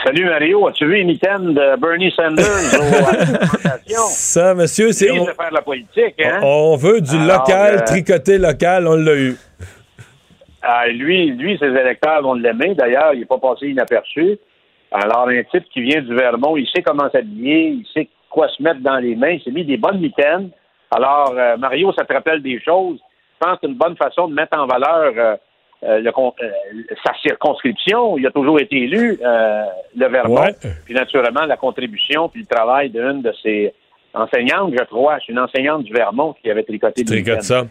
Salut 0.05 0.27
Mario, 0.27 0.69
as-tu 0.69 0.85
vu 0.85 0.99
une 0.99 1.07
mitaine 1.07 1.55
de 1.55 1.81
Bernie 1.81 2.11
Sanders 2.11 2.45
au, 2.75 3.09
à 3.09 3.13
la 3.13 3.27
présentation? 3.27 4.01
Ça, 4.09 4.55
monsieur, 4.55 4.93
c'est. 4.93 5.11
On, 5.11 5.25
faire 5.25 5.49
de 5.49 5.55
la 5.55 5.63
politique, 5.63 6.21
hein? 6.23 6.41
on 6.43 6.77
veut 6.77 7.01
du 7.01 7.17
Alors, 7.17 7.39
local, 7.39 7.77
euh, 7.77 7.85
tricoté 7.87 8.37
local, 8.37 8.87
on 8.87 8.97
l'a 8.97 9.15
eu. 9.15 9.35
Ah, 10.61 10.89
lui, 10.89 11.31
lui, 11.31 11.57
ses 11.57 11.69
électeurs 11.69 12.21
vont 12.21 12.35
l'aimer. 12.35 12.75
D'ailleurs, 12.75 13.15
il 13.15 13.21
n'est 13.21 13.25
pas 13.25 13.39
passé 13.39 13.69
inaperçu. 13.69 14.37
Alors, 14.93 15.27
un 15.27 15.43
type 15.45 15.65
qui 15.73 15.81
vient 15.81 16.03
du 16.03 16.15
Vermont, 16.15 16.59
il 16.59 16.69
sait 16.69 16.83
comment 16.83 17.11
s'habiller, 17.11 17.69
il 17.69 17.87
sait 17.95 18.11
quoi 18.29 18.49
se 18.49 18.63
mettre 18.63 18.81
dans 18.81 18.99
les 18.99 19.17
mains. 19.17 19.31
Il 19.31 19.43
s'est 19.43 19.53
mis 19.53 19.65
des 19.65 19.79
bonnes 19.79 20.01
mitaines. 20.01 20.51
Alors, 20.91 21.33
euh, 21.35 21.57
Mario, 21.57 21.95
ça 21.95 22.05
te 22.05 22.13
rappelle 22.13 22.43
des 22.43 22.61
choses. 22.61 22.99
Je 22.99 23.47
pense 23.47 23.55
que 23.55 23.61
c'est 23.63 23.69
une 23.69 23.79
bonne 23.79 23.97
façon 23.97 24.29
de 24.29 24.35
mettre 24.35 24.59
en 24.59 24.67
valeur 24.67 25.15
euh, 25.17 25.37
euh, 25.87 26.01
le 26.01 26.09
euh, 26.11 26.51
sa 27.05 27.13
circonscription. 27.23 28.17
Il 28.19 28.27
a 28.27 28.31
toujours 28.31 28.61
été 28.61 28.77
élu, 28.77 29.19
euh, 29.25 29.63
le 29.97 30.09
Vermont. 30.09 30.41
Ouais. 30.43 30.55
Puis, 30.85 30.95
naturellement, 30.95 31.45
la 31.47 31.57
contribution 31.57 32.29
puis 32.29 32.41
le 32.43 32.47
travail 32.47 32.91
d'une 32.91 33.23
de 33.23 33.33
ses 33.43 33.73
enseignantes, 34.15 34.73
je 34.79 34.85
crois. 34.85 35.19
C'est 35.27 35.33
une 35.33 35.41
enseignante 35.41 35.83
du 35.83 35.93
Vermont 35.93 36.37
qui 36.41 36.49
avait 36.49 36.63
tricoté 36.63 37.05
Tricote 37.05 37.43
ça. 37.43 37.65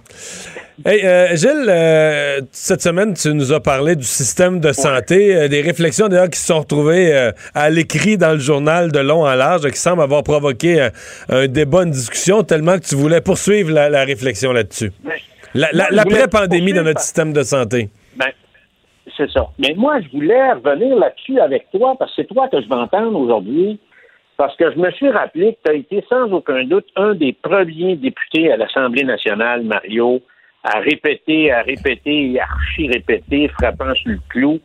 Hey, 0.85 1.05
euh, 1.05 1.35
Gilles, 1.35 1.67
euh, 1.69 2.41
cette 2.51 2.81
semaine, 2.81 3.13
tu 3.13 3.33
nous 3.33 3.53
as 3.53 3.61
parlé 3.61 3.95
du 3.95 4.03
système 4.03 4.59
de 4.59 4.73
santé, 4.73 5.35
euh, 5.35 5.47
des 5.47 5.61
réflexions 5.61 6.09
d'ailleurs 6.09 6.29
qui 6.29 6.39
se 6.39 6.47
sont 6.47 6.59
retrouvées 6.59 7.31
à 7.55 7.69
l'écrit 7.69 8.17
dans 8.17 8.33
le 8.33 8.39
journal 8.39 8.91
de 8.91 8.99
long 8.99 9.21
en 9.25 9.33
large, 9.35 9.69
qui 9.69 9.77
semblent 9.79 10.01
avoir 10.01 10.23
provoqué 10.23 10.89
un 11.29 11.47
débat, 11.47 11.83
une 11.83 11.91
discussion, 11.91 12.43
tellement 12.43 12.77
que 12.77 12.83
tu 12.85 12.95
voulais 12.95 13.21
poursuivre 13.21 13.71
la, 13.71 13.89
la 13.89 14.03
réflexion 14.03 14.51
là-dessus. 14.51 14.91
La- 15.53 15.69
la- 15.71 15.91
L'après-pandémie 15.91 16.73
dans 16.73 16.83
notre 16.83 16.99
système 17.01 17.31
de 17.31 17.43
santé. 17.43 17.89
C'est 19.15 19.29
ça. 19.29 19.47
Mais 19.59 19.73
moi, 19.75 20.01
je 20.01 20.09
voulais 20.09 20.53
revenir 20.53 20.95
là-dessus 20.97 21.39
avec 21.39 21.69
toi, 21.71 21.95
parce 21.97 22.15
que 22.15 22.21
c'est 22.21 22.27
toi 22.27 22.47
que 22.47 22.59
je 22.61 22.67
vais 22.67 22.75
entendre 22.75 23.19
aujourd'hui, 23.19 23.79
parce 24.37 24.55
que 24.55 24.71
je 24.71 24.77
me 24.77 24.89
suis 24.91 25.09
rappelé 25.09 25.53
que 25.53 25.59
tu 25.63 25.71
as 25.71 25.75
été 25.75 26.03
sans 26.09 26.31
aucun 26.31 26.63
doute 26.63 26.87
un 26.95 27.13
des 27.13 27.33
premiers 27.33 27.95
députés 27.95 28.51
à 28.51 28.57
l'Assemblée 28.57 29.03
nationale, 29.03 29.63
Mario, 29.63 30.19
à 30.63 30.79
répéter, 30.79 31.51
à 31.51 31.61
répéter, 31.61 32.39
archi-répéter, 32.39 33.49
frappant 33.49 33.93
sur 33.95 34.11
le 34.11 34.19
clou, 34.29 34.59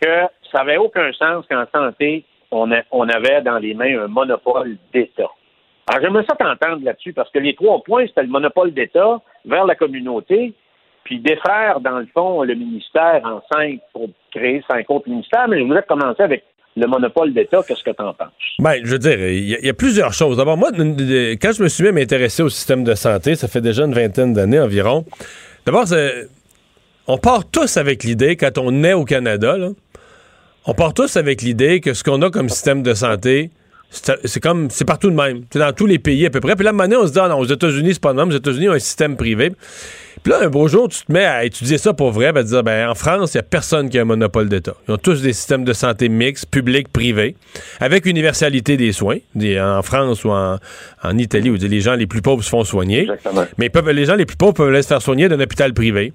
que 0.00 0.26
ça 0.52 0.58
n'avait 0.58 0.76
aucun 0.76 1.12
sens 1.12 1.46
qu'en 1.48 1.64
santé, 1.72 2.24
on, 2.50 2.70
on 2.90 3.08
avait 3.08 3.40
dans 3.42 3.58
les 3.58 3.74
mains 3.74 4.02
un 4.02 4.08
monopole 4.08 4.76
d'État. 4.92 5.30
Alors, 5.86 6.02
j'aimerais 6.02 6.24
ça 6.28 6.36
t'entendre 6.36 6.84
là-dessus, 6.84 7.12
parce 7.12 7.30
que 7.30 7.38
les 7.38 7.54
trois 7.54 7.82
points, 7.82 8.06
c'était 8.06 8.22
le 8.22 8.28
monopole 8.28 8.72
d'État 8.72 9.20
vers 9.44 9.64
la 9.64 9.74
communauté, 9.74 10.52
puis 11.04 11.20
défaire, 11.20 11.80
dans 11.80 11.98
le 11.98 12.06
fond, 12.14 12.42
le 12.42 12.54
ministère 12.54 13.20
en 13.24 13.42
cinq 13.52 13.80
pour 13.92 14.08
créer 14.34 14.62
cinq 14.70 14.88
autres 14.90 15.08
ministères. 15.08 15.46
Mais 15.48 15.58
je 15.58 15.64
voudrais 15.64 15.82
commencer 15.88 16.22
avec 16.22 16.44
le 16.76 16.86
monopole 16.86 17.32
d'État. 17.34 17.60
Qu'est-ce 17.66 17.82
que 17.82 17.90
tu 17.90 18.02
en 18.02 18.14
penses? 18.14 18.28
Ben, 18.58 18.76
je 18.84 18.90
veux 18.92 18.98
dire, 18.98 19.18
il 19.28 19.48
y, 19.64 19.68
a- 19.68 19.74
plusieurs 19.74 20.12
choses. 20.12 20.36
D'abord, 20.36 20.56
moi, 20.56 20.70
quand 20.72 21.52
je 21.52 21.62
me 21.62 21.68
suis 21.68 21.82
mis 21.82 21.88
à 21.88 21.92
m'intéresser 21.92 22.42
au 22.42 22.48
système 22.48 22.84
de 22.84 22.94
santé, 22.94 23.34
ça 23.34 23.48
fait 23.48 23.60
déjà 23.60 23.84
une 23.84 23.92
vingtaine 23.94 24.32
d'années 24.34 24.60
environ. 24.60 25.04
D'abord, 25.66 25.84
on 27.06 27.18
part 27.18 27.50
tous 27.50 27.76
avec 27.76 28.04
l'idée, 28.04 28.36
quand 28.36 28.56
on 28.58 28.84
est 28.84 28.92
au 28.92 29.04
Canada, 29.04 29.56
on 30.66 30.74
part 30.74 30.94
tous 30.94 31.16
avec 31.16 31.42
l'idée 31.42 31.80
que 31.80 31.92
ce 31.92 32.04
qu'on 32.04 32.22
a 32.22 32.30
comme 32.30 32.48
système 32.48 32.82
de 32.82 32.94
santé, 32.94 33.50
c'est 33.90 34.40
comme, 34.40 34.70
c'est 34.70 34.84
partout 34.84 35.10
de 35.10 35.16
même. 35.16 35.42
C'est 35.50 35.58
dans 35.58 35.72
tous 35.72 35.86
les 35.86 35.98
pays 35.98 36.24
à 36.24 36.30
peu 36.30 36.38
près. 36.40 36.54
Puis 36.54 36.64
là, 36.64 36.72
maintenant, 36.72 37.00
on 37.02 37.06
se 37.08 37.12
dit, 37.12 37.18
ah 37.20 37.28
non, 37.28 37.38
aux 37.38 37.44
États-Unis, 37.46 37.94
c'est 37.94 38.02
pas 38.02 38.12
de 38.12 38.18
même. 38.18 38.28
Aux 38.28 38.36
États-Unis, 38.36 38.68
ont 38.68 38.72
un 38.74 38.78
système 38.78 39.16
privé. 39.16 39.50
Puis 40.22 40.32
là, 40.32 40.40
un 40.42 40.48
beau 40.48 40.68
jour, 40.68 40.88
tu 40.88 41.04
te 41.04 41.12
mets 41.12 41.24
à 41.24 41.44
étudier 41.44 41.78
ça 41.78 41.92
pour 41.92 42.10
vrai, 42.10 42.32
ben, 42.32 42.42
te 42.42 42.48
dire, 42.48 42.62
ben, 42.62 42.88
en 42.88 42.94
France, 42.94 43.34
il 43.34 43.38
n'y 43.38 43.40
a 43.40 43.44
personne 43.44 43.88
qui 43.88 43.98
a 43.98 44.02
un 44.02 44.04
monopole 44.04 44.48
d'État. 44.48 44.74
Ils 44.86 44.92
ont 44.92 44.98
tous 44.98 45.22
des 45.22 45.32
systèmes 45.32 45.64
de 45.64 45.72
santé 45.72 46.08
mixtes, 46.08 46.46
publics, 46.50 46.88
privés, 46.88 47.36
avec 47.80 48.06
universalité 48.06 48.76
des 48.76 48.92
soins. 48.92 49.18
En 49.36 49.82
France 49.82 50.24
ou 50.24 50.30
en, 50.30 50.58
en 51.02 51.18
Italie, 51.18 51.50
où 51.50 51.56
les 51.56 51.80
gens 51.80 51.94
les 51.94 52.06
plus 52.06 52.22
pauvres 52.22 52.42
se 52.42 52.50
font 52.50 52.64
soigner. 52.64 53.08
Mais 53.58 53.66
ils 53.66 53.70
peuvent, 53.70 53.88
les 53.90 54.04
gens 54.04 54.16
les 54.16 54.26
plus 54.26 54.36
pauvres 54.36 54.54
peuvent 54.54 54.68
aller 54.68 54.82
se 54.82 54.88
faire 54.88 55.02
soigner 55.02 55.28
d'un 55.28 55.40
hôpital 55.40 55.72
privé. 55.72 56.12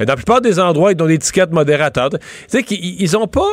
Euh, 0.00 0.04
Dans 0.04 0.12
la 0.12 0.16
plupart 0.16 0.40
des 0.40 0.60
endroits, 0.60 0.92
ils 0.92 1.02
ont 1.02 1.06
des 1.06 1.14
étiquettes 1.14 1.50
modérateurs. 1.52 2.10
Sais 2.46 2.62
qu'ils 2.62 3.00
ils 3.00 3.16
ont 3.16 3.26
pas. 3.26 3.52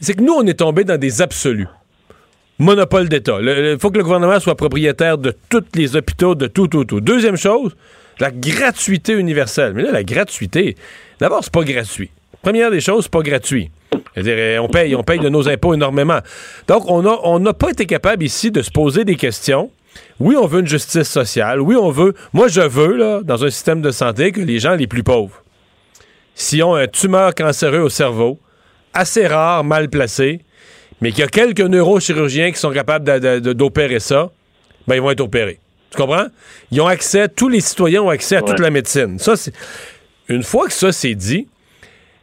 C'est 0.00 0.14
que 0.14 0.22
nous, 0.22 0.34
on 0.34 0.46
est 0.46 0.58
tombé 0.58 0.84
dans 0.84 0.98
des 0.98 1.22
absolus. 1.22 1.66
Monopole 2.58 3.08
d'État. 3.08 3.38
Il 3.40 3.78
faut 3.80 3.90
que 3.90 3.98
le 3.98 4.04
gouvernement 4.04 4.38
soit 4.38 4.54
propriétaire 4.54 5.18
de 5.18 5.34
tous 5.48 5.64
les 5.74 5.96
hôpitaux, 5.96 6.34
de 6.36 6.46
tout, 6.46 6.68
tout, 6.68 6.84
tout. 6.84 7.00
Deuxième 7.00 7.36
chose, 7.36 7.74
la 8.20 8.30
gratuité 8.30 9.12
universelle. 9.12 9.72
Mais 9.74 9.82
là, 9.82 9.92
la 9.92 10.04
gratuité, 10.04 10.76
d'abord, 11.20 11.42
c'est 11.42 11.52
pas 11.52 11.64
gratuit. 11.64 12.10
Première 12.42 12.70
des 12.70 12.80
choses, 12.80 13.04
c'est 13.04 13.12
pas 13.12 13.22
gratuit. 13.22 13.70
C'est-à-dire, 14.14 14.34
euh, 14.36 14.58
on 14.58 14.68
paye, 14.68 14.94
on 14.94 15.02
paye 15.02 15.18
de 15.18 15.28
nos 15.28 15.48
impôts 15.48 15.74
énormément. 15.74 16.18
Donc, 16.68 16.90
on 16.90 17.02
n'a 17.02 17.16
on 17.22 17.40
pas 17.52 17.70
été 17.70 17.86
capable 17.86 18.24
ici 18.24 18.50
de 18.50 18.62
se 18.62 18.70
poser 18.70 19.04
des 19.04 19.16
questions. 19.16 19.70
Oui, 20.20 20.36
on 20.36 20.46
veut 20.46 20.60
une 20.60 20.66
justice 20.66 21.08
sociale. 21.08 21.60
Oui, 21.60 21.76
on 21.76 21.90
veut. 21.90 22.14
Moi, 22.32 22.48
je 22.48 22.60
veux, 22.60 22.96
là, 22.96 23.20
dans 23.22 23.44
un 23.44 23.50
système 23.50 23.80
de 23.80 23.90
santé, 23.90 24.32
que 24.32 24.40
les 24.40 24.58
gens 24.58 24.74
les 24.74 24.86
plus 24.86 25.02
pauvres, 25.02 25.42
s'ils 26.34 26.62
ont 26.64 26.74
un 26.74 26.86
tumeur 26.86 27.34
cancéreux 27.34 27.80
au 27.80 27.88
cerveau, 27.88 28.38
assez 28.92 29.26
rare, 29.26 29.64
mal 29.64 29.88
placé, 29.88 30.40
mais 31.00 31.10
qu'il 31.10 31.20
y 31.20 31.24
a 31.24 31.28
quelques 31.28 31.60
neurochirurgiens 31.60 32.52
qui 32.52 32.58
sont 32.58 32.70
capables 32.70 33.04
d'opérer 33.40 34.00
ça, 34.00 34.30
ben 34.86 34.96
ils 34.96 35.00
vont 35.00 35.10
être 35.10 35.20
opérés. 35.20 35.58
Tu 35.94 36.02
comprends? 36.02 36.26
Ils 36.72 36.80
ont 36.80 36.86
accès, 36.86 37.28
tous 37.28 37.48
les 37.48 37.60
citoyens 37.60 38.02
ont 38.02 38.08
accès 38.08 38.36
à 38.36 38.42
toute 38.42 38.58
la 38.58 38.70
médecine. 38.70 39.18
Ça, 39.18 39.36
c'est. 39.36 39.52
Une 40.28 40.42
fois 40.42 40.66
que 40.66 40.72
ça 40.72 40.90
c'est 40.90 41.14
dit, 41.14 41.46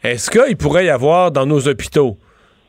est-ce 0.04 0.30
qu'il 0.30 0.58
pourrait 0.58 0.86
y 0.86 0.90
avoir 0.90 1.32
dans 1.32 1.46
nos 1.46 1.68
hôpitaux 1.68 2.18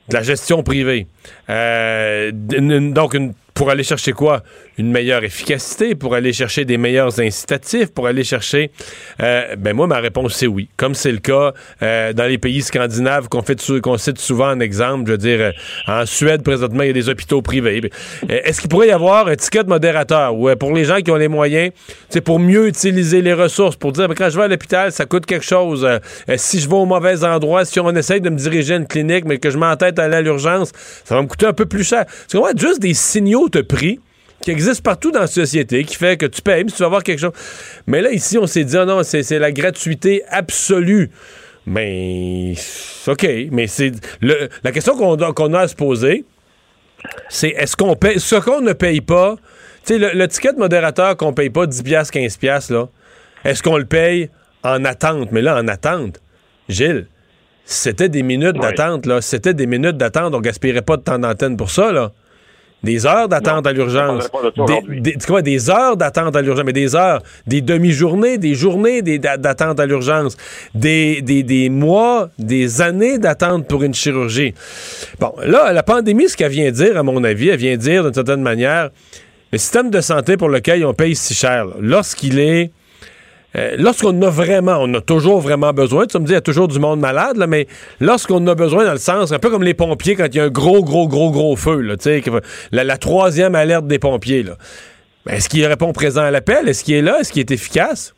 de 0.08 0.14
la 0.14 0.22
gestion 0.22 0.62
privée? 0.62 1.06
Euh, 1.50 2.30
donc, 2.32 3.16
pour 3.54 3.68
aller 3.68 3.82
chercher 3.82 4.12
quoi? 4.12 4.42
Une 4.78 4.90
meilleure 4.90 5.24
efficacité, 5.24 5.94
pour 5.94 6.14
aller 6.14 6.32
chercher 6.32 6.64
des 6.64 6.78
meilleurs 6.78 7.20
incitatifs, 7.20 7.92
pour 7.92 8.06
aller 8.06 8.24
chercher... 8.24 8.70
euh, 9.22 9.54
ben 9.56 9.76
moi, 9.76 9.86
ma 9.86 9.98
réponse, 9.98 10.34
c'est 10.34 10.46
oui. 10.46 10.70
Comme 10.78 10.94
c'est 10.94 11.12
le 11.12 11.18
cas 11.18 11.52
euh, 11.82 12.14
dans 12.14 12.24
les 12.24 12.38
pays 12.38 12.62
scandinaves 12.62 13.28
qu'on 13.28 13.42
qu'on 13.82 13.98
cite 13.98 14.18
souvent 14.18 14.52
en 14.52 14.60
exemple, 14.60 15.04
je 15.06 15.12
veux 15.12 15.18
dire, 15.18 15.40
euh, 15.40 15.52
en 15.86 16.06
Suède, 16.06 16.42
présentement, 16.42 16.82
il 16.82 16.86
y 16.86 16.90
a 16.90 16.94
des 16.94 17.10
hôpitaux 17.10 17.42
privés. 17.42 17.90
Est-ce 18.26 18.62
qu'il 18.62 18.70
pourrait 18.70 18.88
y 18.88 18.92
avoir 18.92 19.28
un 19.28 19.36
ticket 19.36 19.64
de 19.64 19.68
modérateur? 19.68 20.34
Ou 20.34 20.48
pour 20.56 20.72
les 20.72 20.84
gens 20.84 21.00
qui 21.02 21.10
ont 21.10 21.16
les 21.16 21.28
moyens, 21.28 21.72
c'est 22.08 22.22
pour 22.22 22.38
mieux 22.38 22.68
utiliser 22.68 23.20
les 23.20 23.34
ressources, 23.34 23.76
pour 23.76 23.92
dire, 23.92 24.08
ben, 24.08 24.14
quand 24.14 24.30
je 24.30 24.38
vais 24.38 24.44
à 24.44 24.48
l'hôpital, 24.48 24.92
ça 24.92 25.04
coûte 25.04 25.26
quelque 25.26 25.44
chose. 25.44 25.86
Si 26.36 26.58
je 26.58 26.68
vais 26.68 26.76
au 26.76 26.86
mauvais 26.86 27.22
endroit, 27.22 27.66
si 27.66 27.78
on 27.80 27.90
essaye 27.90 28.22
de 28.22 28.30
me 28.30 28.36
diriger 28.36 28.74
à 28.74 28.76
une 28.78 28.86
clinique, 28.86 29.26
mais 29.26 29.36
que 29.36 29.50
je 29.50 29.58
m'entête 29.58 29.98
à 29.98 30.04
aller 30.04 30.16
à 30.16 30.22
l'urgence, 30.22 30.72
ça 31.12 31.16
va 31.16 31.22
me 31.24 31.28
coûter 31.28 31.44
un 31.44 31.52
peu 31.52 31.66
plus 31.66 31.84
cher. 31.84 32.06
Tu 32.26 32.38
comprends? 32.38 32.56
Juste 32.56 32.80
des 32.80 32.94
signaux 32.94 33.50
de 33.50 33.60
prix 33.60 34.00
qui 34.40 34.50
existent 34.50 34.82
partout 34.82 35.10
dans 35.10 35.20
la 35.20 35.26
société, 35.26 35.84
qui 35.84 35.94
fait 35.94 36.16
que 36.16 36.24
tu 36.24 36.40
payes, 36.40 36.64
mais 36.64 36.70
tu 36.70 36.78
vas 36.78 36.86
avoir 36.86 37.02
quelque 37.02 37.18
chose. 37.18 37.34
Mais 37.86 38.00
là, 38.00 38.10
ici, 38.12 38.38
on 38.38 38.46
s'est 38.46 38.64
dit, 38.64 38.78
ah 38.78 38.86
non, 38.86 39.02
c'est 39.02 39.38
la 39.38 39.52
gratuité 39.52 40.22
absolue. 40.30 41.10
Mais, 41.66 42.54
OK, 43.06 43.28
mais 43.50 43.66
c'est... 43.66 43.92
La 44.64 44.72
question 44.72 44.96
qu'on 44.96 45.52
a, 45.54 45.60
à 45.60 45.68
se 45.68 45.74
poser, 45.74 46.24
c'est 47.28 47.50
est-ce 47.50 47.76
qu'on 47.76 47.94
paye... 47.94 48.18
Ce 48.18 48.36
qu'on 48.36 48.62
ne 48.62 48.72
paye 48.72 49.02
pas, 49.02 49.36
tu 49.84 49.92
sais, 49.92 49.98
le, 49.98 50.18
le 50.18 50.28
ticket 50.28 50.54
modérateur 50.54 51.18
qu'on 51.18 51.34
paye 51.34 51.50
pas 51.50 51.66
10 51.66 51.82
piastres, 51.82 52.14
15 52.14 52.38
piastres, 52.38 52.72
là, 52.72 52.88
est-ce 53.44 53.62
qu'on 53.62 53.76
le 53.76 53.84
paye 53.84 54.30
en 54.62 54.82
attente? 54.86 55.30
Mais 55.30 55.42
là, 55.42 55.58
en 55.58 55.68
attente, 55.68 56.22
Gilles, 56.70 57.06
c'était 57.64 58.08
des 58.08 58.22
minutes 58.22 58.60
d'attente, 58.60 59.06
là. 59.06 59.20
C'était 59.20 59.54
des 59.54 59.66
minutes 59.66 59.96
d'attente. 59.96 60.34
On 60.34 60.40
gaspillerait 60.40 60.82
pas 60.82 60.96
de 60.96 61.02
temps 61.02 61.18
d'antenne 61.18 61.56
pour 61.56 61.70
ça, 61.70 61.92
là. 61.92 62.12
des 62.82 63.06
heures 63.06 63.28
d'attente 63.28 63.66
à 63.66 63.72
l'urgence. 63.72 64.28
Des, 65.42 65.70
heures 65.70 65.96
d'attente 65.96 66.34
à 66.34 66.42
l'urgence, 66.42 66.64
mais 66.64 66.72
des 66.72 66.96
heures, 66.96 67.22
des 67.46 67.60
demi-journées, 67.60 68.38
des 68.38 68.54
journées 68.54 69.02
d'attente 69.02 69.78
à 69.78 69.86
l'urgence, 69.86 70.36
des, 70.74 71.22
des, 71.22 71.42
des 71.42 71.68
mois, 71.68 72.30
des 72.38 72.82
années 72.82 73.18
d'attente 73.18 73.68
pour 73.68 73.82
une 73.84 73.94
chirurgie. 73.94 74.54
Bon, 75.20 75.32
là, 75.44 75.72
la 75.72 75.82
pandémie, 75.82 76.28
ce 76.28 76.36
qu'elle 76.36 76.52
vient 76.52 76.70
dire, 76.70 76.98
à 76.98 77.02
mon 77.02 77.22
avis, 77.22 77.48
elle 77.48 77.58
vient 77.58 77.76
dire 77.76 78.04
d'une 78.04 78.14
certaine 78.14 78.42
manière, 78.42 78.90
le 79.52 79.58
système 79.58 79.90
de 79.90 80.00
santé 80.00 80.36
pour 80.36 80.48
lequel 80.48 80.84
on 80.84 80.94
paye 80.94 81.14
si 81.14 81.34
cher, 81.34 81.66
lorsqu'il 81.78 82.38
est 82.38 82.72
euh, 83.56 83.76
lorsqu'on 83.78 84.20
a 84.22 84.30
vraiment, 84.30 84.78
on 84.80 84.92
a 84.94 85.00
toujours 85.00 85.40
vraiment 85.40 85.72
besoin, 85.72 86.06
tu 86.06 86.18
me 86.18 86.24
dis, 86.24 86.32
il 86.32 86.34
y 86.34 86.38
a 86.38 86.40
toujours 86.40 86.68
du 86.68 86.78
monde 86.78 87.00
malade, 87.00 87.36
là, 87.36 87.46
mais 87.46 87.66
lorsqu'on 88.00 88.46
a 88.46 88.54
besoin 88.54 88.84
dans 88.84 88.92
le 88.92 88.98
sens, 88.98 89.32
un 89.32 89.38
peu 89.38 89.50
comme 89.50 89.62
les 89.62 89.74
pompiers 89.74 90.16
quand 90.16 90.26
il 90.26 90.36
y 90.36 90.40
a 90.40 90.44
un 90.44 90.48
gros, 90.48 90.82
gros, 90.82 91.08
gros, 91.08 91.30
gros 91.30 91.56
feu, 91.56 91.80
là, 91.80 91.96
la, 92.72 92.84
la 92.84 92.96
troisième 92.96 93.54
alerte 93.54 93.86
des 93.86 93.98
pompiers, 93.98 94.42
là. 94.42 94.56
Ben, 95.24 95.34
est-ce 95.34 95.48
qu'il 95.48 95.64
répond 95.64 95.92
présent 95.92 96.22
à 96.22 96.30
l'appel? 96.30 96.68
Est-ce 96.68 96.82
qu'il 96.82 96.94
est 96.94 97.02
là? 97.02 97.20
Est-ce 97.20 97.32
qu'il 97.32 97.40
est 97.40 97.50
efficace? 97.52 98.14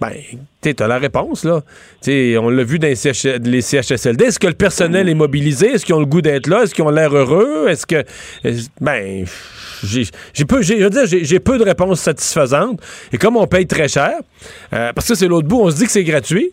Ben, 0.00 0.14
tu 0.62 0.74
as 0.78 0.86
la 0.86 0.98
réponse, 0.98 1.44
là. 1.44 1.62
Tu 2.02 2.10
sais, 2.10 2.38
on 2.38 2.50
l'a 2.50 2.62
vu 2.62 2.78
dans 2.78 2.86
les, 2.86 2.94
CH 2.94 3.24
les 3.42 3.62
CHSLD. 3.62 4.26
Est-ce 4.26 4.38
que 4.38 4.46
le 4.46 4.54
personnel 4.54 5.08
est 5.08 5.14
mobilisé? 5.14 5.72
Est-ce 5.72 5.84
qu'ils 5.84 5.94
ont 5.96 6.00
le 6.00 6.06
goût 6.06 6.22
d'être 6.22 6.46
là? 6.46 6.62
Est-ce 6.62 6.74
qu'ils 6.74 6.84
ont 6.84 6.90
l'air 6.90 7.14
heureux? 7.14 7.66
Est-ce 7.68 7.84
que. 7.84 8.04
Ben, 8.80 9.24
j'ai 9.82 10.44
peu, 10.44 10.62
j'ai 10.62 11.40
peu 11.40 11.58
de 11.58 11.64
réponses 11.64 12.00
satisfaisantes. 12.00 12.80
Et 13.12 13.18
comme 13.18 13.36
on 13.36 13.46
paye 13.46 13.66
très 13.66 13.88
cher, 13.88 14.12
euh, 14.72 14.92
parce 14.92 15.08
que 15.08 15.14
c'est 15.16 15.26
l'autre 15.26 15.48
bout, 15.48 15.60
on 15.62 15.70
se 15.70 15.76
dit 15.76 15.86
que 15.86 15.92
c'est 15.92 16.04
gratuit. 16.04 16.52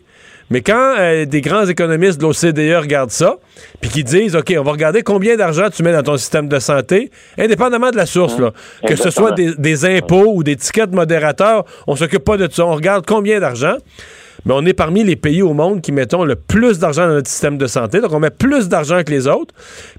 Mais 0.50 0.60
quand 0.60 0.94
euh, 0.98 1.24
des 1.24 1.40
grands 1.40 1.66
économistes 1.66 2.20
de 2.20 2.26
l'OCDE 2.26 2.80
regardent 2.80 3.10
ça, 3.10 3.36
puis 3.80 3.90
qui 3.90 4.04
disent, 4.04 4.36
OK, 4.36 4.54
on 4.58 4.62
va 4.62 4.72
regarder 4.72 5.02
combien 5.02 5.36
d'argent 5.36 5.68
tu 5.74 5.82
mets 5.82 5.92
dans 5.92 6.02
ton 6.02 6.16
système 6.16 6.48
de 6.48 6.58
santé, 6.58 7.10
indépendamment 7.38 7.90
de 7.90 7.96
la 7.96 8.06
source, 8.06 8.38
là, 8.38 8.52
que 8.86 8.96
ce 8.96 9.10
soit 9.10 9.32
des, 9.32 9.54
des 9.56 9.84
impôts 9.84 10.32
ou 10.34 10.42
des 10.42 10.56
tickets 10.56 10.90
de 10.90 10.96
modérateurs, 10.96 11.64
on 11.86 11.96
s'occupe 11.96 12.24
pas 12.24 12.36
de 12.36 12.48
ça. 12.50 12.64
On 12.64 12.74
regarde 12.74 13.04
combien 13.06 13.40
d'argent. 13.40 13.76
Mais 14.46 14.54
on 14.54 14.64
est 14.64 14.74
parmi 14.74 15.02
les 15.02 15.16
pays 15.16 15.42
au 15.42 15.54
monde 15.54 15.82
qui 15.82 15.90
mettons 15.90 16.24
le 16.24 16.36
plus 16.36 16.78
d'argent 16.78 17.08
dans 17.08 17.14
notre 17.14 17.28
système 17.28 17.58
de 17.58 17.66
santé. 17.66 18.00
Donc, 18.00 18.12
on 18.12 18.20
met 18.20 18.30
plus 18.30 18.68
d'argent 18.68 19.02
que 19.02 19.10
les 19.10 19.26
autres. 19.26 19.52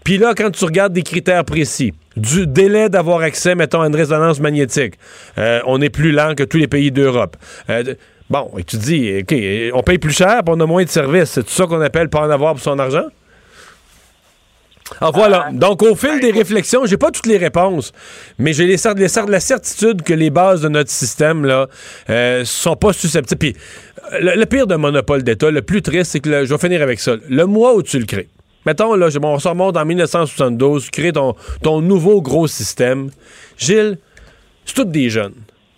Puis 0.06 0.18
là, 0.18 0.34
quand 0.36 0.50
tu 0.52 0.64
regardes 0.64 0.94
des 0.94 1.04
critères 1.04 1.44
précis, 1.44 1.94
du 2.16 2.48
délai 2.48 2.88
d'avoir 2.88 3.20
accès, 3.20 3.56
mettons, 3.56 3.82
à 3.82 3.88
une 3.88 3.96
résonance 3.96 4.40
magnétique, 4.40 4.94
euh, 5.38 5.60
on 5.66 5.82
est 5.82 5.90
plus 5.90 6.14
lent 6.14 6.34
que 6.34 6.44
tous 6.44 6.58
les 6.58 6.68
pays 6.68 6.92
d'Europe. 6.92 7.36
Euh, 7.70 7.84
bon, 8.30 8.52
et 8.58 8.64
tu 8.64 8.78
dis, 8.78 9.20
OK, 9.22 9.36
on 9.74 9.84
paye 9.84 9.98
plus 9.98 10.14
cher, 10.16 10.42
puis 10.44 10.54
on 10.56 10.60
a 10.60 10.66
moins 10.66 10.84
de 10.84 10.90
services. 10.90 11.32
C'est 11.32 11.50
ça 11.50 11.66
qu'on 11.66 11.82
appelle 11.82 12.10
pas 12.10 12.22
en 12.22 12.30
avoir 12.30 12.54
pour 12.54 12.64
son 12.64 12.78
argent? 12.80 13.06
Ah, 15.02 15.12
voilà. 15.14 15.50
Donc, 15.52 15.84
au 15.84 15.96
fil 15.96 16.20
des 16.22 16.32
réflexions, 16.32 16.86
j'ai 16.86 16.96
pas 16.96 17.12
toutes 17.12 17.26
les 17.26 17.38
réponses, 17.38 17.92
mais 18.40 18.54
j'ai 18.54 18.66
les, 18.66 18.78
les 18.96 19.32
la 19.32 19.40
certitude 19.42 20.02
que 20.02 20.14
les 20.14 20.30
bases 20.30 20.62
de 20.62 20.70
notre 20.70 20.90
système, 20.90 21.46
là, 21.46 21.68
euh, 22.10 22.46
sont 22.46 22.78
pas 22.78 22.94
susceptibles. 22.94 23.38
Puis, 23.38 23.56
euh, 24.14 24.20
le, 24.22 24.40
le 24.40 24.46
pire 24.46 24.66
d'un 24.66 24.78
monopole 24.78 25.24
d'État, 25.24 25.52
le 25.52 25.62
plus 25.62 25.82
triste, 25.82 26.12
c'est 26.12 26.22
que, 26.22 26.30
le- 26.30 26.46
je 26.46 26.54
vais 26.54 26.58
finir 26.58 26.82
avec 26.82 27.02
ça, 27.02 27.16
le 27.28 27.46
mois 27.46 27.76
où 27.76 27.84
tu 27.84 28.00
le 28.00 28.06
crées, 28.06 28.30
mettons, 28.66 28.96
là, 28.96 29.10
je- 29.10 29.20
bon, 29.20 29.34
on 29.34 29.40
se 29.40 29.50
remonte 29.50 29.76
en 29.76 29.84
1972, 29.84 30.86
tu 30.86 30.92
crées 30.92 31.12
ton, 31.12 31.36
ton 31.62 31.82
nouveau 31.82 32.22
gros 32.22 32.48
système. 32.48 33.10
Gilles, 33.58 33.98
c'est 34.66 34.74
tous 34.74 34.86
des 34.86 35.10
jeunes. 35.10 35.34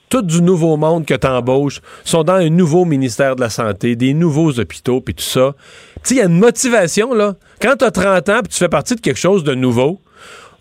Tout 0.09 0.23
du 0.23 0.41
nouveau 0.41 0.75
monde 0.75 1.05
que 1.05 1.13
t'embauches 1.13 1.81
sont 2.03 2.23
dans 2.23 2.33
un 2.33 2.49
nouveau 2.49 2.83
ministère 2.83 3.35
de 3.35 3.41
la 3.41 3.49
Santé, 3.49 3.95
des 3.95 4.13
nouveaux 4.15 4.59
hôpitaux, 4.59 5.01
puis 5.01 5.13
tout 5.13 5.23
ça. 5.23 5.53
Tu 5.95 5.99
sais, 6.03 6.15
il 6.15 6.17
y 6.17 6.21
a 6.21 6.25
une 6.25 6.39
motivation, 6.39 7.13
là. 7.13 7.35
Quand 7.61 7.75
t'as 7.77 7.91
30 7.91 8.29
ans, 8.29 8.39
puis 8.43 8.51
tu 8.51 8.57
fais 8.57 8.69
partie 8.69 8.95
de 8.95 9.01
quelque 9.01 9.19
chose 9.19 9.43
de 9.43 9.53
nouveau, 9.53 9.99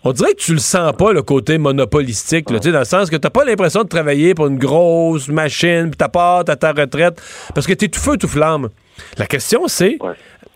on 0.03 0.13
dirait 0.13 0.33
que 0.33 0.41
tu 0.41 0.53
le 0.53 0.59
sens 0.59 0.93
pas, 0.97 1.11
le 1.11 1.23
côté 1.23 1.57
monopolistique, 1.57 2.49
là, 2.51 2.59
tu 2.59 2.67
sais, 2.67 2.71
dans 2.71 2.79
le 2.79 2.85
sens 2.85 3.09
que 3.09 3.15
t'as 3.15 3.29
pas 3.29 3.43
l'impression 3.43 3.83
de 3.83 3.89
travailler 3.89 4.33
pour 4.33 4.47
une 4.47 4.57
grosse 4.57 5.27
machine, 5.27 5.91
puis 5.91 6.07
pas 6.09 6.39
à 6.39 6.55
ta 6.55 6.71
retraite, 6.71 7.21
parce 7.53 7.67
que 7.67 7.73
t'es 7.73 7.87
tout 7.87 7.99
feu, 7.99 8.17
tout 8.17 8.27
flamme. 8.27 8.69
La 9.17 9.25
question, 9.25 9.67
c'est, 9.67 9.97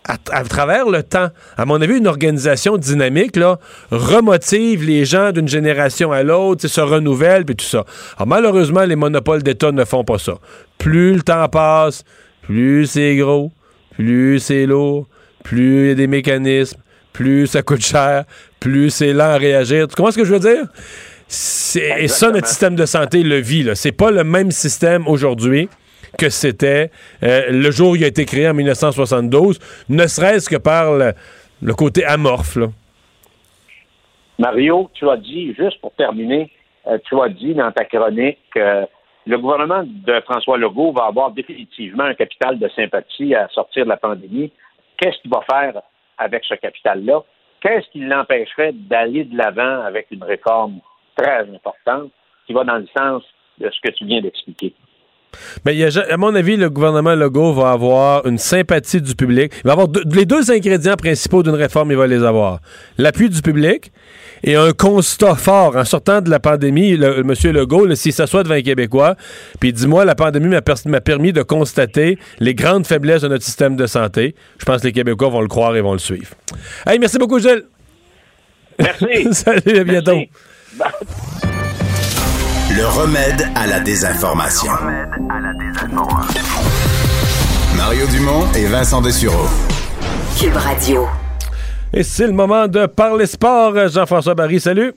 à, 0.06 0.16
à 0.32 0.44
travers 0.44 0.88
le 0.88 1.02
temps, 1.02 1.28
à 1.56 1.64
mon 1.64 1.80
avis, 1.80 1.96
une 1.98 2.06
organisation 2.06 2.76
dynamique, 2.76 3.36
là, 3.36 3.58
remotive 3.90 4.84
les 4.84 5.04
gens 5.04 5.32
d'une 5.32 5.48
génération 5.48 6.12
à 6.12 6.22
l'autre, 6.22 6.66
se 6.68 6.80
renouvelle, 6.80 7.44
puis 7.44 7.56
tout 7.56 7.64
ça. 7.64 7.84
Alors, 8.16 8.26
malheureusement, 8.28 8.82
les 8.84 8.96
monopoles 8.96 9.42
d'État 9.42 9.72
ne 9.72 9.84
font 9.84 10.04
pas 10.04 10.18
ça. 10.18 10.34
Plus 10.78 11.14
le 11.14 11.22
temps 11.22 11.48
passe, 11.48 12.04
plus 12.42 12.86
c'est 12.86 13.16
gros, 13.16 13.50
plus 13.92 14.38
c'est 14.40 14.66
lourd, 14.66 15.06
plus 15.42 15.84
il 15.84 15.88
y 15.88 15.90
a 15.92 15.94
des 15.94 16.06
mécanismes, 16.06 16.78
plus 17.12 17.46
ça 17.46 17.62
coûte 17.62 17.80
cher, 17.84 18.24
plus 18.60 18.90
c'est 18.90 19.12
lent 19.12 19.30
à 19.30 19.36
réagir. 19.36 19.88
Tu 19.88 19.94
comprends 19.94 20.10
ce 20.12 20.18
que 20.18 20.24
je 20.24 20.32
veux 20.34 20.40
dire? 20.40 20.64
C'est- 21.28 22.02
Et 22.02 22.08
ça, 22.08 22.30
notre 22.30 22.48
système 22.48 22.76
de 22.76 22.84
santé 22.86 23.22
le 23.22 23.38
vit. 23.38 23.62
là. 23.62 23.74
C'est 23.74 23.92
pas 23.92 24.10
le 24.10 24.24
même 24.24 24.50
système 24.50 25.08
aujourd'hui 25.08 25.68
que 26.16 26.28
c'était 26.28 26.90
euh, 27.22 27.50
le 27.50 27.70
jour 27.70 27.90
où 27.90 27.96
il 27.96 28.04
a 28.04 28.06
été 28.06 28.24
créé 28.24 28.48
en 28.48 28.54
1972, 28.54 29.58
ne 29.88 30.06
serait-ce 30.06 30.48
que 30.48 30.56
par 30.56 30.92
le, 30.92 31.74
côté 31.74 32.04
amorphe. 32.04 32.58
Mario, 34.38 34.90
tu 34.94 35.08
as 35.08 35.16
dit, 35.16 35.54
juste 35.54 35.80
pour 35.80 35.92
terminer, 35.94 36.50
euh, 36.86 36.98
tu 37.04 37.20
as 37.20 37.28
dit 37.28 37.54
dans 37.54 37.70
ta 37.72 37.84
chronique 37.84 38.38
que 38.54 38.86
le 39.26 39.38
gouvernement 39.38 39.84
de 39.86 40.20
François 40.20 40.58
Legault 40.58 40.92
va 40.92 41.04
avoir 41.04 41.30
définitivement 41.30 42.04
un 42.04 42.14
capital 42.14 42.58
de 42.58 42.68
sympathie 42.68 43.34
à 43.34 43.48
sortir 43.48 43.84
de 43.84 43.88
la 43.88 43.96
pandémie. 43.96 44.52
Qu'est-ce 44.98 45.20
qu'il 45.22 45.30
va 45.30 45.40
faire 45.48 45.80
avec 46.18 46.44
ce 46.44 46.54
capital-là? 46.54 47.22
Qu'est-ce 47.60 47.88
qui 47.90 48.00
l'empêcherait 48.00 48.72
d'aller 48.72 49.24
de 49.24 49.36
l'avant 49.36 49.82
avec 49.82 50.08
une 50.10 50.22
réforme 50.22 50.80
très 51.16 51.40
importante 51.48 52.10
qui 52.46 52.52
va 52.52 52.64
dans 52.64 52.76
le 52.76 52.86
sens 52.96 53.22
de 53.58 53.70
ce 53.70 53.80
que 53.80 53.94
tu 53.94 54.04
viens 54.04 54.20
d'expliquer? 54.20 54.74
Ben, 55.64 55.72
il 55.72 55.82
a 55.84 55.90
ja- 55.90 56.04
à 56.10 56.16
mon 56.16 56.34
avis, 56.34 56.56
le 56.56 56.70
gouvernement 56.70 57.14
Legault 57.14 57.52
va 57.54 57.70
avoir 57.70 58.26
une 58.26 58.38
sympathie 58.38 59.00
du 59.00 59.14
public. 59.14 59.52
Il 59.64 59.66
va 59.66 59.72
avoir 59.72 59.88
deux- 59.88 60.02
les 60.12 60.24
deux 60.26 60.50
ingrédients 60.50 60.96
principaux 60.96 61.42
d'une 61.42 61.54
réforme, 61.54 61.90
il 61.90 61.96
va 61.96 62.06
les 62.06 62.22
avoir. 62.22 62.60
L'appui 62.98 63.28
du 63.28 63.40
public 63.42 63.92
et 64.42 64.56
un 64.56 64.72
constat 64.72 65.34
fort. 65.36 65.76
En 65.76 65.84
sortant 65.84 66.20
de 66.20 66.30
la 66.30 66.38
pandémie, 66.40 66.96
le, 66.96 67.20
M. 67.20 67.32
Legault, 67.52 67.94
s'il 67.94 68.12
s'assoit 68.12 68.42
devant 68.42 68.54
les 68.54 68.62
Québécois, 68.62 69.16
puis 69.60 69.70
il 69.70 69.72
dit, 69.72 69.86
moi, 69.86 70.04
la 70.04 70.14
pandémie 70.14 70.48
m'a 70.48 71.00
permis 71.00 71.32
de 71.32 71.42
constater 71.42 72.18
les 72.40 72.54
grandes 72.54 72.86
faiblesses 72.86 73.22
de 73.22 73.28
notre 73.28 73.44
système 73.44 73.76
de 73.76 73.86
santé. 73.86 74.34
Je 74.58 74.64
pense 74.64 74.82
que 74.82 74.86
les 74.88 74.92
Québécois 74.92 75.28
vont 75.30 75.40
le 75.40 75.48
croire 75.48 75.74
et 75.76 75.80
vont 75.80 75.92
le 75.94 75.98
suivre. 75.98 76.28
Hey, 76.86 76.98
merci 76.98 77.18
beaucoup, 77.18 77.38
Gilles. 77.38 77.64
Merci. 78.78 79.28
Salut, 79.32 79.78
à 79.78 79.84
bientôt. 79.84 80.18
Le 82.76 82.86
remède 82.86 83.46
à 83.54 83.66
la 83.66 83.80
désinformation. 83.80 84.72
Mario 87.76 88.06
Dumont 88.08 88.50
et 88.56 88.66
Vincent 88.66 89.00
Dessureau. 89.00 89.46
Cube 90.38 90.56
Radio. 90.56 91.06
Et 91.92 92.02
c'est 92.02 92.26
le 92.26 92.32
moment 92.32 92.66
de 92.66 92.86
parler 92.86 93.26
sport. 93.26 93.74
Jean-François 93.88 94.34
Barry, 94.34 94.60
salut. 94.60 94.92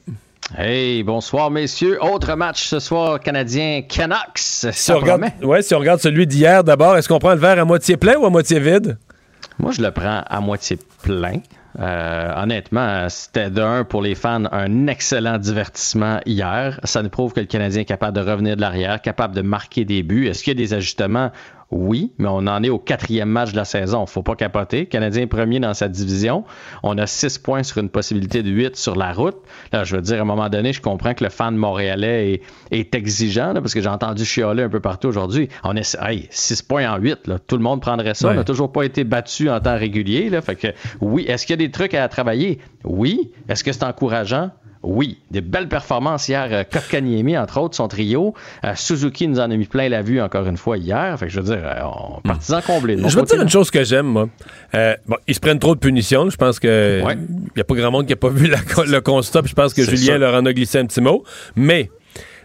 Hey, 0.57 1.03
bonsoir 1.03 1.51
messieurs. 1.51 1.97
Autre 2.03 2.35
match 2.35 2.63
ce 2.65 2.79
soir 2.79 3.19
canadien 3.19 3.81
Canucks. 3.87 4.17
Si 4.37 4.71
Ça 4.73 4.95
on, 4.97 5.01
regarde, 5.01 5.21
promet. 5.21 5.45
ouais, 5.45 5.61
si 5.61 5.75
on 5.75 5.79
regarde 5.79 5.99
celui 5.99 6.25
d'hier 6.25 6.63
d'abord, 6.63 6.97
est-ce 6.97 7.07
qu'on 7.07 7.19
prend 7.19 7.33
le 7.33 7.39
verre 7.39 7.59
à 7.59 7.65
moitié 7.65 7.97
plein 7.97 8.15
ou 8.17 8.25
à 8.25 8.29
moitié 8.29 8.59
vide? 8.59 8.97
Moi, 9.59 9.71
je 9.71 9.81
le 9.81 9.91
prends 9.91 10.23
à 10.27 10.39
moitié 10.39 10.79
plein. 11.03 11.39
Euh, 11.79 12.33
honnêtement, 12.35 13.07
c'était 13.09 13.49
d'un 13.49 13.83
pour 13.83 14.01
les 14.01 14.15
fans 14.15 14.45
un 14.51 14.87
excellent 14.87 15.37
divertissement 15.37 16.19
hier. 16.25 16.79
Ça 16.83 17.03
nous 17.03 17.09
prouve 17.09 17.33
que 17.33 17.39
le 17.39 17.45
Canadien 17.45 17.81
est 17.81 17.85
capable 17.85 18.17
de 18.17 18.21
revenir 18.21 18.55
de 18.55 18.61
l'arrière, 18.61 19.01
capable 19.01 19.35
de 19.35 19.41
marquer 19.41 19.85
des 19.85 20.01
buts. 20.01 20.27
Est-ce 20.27 20.43
qu'il 20.43 20.57
y 20.57 20.57
a 20.57 20.65
des 20.65 20.73
ajustements? 20.73 21.31
Oui, 21.69 22.13
mais 22.17 22.29
on 22.29 22.47
en 22.47 22.63
est 22.63 22.69
au 22.69 22.79
quatrième 22.79 23.27
match 23.27 23.51
de 23.51 23.57
la 23.57 23.65
saison. 23.65 24.05
Faut 24.05 24.23
pas 24.23 24.35
capoter. 24.35 24.85
Canadien 24.85 25.23
est 25.23 25.27
premier 25.27 25.59
dans 25.59 25.73
sa 25.73 25.89
division. 25.89 26.45
On 26.81 26.97
a 26.97 27.05
six 27.07 27.37
points 27.37 27.63
sur 27.63 27.79
une 27.79 27.89
possibilité 27.89 28.41
de 28.41 28.49
huit 28.49 28.77
sur 28.77 28.95
la 28.95 29.11
route. 29.11 29.35
Là, 29.73 29.83
je 29.83 29.97
veux 29.97 30.01
dire, 30.01 30.19
à 30.19 30.21
un 30.21 30.25
moment 30.25 30.47
donné, 30.47 30.71
je 30.71 30.81
comprends 30.81 31.13
que 31.13 31.25
le 31.25 31.29
fan 31.29 31.57
montréalais 31.57 32.31
est, 32.33 32.41
est 32.71 32.95
exigeant, 32.95 33.51
là, 33.51 33.59
parce 33.59 33.73
que 33.73 33.81
j'ai 33.81 33.89
entendu 33.89 34.23
chialer 34.23 34.63
un 34.63 34.69
peu 34.69 34.79
partout 34.79 35.09
aujourd'hui. 35.09 35.49
On 35.65 35.75
est, 35.75 35.97
hey, 36.01 36.27
six 36.29 36.61
points 36.61 36.89
en 36.89 36.97
huit, 36.99 37.27
là. 37.27 37.37
Tout 37.37 37.57
le 37.57 37.63
monde 37.63 37.81
prendrait 37.81 38.13
ça. 38.13 38.27
Ouais. 38.27 38.33
On 38.33 38.37
n'a 38.37 38.45
toujours 38.45 38.71
pas 38.71 38.83
été 38.83 39.03
battu 39.03 39.49
en 39.49 39.59
temps 39.59 39.77
régulier, 39.77 40.29
là. 40.29 40.41
Fait 40.41 40.55
que, 40.55 40.67
oui. 41.01 41.25
Est-ce 41.27 41.45
qu'il 41.45 41.53
y 41.53 41.61
a 41.61 41.65
des 41.65 41.71
trucs 41.71 41.93
à 41.93 42.07
travailler? 42.07 42.59
Oui. 42.85 43.31
Est-ce 43.49 43.65
que 43.65 43.73
c'est 43.73 43.83
encourageant? 43.83 44.51
Oui, 44.89 45.17
des 45.31 45.41
belles 45.41 45.67
performances 45.67 46.29
hier. 46.29 46.47
Euh, 46.49 46.63
Kotkaniemi, 46.63 47.37
entre 47.37 47.59
autres, 47.59 47.75
son 47.75 47.89
trio. 47.89 48.33
Euh, 48.63 48.71
Suzuki 48.75 49.27
nous 49.27 49.37
en 49.39 49.51
a 49.51 49.55
mis 49.57 49.65
plein 49.65 49.89
la 49.89 50.01
vue 50.01 50.21
encore 50.21 50.45
une 50.47 50.55
fois 50.55 50.77
hier. 50.77 51.17
Fait 51.19 51.25
que 51.27 51.31
je 51.33 51.41
veux 51.41 51.45
dire, 51.55 51.61
euh, 51.65 51.81
on, 51.83 52.21
partisans 52.21 52.61
comblés. 52.65 52.95
de 52.95 53.01
mon 53.01 53.09
Je 53.09 53.19
côté, 53.19 53.33
dire 53.35 53.43
une 53.43 53.49
chose 53.49 53.69
que 53.69 53.83
j'aime, 53.83 54.05
moi. 54.05 54.29
Euh, 54.75 54.95
bon, 55.05 55.17
ils 55.27 55.35
se 55.35 55.41
prennent 55.41 55.59
trop 55.59 55.75
de 55.75 55.79
punitions. 55.81 56.29
Je 56.29 56.37
pense 56.37 56.57
que 56.59 57.01
il 57.01 57.17
n'y 57.55 57.61
a 57.61 57.65
pas 57.65 57.75
grand 57.75 57.91
monde 57.91 58.05
qui 58.05 58.13
n'a 58.13 58.17
pas 58.17 58.29
vu 58.29 58.47
la- 58.47 58.57
le 58.85 58.99
constat. 59.01 59.41
Je 59.45 59.53
pense 59.53 59.73
que 59.73 59.83
Julien 59.83 60.13
ça. 60.13 60.17
leur 60.19 60.35
en 60.35 60.45
a 60.45 60.53
glissé 60.53 60.77
un 60.79 60.85
petit 60.85 61.01
mot. 61.01 61.23
Mais 61.57 61.91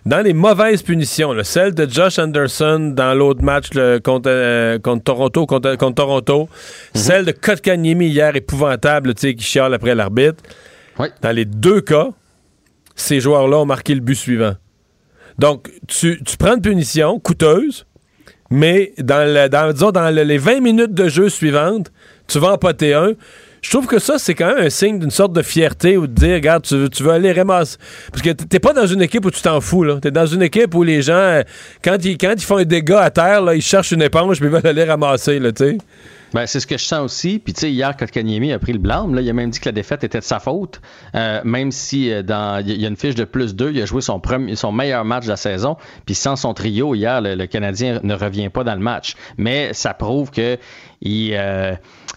dans 0.05 0.21
les 0.25 0.33
mauvaises 0.33 0.83
punitions, 0.83 1.33
là, 1.33 1.45
celle 1.45 1.75
de 1.75 1.89
Josh 1.89 2.19
Anderson 2.19 2.93
dans 2.97 3.15
l'autre 3.15 3.45
match 3.45 3.73
là, 3.75 4.01
contre, 4.01 4.29
euh, 4.29 4.81
contre 4.81 5.05
Toronto, 5.05 5.47
contre, 5.47 5.77
contre 5.77 5.95
Toronto, 5.95 6.49
Mhm. 6.97 7.01
celle 7.01 7.25
de 7.25 7.31
Kotkaniemi 7.31 8.09
hier 8.09 8.35
épouvantable, 8.35 9.15
tu 9.15 9.29
sais, 9.29 9.35
qui 9.37 9.45
chiale 9.45 9.75
après 9.75 9.95
l'arbitre. 9.95 10.43
Dans 11.23 11.31
les 11.35 11.45
deux 11.45 11.81
cas, 11.81 12.09
ces 12.95 13.21
joueurs-là 13.21 13.59
ont 13.59 13.67
marqué 13.67 13.95
le 13.95 14.01
but 14.01 14.15
suivant. 14.15 14.55
Donc, 15.39 15.71
tu, 15.89 16.19
prends 16.39 16.57
une 16.57 16.63
punition 16.63 17.19
coûteuse, 17.19 17.87
mais 18.51 18.93
dans, 18.99 19.25
les 20.15 20.39
20 20.39 20.61
minutes 20.61 20.95
de 20.95 21.09
jeu 21.09 21.29
suivantes, 21.29 21.91
tu 22.29 22.39
vas 22.39 22.53
en 22.53 22.59
poter 22.59 22.95
un. 22.95 23.13
Je 23.63 23.71
trouve 23.71 23.87
que 23.87 24.01
ça, 24.01 24.19
c'est 24.19 24.35
quand 24.35 24.55
même 24.55 24.67
un 24.67 24.71
signe 24.71 24.99
d'une 24.99 25.11
sorte 25.11 25.33
de 25.33 25.41
fierté 25.41 25.97
ou 25.97 26.09
de 26.09 26.13
dire, 26.13 26.35
regarde, 26.35 26.65
tu, 26.65 27.03
veux- 27.03 27.11
aller 27.11 27.33
ramasser. 27.33 27.79
Parce 28.11 28.21
que 28.21 28.31
t'es 28.31 28.59
pas 28.59 28.73
dans 28.73 28.87
une 28.87 29.01
équipe 29.01 29.25
où 29.25 29.31
tu 29.31 29.41
t'en 29.41 29.61
fous, 29.61 29.85
là. 29.85 29.99
T'es 30.03 30.11
dans 30.11 30.27
une 30.27 30.43
équipe 30.43 30.75
où 30.75 30.83
les 30.83 31.01
gens, 31.01 31.13
euh, 31.15 31.43
quand 31.83 32.05
ils, 32.05 32.19
quand 32.19 32.35
ils 32.37 32.43
font 32.43 32.57
un 32.57 32.65
dégât 32.65 33.01
à 33.01 33.11
terre, 33.11 33.55
ils 33.55 33.63
cherchent 33.63 33.93
une 33.93 34.03
éponge 34.03 34.39
puis 34.39 34.49
ils 34.49 34.53
veulent 34.53 34.67
aller 34.67 34.85
ramasser, 34.85 35.41
tu 35.41 35.51
sais. 35.57 35.79
Ben, 36.35 36.47
c'est 36.47 36.61
ce 36.61 36.67
que 36.67 36.79
je 36.79 36.85
sens 36.85 37.01
aussi. 37.01 37.39
Puis, 37.39 37.53
tu 37.53 37.61
sais, 37.61 37.71
hier, 37.71 37.97
Kotkaniemi 37.97 38.53
a 38.53 38.59
pris 38.59 38.73
le 38.73 38.79
blâme. 38.79 39.15
Là, 39.15 39.21
il 39.21 39.29
a 39.29 39.33
même 39.33 39.51
dit 39.51 39.61
que 39.61 39.69
la 39.69 39.73
défaite 39.73 40.03
était 40.05 40.19
de 40.19 40.25
sa 40.25 40.41
faute. 40.41 40.81
Euh, 41.15 41.41
même 41.45 41.71
si 41.73 42.11
euh, 42.11 42.23
dans 42.23 42.65
il 42.65 42.81
y 42.81 42.85
a 42.85 42.89
une 42.89 42.97
fiche 42.97 43.15
de 43.15 43.25
plus 43.25 43.55
2, 43.55 43.73
il 43.73 43.83
a 43.83 43.87
joué 43.87 44.01
son, 44.01 44.19
premier, 44.21 44.57
son 44.57 44.73
meilleur 44.73 45.05
match 45.05 45.25
de 45.25 45.31
la 45.31 45.37
saison. 45.37 45.77
Puis, 46.07 46.15
sans 46.15 46.37
son 46.37 46.55
trio, 46.55 46.95
hier, 46.95 47.21
le, 47.21 47.35
le 47.35 47.47
Canadien 47.47 48.01
ne 48.03 48.15
revient 48.15 48.49
pas 48.49 48.65
dans 48.65 48.75
le 48.75 48.81
match. 48.81 49.15
Mais 49.37 49.73
ça 49.75 49.95
prouve 49.95 50.31
que 50.31 50.59
il, 51.03 51.35
euh, 51.35 51.75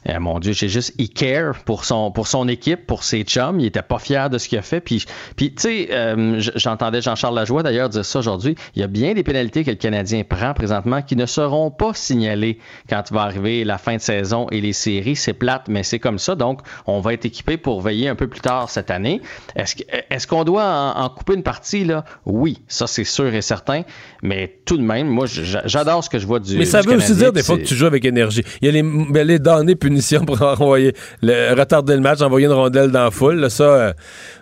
euh, 0.10 0.20
mon 0.20 0.40
Dieu, 0.40 0.53
j'ai 0.53 0.70
juste, 0.70 0.94
il 0.99 1.10
care 1.10 1.56
pour 1.66 1.86
son, 1.86 2.12
pour 2.12 2.28
son 2.28 2.48
équipe, 2.48 2.86
pour 2.86 3.03
ses 3.03 3.24
chums. 3.24 3.60
Il 3.60 3.66
était 3.66 3.82
pas 3.82 3.98
fier 3.98 4.30
de 4.30 4.38
ce 4.38 4.48
qu'il 4.48 4.60
a 4.60 4.62
fait. 4.62 4.80
Puis, 4.80 5.06
puis 5.36 5.53
tu 5.56 5.62
sais, 5.64 5.88
euh, 5.91 6.40
j'entendais 6.56 7.02
Jean-Charles 7.02 7.36
Lajoie 7.36 7.64
d'ailleurs 7.64 7.90
dire 7.90 8.06
ça 8.06 8.20
aujourd'hui. 8.20 8.56
Il 8.76 8.82
y 8.82 8.84
a 8.84 8.88
bien 8.88 9.14
des 9.14 9.24
pénalités 9.24 9.64
que 9.64 9.72
le 9.72 9.78
Canadien 9.78 10.24
prend 10.24 10.53
présentement 10.53 11.02
qui 11.02 11.16
ne 11.16 11.26
seront 11.26 11.72
pas 11.72 11.94
signalées 11.95 12.60
quand 12.88 13.12
va 13.12 13.22
arriver 13.22 13.64
la 13.64 13.80
fin 13.80 13.95
de 13.95 14.02
saison 14.02 14.48
et 14.52 14.62
les 14.62 14.74
séries. 14.74 15.16
C'est 15.16 15.34
plate, 15.34 15.68
mais 15.68 15.82
c'est 15.82 15.99
comme 15.99 16.20
ça. 16.20 16.36
Donc, 16.36 16.62
on 16.86 16.99
va 16.99 17.14
être 17.14 17.26
équipé 17.26 17.57
pour 17.57 17.82
veiller 17.82 18.07
un 18.07 18.16
peu 18.16 18.28
plus 18.28 18.41
tard 18.41 18.70
cette 18.70 18.91
année. 18.91 19.22
Est-ce 19.56 19.76
est-ce 20.12 20.28
qu'on 20.28 20.44
doit 20.44 20.64
en, 20.64 21.02
en 21.03 21.10
couper 21.10 21.34
une 21.34 21.44
partie 21.44 21.84
là? 21.84 22.06
Oui, 22.26 22.60
ça 22.68 22.86
c'est 22.86 23.03
sûr 23.03 23.34
et 23.34 23.41
certain. 23.41 23.82
Mais 24.22 24.60
tout 24.66 24.78
de 24.78 24.84
même, 24.84 25.07
moi, 25.07 25.26
j'adore 25.28 26.03
ce 26.03 26.10
que 26.10 26.20
je 26.20 26.28
vois 26.28 26.40
du. 26.40 26.57
Mais 26.57 26.66
ça 26.66 26.82
du 26.82 26.90
veut 26.90 26.98
aussi 26.98 27.16
dire 27.16 27.34
des 27.34 27.44
fois 27.44 27.57
que 27.57 27.64
tu 27.64 27.76
joues 27.76 27.88
avec 27.88 28.06
énergie. 28.06 28.44
Il 28.62 28.66
y 28.68 28.70
a 28.70 28.74
les, 28.76 28.84
ben, 28.84 29.26
les 29.27 29.39
données 29.39 29.76
punitions 29.76 30.26
pour 30.26 30.41
envoyer 30.41 30.93
le, 31.22 31.53
retarder 31.53 31.95
le 31.95 32.02
match, 32.02 32.22
envoyer 32.22 32.47
une 32.47 32.53
rondelle 32.53 32.91
dans 32.91 33.06
la 33.06 33.11
foule. 33.11 33.35
là, 33.35 33.49
ça, 33.49 33.65
il 33.65 33.72
va 33.72 33.93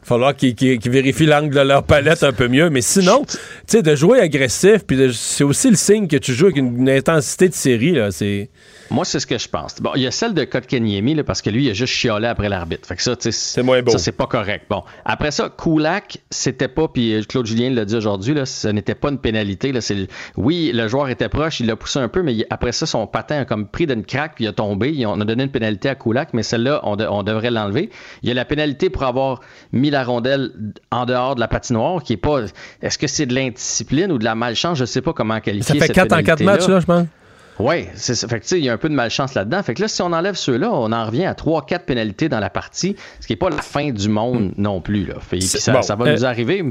falloir 0.04 0.36
qu'ils 0.36 0.80
vérifient 0.90 1.26
l'angle 1.26 1.54
de 1.54 1.62
leur 1.62 1.84
palette 1.84 2.24
un 2.24 2.34
peu 2.34 2.48
mieux. 2.48 2.70
Mais 2.70 2.82
sinon, 2.82 3.24
tu 3.26 3.38
sais, 3.68 3.82
de 3.82 3.96
jouer 3.96 4.20
agressif, 4.20 4.86
puis 4.86 5.12
c'est 5.14 5.44
aussi 5.44 5.70
le 5.70 5.76
signe 5.76 6.08
que 6.08 6.18
tu 6.18 6.34
joues 6.34 6.46
avec 6.46 6.58
une, 6.58 6.78
une 6.78 6.90
intensité 6.90 7.50
de 7.50 7.54
série. 7.54 7.92
Là, 7.92 8.12
c'est... 8.12 8.50
Moi, 8.94 9.06
c'est 9.06 9.20
ce 9.20 9.26
que 9.28 9.38
je 9.38 9.50
pense. 9.50 9.76
Bon, 9.82 9.92
il 9.96 10.04
y 10.04 10.08
a 10.08 10.12
celle 10.12 10.34
de 10.34 10.44
Kotkaniemi, 10.44 11.16
là, 11.16 11.24
parce 11.24 11.42
que 11.42 11.50
lui, 11.50 11.66
il 11.66 11.70
a 11.70 11.74
juste 11.74 11.94
chiolé 11.94 12.28
après 12.28 12.48
l'arbitre. 12.48 12.88
Fait 12.88 12.96
que 12.96 13.02
ça, 13.02 13.16
tu 13.16 13.24
sais, 13.24 13.32
c'est 13.32 13.64
moins 13.64 13.82
beau. 13.82 13.92
Ça, 13.92 13.98
c'est 13.98 14.12
pas 14.12 14.28
correct. 14.28 14.66
Bon. 14.70 14.84
Après 15.04 15.32
ça, 15.32 15.50
Kulak, 15.50 16.20
c'était 16.30 16.68
pas, 16.68 16.88
puis 16.88 17.14
euh, 17.16 17.22
Claude 17.28 17.46
Julien 17.48 17.72
l'a 17.72 17.86
dit 17.86 17.96
aujourd'hui, 17.96 18.34
là, 18.36 18.46
ce 18.46 18.68
n'était 18.68 18.94
pas 18.96 19.10
une 19.10 19.18
pénalité. 19.18 19.72
Là, 19.72 19.82
c'est, 19.82 20.08
oui, 20.38 20.72
le 20.74 20.88
joueur 20.88 21.10
était 21.10 21.28
proche, 21.28 21.60
il 21.60 21.66
l'a 21.66 21.76
poussé 21.76 21.98
un 22.00 22.08
peu, 22.08 22.22
mais 22.22 22.36
il- 22.36 22.46
après 22.52 22.72
ça, 22.72 22.86
son 22.86 23.08
patin 23.08 23.40
a 23.40 23.46
comme 23.46 23.68
pris 23.68 23.88
d'une 23.88 24.04
craque, 24.06 24.34
puis 24.36 24.46
il 24.46 24.48
a 24.48 24.54
tombé. 24.54 24.92
Il- 24.92 25.06
On 25.08 25.20
a 25.20 25.26
donné 25.26 25.44
une 25.44 25.52
pénalité 25.52 25.90
à 25.90 25.96
Kulak, 25.96 26.30
mais 26.34 26.44
celle-là, 26.44 26.80
on, 26.84 26.96
de- 26.96 27.08
on 27.08 27.24
devrait 27.24 27.52
l'enlever. 27.52 27.90
Il 28.22 28.30
y 28.30 28.32
a 28.32 28.36
la 28.36 28.46
pénalité 28.46 28.90
pour 28.92 29.04
avoir 29.04 29.42
mis 29.72 29.90
la 29.90 30.04
rondelle 30.04 30.52
en 30.92 31.06
dehors 31.06 31.34
de 31.36 31.40
la 31.40 31.48
patinoire, 31.48 32.04
qui 32.04 32.14
est 32.14 32.18
pas. 32.18 32.42
Est-ce 32.82 32.98
que 33.00 33.08
c'est 33.08 33.26
de 33.26 33.34
l'indiscipline 33.34 34.12
ou 34.12 34.20
de 34.20 34.24
la 34.24 34.36
malchance? 34.36 34.78
Je 34.78 34.86
sais 34.86 35.02
pas 35.02 35.14
comment 35.14 35.40
qualifier 35.40 35.64
Ça 35.66 35.74
fait 35.74 35.88
cette 35.88 35.96
4 35.96 36.14
en 36.14 36.22
4 36.22 36.38
pénalité-là. 36.38 36.52
matchs, 36.54 36.68
là, 36.68 36.80
je 36.80 36.86
pense. 36.86 37.08
Oui, 37.60 37.88
c'est 37.96 38.16
ça. 38.16 38.28
Fait 38.28 38.40
que, 38.40 38.56
il 38.56 38.64
y 38.64 38.70
a 38.70 38.74
un 38.74 38.78
peu 38.78 38.90
de 38.90 38.96
malchance 38.96 39.34
là-dedans. 39.36 39.62
Fait 39.64 39.74
que 39.76 39.82
là, 39.82 39.88
si 39.88 40.02
on 40.02 40.12
enlève 40.12 40.36
ceux-là, 40.36 40.72
on 40.72 40.92
en 40.92 41.06
revient 41.06 41.26
à 41.26 41.34
3-4 41.34 41.80
pénalités 41.86 42.28
dans 42.30 42.40
la 42.40 42.50
partie, 42.50 42.96
ce 43.20 43.28
qui 43.28 43.34
n'est 43.34 43.38
pas 43.38 43.50
la 43.50 43.62
fin 43.62 43.92
du 43.92 44.10
monde 44.10 44.52
non 44.58 44.82
plus. 44.82 45.06
Là. 45.06 45.16
Fait- 45.20 45.40
ça, 45.42 45.72
bon. 45.74 45.82
ça 45.82 45.96
va 45.96 46.06
Euh, 46.06 46.14
nous 46.14 46.26
arriver. 46.26 46.64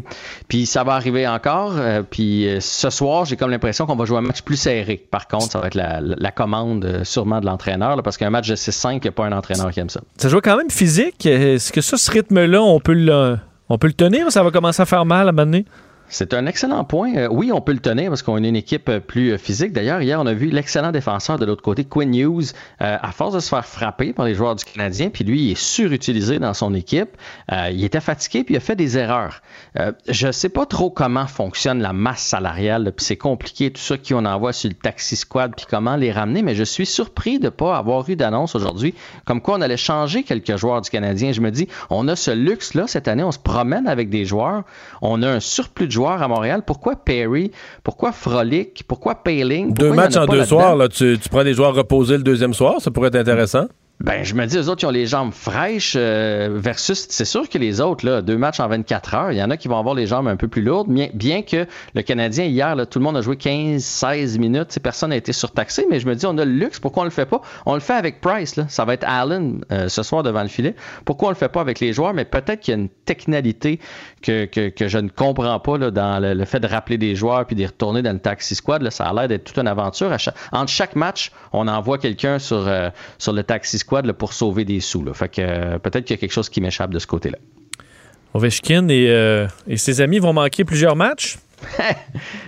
Puis 0.49 0.67
ça 0.67 0.83
va 0.85 0.95
arriver 0.95 1.27
encore. 1.29 1.75
euh, 1.77 2.03
puis 2.09 2.49
euh, 2.49 2.59
ce 2.61 2.91
soir, 2.91 3.25
j'ai 3.25 3.37
comme 3.37 3.51
l'impression 3.51 3.87
qu'on 3.87 3.97
va 3.97 4.05
jouer 4.05 4.19
un 4.19 4.23
match 4.23 4.43
plus 4.43 4.57
serré. 4.57 4.97
Par 5.11 5.29
contre, 5.29 5.53
ça 5.53 5.61
va 5.61 5.69
être 5.69 5.75
la, 5.77 6.01
la 6.01 6.31
commande 6.33 6.85
euh, 6.85 7.05
sûrement 7.05 7.41
de 7.41 7.47
l'entraîneur, 7.47 8.03
parce 8.03 8.17
qu'un 8.17 8.31
match 8.31 8.49
de 8.49 8.57
6-5, 8.57 8.95
il 8.95 9.01
n'y 9.03 9.09
a 9.09 9.13
pas 9.13 9.25
un 9.27 9.33
entraîneur 9.33 9.71
qui 9.71 9.81
aime 9.81 9.89
ça. 9.91 10.01
Ça 10.17 10.29
joue 10.29 10.41
quand 10.41 10.57
même 10.57 10.71
physique. 10.71 11.27
Est-ce 11.27 11.73
que 11.73 11.81
ça, 11.81 11.97
ce 11.97 12.11
rythme-là, 12.11 12.61
on 12.63 12.81
peut 12.81 12.95
le, 12.95 13.39
on 13.69 13.79
peut 13.79 13.87
le 13.87 13.93
tenir 13.93 14.27
ou 14.27 14.31
ça 14.31 14.43
va 14.43 14.51
commencer 14.51 14.83
à 14.83 14.87
faire 14.87 15.05
mal 15.05 15.27
à 15.27 15.31
un 15.31 15.33
moment 15.33 15.45
donné? 15.47 15.65
C'est 16.13 16.35
un 16.35 16.45
excellent 16.45 16.85
point. 16.85 17.15
Euh, 17.17 17.29
oui, 17.31 17.53
on 17.53 17.63
peut 17.63 17.73
le 17.73 17.79
tenir 17.79 18.11
parce 18.11 18.21
qu'on 18.21 18.45
est 18.45 18.49
une 18.49 18.55
équipe 18.55 18.91
euh, 18.91 19.01
plus 19.01 19.33
euh, 19.33 19.39
physique. 19.39 19.73
D'ailleurs, 19.73 20.03
hier, 20.03 20.21
on 20.21 20.27
a 20.27 20.35
vu 20.35 20.51
l'excellent 20.51 20.93
défenseur 20.93 21.39
de 21.39 21.47
l'autre 21.47 21.63
côté, 21.63 21.85
Quinn 21.85 22.15
Hughes, 22.15 22.53
euh, 22.83 22.99
à 23.01 23.13
force 23.13 23.33
de 23.33 23.41
se 23.41 23.49
faire 23.49 23.65
frapper 23.65 24.13
par 24.13 24.27
les 24.27 24.35
joueurs 24.35 24.55
du 24.55 24.63
Canadien, 24.63 25.09
puis 25.09 25.25
lui, 25.25 25.41
il 25.41 25.53
est 25.53 25.59
surutilisé 25.59 26.39
dans 26.39 26.53
son 26.53 26.75
équipe. 26.75 27.17
Il 27.51 27.83
était 27.83 28.01
fatigué, 28.01 28.45
puis 28.45 28.55
il 28.55 28.57
a 28.59 28.61
fait 28.61 28.77
des 28.77 28.99
erreurs. 28.99 29.41
Je 30.09 30.27
ne 30.27 30.33
sais 30.33 30.49
pas 30.51 30.67
trop 30.67 30.91
comment 30.91 31.27
fonctionne 31.27 31.81
la 31.81 31.95
masse 31.95 32.23
salariale, 32.23 32.93
puis 32.95 33.05
c'est 33.05 33.17
compliqué, 33.17 33.71
tout 33.71 33.81
ça, 33.81 33.97
qui 33.97 34.13
on 34.13 34.25
envoie 34.25 34.53
sur 34.53 34.69
le 34.69 34.75
taxi 34.75 35.17
squad, 35.17 35.55
puis 35.57 35.67
comment 35.69 35.97
les 35.97 36.13
ramener, 36.13 36.43
mais 36.43 36.55
je 36.55 36.65
suis 36.65 36.87
surpris 36.87 37.39
de 37.39 37.47
ne 37.47 37.51
pas 37.51 37.77
avoir 37.77 38.09
eu 38.11 38.17
d'annonce 38.17 38.55
aujourd'hui, 38.55 38.95
comme 39.25 39.41
quoi 39.41 39.57
on 39.57 39.61
allait 39.63 39.77
changer 39.77 40.25
quelques 40.25 40.57
joueurs 40.57 40.83
du 40.83 40.91
Canadien. 40.91 41.33
Je 41.33 41.41
me 41.41 41.51
dis, 41.51 41.69
on 41.89 42.07
a 42.09 42.17
ce 42.17 42.31
luxe-là 42.31 42.87
cette 42.87 43.09
année, 43.09 43.23
on 43.23 43.33
se 43.33 43.39
promène 43.39 43.89
avec 43.89 44.11
des 44.11 44.25
joueurs, 44.25 44.65
on 45.01 45.23
a 45.23 45.31
un 45.31 45.41
surplus 45.41 45.87
de 45.87 45.93
joueurs 45.93 46.02
à 46.11 46.29
Montréal. 46.29 46.63
Pourquoi 46.67 46.97
Perry? 46.97 47.51
Pourquoi 47.85 48.13
Frolic? 48.13 48.83
Pourquoi 48.87 49.17
Payling? 49.17 49.73
Deux 49.73 49.91
en 49.91 49.95
matchs 49.95 50.17
en 50.17 50.27
deux 50.27 50.45
soirs, 50.45 50.77
là, 50.77 50.89
tu, 50.89 51.19
tu 51.19 51.29
prends 51.29 51.45
des 51.45 51.55
joueurs 51.55 51.75
reposés 51.75 52.17
le 52.17 52.23
deuxième 52.23 52.55
soir, 52.55 52.81
ça 52.81 52.91
pourrait 52.91 53.09
être 53.09 53.17
intéressant. 53.17 53.67
Ben, 54.05 54.25
je 54.25 54.35
me 54.35 54.45
dis, 54.47 54.57
eux 54.59 54.69
autres, 54.69 54.83
ils 54.83 54.87
ont 54.87 54.91
les 54.91 55.07
jambes 55.07 55.33
fraîches 55.33 55.95
euh, 55.97 56.49
versus, 56.53 57.07
c'est 57.09 57.25
sûr 57.25 57.49
que 57.49 57.57
les 57.57 57.81
autres, 57.81 58.05
là, 58.05 58.21
deux 58.21 58.37
matchs 58.37 58.59
en 58.59 58.67
24 58.67 59.15
heures, 59.15 59.31
il 59.31 59.39
y 59.39 59.43
en 59.45 59.49
a 59.49 59.57
qui 59.57 59.69
vont 59.69 59.79
avoir 59.79 59.95
les 59.95 60.09
jambes 60.09 60.27
un 60.27 60.35
peu 60.35 60.49
plus 60.49 60.61
lourdes, 60.61 60.89
bien, 60.89 61.09
bien 61.15 61.43
que 61.43 61.69
le 61.95 62.03
Canadien, 62.03 62.47
hier, 62.47 62.75
là, 62.75 62.85
tout 62.85 62.99
le 62.99 63.05
monde 63.05 63.17
a 63.17 63.21
joué 63.21 63.37
15, 63.37 63.81
16 63.81 64.39
minutes, 64.41 64.77
personne 64.83 65.11
n'a 65.11 65.17
été 65.17 65.33
surtaxé, 65.33 65.87
mais 65.89 66.01
je 66.01 66.09
me 66.09 66.17
dis, 66.17 66.27
on 66.27 66.37
a 66.39 66.45
le 66.45 66.51
luxe, 66.51 66.81
pourquoi 66.81 67.03
on 67.03 67.05
le 67.05 67.13
fait 67.13 67.27
pas? 67.27 67.43
On 67.65 67.75
le 67.75 67.81
fait 67.81 67.93
avec 67.93 68.21
Price, 68.21 68.57
là. 68.57 68.67
ça 68.69 68.85
va 68.85 68.95
être 68.95 69.05
Allen 69.07 69.65
euh, 69.71 69.89
ce 69.89 70.03
soir 70.03 70.25
devant 70.25 70.43
le 70.43 70.49
filet. 70.49 70.75
Pourquoi 71.05 71.29
on 71.29 71.31
le 71.31 71.37
fait 71.37 71.49
pas 71.49 71.61
avec 71.61 71.79
les 71.79 71.93
joueurs? 71.93 72.13
Mais 72.13 72.25
peut-être 72.25 72.59
qu'il 72.59 72.75
y 72.75 72.77
a 72.77 72.81
une 72.81 72.89
technicalité 72.89 73.79
que, 74.21 74.47
que, 74.47 74.69
que 74.71 74.89
je 74.89 74.99
ne 74.99 75.11
comprends 75.11 75.61
pas 75.61 75.79
là, 75.79 75.93
dans 75.93 76.21
le, 76.21 76.45
fait 76.45 76.59
de 76.59 76.67
rappeler 76.67 76.99
des 76.99 77.15
joueurs 77.15 77.47
puis 77.47 77.55
de 77.55 77.61
les 77.61 77.67
retourner 77.67 78.03
dans 78.03 78.13
le 78.13 78.19
taxi 78.19 78.57
squad. 78.57 78.83
Là, 78.83 78.91
ça 78.91 79.05
a 79.05 79.13
l'air 79.15 79.29
d'être 79.29 79.45
toute 79.45 79.59
une 79.59 79.69
aventure. 79.69 80.11
À 80.11 80.19
chaque- 80.19 80.35
entre 80.51 80.73
chaque 80.73 80.97
match, 80.97 81.31
on 81.53 81.69
envoie 81.69 81.99
quelqu'un 81.99 82.41
sur, 82.41 82.67
euh, 82.67 82.91
sur 83.19 83.33
le 83.33 83.45
taxi 83.45 83.79
squad 83.79 83.92
là, 84.01 84.15
pour 84.15 84.33
sauver 84.33 84.65
des 84.65 84.81
sous. 84.81 85.05
Là. 85.05 85.13
Fait 85.13 85.29
que 85.29 85.43
euh, 85.43 85.79
peut-être 85.79 86.05
qu'il 86.07 86.15
y 86.17 86.19
a 86.19 86.21
quelque 86.21 86.33
chose 86.33 86.49
qui 86.49 86.61
m'échappe 86.63 86.91
de 86.91 86.99
ce 86.99 87.07
côté-là. 87.07 87.37
Ovechkin 88.35 88.89
et, 88.89 89.09
euh, 89.11 89.47
et 89.67 89.77
ses 89.77 90.01
amis 90.01 90.19
vont 90.19 90.33
manquer 90.33 90.65
plusieurs 90.65 90.97
matchs? 90.97 91.39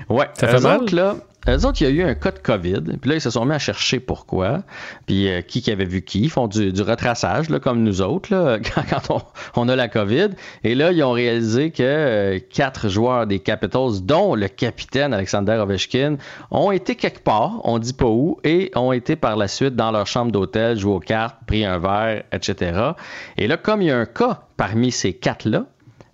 Ouais, 0.08 0.26
Ça 0.38 0.48
fait 0.48 0.60
mal? 0.60 0.80
Autres, 0.82 0.94
là, 0.94 1.16
eux 1.48 1.66
autres, 1.66 1.82
il 1.82 1.84
y 1.84 1.86
a 1.86 1.90
eu 1.90 2.02
un 2.02 2.14
cas 2.14 2.30
de 2.30 2.38
COVID. 2.38 2.82
Puis 3.00 3.10
là, 3.10 3.16
ils 3.16 3.20
se 3.20 3.30
sont 3.30 3.44
mis 3.44 3.54
à 3.54 3.58
chercher 3.58 4.00
pourquoi. 4.00 4.62
Puis 5.06 5.28
euh, 5.28 5.42
qui 5.42 5.70
avait 5.70 5.84
vu 5.84 6.02
qui. 6.02 6.22
Ils 6.22 6.30
font 6.30 6.48
du, 6.48 6.70
retraçage, 6.82 7.48
là, 7.50 7.60
comme 7.60 7.82
nous 7.82 8.02
autres, 8.02 8.32
là, 8.32 8.58
quand, 8.90 9.22
on, 9.56 9.68
a 9.68 9.76
la 9.76 9.88
COVID. 9.88 10.30
Et 10.62 10.74
là, 10.74 10.92
ils 10.92 11.02
ont 11.02 11.12
réalisé 11.12 11.70
que 11.70 11.82
euh, 11.82 12.38
quatre 12.38 12.88
joueurs 12.88 13.26
des 13.26 13.38
Capitals, 13.38 14.02
dont 14.02 14.34
le 14.34 14.48
capitaine 14.48 15.12
Alexander 15.14 15.52
Ovechkin, 15.52 16.16
ont 16.50 16.70
été 16.70 16.94
quelque 16.94 17.20
part, 17.20 17.60
on 17.64 17.78
dit 17.78 17.92
pas 17.92 18.06
où, 18.06 18.38
et 18.44 18.70
ont 18.74 18.92
été 18.92 19.16
par 19.16 19.36
la 19.36 19.48
suite 19.48 19.76
dans 19.76 19.90
leur 19.90 20.06
chambre 20.06 20.32
d'hôtel, 20.32 20.78
joué 20.78 20.92
aux 20.92 21.00
cartes, 21.00 21.36
pris 21.46 21.64
un 21.64 21.78
verre, 21.78 22.24
etc. 22.32 22.92
Et 23.36 23.46
là, 23.46 23.56
comme 23.56 23.82
il 23.82 23.88
y 23.88 23.90
a 23.90 23.98
un 23.98 24.06
cas 24.06 24.42
parmi 24.56 24.92
ces 24.92 25.12
quatre-là, 25.12 25.66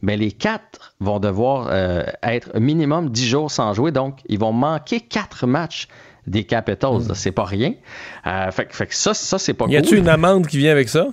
ben 0.02 0.18
les 0.18 0.32
quatre 0.32 0.94
vont 1.00 1.18
devoir 1.20 1.68
euh, 1.70 2.04
être 2.22 2.58
minimum 2.58 3.10
10 3.10 3.28
jours 3.28 3.50
sans 3.50 3.74
jouer. 3.74 3.92
Donc, 3.92 4.18
ils 4.28 4.38
vont 4.38 4.52
manquer 4.52 5.00
quatre 5.00 5.46
matchs 5.46 5.88
des 6.26 6.44
Capitals. 6.44 7.08
là. 7.08 7.14
C'est 7.14 7.32
pas 7.32 7.44
rien. 7.44 7.74
Euh, 8.26 8.50
fait, 8.50 8.66
que- 8.66 8.76
fait 8.76 8.86
que 8.86 8.94
ça, 8.94 9.14
ça 9.14 9.38
c'est 9.38 9.54
pas 9.54 9.66
Y 9.68 9.76
a-tu 9.76 9.88
cool. 9.90 9.98
une 9.98 10.08
amende 10.08 10.46
qui 10.46 10.58
vient 10.58 10.72
avec 10.72 10.88
ça? 10.88 11.06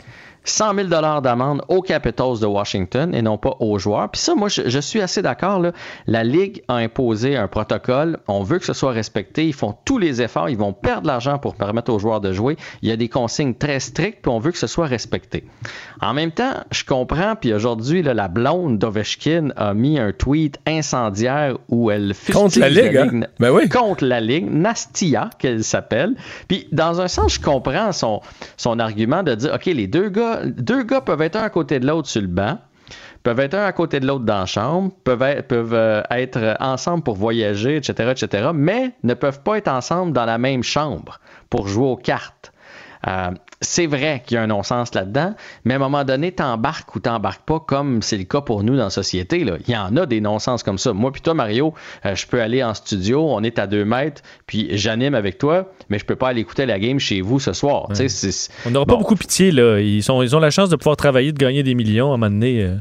100 0.50 0.76
000 0.76 0.88
d'amende 1.22 1.62
aux 1.68 1.82
Capitals 1.82 2.40
de 2.40 2.46
Washington 2.46 3.14
et 3.14 3.22
non 3.22 3.38
pas 3.38 3.56
aux 3.60 3.78
joueurs. 3.78 4.10
Puis 4.10 4.22
ça, 4.22 4.36
moi, 4.36 4.50
je, 4.50 4.64
je 4.66 4.80
suis 4.80 5.02
assez 5.02 5.22
d'accord. 5.22 5.62
La 6.06 6.24
Ligue 6.24 6.64
a 6.68 6.76
imposé 6.76 7.36
un 7.36 7.48
protocole. 7.48 8.20
On 8.28 8.44
veut 8.44 8.60
que 8.60 8.66
ce 8.66 8.74
soit 8.74 8.92
respecté. 8.92 9.46
Ils 9.48 9.54
font 9.54 9.76
tous 9.86 9.98
les 9.98 10.22
efforts. 10.22 10.50
Ils 10.50 10.58
vont 10.58 10.74
perdre 10.74 11.04
de 11.04 11.08
l'argent 11.08 11.38
pour 11.38 11.56
permettre 11.56 11.92
aux 11.92 12.00
joueurs 12.00 12.22
de 12.22 12.32
jouer. 12.32 12.58
Il 12.82 12.90
y 12.90 12.92
a 12.92 12.96
des 12.96 13.10
consignes 13.10 13.56
très 13.56 13.80
strictes, 13.80 14.20
puis 14.22 14.32
on 14.32 14.40
veut 14.40 14.52
que 14.52 14.58
ce 14.58 14.68
soit 14.68 14.88
respecté. 14.88 15.44
En 16.02 16.14
même 16.14 16.32
temps, 16.32 16.54
je 16.72 16.84
comprends. 16.84 17.36
Puis 17.36 17.54
aujourd'hui, 17.54 18.02
la 18.04 18.28
blonde 18.28 18.78
d'Ovechkin 18.78 19.50
a 19.56 19.74
mis 19.74 20.00
un 20.00 20.12
tweet 20.12 20.60
incendiaire 20.66 21.58
où 21.70 21.92
elle 21.92 22.14
Contre 22.32 22.60
la 22.60 22.68
fustige 22.70 22.84
Ligue, 22.84 22.98
hein? 22.98 23.28
Ben 23.40 23.52
oui. 23.52 23.70
contre 23.70 24.06
la 24.06 24.22
Ligue, 24.22 24.50
Nastia, 24.50 25.30
qu'elle 25.40 25.64
s'appelle. 25.64 26.16
Puis, 26.48 26.68
dans 26.72 27.02
un 27.02 27.08
sens, 27.08 27.36
je 27.36 27.42
comprends 27.42 27.92
son, 27.92 28.22
son 28.58 28.80
argument 28.80 29.24
de 29.24 29.36
dire, 29.36 29.54
OK, 29.54 29.66
les 29.66 29.88
deux 29.88 30.10
gars, 30.10 30.37
deux 30.46 30.84
gars 30.84 31.02
peuvent 31.02 31.22
être 31.22 31.36
un 31.36 31.44
à 31.44 31.50
côté 31.50 31.80
de 31.80 31.88
l'autre 31.88 32.08
sur 32.08 32.22
le 32.22 32.28
banc, 32.28 32.60
peuvent 33.24 33.40
être 33.40 33.56
un 33.56 33.66
à 33.66 33.72
côté 33.72 34.00
de 34.00 34.08
l'autre 34.08 34.26
dans 34.26 34.40
la 34.40 34.46
chambre, 34.46 34.92
peuvent 35.04 35.22
être, 35.22 35.54
euh, 35.54 36.54
ensemble 36.60 37.04
pour 37.04 37.16
voyager, 37.16 37.78
etc., 37.78 38.12
etc., 38.12 38.50
mais 38.54 38.94
ne 39.04 39.14
peuvent 39.14 39.42
pas 39.42 39.58
être 39.58 39.68
ensemble 39.68 40.14
dans 40.14 40.26
la 40.26 40.38
même 40.38 40.64
chambre 40.64 41.20
pour 41.50 41.68
jouer 41.68 41.88
aux 41.88 41.98
cartes. 41.98 42.54
Euh, 43.08 43.32
c'est 43.62 43.88
vrai 43.88 44.22
qu'il 44.26 44.36
y 44.36 44.38
a 44.38 44.44
un 44.44 44.48
non-sens 44.48 44.94
là-dedans, 44.94 45.34
mais 45.66 45.74
à 45.74 45.78
un 45.78 45.80
moment 45.80 46.04
donné, 46.04 46.32
t'embarques 46.32 46.96
ou 46.96 47.00
t'embarques 47.00 47.44
pas, 47.46 47.60
comme 47.60 48.02
c'est 48.02 48.18
le 48.18 48.24
cas 48.26 48.42
pour 48.42 48.64
nous 48.64 48.78
dans 48.78 48.84
la 48.86 48.90
société. 48.90 49.44
Là. 49.44 49.54
Il 49.68 49.74
y 49.74 49.78
en 49.78 49.96
a 49.98 50.06
des 50.06 50.22
non-sens 50.22 50.62
comme 50.64 50.78
ça. 50.78 50.94
Moi 50.94 51.12
puis 51.12 51.22
toi, 51.22 51.34
Mario, 51.34 51.74
euh, 52.06 52.14
je 52.16 52.28
peux 52.28 52.40
aller 52.42 52.64
en 52.64 52.74
studio, 52.74 53.26
on 53.28 53.42
est 53.44 53.58
à 53.60 53.66
deux 53.68 53.84
mètres, 53.86 54.22
puis 54.46 54.68
j'anime 54.78 55.16
avec 55.16 55.38
toi, 55.40 55.72
mais 55.90 55.98
je 55.98 56.06
peux 56.06 56.16
pas 56.16 56.30
aller 56.30 56.42
écouter 56.42 56.66
la 56.66 56.78
game 56.80 57.00
chez 57.00 57.22
vous 57.22 57.40
ce 57.40 57.54
soir. 57.54 57.90
Ouais. 57.90 57.96
On 58.66 58.70
n'aura 58.72 58.86
pas 58.86 58.96
beaucoup 58.96 59.16
pitié, 59.16 59.52
là. 59.52 59.80
Ils, 59.80 60.04
sont, 60.04 60.22
ils 60.22 60.36
ont 60.36 60.40
la 60.40 60.52
chance 60.52 60.70
de 60.70 60.76
pouvoir 60.76 60.96
travailler, 60.98 61.32
de 61.32 61.38
gagner 61.40 61.64
des 61.64 61.74
millions 61.76 62.12
à 62.12 62.14
un 62.16 62.18
moment 62.18 62.30
donné. 62.30 62.62
euh. 62.64 62.76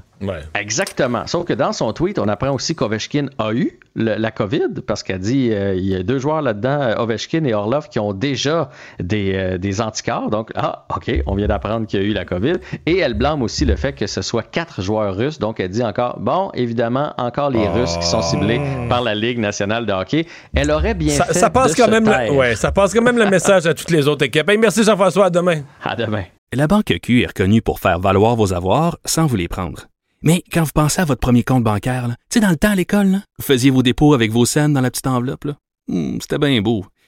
Exactement. 0.54 1.26
Sauf 1.26 1.44
que 1.44 1.52
dans 1.52 1.74
son 1.74 1.92
tweet, 1.92 2.18
on 2.18 2.26
apprend 2.26 2.50
aussi 2.52 2.74
qu'Ovechkin 2.74 3.26
a 3.38 3.52
eu 3.52 3.78
le- 3.94 4.14
la 4.16 4.30
COVID 4.30 4.80
parce 4.86 5.02
qu'elle 5.02 5.18
dit 5.18 5.50
euh, 5.52 5.74
il 5.74 5.84
y 5.84 5.94
a 5.94 6.02
deux 6.02 6.18
joueurs 6.18 6.40
là-dedans, 6.40 6.94
Ovechkin 6.98 7.44
et 7.44 7.52
Orlov, 7.52 7.90
qui 7.90 7.98
ont 7.98 8.14
déjà 8.14 8.70
des, 8.98 9.32
euh, 9.34 9.58
des 9.58 9.82
anticorps. 9.82 10.30
Donc, 10.30 10.50
ah, 10.66 10.86
OK, 10.96 11.10
on 11.26 11.34
vient 11.34 11.46
d'apprendre 11.46 11.86
qu'il 11.86 12.00
y 12.00 12.02
a 12.02 12.06
eu 12.06 12.12
la 12.12 12.24
COVID. 12.24 12.54
Et 12.86 12.98
elle 12.98 13.14
blâme 13.14 13.42
aussi 13.42 13.64
le 13.64 13.76
fait 13.76 13.92
que 13.92 14.06
ce 14.06 14.22
soit 14.22 14.42
quatre 14.42 14.82
joueurs 14.82 15.14
russes. 15.14 15.38
Donc, 15.38 15.60
elle 15.60 15.70
dit 15.70 15.82
encore, 15.82 16.18
bon, 16.20 16.50
évidemment, 16.54 17.12
encore 17.18 17.50
les 17.50 17.68
Russes 17.68 17.96
qui 17.98 18.06
sont 18.06 18.22
ciblés 18.22 18.60
par 18.88 19.02
la 19.02 19.14
Ligue 19.14 19.38
nationale 19.38 19.86
de 19.86 19.92
hockey. 19.92 20.26
Elle 20.54 20.70
aurait 20.70 20.94
bien 20.94 21.14
Ça, 21.14 21.24
fait 21.26 21.34
ça 21.34 21.50
passe 21.50 21.72
de 21.72 21.76
quand 21.76 21.86
se 21.86 21.90
même, 21.90 22.04
le, 22.04 22.10
taire. 22.10 22.34
ouais, 22.34 22.56
ça 22.56 22.72
passe 22.72 22.92
quand 22.94 23.02
même 23.02 23.18
le 23.18 23.28
message 23.30 23.66
à 23.66 23.74
toutes 23.74 23.90
les 23.90 24.08
autres 24.08 24.24
équipes. 24.24 24.48
Hey, 24.48 24.58
merci 24.58 24.82
Jean-François, 24.84 25.26
à 25.26 25.30
demain. 25.30 25.62
À 25.84 25.94
demain. 25.96 26.24
La 26.52 26.66
Banque 26.66 26.94
Q 27.02 27.22
est 27.22 27.26
reconnue 27.26 27.60
pour 27.62 27.80
faire 27.80 27.98
valoir 27.98 28.36
vos 28.36 28.52
avoirs 28.52 28.98
sans 29.04 29.26
vous 29.26 29.36
les 29.36 29.48
prendre. 29.48 29.86
Mais 30.22 30.42
quand 30.52 30.62
vous 30.62 30.70
pensez 30.74 31.00
à 31.00 31.04
votre 31.04 31.20
premier 31.20 31.42
compte 31.42 31.62
bancaire, 31.64 32.06
tu 32.08 32.14
sais, 32.30 32.40
dans 32.40 32.50
le 32.50 32.56
temps 32.56 32.70
à 32.70 32.74
l'école, 32.74 33.06
là, 33.08 33.18
vous 33.38 33.44
faisiez 33.44 33.70
vos 33.70 33.82
dépôts 33.82 34.14
avec 34.14 34.30
vos 34.32 34.44
scènes 34.46 34.72
dans 34.72 34.80
la 34.80 34.90
petite 34.90 35.06
enveloppe. 35.06 35.46
Hmm, 35.88 36.18
C'était 36.20 36.38
bien 36.38 36.60
beau. 36.62 36.84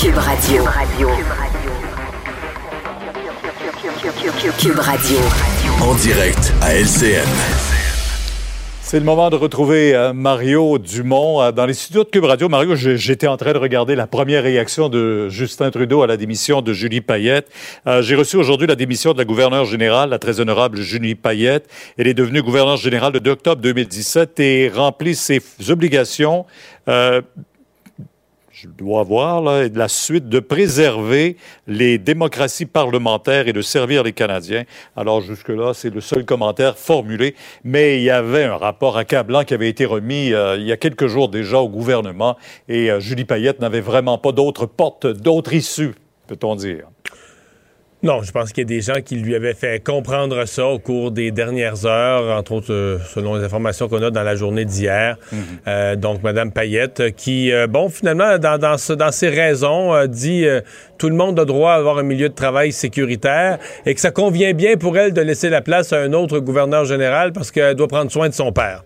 Cube 0.00 0.16
Radio. 0.16 0.64
Cube 4.58 4.78
Radio. 4.78 5.18
En 5.82 5.94
direct 5.94 6.52
à 6.60 6.74
LCN. 6.74 7.28
C'est 8.82 8.98
le 8.98 9.04
moment 9.04 9.30
de 9.30 9.36
retrouver 9.36 9.94
euh, 9.94 10.12
Mario 10.12 10.78
Dumont 10.78 11.40
euh, 11.40 11.52
dans 11.52 11.66
les 11.66 11.74
studios 11.74 12.04
de 12.04 12.08
Cube 12.08 12.24
Radio. 12.24 12.48
Mario, 12.48 12.74
j'étais 12.74 13.26
en 13.26 13.36
train 13.36 13.52
de 13.52 13.58
regarder 13.58 13.94
la 13.94 14.06
première 14.06 14.42
réaction 14.42 14.88
de 14.88 15.28
Justin 15.28 15.70
Trudeau 15.70 16.02
à 16.02 16.06
la 16.06 16.16
démission 16.16 16.60
de 16.60 16.72
Julie 16.72 17.00
Payette. 17.00 17.48
Euh, 17.86 18.02
J'ai 18.02 18.14
reçu 18.14 18.36
aujourd'hui 18.36 18.66
la 18.66 18.76
démission 18.76 19.12
de 19.12 19.18
la 19.18 19.24
gouverneure 19.24 19.64
générale, 19.64 20.10
la 20.10 20.18
très 20.18 20.40
honorable 20.40 20.80
Julie 20.80 21.14
Payette. 21.14 21.68
Elle 21.98 22.08
est 22.08 22.14
devenue 22.14 22.42
gouverneure 22.42 22.76
générale 22.76 23.12
de 23.12 23.30
octobre 23.30 23.60
2017 23.62 24.40
et 24.40 24.70
remplit 24.74 25.14
ses 25.14 25.40
obligations. 25.68 26.46
Je 28.64 28.68
dois 28.70 29.00
avoir 29.00 29.42
là, 29.42 29.68
la 29.68 29.88
suite 29.88 30.30
de 30.30 30.40
préserver 30.40 31.36
les 31.66 31.98
démocraties 31.98 32.64
parlementaires 32.64 33.46
et 33.46 33.52
de 33.52 33.60
servir 33.60 34.02
les 34.02 34.12
Canadiens. 34.12 34.64
Alors 34.96 35.20
jusque-là, 35.20 35.74
c'est 35.74 35.92
le 35.92 36.00
seul 36.00 36.24
commentaire 36.24 36.78
formulé, 36.78 37.34
mais 37.62 37.98
il 37.98 38.04
y 38.04 38.10
avait 38.10 38.44
un 38.44 38.56
rapport 38.56 38.96
accablant 38.96 39.44
qui 39.44 39.52
avait 39.52 39.68
été 39.68 39.84
remis 39.84 40.32
euh, 40.32 40.56
il 40.56 40.64
y 40.64 40.72
a 40.72 40.78
quelques 40.78 41.08
jours 41.08 41.28
déjà 41.28 41.58
au 41.58 41.68
gouvernement 41.68 42.38
et 42.68 42.90
euh, 42.90 43.00
Julie 43.00 43.26
Payette 43.26 43.60
n'avait 43.60 43.82
vraiment 43.82 44.16
pas 44.16 44.32
d'autre 44.32 44.64
porte, 44.64 45.06
d'autre 45.06 45.52
issue, 45.52 45.92
peut-on 46.26 46.56
dire. 46.56 46.86
Non, 48.04 48.22
je 48.22 48.32
pense 48.32 48.52
qu'il 48.52 48.62
y 48.62 48.66
a 48.66 48.68
des 48.68 48.82
gens 48.82 49.00
qui 49.02 49.16
lui 49.16 49.34
avaient 49.34 49.54
fait 49.54 49.82
comprendre 49.82 50.44
ça 50.44 50.66
au 50.66 50.78
cours 50.78 51.10
des 51.10 51.30
dernières 51.30 51.86
heures, 51.86 52.36
entre 52.36 52.52
autres 52.52 52.70
euh, 52.72 52.98
selon 53.14 53.34
les 53.36 53.42
informations 53.44 53.88
qu'on 53.88 54.02
a 54.02 54.10
dans 54.10 54.22
la 54.22 54.36
journée 54.36 54.66
d'hier. 54.66 55.16
Euh, 55.66 55.96
donc, 55.96 56.22
Mme 56.22 56.52
Payette, 56.52 57.14
qui, 57.16 57.50
euh, 57.50 57.66
bon, 57.66 57.88
finalement, 57.88 58.36
dans, 58.38 58.58
dans, 58.58 58.76
ce- 58.76 58.92
dans 58.92 59.10
ses 59.10 59.30
raisons, 59.30 59.94
euh, 59.94 60.06
dit 60.06 60.44
euh, 60.46 60.60
tout 60.98 61.08
le 61.08 61.16
monde 61.16 61.40
a 61.40 61.46
droit 61.46 61.72
à 61.72 61.76
avoir 61.76 61.96
un 61.96 62.02
milieu 62.02 62.28
de 62.28 62.34
travail 62.34 62.72
sécuritaire 62.72 63.58
et 63.86 63.94
que 63.94 64.00
ça 64.00 64.10
convient 64.10 64.52
bien 64.52 64.76
pour 64.76 64.98
elle 64.98 65.14
de 65.14 65.22
laisser 65.22 65.48
la 65.48 65.62
place 65.62 65.94
à 65.94 66.00
un 66.02 66.12
autre 66.12 66.40
gouverneur 66.40 66.84
général 66.84 67.32
parce 67.32 67.50
qu'elle 67.50 67.74
doit 67.74 67.88
prendre 67.88 68.10
soin 68.10 68.28
de 68.28 68.34
son 68.34 68.52
père. 68.52 68.84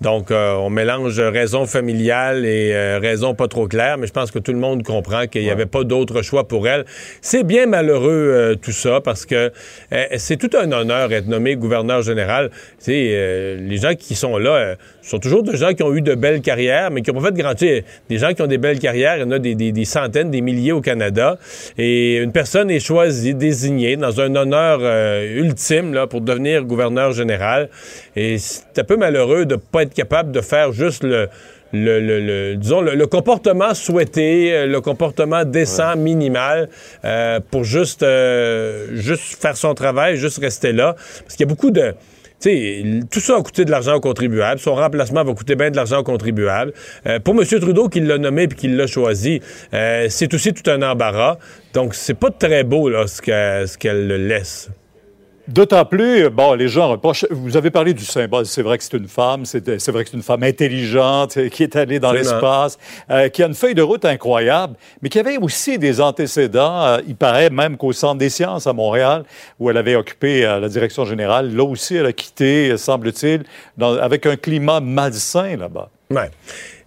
Donc, 0.00 0.30
euh, 0.30 0.54
on 0.54 0.70
mélange 0.70 1.18
raison 1.18 1.66
familiale 1.66 2.46
et 2.46 2.72
euh, 2.72 3.00
raison 3.00 3.34
pas 3.34 3.48
trop 3.48 3.66
claire, 3.66 3.98
mais 3.98 4.06
je 4.06 4.12
pense 4.12 4.30
que 4.30 4.38
tout 4.38 4.52
le 4.52 4.58
monde 4.58 4.84
comprend 4.84 5.26
qu'il 5.26 5.42
n'y 5.42 5.50
avait 5.50 5.66
pas 5.66 5.82
d'autre 5.82 6.22
choix 6.22 6.46
pour 6.46 6.68
elle. 6.68 6.84
C'est 7.20 7.42
bien 7.42 7.66
malheureux 7.66 8.10
euh, 8.10 8.54
tout 8.54 8.72
ça 8.72 9.00
parce 9.00 9.26
que 9.26 9.50
euh, 9.92 10.04
c'est 10.16 10.36
tout 10.36 10.56
un 10.56 10.70
honneur 10.70 11.12
être 11.12 11.26
nommé 11.26 11.56
gouverneur 11.56 12.02
général. 12.02 12.50
Tu 12.50 12.56
sais, 12.78 13.08
euh, 13.12 13.56
les 13.60 13.78
gens 13.78 13.94
qui 13.94 14.14
sont 14.14 14.38
là 14.38 14.76
sont 15.10 15.18
toujours 15.18 15.42
des 15.42 15.56
gens 15.56 15.72
qui 15.74 15.82
ont 15.82 15.94
eu 15.94 16.02
de 16.02 16.14
belles 16.14 16.40
carrières, 16.40 16.90
mais 16.90 17.02
qui 17.02 17.10
n'ont 17.12 17.20
pas 17.20 17.26
fait 17.28 17.32
de 17.32 17.38
grand... 17.42 17.54
tu 17.54 17.66
sais, 17.66 17.84
Des 18.08 18.18
gens 18.18 18.32
qui 18.34 18.42
ont 18.42 18.46
des 18.46 18.58
belles 18.58 18.78
carrières, 18.78 19.16
il 19.16 19.20
y 19.20 19.24
en 19.24 19.30
a 19.30 19.38
des, 19.38 19.54
des- 19.54 19.72
des 19.72 19.84
centaines, 19.84 20.30
des 20.30 20.40
milliers 20.40 20.72
au 20.72 20.80
Canada. 20.80 21.38
Et 21.78 22.16
une 22.16 22.32
personne 22.32 22.70
est 22.70 22.80
choisie, 22.80 23.34
désignée 23.34 23.96
dans 23.96 24.20
un 24.20 24.34
honneur 24.36 24.80
euh, 24.82 25.40
ultime 25.40 25.94
là, 25.94 26.06
pour 26.06 26.20
devenir 26.20 26.64
gouverneur 26.64 27.12
général. 27.12 27.68
Et 28.16 28.38
c'est 28.38 28.78
un 28.78 28.84
peu 28.84 28.96
malheureux 28.96 29.46
de 29.46 29.54
ne 29.54 29.60
pas 29.60 29.82
être 29.82 29.94
capable 29.94 30.30
de 30.32 30.40
faire 30.40 30.72
juste 30.72 31.02
le, 31.04 31.28
le, 31.72 32.00
le- 32.00 32.20
le- 32.20 32.56
disons, 32.56 32.80
le, 32.80 32.94
le 32.94 33.06
comportement 33.06 33.74
souhaité, 33.74 34.52
euh, 34.54 34.66
le 34.66 34.80
comportement 34.80 35.44
décent, 35.44 35.96
minimal, 35.96 36.68
euh, 37.04 37.40
pour 37.50 37.64
juste, 37.64 38.02
euh, 38.02 38.88
juste 38.94 39.40
faire 39.40 39.56
son 39.56 39.74
travail, 39.74 40.16
juste 40.16 40.38
rester 40.38 40.72
là. 40.72 40.94
Parce 41.22 41.36
qu'il 41.36 41.46
y 41.46 41.48
a 41.48 41.52
beaucoup 41.54 41.70
de... 41.70 41.94
Sais, 42.40 42.84
tout 43.10 43.18
ça 43.18 43.36
a 43.36 43.42
coûté 43.42 43.64
de 43.64 43.70
l'argent 43.70 43.94
aux 43.96 44.00
contribuables. 44.00 44.60
Son 44.60 44.74
remplacement 44.74 45.24
va 45.24 45.34
coûter 45.34 45.56
bien 45.56 45.70
de 45.70 45.76
l'argent 45.76 45.98
aux 45.98 46.04
contribuables. 46.04 46.72
Euh, 47.06 47.18
pour 47.18 47.34
M. 47.34 47.44
Trudeau, 47.44 47.88
qui 47.88 48.00
l'a 48.00 48.16
nommé 48.16 48.44
et 48.44 48.48
qui 48.48 48.68
l'a 48.68 48.86
choisi, 48.86 49.40
euh, 49.74 50.06
c'est 50.08 50.32
aussi 50.32 50.52
tout 50.52 50.70
un 50.70 50.82
embarras. 50.82 51.38
Donc, 51.74 51.94
c'est 51.94 52.14
pas 52.14 52.30
très 52.30 52.62
beau 52.62 52.88
là, 52.88 53.06
ce 53.08 53.76
qu'elle 53.76 54.06
le 54.06 54.16
laisse. 54.16 54.70
D'autant 55.48 55.86
plus, 55.86 56.28
bon, 56.28 56.52
les 56.52 56.68
gens 56.68 56.88
reprochent. 56.90 57.24
Vous 57.30 57.56
avez 57.56 57.70
parlé 57.70 57.94
du 57.94 58.04
symbole. 58.04 58.44
C'est 58.44 58.60
vrai 58.60 58.76
que 58.76 58.84
c'est 58.84 58.96
une 58.98 59.08
femme. 59.08 59.46
C'est 59.46 59.80
c'est 59.80 59.90
vrai 59.90 60.04
que 60.04 60.10
c'est 60.10 60.16
une 60.18 60.22
femme 60.22 60.42
intelligente 60.42 61.38
euh, 61.38 61.48
qui 61.48 61.62
est 61.62 61.74
allée 61.74 61.98
dans 61.98 62.12
l'espace, 62.12 62.78
euh, 63.10 63.28
qui 63.30 63.42
a 63.42 63.46
une 63.46 63.54
feuille 63.54 63.74
de 63.74 63.80
route 63.80 64.04
incroyable, 64.04 64.74
mais 65.00 65.08
qui 65.08 65.18
avait 65.18 65.38
aussi 65.38 65.78
des 65.78 66.02
antécédents. 66.02 66.82
Euh, 66.84 66.98
il 67.08 67.16
paraît 67.16 67.48
même 67.48 67.78
qu'au 67.78 67.92
Centre 67.92 68.18
des 68.18 68.28
sciences 68.28 68.66
à 68.66 68.74
Montréal, 68.74 69.24
où 69.58 69.70
elle 69.70 69.78
avait 69.78 69.96
occupé 69.96 70.44
euh, 70.44 70.60
la 70.60 70.68
direction 70.68 71.06
générale, 71.06 71.54
là 71.56 71.64
aussi, 71.64 71.96
elle 71.96 72.06
a 72.06 72.12
quitté, 72.12 72.76
semble-t-il, 72.76 73.44
dans- 73.78 73.96
avec 73.96 74.26
un 74.26 74.36
climat 74.36 74.80
malsain 74.80 75.56
là-bas. 75.56 75.88
Ouais. 76.10 76.30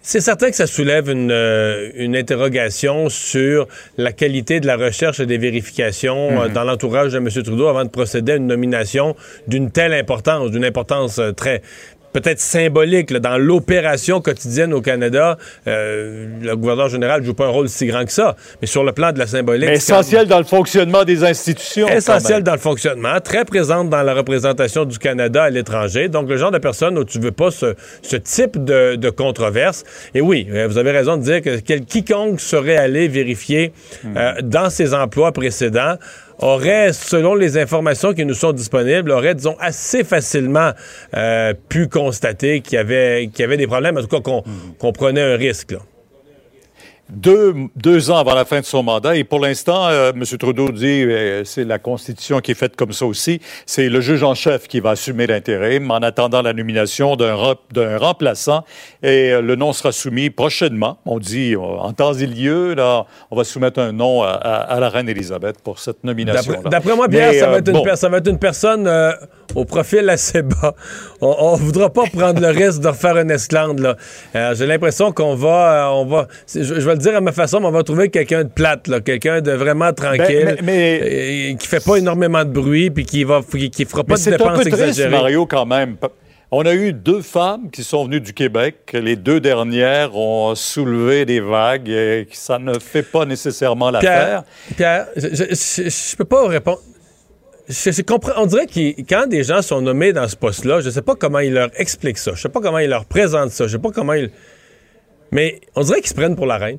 C'est 0.04 0.20
certain 0.20 0.50
que 0.50 0.56
ça 0.56 0.66
soulève 0.66 1.08
une, 1.08 1.30
euh, 1.30 1.90
une 1.94 2.16
interrogation 2.16 3.08
sur 3.08 3.68
la 3.96 4.10
qualité 4.12 4.58
de 4.58 4.66
la 4.66 4.76
recherche 4.76 5.20
et 5.20 5.26
des 5.26 5.38
vérifications 5.38 6.42
euh, 6.42 6.48
dans 6.48 6.64
l'entourage 6.64 7.12
de 7.12 7.18
M. 7.18 7.28
Trudeau 7.28 7.68
avant 7.68 7.84
de 7.84 7.88
procéder 7.88 8.32
à 8.32 8.36
une 8.36 8.48
nomination 8.48 9.14
d'une 9.46 9.70
telle 9.70 9.92
importance, 9.92 10.50
d'une 10.50 10.64
importance 10.64 11.20
euh, 11.20 11.30
très 11.30 11.62
peut-être 12.12 12.40
symbolique 12.40 13.10
là, 13.10 13.18
dans 13.18 13.38
l'opération 13.38 14.20
quotidienne 14.20 14.72
au 14.72 14.80
Canada. 14.80 15.38
Euh, 15.66 16.26
le 16.40 16.56
gouverneur 16.56 16.88
général 16.88 17.20
ne 17.20 17.26
joue 17.26 17.34
pas 17.34 17.46
un 17.46 17.50
rôle 17.50 17.68
si 17.68 17.86
grand 17.86 18.04
que 18.04 18.12
ça, 18.12 18.36
mais 18.60 18.66
sur 18.66 18.84
le 18.84 18.92
plan 18.92 19.12
de 19.12 19.18
la 19.18 19.26
symbolique... 19.26 19.68
Mais 19.68 19.74
quand 19.74 20.00
essentiel 20.02 20.26
dans 20.26 20.38
le 20.38 20.44
fonctionnement 20.44 21.04
des 21.04 21.24
institutions. 21.24 21.86
même. 21.86 22.42
dans 22.42 22.52
le 22.52 22.58
fonctionnement, 22.58 23.20
très 23.20 23.44
présente 23.44 23.90
dans 23.90 24.02
la 24.02 24.14
représentation 24.14 24.84
du 24.84 24.98
Canada 24.98 25.44
à 25.44 25.50
l'étranger. 25.50 26.08
Donc, 26.08 26.28
le 26.28 26.36
genre 26.36 26.50
de 26.50 26.58
personne 26.58 26.98
où 26.98 27.04
tu 27.04 27.18
veux 27.18 27.32
pas 27.32 27.50
ce, 27.50 27.74
ce 28.02 28.16
type 28.16 28.62
de, 28.62 28.96
de 28.96 29.10
controverse. 29.10 29.84
Et 30.14 30.20
oui, 30.20 30.46
euh, 30.50 30.66
vous 30.68 30.78
avez 30.78 30.90
raison 30.90 31.16
de 31.16 31.22
dire 31.22 31.42
que 31.42 31.58
quel, 31.60 31.84
quiconque 31.84 32.40
serait 32.40 32.76
allé 32.76 33.08
vérifier 33.08 33.72
euh, 34.04 34.34
dans 34.42 34.70
ses 34.70 34.94
emplois 34.94 35.32
précédents 35.32 35.96
aurait, 36.38 36.92
selon 36.92 37.34
les 37.34 37.58
informations 37.58 38.12
qui 38.12 38.24
nous 38.24 38.34
sont 38.34 38.52
disponibles, 38.52 39.10
aurait, 39.10 39.34
disons, 39.34 39.56
assez 39.60 40.04
facilement 40.04 40.72
euh, 41.14 41.54
pu 41.68 41.88
constater 41.88 42.60
qu'il 42.60 42.74
y 42.74 42.78
avait, 42.78 43.26
des 43.28 43.66
problèmes, 43.66 43.98
en 43.98 44.02
tout 44.02 44.20
cas 44.20 44.20
qu'on 44.78 44.92
prenait 44.92 45.22
un 45.22 45.36
risque. 45.36 45.74
Deux, 47.14 47.54
deux 47.76 48.10
ans 48.10 48.16
avant 48.16 48.34
la 48.34 48.44
fin 48.44 48.60
de 48.60 48.64
son 48.64 48.82
mandat. 48.82 49.16
Et 49.16 49.24
pour 49.24 49.38
l'instant, 49.40 49.88
euh, 49.88 50.12
M. 50.14 50.22
Trudeau 50.38 50.70
dit, 50.70 51.02
euh, 51.04 51.44
c'est 51.44 51.64
la 51.64 51.78
Constitution 51.78 52.40
qui 52.40 52.52
est 52.52 52.54
faite 52.54 52.74
comme 52.74 52.92
ça 52.92 53.04
aussi, 53.06 53.40
c'est 53.66 53.88
le 53.88 54.00
juge 54.00 54.22
en 54.22 54.34
chef 54.34 54.66
qui 54.66 54.80
va 54.80 54.90
assumer 54.90 55.26
l'intérim 55.26 55.90
en 55.90 55.96
attendant 55.98 56.40
la 56.42 56.52
nomination 56.52 57.16
d'un 57.16 57.34
rem- 57.34 57.56
d'un 57.72 57.98
remplaçant. 57.98 58.64
Et 59.02 59.30
euh, 59.32 59.42
le 59.42 59.56
nom 59.56 59.72
sera 59.72 59.92
soumis 59.92 60.30
prochainement. 60.30 60.98
On 61.04 61.18
dit, 61.18 61.54
euh, 61.54 61.58
en 61.58 61.92
temps 61.92 62.14
et 62.14 62.26
lieu, 62.26 62.74
là, 62.74 63.04
on 63.30 63.36
va 63.36 63.44
soumettre 63.44 63.78
un 63.80 63.92
nom 63.92 64.22
à, 64.22 64.28
à- 64.30 64.74
à 64.74 64.80
la 64.80 64.88
reine 64.88 65.08
Élisabeth 65.08 65.60
pour 65.62 65.78
cette 65.78 66.02
nomination. 66.04 66.54
D'après 66.64 66.96
moi, 66.96 67.08
Pierre, 67.08 67.32
Mais, 67.32 67.38
ça, 67.40 67.48
va 67.50 67.58
être 67.58 67.68
une 67.68 67.74
bon. 67.74 67.82
per- 67.82 67.96
ça 67.96 68.08
va 68.08 68.18
être 68.18 68.28
une 68.28 68.38
personne 68.38 68.88
au 69.54 69.64
profil 69.66 70.08
assez 70.08 70.40
bas. 70.42 70.74
On 71.20 71.56
ne 71.58 71.62
voudra 71.62 71.90
pas 71.90 72.04
prendre 72.04 72.40
le 72.40 72.48
risque 72.48 72.80
de 72.80 72.88
refaire 72.88 73.18
une 73.18 73.30
esclande. 73.30 73.80
là. 73.80 73.96
Euh, 74.34 74.54
J'ai 74.54 74.66
l'impression 74.66 75.12
qu'on 75.12 75.34
va, 75.34 75.90
on 75.92 76.06
va 76.06 76.26
je, 76.52 76.62
je 76.62 76.72
vais 76.74 76.94
le 76.94 76.98
dire 77.02 77.14
à 77.16 77.20
ma 77.20 77.32
façon, 77.32 77.60
mais 77.60 77.66
on 77.66 77.70
va 77.72 77.82
trouver 77.82 78.08
quelqu'un 78.08 78.44
de 78.44 78.48
plate, 78.48 78.88
là, 78.88 79.00
quelqu'un 79.00 79.40
de 79.40 79.52
vraiment 79.52 79.92
tranquille, 79.92 80.54
Ben, 80.56 80.64
mais- 80.64 81.00
euh, 81.52 81.56
qui 81.56 81.66
fait 81.66 81.84
pas 81.84 81.96
énormément 81.96 82.44
de 82.44 82.50
bruit, 82.50 82.90
puis 82.90 83.04
qui 83.04 83.24
va, 83.24 83.40
qui, 83.42 83.70
qui 83.70 83.84
fera 83.84 84.02
pas 84.04 84.14
de 84.14 84.18
c'est 84.20 84.34
un 84.34 84.36
dépenses 84.38 84.60
triste, 84.60 84.68
exagérées. 84.68 85.10
Mario, 85.10 85.46
quand 85.46 85.66
même. 85.66 85.96
On 86.54 86.66
a 86.66 86.74
eu 86.74 86.92
deux 86.92 87.22
femmes 87.22 87.70
qui 87.70 87.82
sont 87.82 88.04
venues 88.04 88.20
du 88.20 88.34
Québec. 88.34 88.76
Les 88.92 89.16
deux 89.16 89.40
dernières 89.40 90.14
ont 90.14 90.54
soulevé 90.54 91.24
des 91.24 91.40
vagues 91.40 91.88
et 91.88 92.28
ça 92.32 92.58
ne 92.58 92.78
fait 92.78 93.02
pas 93.02 93.24
nécessairement 93.24 93.90
l'affaire. 93.90 94.42
Pierre, 94.76 95.06
Pierre, 95.16 95.28
je, 95.30 95.44
je 95.88 96.16
peux 96.16 96.26
pas 96.26 96.46
répondre. 96.46 96.80
Je, 97.68 97.90
je 97.90 98.02
comprends. 98.02 98.32
On 98.36 98.44
dirait 98.44 98.66
que 98.66 99.00
quand 99.08 99.26
des 99.28 99.44
gens 99.44 99.62
sont 99.62 99.80
nommés 99.80 100.12
dans 100.12 100.28
ce 100.28 100.36
poste-là, 100.36 100.82
je 100.82 100.90
sais 100.90 101.00
pas 101.00 101.14
comment 101.14 101.38
ils 101.38 101.54
leur 101.54 101.70
expliquent 101.78 102.18
ça. 102.18 102.32
Je 102.34 102.42
sais 102.42 102.48
pas 102.50 102.60
comment 102.60 102.80
ils 102.80 102.90
leur 102.90 103.06
présentent 103.06 103.50
ça. 103.52 103.66
Je 103.66 103.72
sais 103.72 103.78
pas 103.82 103.90
comment 103.90 104.12
ils. 104.12 104.30
Mais 105.30 105.58
on 105.74 105.80
dirait 105.82 106.00
qu'ils 106.00 106.10
se 106.10 106.14
prennent 106.14 106.36
pour 106.36 106.44
la 106.44 106.58
reine. 106.58 106.78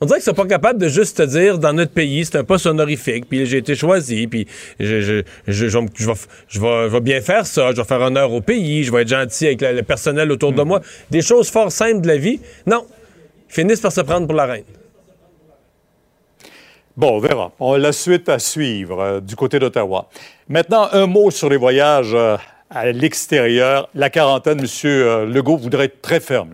On 0.00 0.06
dirait 0.06 0.18
qu'ils 0.18 0.24
sont 0.24 0.34
pas 0.34 0.46
capables 0.46 0.80
de 0.80 0.88
juste 0.88 1.16
te 1.18 1.22
dire 1.22 1.58
dans 1.58 1.72
notre 1.72 1.92
pays, 1.92 2.24
c'est 2.24 2.36
un 2.36 2.44
poste 2.44 2.66
honorifique, 2.66 3.26
puis 3.28 3.46
j'ai 3.46 3.58
été 3.58 3.74
choisi, 3.74 4.26
puis 4.26 4.46
je, 4.80 5.00
je, 5.00 5.22
je, 5.46 5.68
je, 5.68 5.78
vais, 5.78 5.86
je, 5.96 6.60
vais, 6.60 6.88
je 6.88 6.92
vais 6.92 7.00
bien 7.00 7.20
faire 7.20 7.46
ça, 7.46 7.70
je 7.70 7.76
vais 7.76 7.84
faire 7.84 8.00
honneur 8.00 8.32
au 8.32 8.40
pays, 8.40 8.82
je 8.82 8.92
vais 8.92 9.02
être 9.02 9.08
gentil 9.08 9.46
avec 9.46 9.60
le, 9.60 9.82
personnel 9.82 10.32
autour 10.32 10.52
de 10.52 10.62
moi. 10.62 10.80
Des 11.10 11.22
choses 11.22 11.48
fort 11.48 11.70
simples 11.70 12.00
de 12.00 12.08
la 12.08 12.16
vie? 12.16 12.40
Non. 12.66 12.86
Ils 13.48 13.54
finissent 13.54 13.80
par 13.80 13.92
se 13.92 14.00
prendre 14.00 14.26
pour 14.26 14.34
la 14.34 14.46
reine. 14.46 14.64
Bon, 16.96 17.16
on 17.16 17.18
verra. 17.18 17.52
On 17.58 17.72
a 17.72 17.78
la 17.78 17.92
suite 17.92 18.28
à 18.28 18.38
suivre 18.38 19.00
euh, 19.00 19.20
du 19.20 19.34
côté 19.36 19.58
d'Ottawa. 19.58 20.08
Maintenant, 20.48 20.88
un 20.92 21.06
mot 21.06 21.30
sur 21.30 21.48
les 21.48 21.56
voyages 21.56 22.14
euh, 22.14 22.36
à 22.70 22.92
l'extérieur. 22.92 23.88
La 23.94 24.10
quarantaine, 24.10 24.60
M. 24.60 24.66
euh, 24.84 25.26
Legault 25.26 25.56
voudrait 25.56 25.86
être 25.86 26.02
très 26.02 26.20
ferme. 26.20 26.50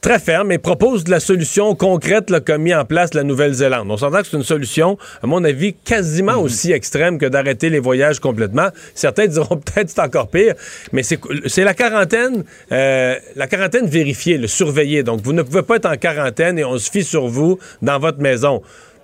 Très 0.00 0.18
ferme 0.18 0.52
et 0.52 0.58
propose 0.58 1.04
de 1.04 1.10
la 1.10 1.20
solution 1.20 1.74
concrète 1.74 2.30
là, 2.30 2.40
qu'a 2.40 2.58
mis 2.58 2.74
en 2.74 2.84
place 2.84 3.14
la 3.14 3.22
Nouvelle-Zélande. 3.22 3.90
On 3.90 3.96
s'entend 3.96 4.18
que 4.20 4.26
c'est 4.26 4.36
une 4.36 4.42
solution, 4.42 4.98
à 5.22 5.26
mon 5.26 5.42
avis, 5.44 5.74
quasiment 5.74 6.36
aussi 6.36 6.72
extrême 6.72 7.18
que 7.18 7.26
d'arrêter 7.26 7.70
les 7.70 7.78
voyages 7.78 8.20
complètement. 8.20 8.68
Certains 8.94 9.26
diront 9.26 9.56
peut-être 9.64 9.90
c'est 9.90 10.00
encore 10.00 10.28
pire, 10.28 10.54
mais 10.92 11.02
c'est 11.02 11.18
c'est 11.46 11.64
la 11.64 11.74
quarantaine, 11.74 12.44
euh, 12.72 13.14
la 13.34 13.46
quarantaine 13.46 13.86
vérifiée, 13.86 14.38
le 14.38 14.46
surveillée. 14.46 15.02
Donc, 15.02 15.20
vous 15.22 15.32
ne 15.32 15.42
pouvez 15.42 15.62
pas 15.62 15.76
être 15.76 15.86
en 15.86 15.96
quarantaine 15.96 16.58
et 16.58 16.64
on 16.64 16.78
se 16.78 16.90
fie 16.90 17.04
sur 17.04 17.26
vous 17.26 17.58
dans 17.82 17.98
votre 17.98 18.18
maison. 18.18 18.62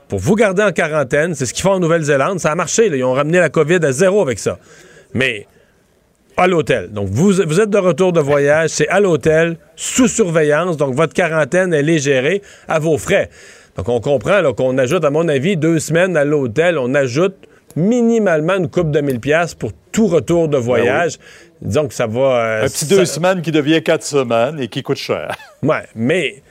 Pour 0.09 0.19
vous 0.19 0.35
garder 0.35 0.63
en 0.63 0.73
quarantaine, 0.73 1.35
c'est 1.35 1.47
ce 1.47 1.55
qu'ils 1.55 1.63
font 1.63 1.73
en 1.73 1.81
Nouvelle-Zélande. 1.81 2.39
Ça 2.39 2.53
a 2.53 2.55
marché. 2.55 2.89
là. 2.91 2.97
Ils 2.97 3.05
ont 3.05 3.15
ramené 3.15 3.39
la 3.39 3.49
COVID 3.49 3.79
à 3.83 3.93
zéro 3.93 4.21
avec 4.21 4.39
ça. 4.39 4.59
Mais 5.15 5.47
à 6.37 6.47
l'hôtel. 6.47 6.91
Donc, 6.93 7.09
vous, 7.11 7.33
vous 7.47 7.61
êtes 7.61 7.71
de 7.71 7.79
retour 7.79 8.13
de 8.13 8.21
voyage, 8.21 8.71
c'est 8.71 8.89
à 8.89 9.01
l'hôtel, 9.01 9.57
sous 9.77 10.09
surveillance. 10.09 10.77
Donc, 10.77 10.95
votre 10.95 11.15
quarantaine, 11.15 11.73
elle 11.75 11.89
est 11.91 11.99
gérée 11.99 12.43
à 12.69 12.79
vos 12.79 12.99
frais. 12.99 13.29
Donc, 13.77 13.89
on 13.89 14.01
comprend 14.01 14.41
qu'on 14.53 14.77
ajoute, 14.79 15.05
à 15.05 15.11
mon 15.11 15.29
avis, 15.29 15.57
deux 15.57 15.79
semaines 15.79 16.17
à 16.17 16.25
l'hôtel. 16.25 16.79
On 16.79 16.95
ajoute 16.95 17.35
minimalement 17.77 18.55
une 18.57 18.69
coupe 18.69 18.91
de 18.91 19.01
1000 19.01 19.21
pièces 19.21 19.55
pour 19.55 19.73
tout 19.93 20.07
retour 20.07 20.49
de 20.49 20.59
voyage. 20.59 21.19
Disons 21.61 21.89
que 21.89 21.95
ça 21.95 22.07
va... 22.07 22.21
euh, 22.21 22.65
Un 22.65 22.69
petit 22.69 22.85
ça- 22.87 22.97
deux 22.97 23.05
semaines 23.05 23.41
qui 23.43 23.51
devient 23.53 23.83
quatre 23.83 24.03
semaines 24.05 24.59
et 24.61 24.69
qui 24.69 24.83
coûte 24.83 24.97
cher. 24.99 25.35
Ouais, 25.63 25.85
mais 25.95 26.43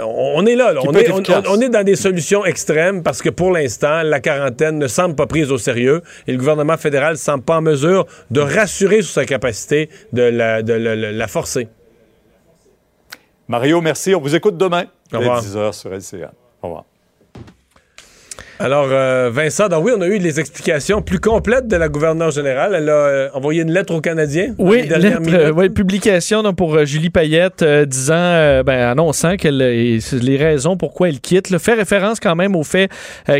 on 0.00 0.44
est 0.46 0.56
là. 0.56 0.74
On 0.86 0.92
est, 0.94 1.10
on- 1.48 1.60
est 1.60 1.68
dans 1.68 1.84
des 1.84 1.96
solutions 1.96 2.44
extrêmes 2.44 3.02
parce 3.02 3.20
que 3.22 3.28
pour 3.30 3.50
l'instant, 3.52 4.02
la 4.02 4.20
quarantaine 4.20 4.78
ne 4.78 4.86
semble 4.88 5.14
pas 5.14 5.26
prise 5.26 5.50
au 5.52 5.58
sérieux 5.58 6.02
et 6.26 6.32
le 6.32 6.38
gouvernement 6.38 6.76
fédéral 6.76 7.12
ne 7.12 7.18
semble 7.18 7.44
pas 7.44 7.56
en 7.58 7.62
mesure 7.62 8.06
de 8.30 8.40
rassurer 8.40 9.02
sur 9.02 9.12
sa 9.12 9.24
capacité 9.24 9.88
de 10.12 10.22
la, 10.22 10.62
de 10.62 10.72
la- 10.72 11.28
forcer. 11.28 11.68
Mario, 13.48 13.80
merci. 13.80 14.14
On 14.14 14.20
vous 14.20 14.34
écoute 14.34 14.56
demain. 14.56 14.84
Au 15.12 15.18
revoir. 15.18 15.42
Dès 15.42 15.48
10h 15.48 15.72
sur 15.72 15.92
LCN. 15.92 16.30
Au 16.62 16.66
revoir. 16.68 16.84
Alors, 18.62 18.86
euh, 18.92 19.28
Vincent, 19.32 19.66
donc 19.66 19.84
oui, 19.84 19.90
on 19.96 20.00
a 20.02 20.06
eu 20.06 20.18
les 20.18 20.38
explications 20.38 21.02
plus 21.02 21.18
complètes 21.18 21.66
de 21.66 21.74
la 21.74 21.88
gouverneure 21.88 22.30
générale. 22.30 22.76
Elle 22.76 22.88
a 22.88 22.92
euh, 22.92 23.28
envoyé 23.34 23.62
une 23.62 23.72
lettre 23.72 23.92
aux 23.92 24.00
Canadiens. 24.00 24.54
Oui, 24.56 24.86
lettre, 24.86 25.18
euh, 25.32 25.50
ouais, 25.52 25.68
publication 25.68 26.44
donc, 26.44 26.54
pour 26.54 26.76
euh, 26.76 26.84
Julie 26.84 27.10
Payette 27.10 27.64
disant, 27.64 28.62
ben, 28.64 28.88
annonçant 28.88 29.34
qu'elle 29.34 29.56
les 29.58 30.36
raisons 30.36 30.76
pourquoi 30.76 31.08
elle 31.08 31.18
quitte. 31.18 31.50
là, 31.50 31.58
fait 31.58 31.74
référence 31.74 32.20
quand 32.20 32.36
même 32.36 32.54
au 32.54 32.62
fait 32.62 32.88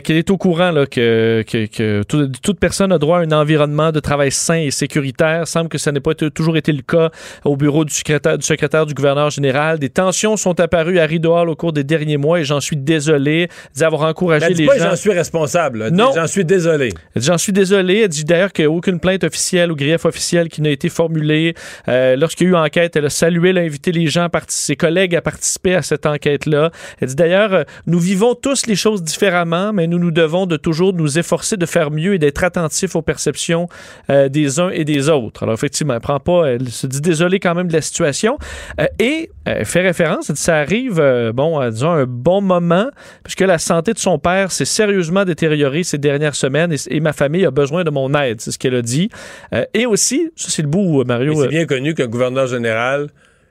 qu'elle 0.02 0.16
est 0.16 0.30
au 0.30 0.38
courant 0.38 0.72
là, 0.72 0.86
que, 0.86 1.44
que, 1.46 1.66
que 1.66 2.02
tout- 2.02 2.28
toute 2.42 2.58
personne 2.58 2.90
a 2.90 2.98
droit 2.98 3.18
à 3.18 3.20
un 3.20 3.30
environnement 3.30 3.92
de 3.92 4.00
travail 4.00 4.32
sain 4.32 4.56
et 4.56 4.72
sécuritaire. 4.72 5.46
semble 5.46 5.68
que 5.68 5.78
ça 5.78 5.92
n'a 5.92 6.00
pas 6.00 6.14
toujours 6.14 6.56
été 6.56 6.72
le 6.72 6.82
cas 6.82 7.10
au 7.44 7.56
bureau 7.56 7.84
du 7.84 7.94
secrétaire, 7.94 8.38
du 8.38 8.44
secrétaire 8.44 8.86
du 8.86 8.94
gouverneur 8.94 9.30
général. 9.30 9.78
Des 9.78 9.88
tensions 9.88 10.36
sont 10.36 10.58
apparues 10.58 10.98
à 10.98 11.06
Rideau 11.06 11.36
au 11.36 11.54
cours 11.54 11.72
des 11.72 11.84
derniers 11.84 12.16
mois 12.16 12.40
et 12.40 12.44
j'en 12.44 12.60
suis 12.60 12.76
désolé. 12.76 13.42
Elle 13.42 13.48
dit 13.76 13.84
avoir 13.84 14.02
encouragé 14.02 14.46
dit 14.54 14.62
les 14.62 14.66
gens. 14.78 14.96
Suis 15.12 15.18
responsable. 15.18 15.88
Non. 15.88 16.12
J'en 16.14 16.26
suis 16.26 16.44
désolé. 16.44 16.92
Elle 17.14 17.22
dit, 17.22 17.28
J'en 17.28 17.38
suis 17.38 17.52
désolé. 17.52 18.00
Elle 18.00 18.08
dit 18.08 18.24
d'ailleurs 18.24 18.52
qu'il 18.52 18.66
n'y 18.66 18.72
a 18.72 18.76
aucune 18.76 19.00
plainte 19.00 19.24
officielle 19.24 19.70
ou 19.72 19.76
grief 19.76 20.04
officiel 20.04 20.48
qui 20.48 20.62
n'a 20.62 20.70
été 20.70 20.88
formulée. 20.88 21.54
Euh, 21.88 22.16
Lorsqu'il 22.16 22.46
y 22.46 22.50
a 22.50 22.52
eu 22.52 22.56
enquête, 22.56 22.96
elle 22.96 23.06
a 23.06 23.10
salué, 23.10 23.50
elle 23.50 23.58
a 23.58 23.62
invité 23.62 23.92
les 23.92 24.06
gens, 24.06 24.28
ses 24.48 24.76
collègues 24.76 25.16
à 25.16 25.20
participer 25.20 25.74
à 25.74 25.82
cette 25.82 26.06
enquête-là. 26.06 26.70
Elle 27.00 27.08
dit 27.08 27.14
d'ailleurs, 27.14 27.52
euh, 27.52 27.62
nous 27.86 27.98
vivons 27.98 28.34
tous 28.34 28.66
les 28.66 28.76
choses 28.76 29.02
différemment, 29.02 29.72
mais 29.72 29.86
nous 29.86 29.98
nous 29.98 30.10
devons 30.10 30.46
de 30.46 30.56
toujours 30.56 30.92
nous 30.92 31.18
efforcer 31.18 31.56
de 31.56 31.66
faire 31.66 31.90
mieux 31.90 32.14
et 32.14 32.18
d'être 32.18 32.44
attentifs 32.44 32.96
aux 32.96 33.02
perceptions 33.02 33.68
euh, 34.10 34.28
des 34.28 34.60
uns 34.60 34.70
et 34.70 34.84
des 34.84 35.08
autres. 35.08 35.42
Alors 35.42 35.54
effectivement, 35.54 35.94
elle 35.94 36.00
prend 36.00 36.20
pas, 36.20 36.46
elle 36.46 36.68
se 36.68 36.86
dit 36.86 37.00
désolée 37.00 37.40
quand 37.40 37.54
même 37.54 37.68
de 37.68 37.72
la 37.72 37.82
situation. 37.82 38.38
Euh, 38.80 38.86
et 38.98 39.30
elle 39.44 39.64
fait 39.64 39.82
référence, 39.82 40.30
elle 40.30 40.36
dit, 40.36 40.42
ça 40.42 40.56
arrive, 40.56 41.02
bon, 41.34 41.68
disons, 41.70 41.90
un 41.90 42.06
bon 42.06 42.40
moment, 42.40 42.88
puisque 43.24 43.40
la 43.40 43.58
santé 43.58 43.92
de 43.92 43.98
son 43.98 44.18
père 44.18 44.52
s'est 44.52 44.64
sérieusement 44.64 45.01
détériorée 45.24 45.82
ces 45.82 45.98
dernières 45.98 46.34
semaines 46.34 46.72
et, 46.72 46.76
et 46.90 47.00
ma 47.00 47.12
famille 47.12 47.44
a 47.44 47.50
besoin 47.50 47.84
de 47.84 47.90
mon 47.90 48.12
aide, 48.14 48.40
c'est 48.40 48.50
ce 48.50 48.58
qu'elle 48.58 48.74
a 48.74 48.82
dit. 48.82 49.10
Euh, 49.54 49.64
et 49.74 49.86
aussi, 49.86 50.30
ça 50.36 50.48
c'est 50.50 50.62
le 50.62 50.68
bout, 50.68 51.04
Mario. 51.04 51.32
Mais 51.32 51.40
c'est 51.40 51.46
euh, 51.46 51.48
bien 51.48 51.66
connu 51.66 51.94
qu'un 51.94 52.06
gouverneur 52.06 52.46
général 52.46 53.08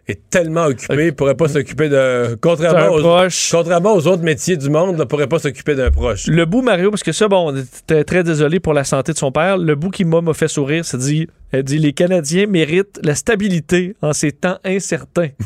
est 0.08 0.30
tellement 0.30 0.66
occupé, 0.66 1.08
il 1.08 1.14
pourrait 1.14 1.36
pas 1.36 1.48
s'occuper 1.48 1.90
de... 1.90 2.36
Contrairement 2.42 2.80
D'un 2.80 2.90
aux, 2.90 3.00
proche. 3.00 3.50
contrairement 3.52 3.94
aux 3.94 4.08
autres 4.08 4.24
métiers 4.24 4.58
du 4.58 4.70
monde, 4.70 4.98
ne 4.98 5.04
pourrait 5.04 5.28
pas 5.28 5.40
s'occuper 5.40 5.76
d'un 5.76 5.92
proche. 5.92 6.28
Le 6.28 6.46
bout, 6.46 6.62
Mario, 6.62 6.90
parce 6.90 7.04
que 7.04 7.12
ça, 7.12 7.28
bon, 7.28 7.52
on 7.52 7.56
était 7.56 8.04
très 8.04 8.24
désolé 8.24 8.60
pour 8.60 8.74
la 8.74 8.84
santé 8.84 9.14
de 9.14 9.18
son 9.18 9.32
père. 9.32 9.58
Le 9.58 9.76
bout 9.76 9.90
qui 9.90 10.06
m'a 10.06 10.22
m'a 10.22 10.34
fait 10.34 10.48
sourire, 10.48 10.86
c'est 10.86 10.98
dit, 10.98 11.28
elle 11.52 11.64
dit, 11.64 11.78
les 11.78 11.94
Canadiens 11.94 12.48
méritent 12.48 13.00
la 13.04 13.16
stabilité 13.16 13.96
en 14.02 14.14
ces 14.14 14.32
temps 14.32 14.58
incertains. 14.66 15.30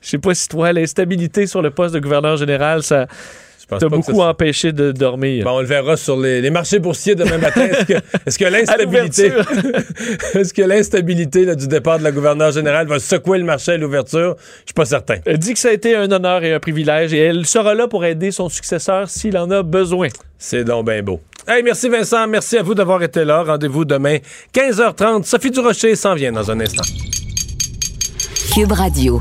Je 0.00 0.08
sais 0.08 0.18
pas 0.18 0.34
si 0.34 0.48
toi, 0.48 0.72
l'instabilité 0.72 1.46
sur 1.46 1.62
le 1.62 1.70
poste 1.70 1.94
de 1.94 2.00
gouverneur 2.00 2.36
général, 2.36 2.82
ça 2.82 3.06
pense 3.70 3.80
t'a 3.80 3.88
pas 3.88 3.96
que 3.96 4.00
beaucoup 4.06 4.20
ça- 4.20 4.28
empêché 4.28 4.72
de 4.72 4.92
dormir. 4.92 5.44
Bon, 5.44 5.52
on 5.52 5.60
le 5.60 5.66
verra 5.66 5.96
sur 5.96 6.18
les, 6.18 6.40
les 6.42 6.50
marchés 6.50 6.78
boursiers 6.78 7.14
demain 7.14 7.38
matin. 7.38 7.66
Est-ce 8.26 8.38
que, 8.38 8.44
l'instabilité, 8.50 9.32
est-ce 10.34 10.52
que 10.52 10.62
l'instabilité 10.62 11.54
du 11.56 11.66
départ 11.68 11.98
de 11.98 12.04
la 12.04 12.12
gouverneure 12.12 12.52
générale 12.52 12.86
va 12.86 12.98
secouer 12.98 13.38
le 13.38 13.44
marché 13.44 13.72
à 13.72 13.76
l'ouverture? 13.78 14.36
Je 14.60 14.66
suis 14.66 14.74
pas 14.74 14.84
certain. 14.84 15.16
Elle 15.24 15.38
dit 15.38 15.54
que 15.54 15.58
ça 15.58 15.68
a 15.68 15.72
été 15.72 15.96
un 15.96 16.10
honneur 16.12 16.44
et 16.44 16.52
un 16.52 16.60
privilège 16.60 17.14
et 17.14 17.18
elle 17.18 17.46
sera 17.46 17.74
là 17.74 17.88
pour 17.88 18.04
aider 18.04 18.30
son 18.30 18.48
successeur 18.48 19.08
s'il 19.08 19.38
en 19.38 19.50
a 19.50 19.62
besoin. 19.62 20.08
C'est 20.38 20.64
donc 20.64 20.86
bien 20.86 21.02
beau. 21.02 21.20
Hey, 21.48 21.62
merci 21.62 21.88
Vincent, 21.88 22.26
merci 22.28 22.58
à 22.58 22.62
vous 22.62 22.74
d'avoir 22.74 23.02
été 23.02 23.24
là. 23.24 23.42
Rendez-vous 23.42 23.84
demain 23.84 24.18
15h30. 24.54 25.24
Sophie 25.24 25.50
Durocher 25.50 25.96
s'en 25.96 26.14
vient 26.14 26.32
dans 26.32 26.50
un 26.50 26.60
instant. 26.60 26.82
Cube 28.54 28.72
Radio. 28.72 29.20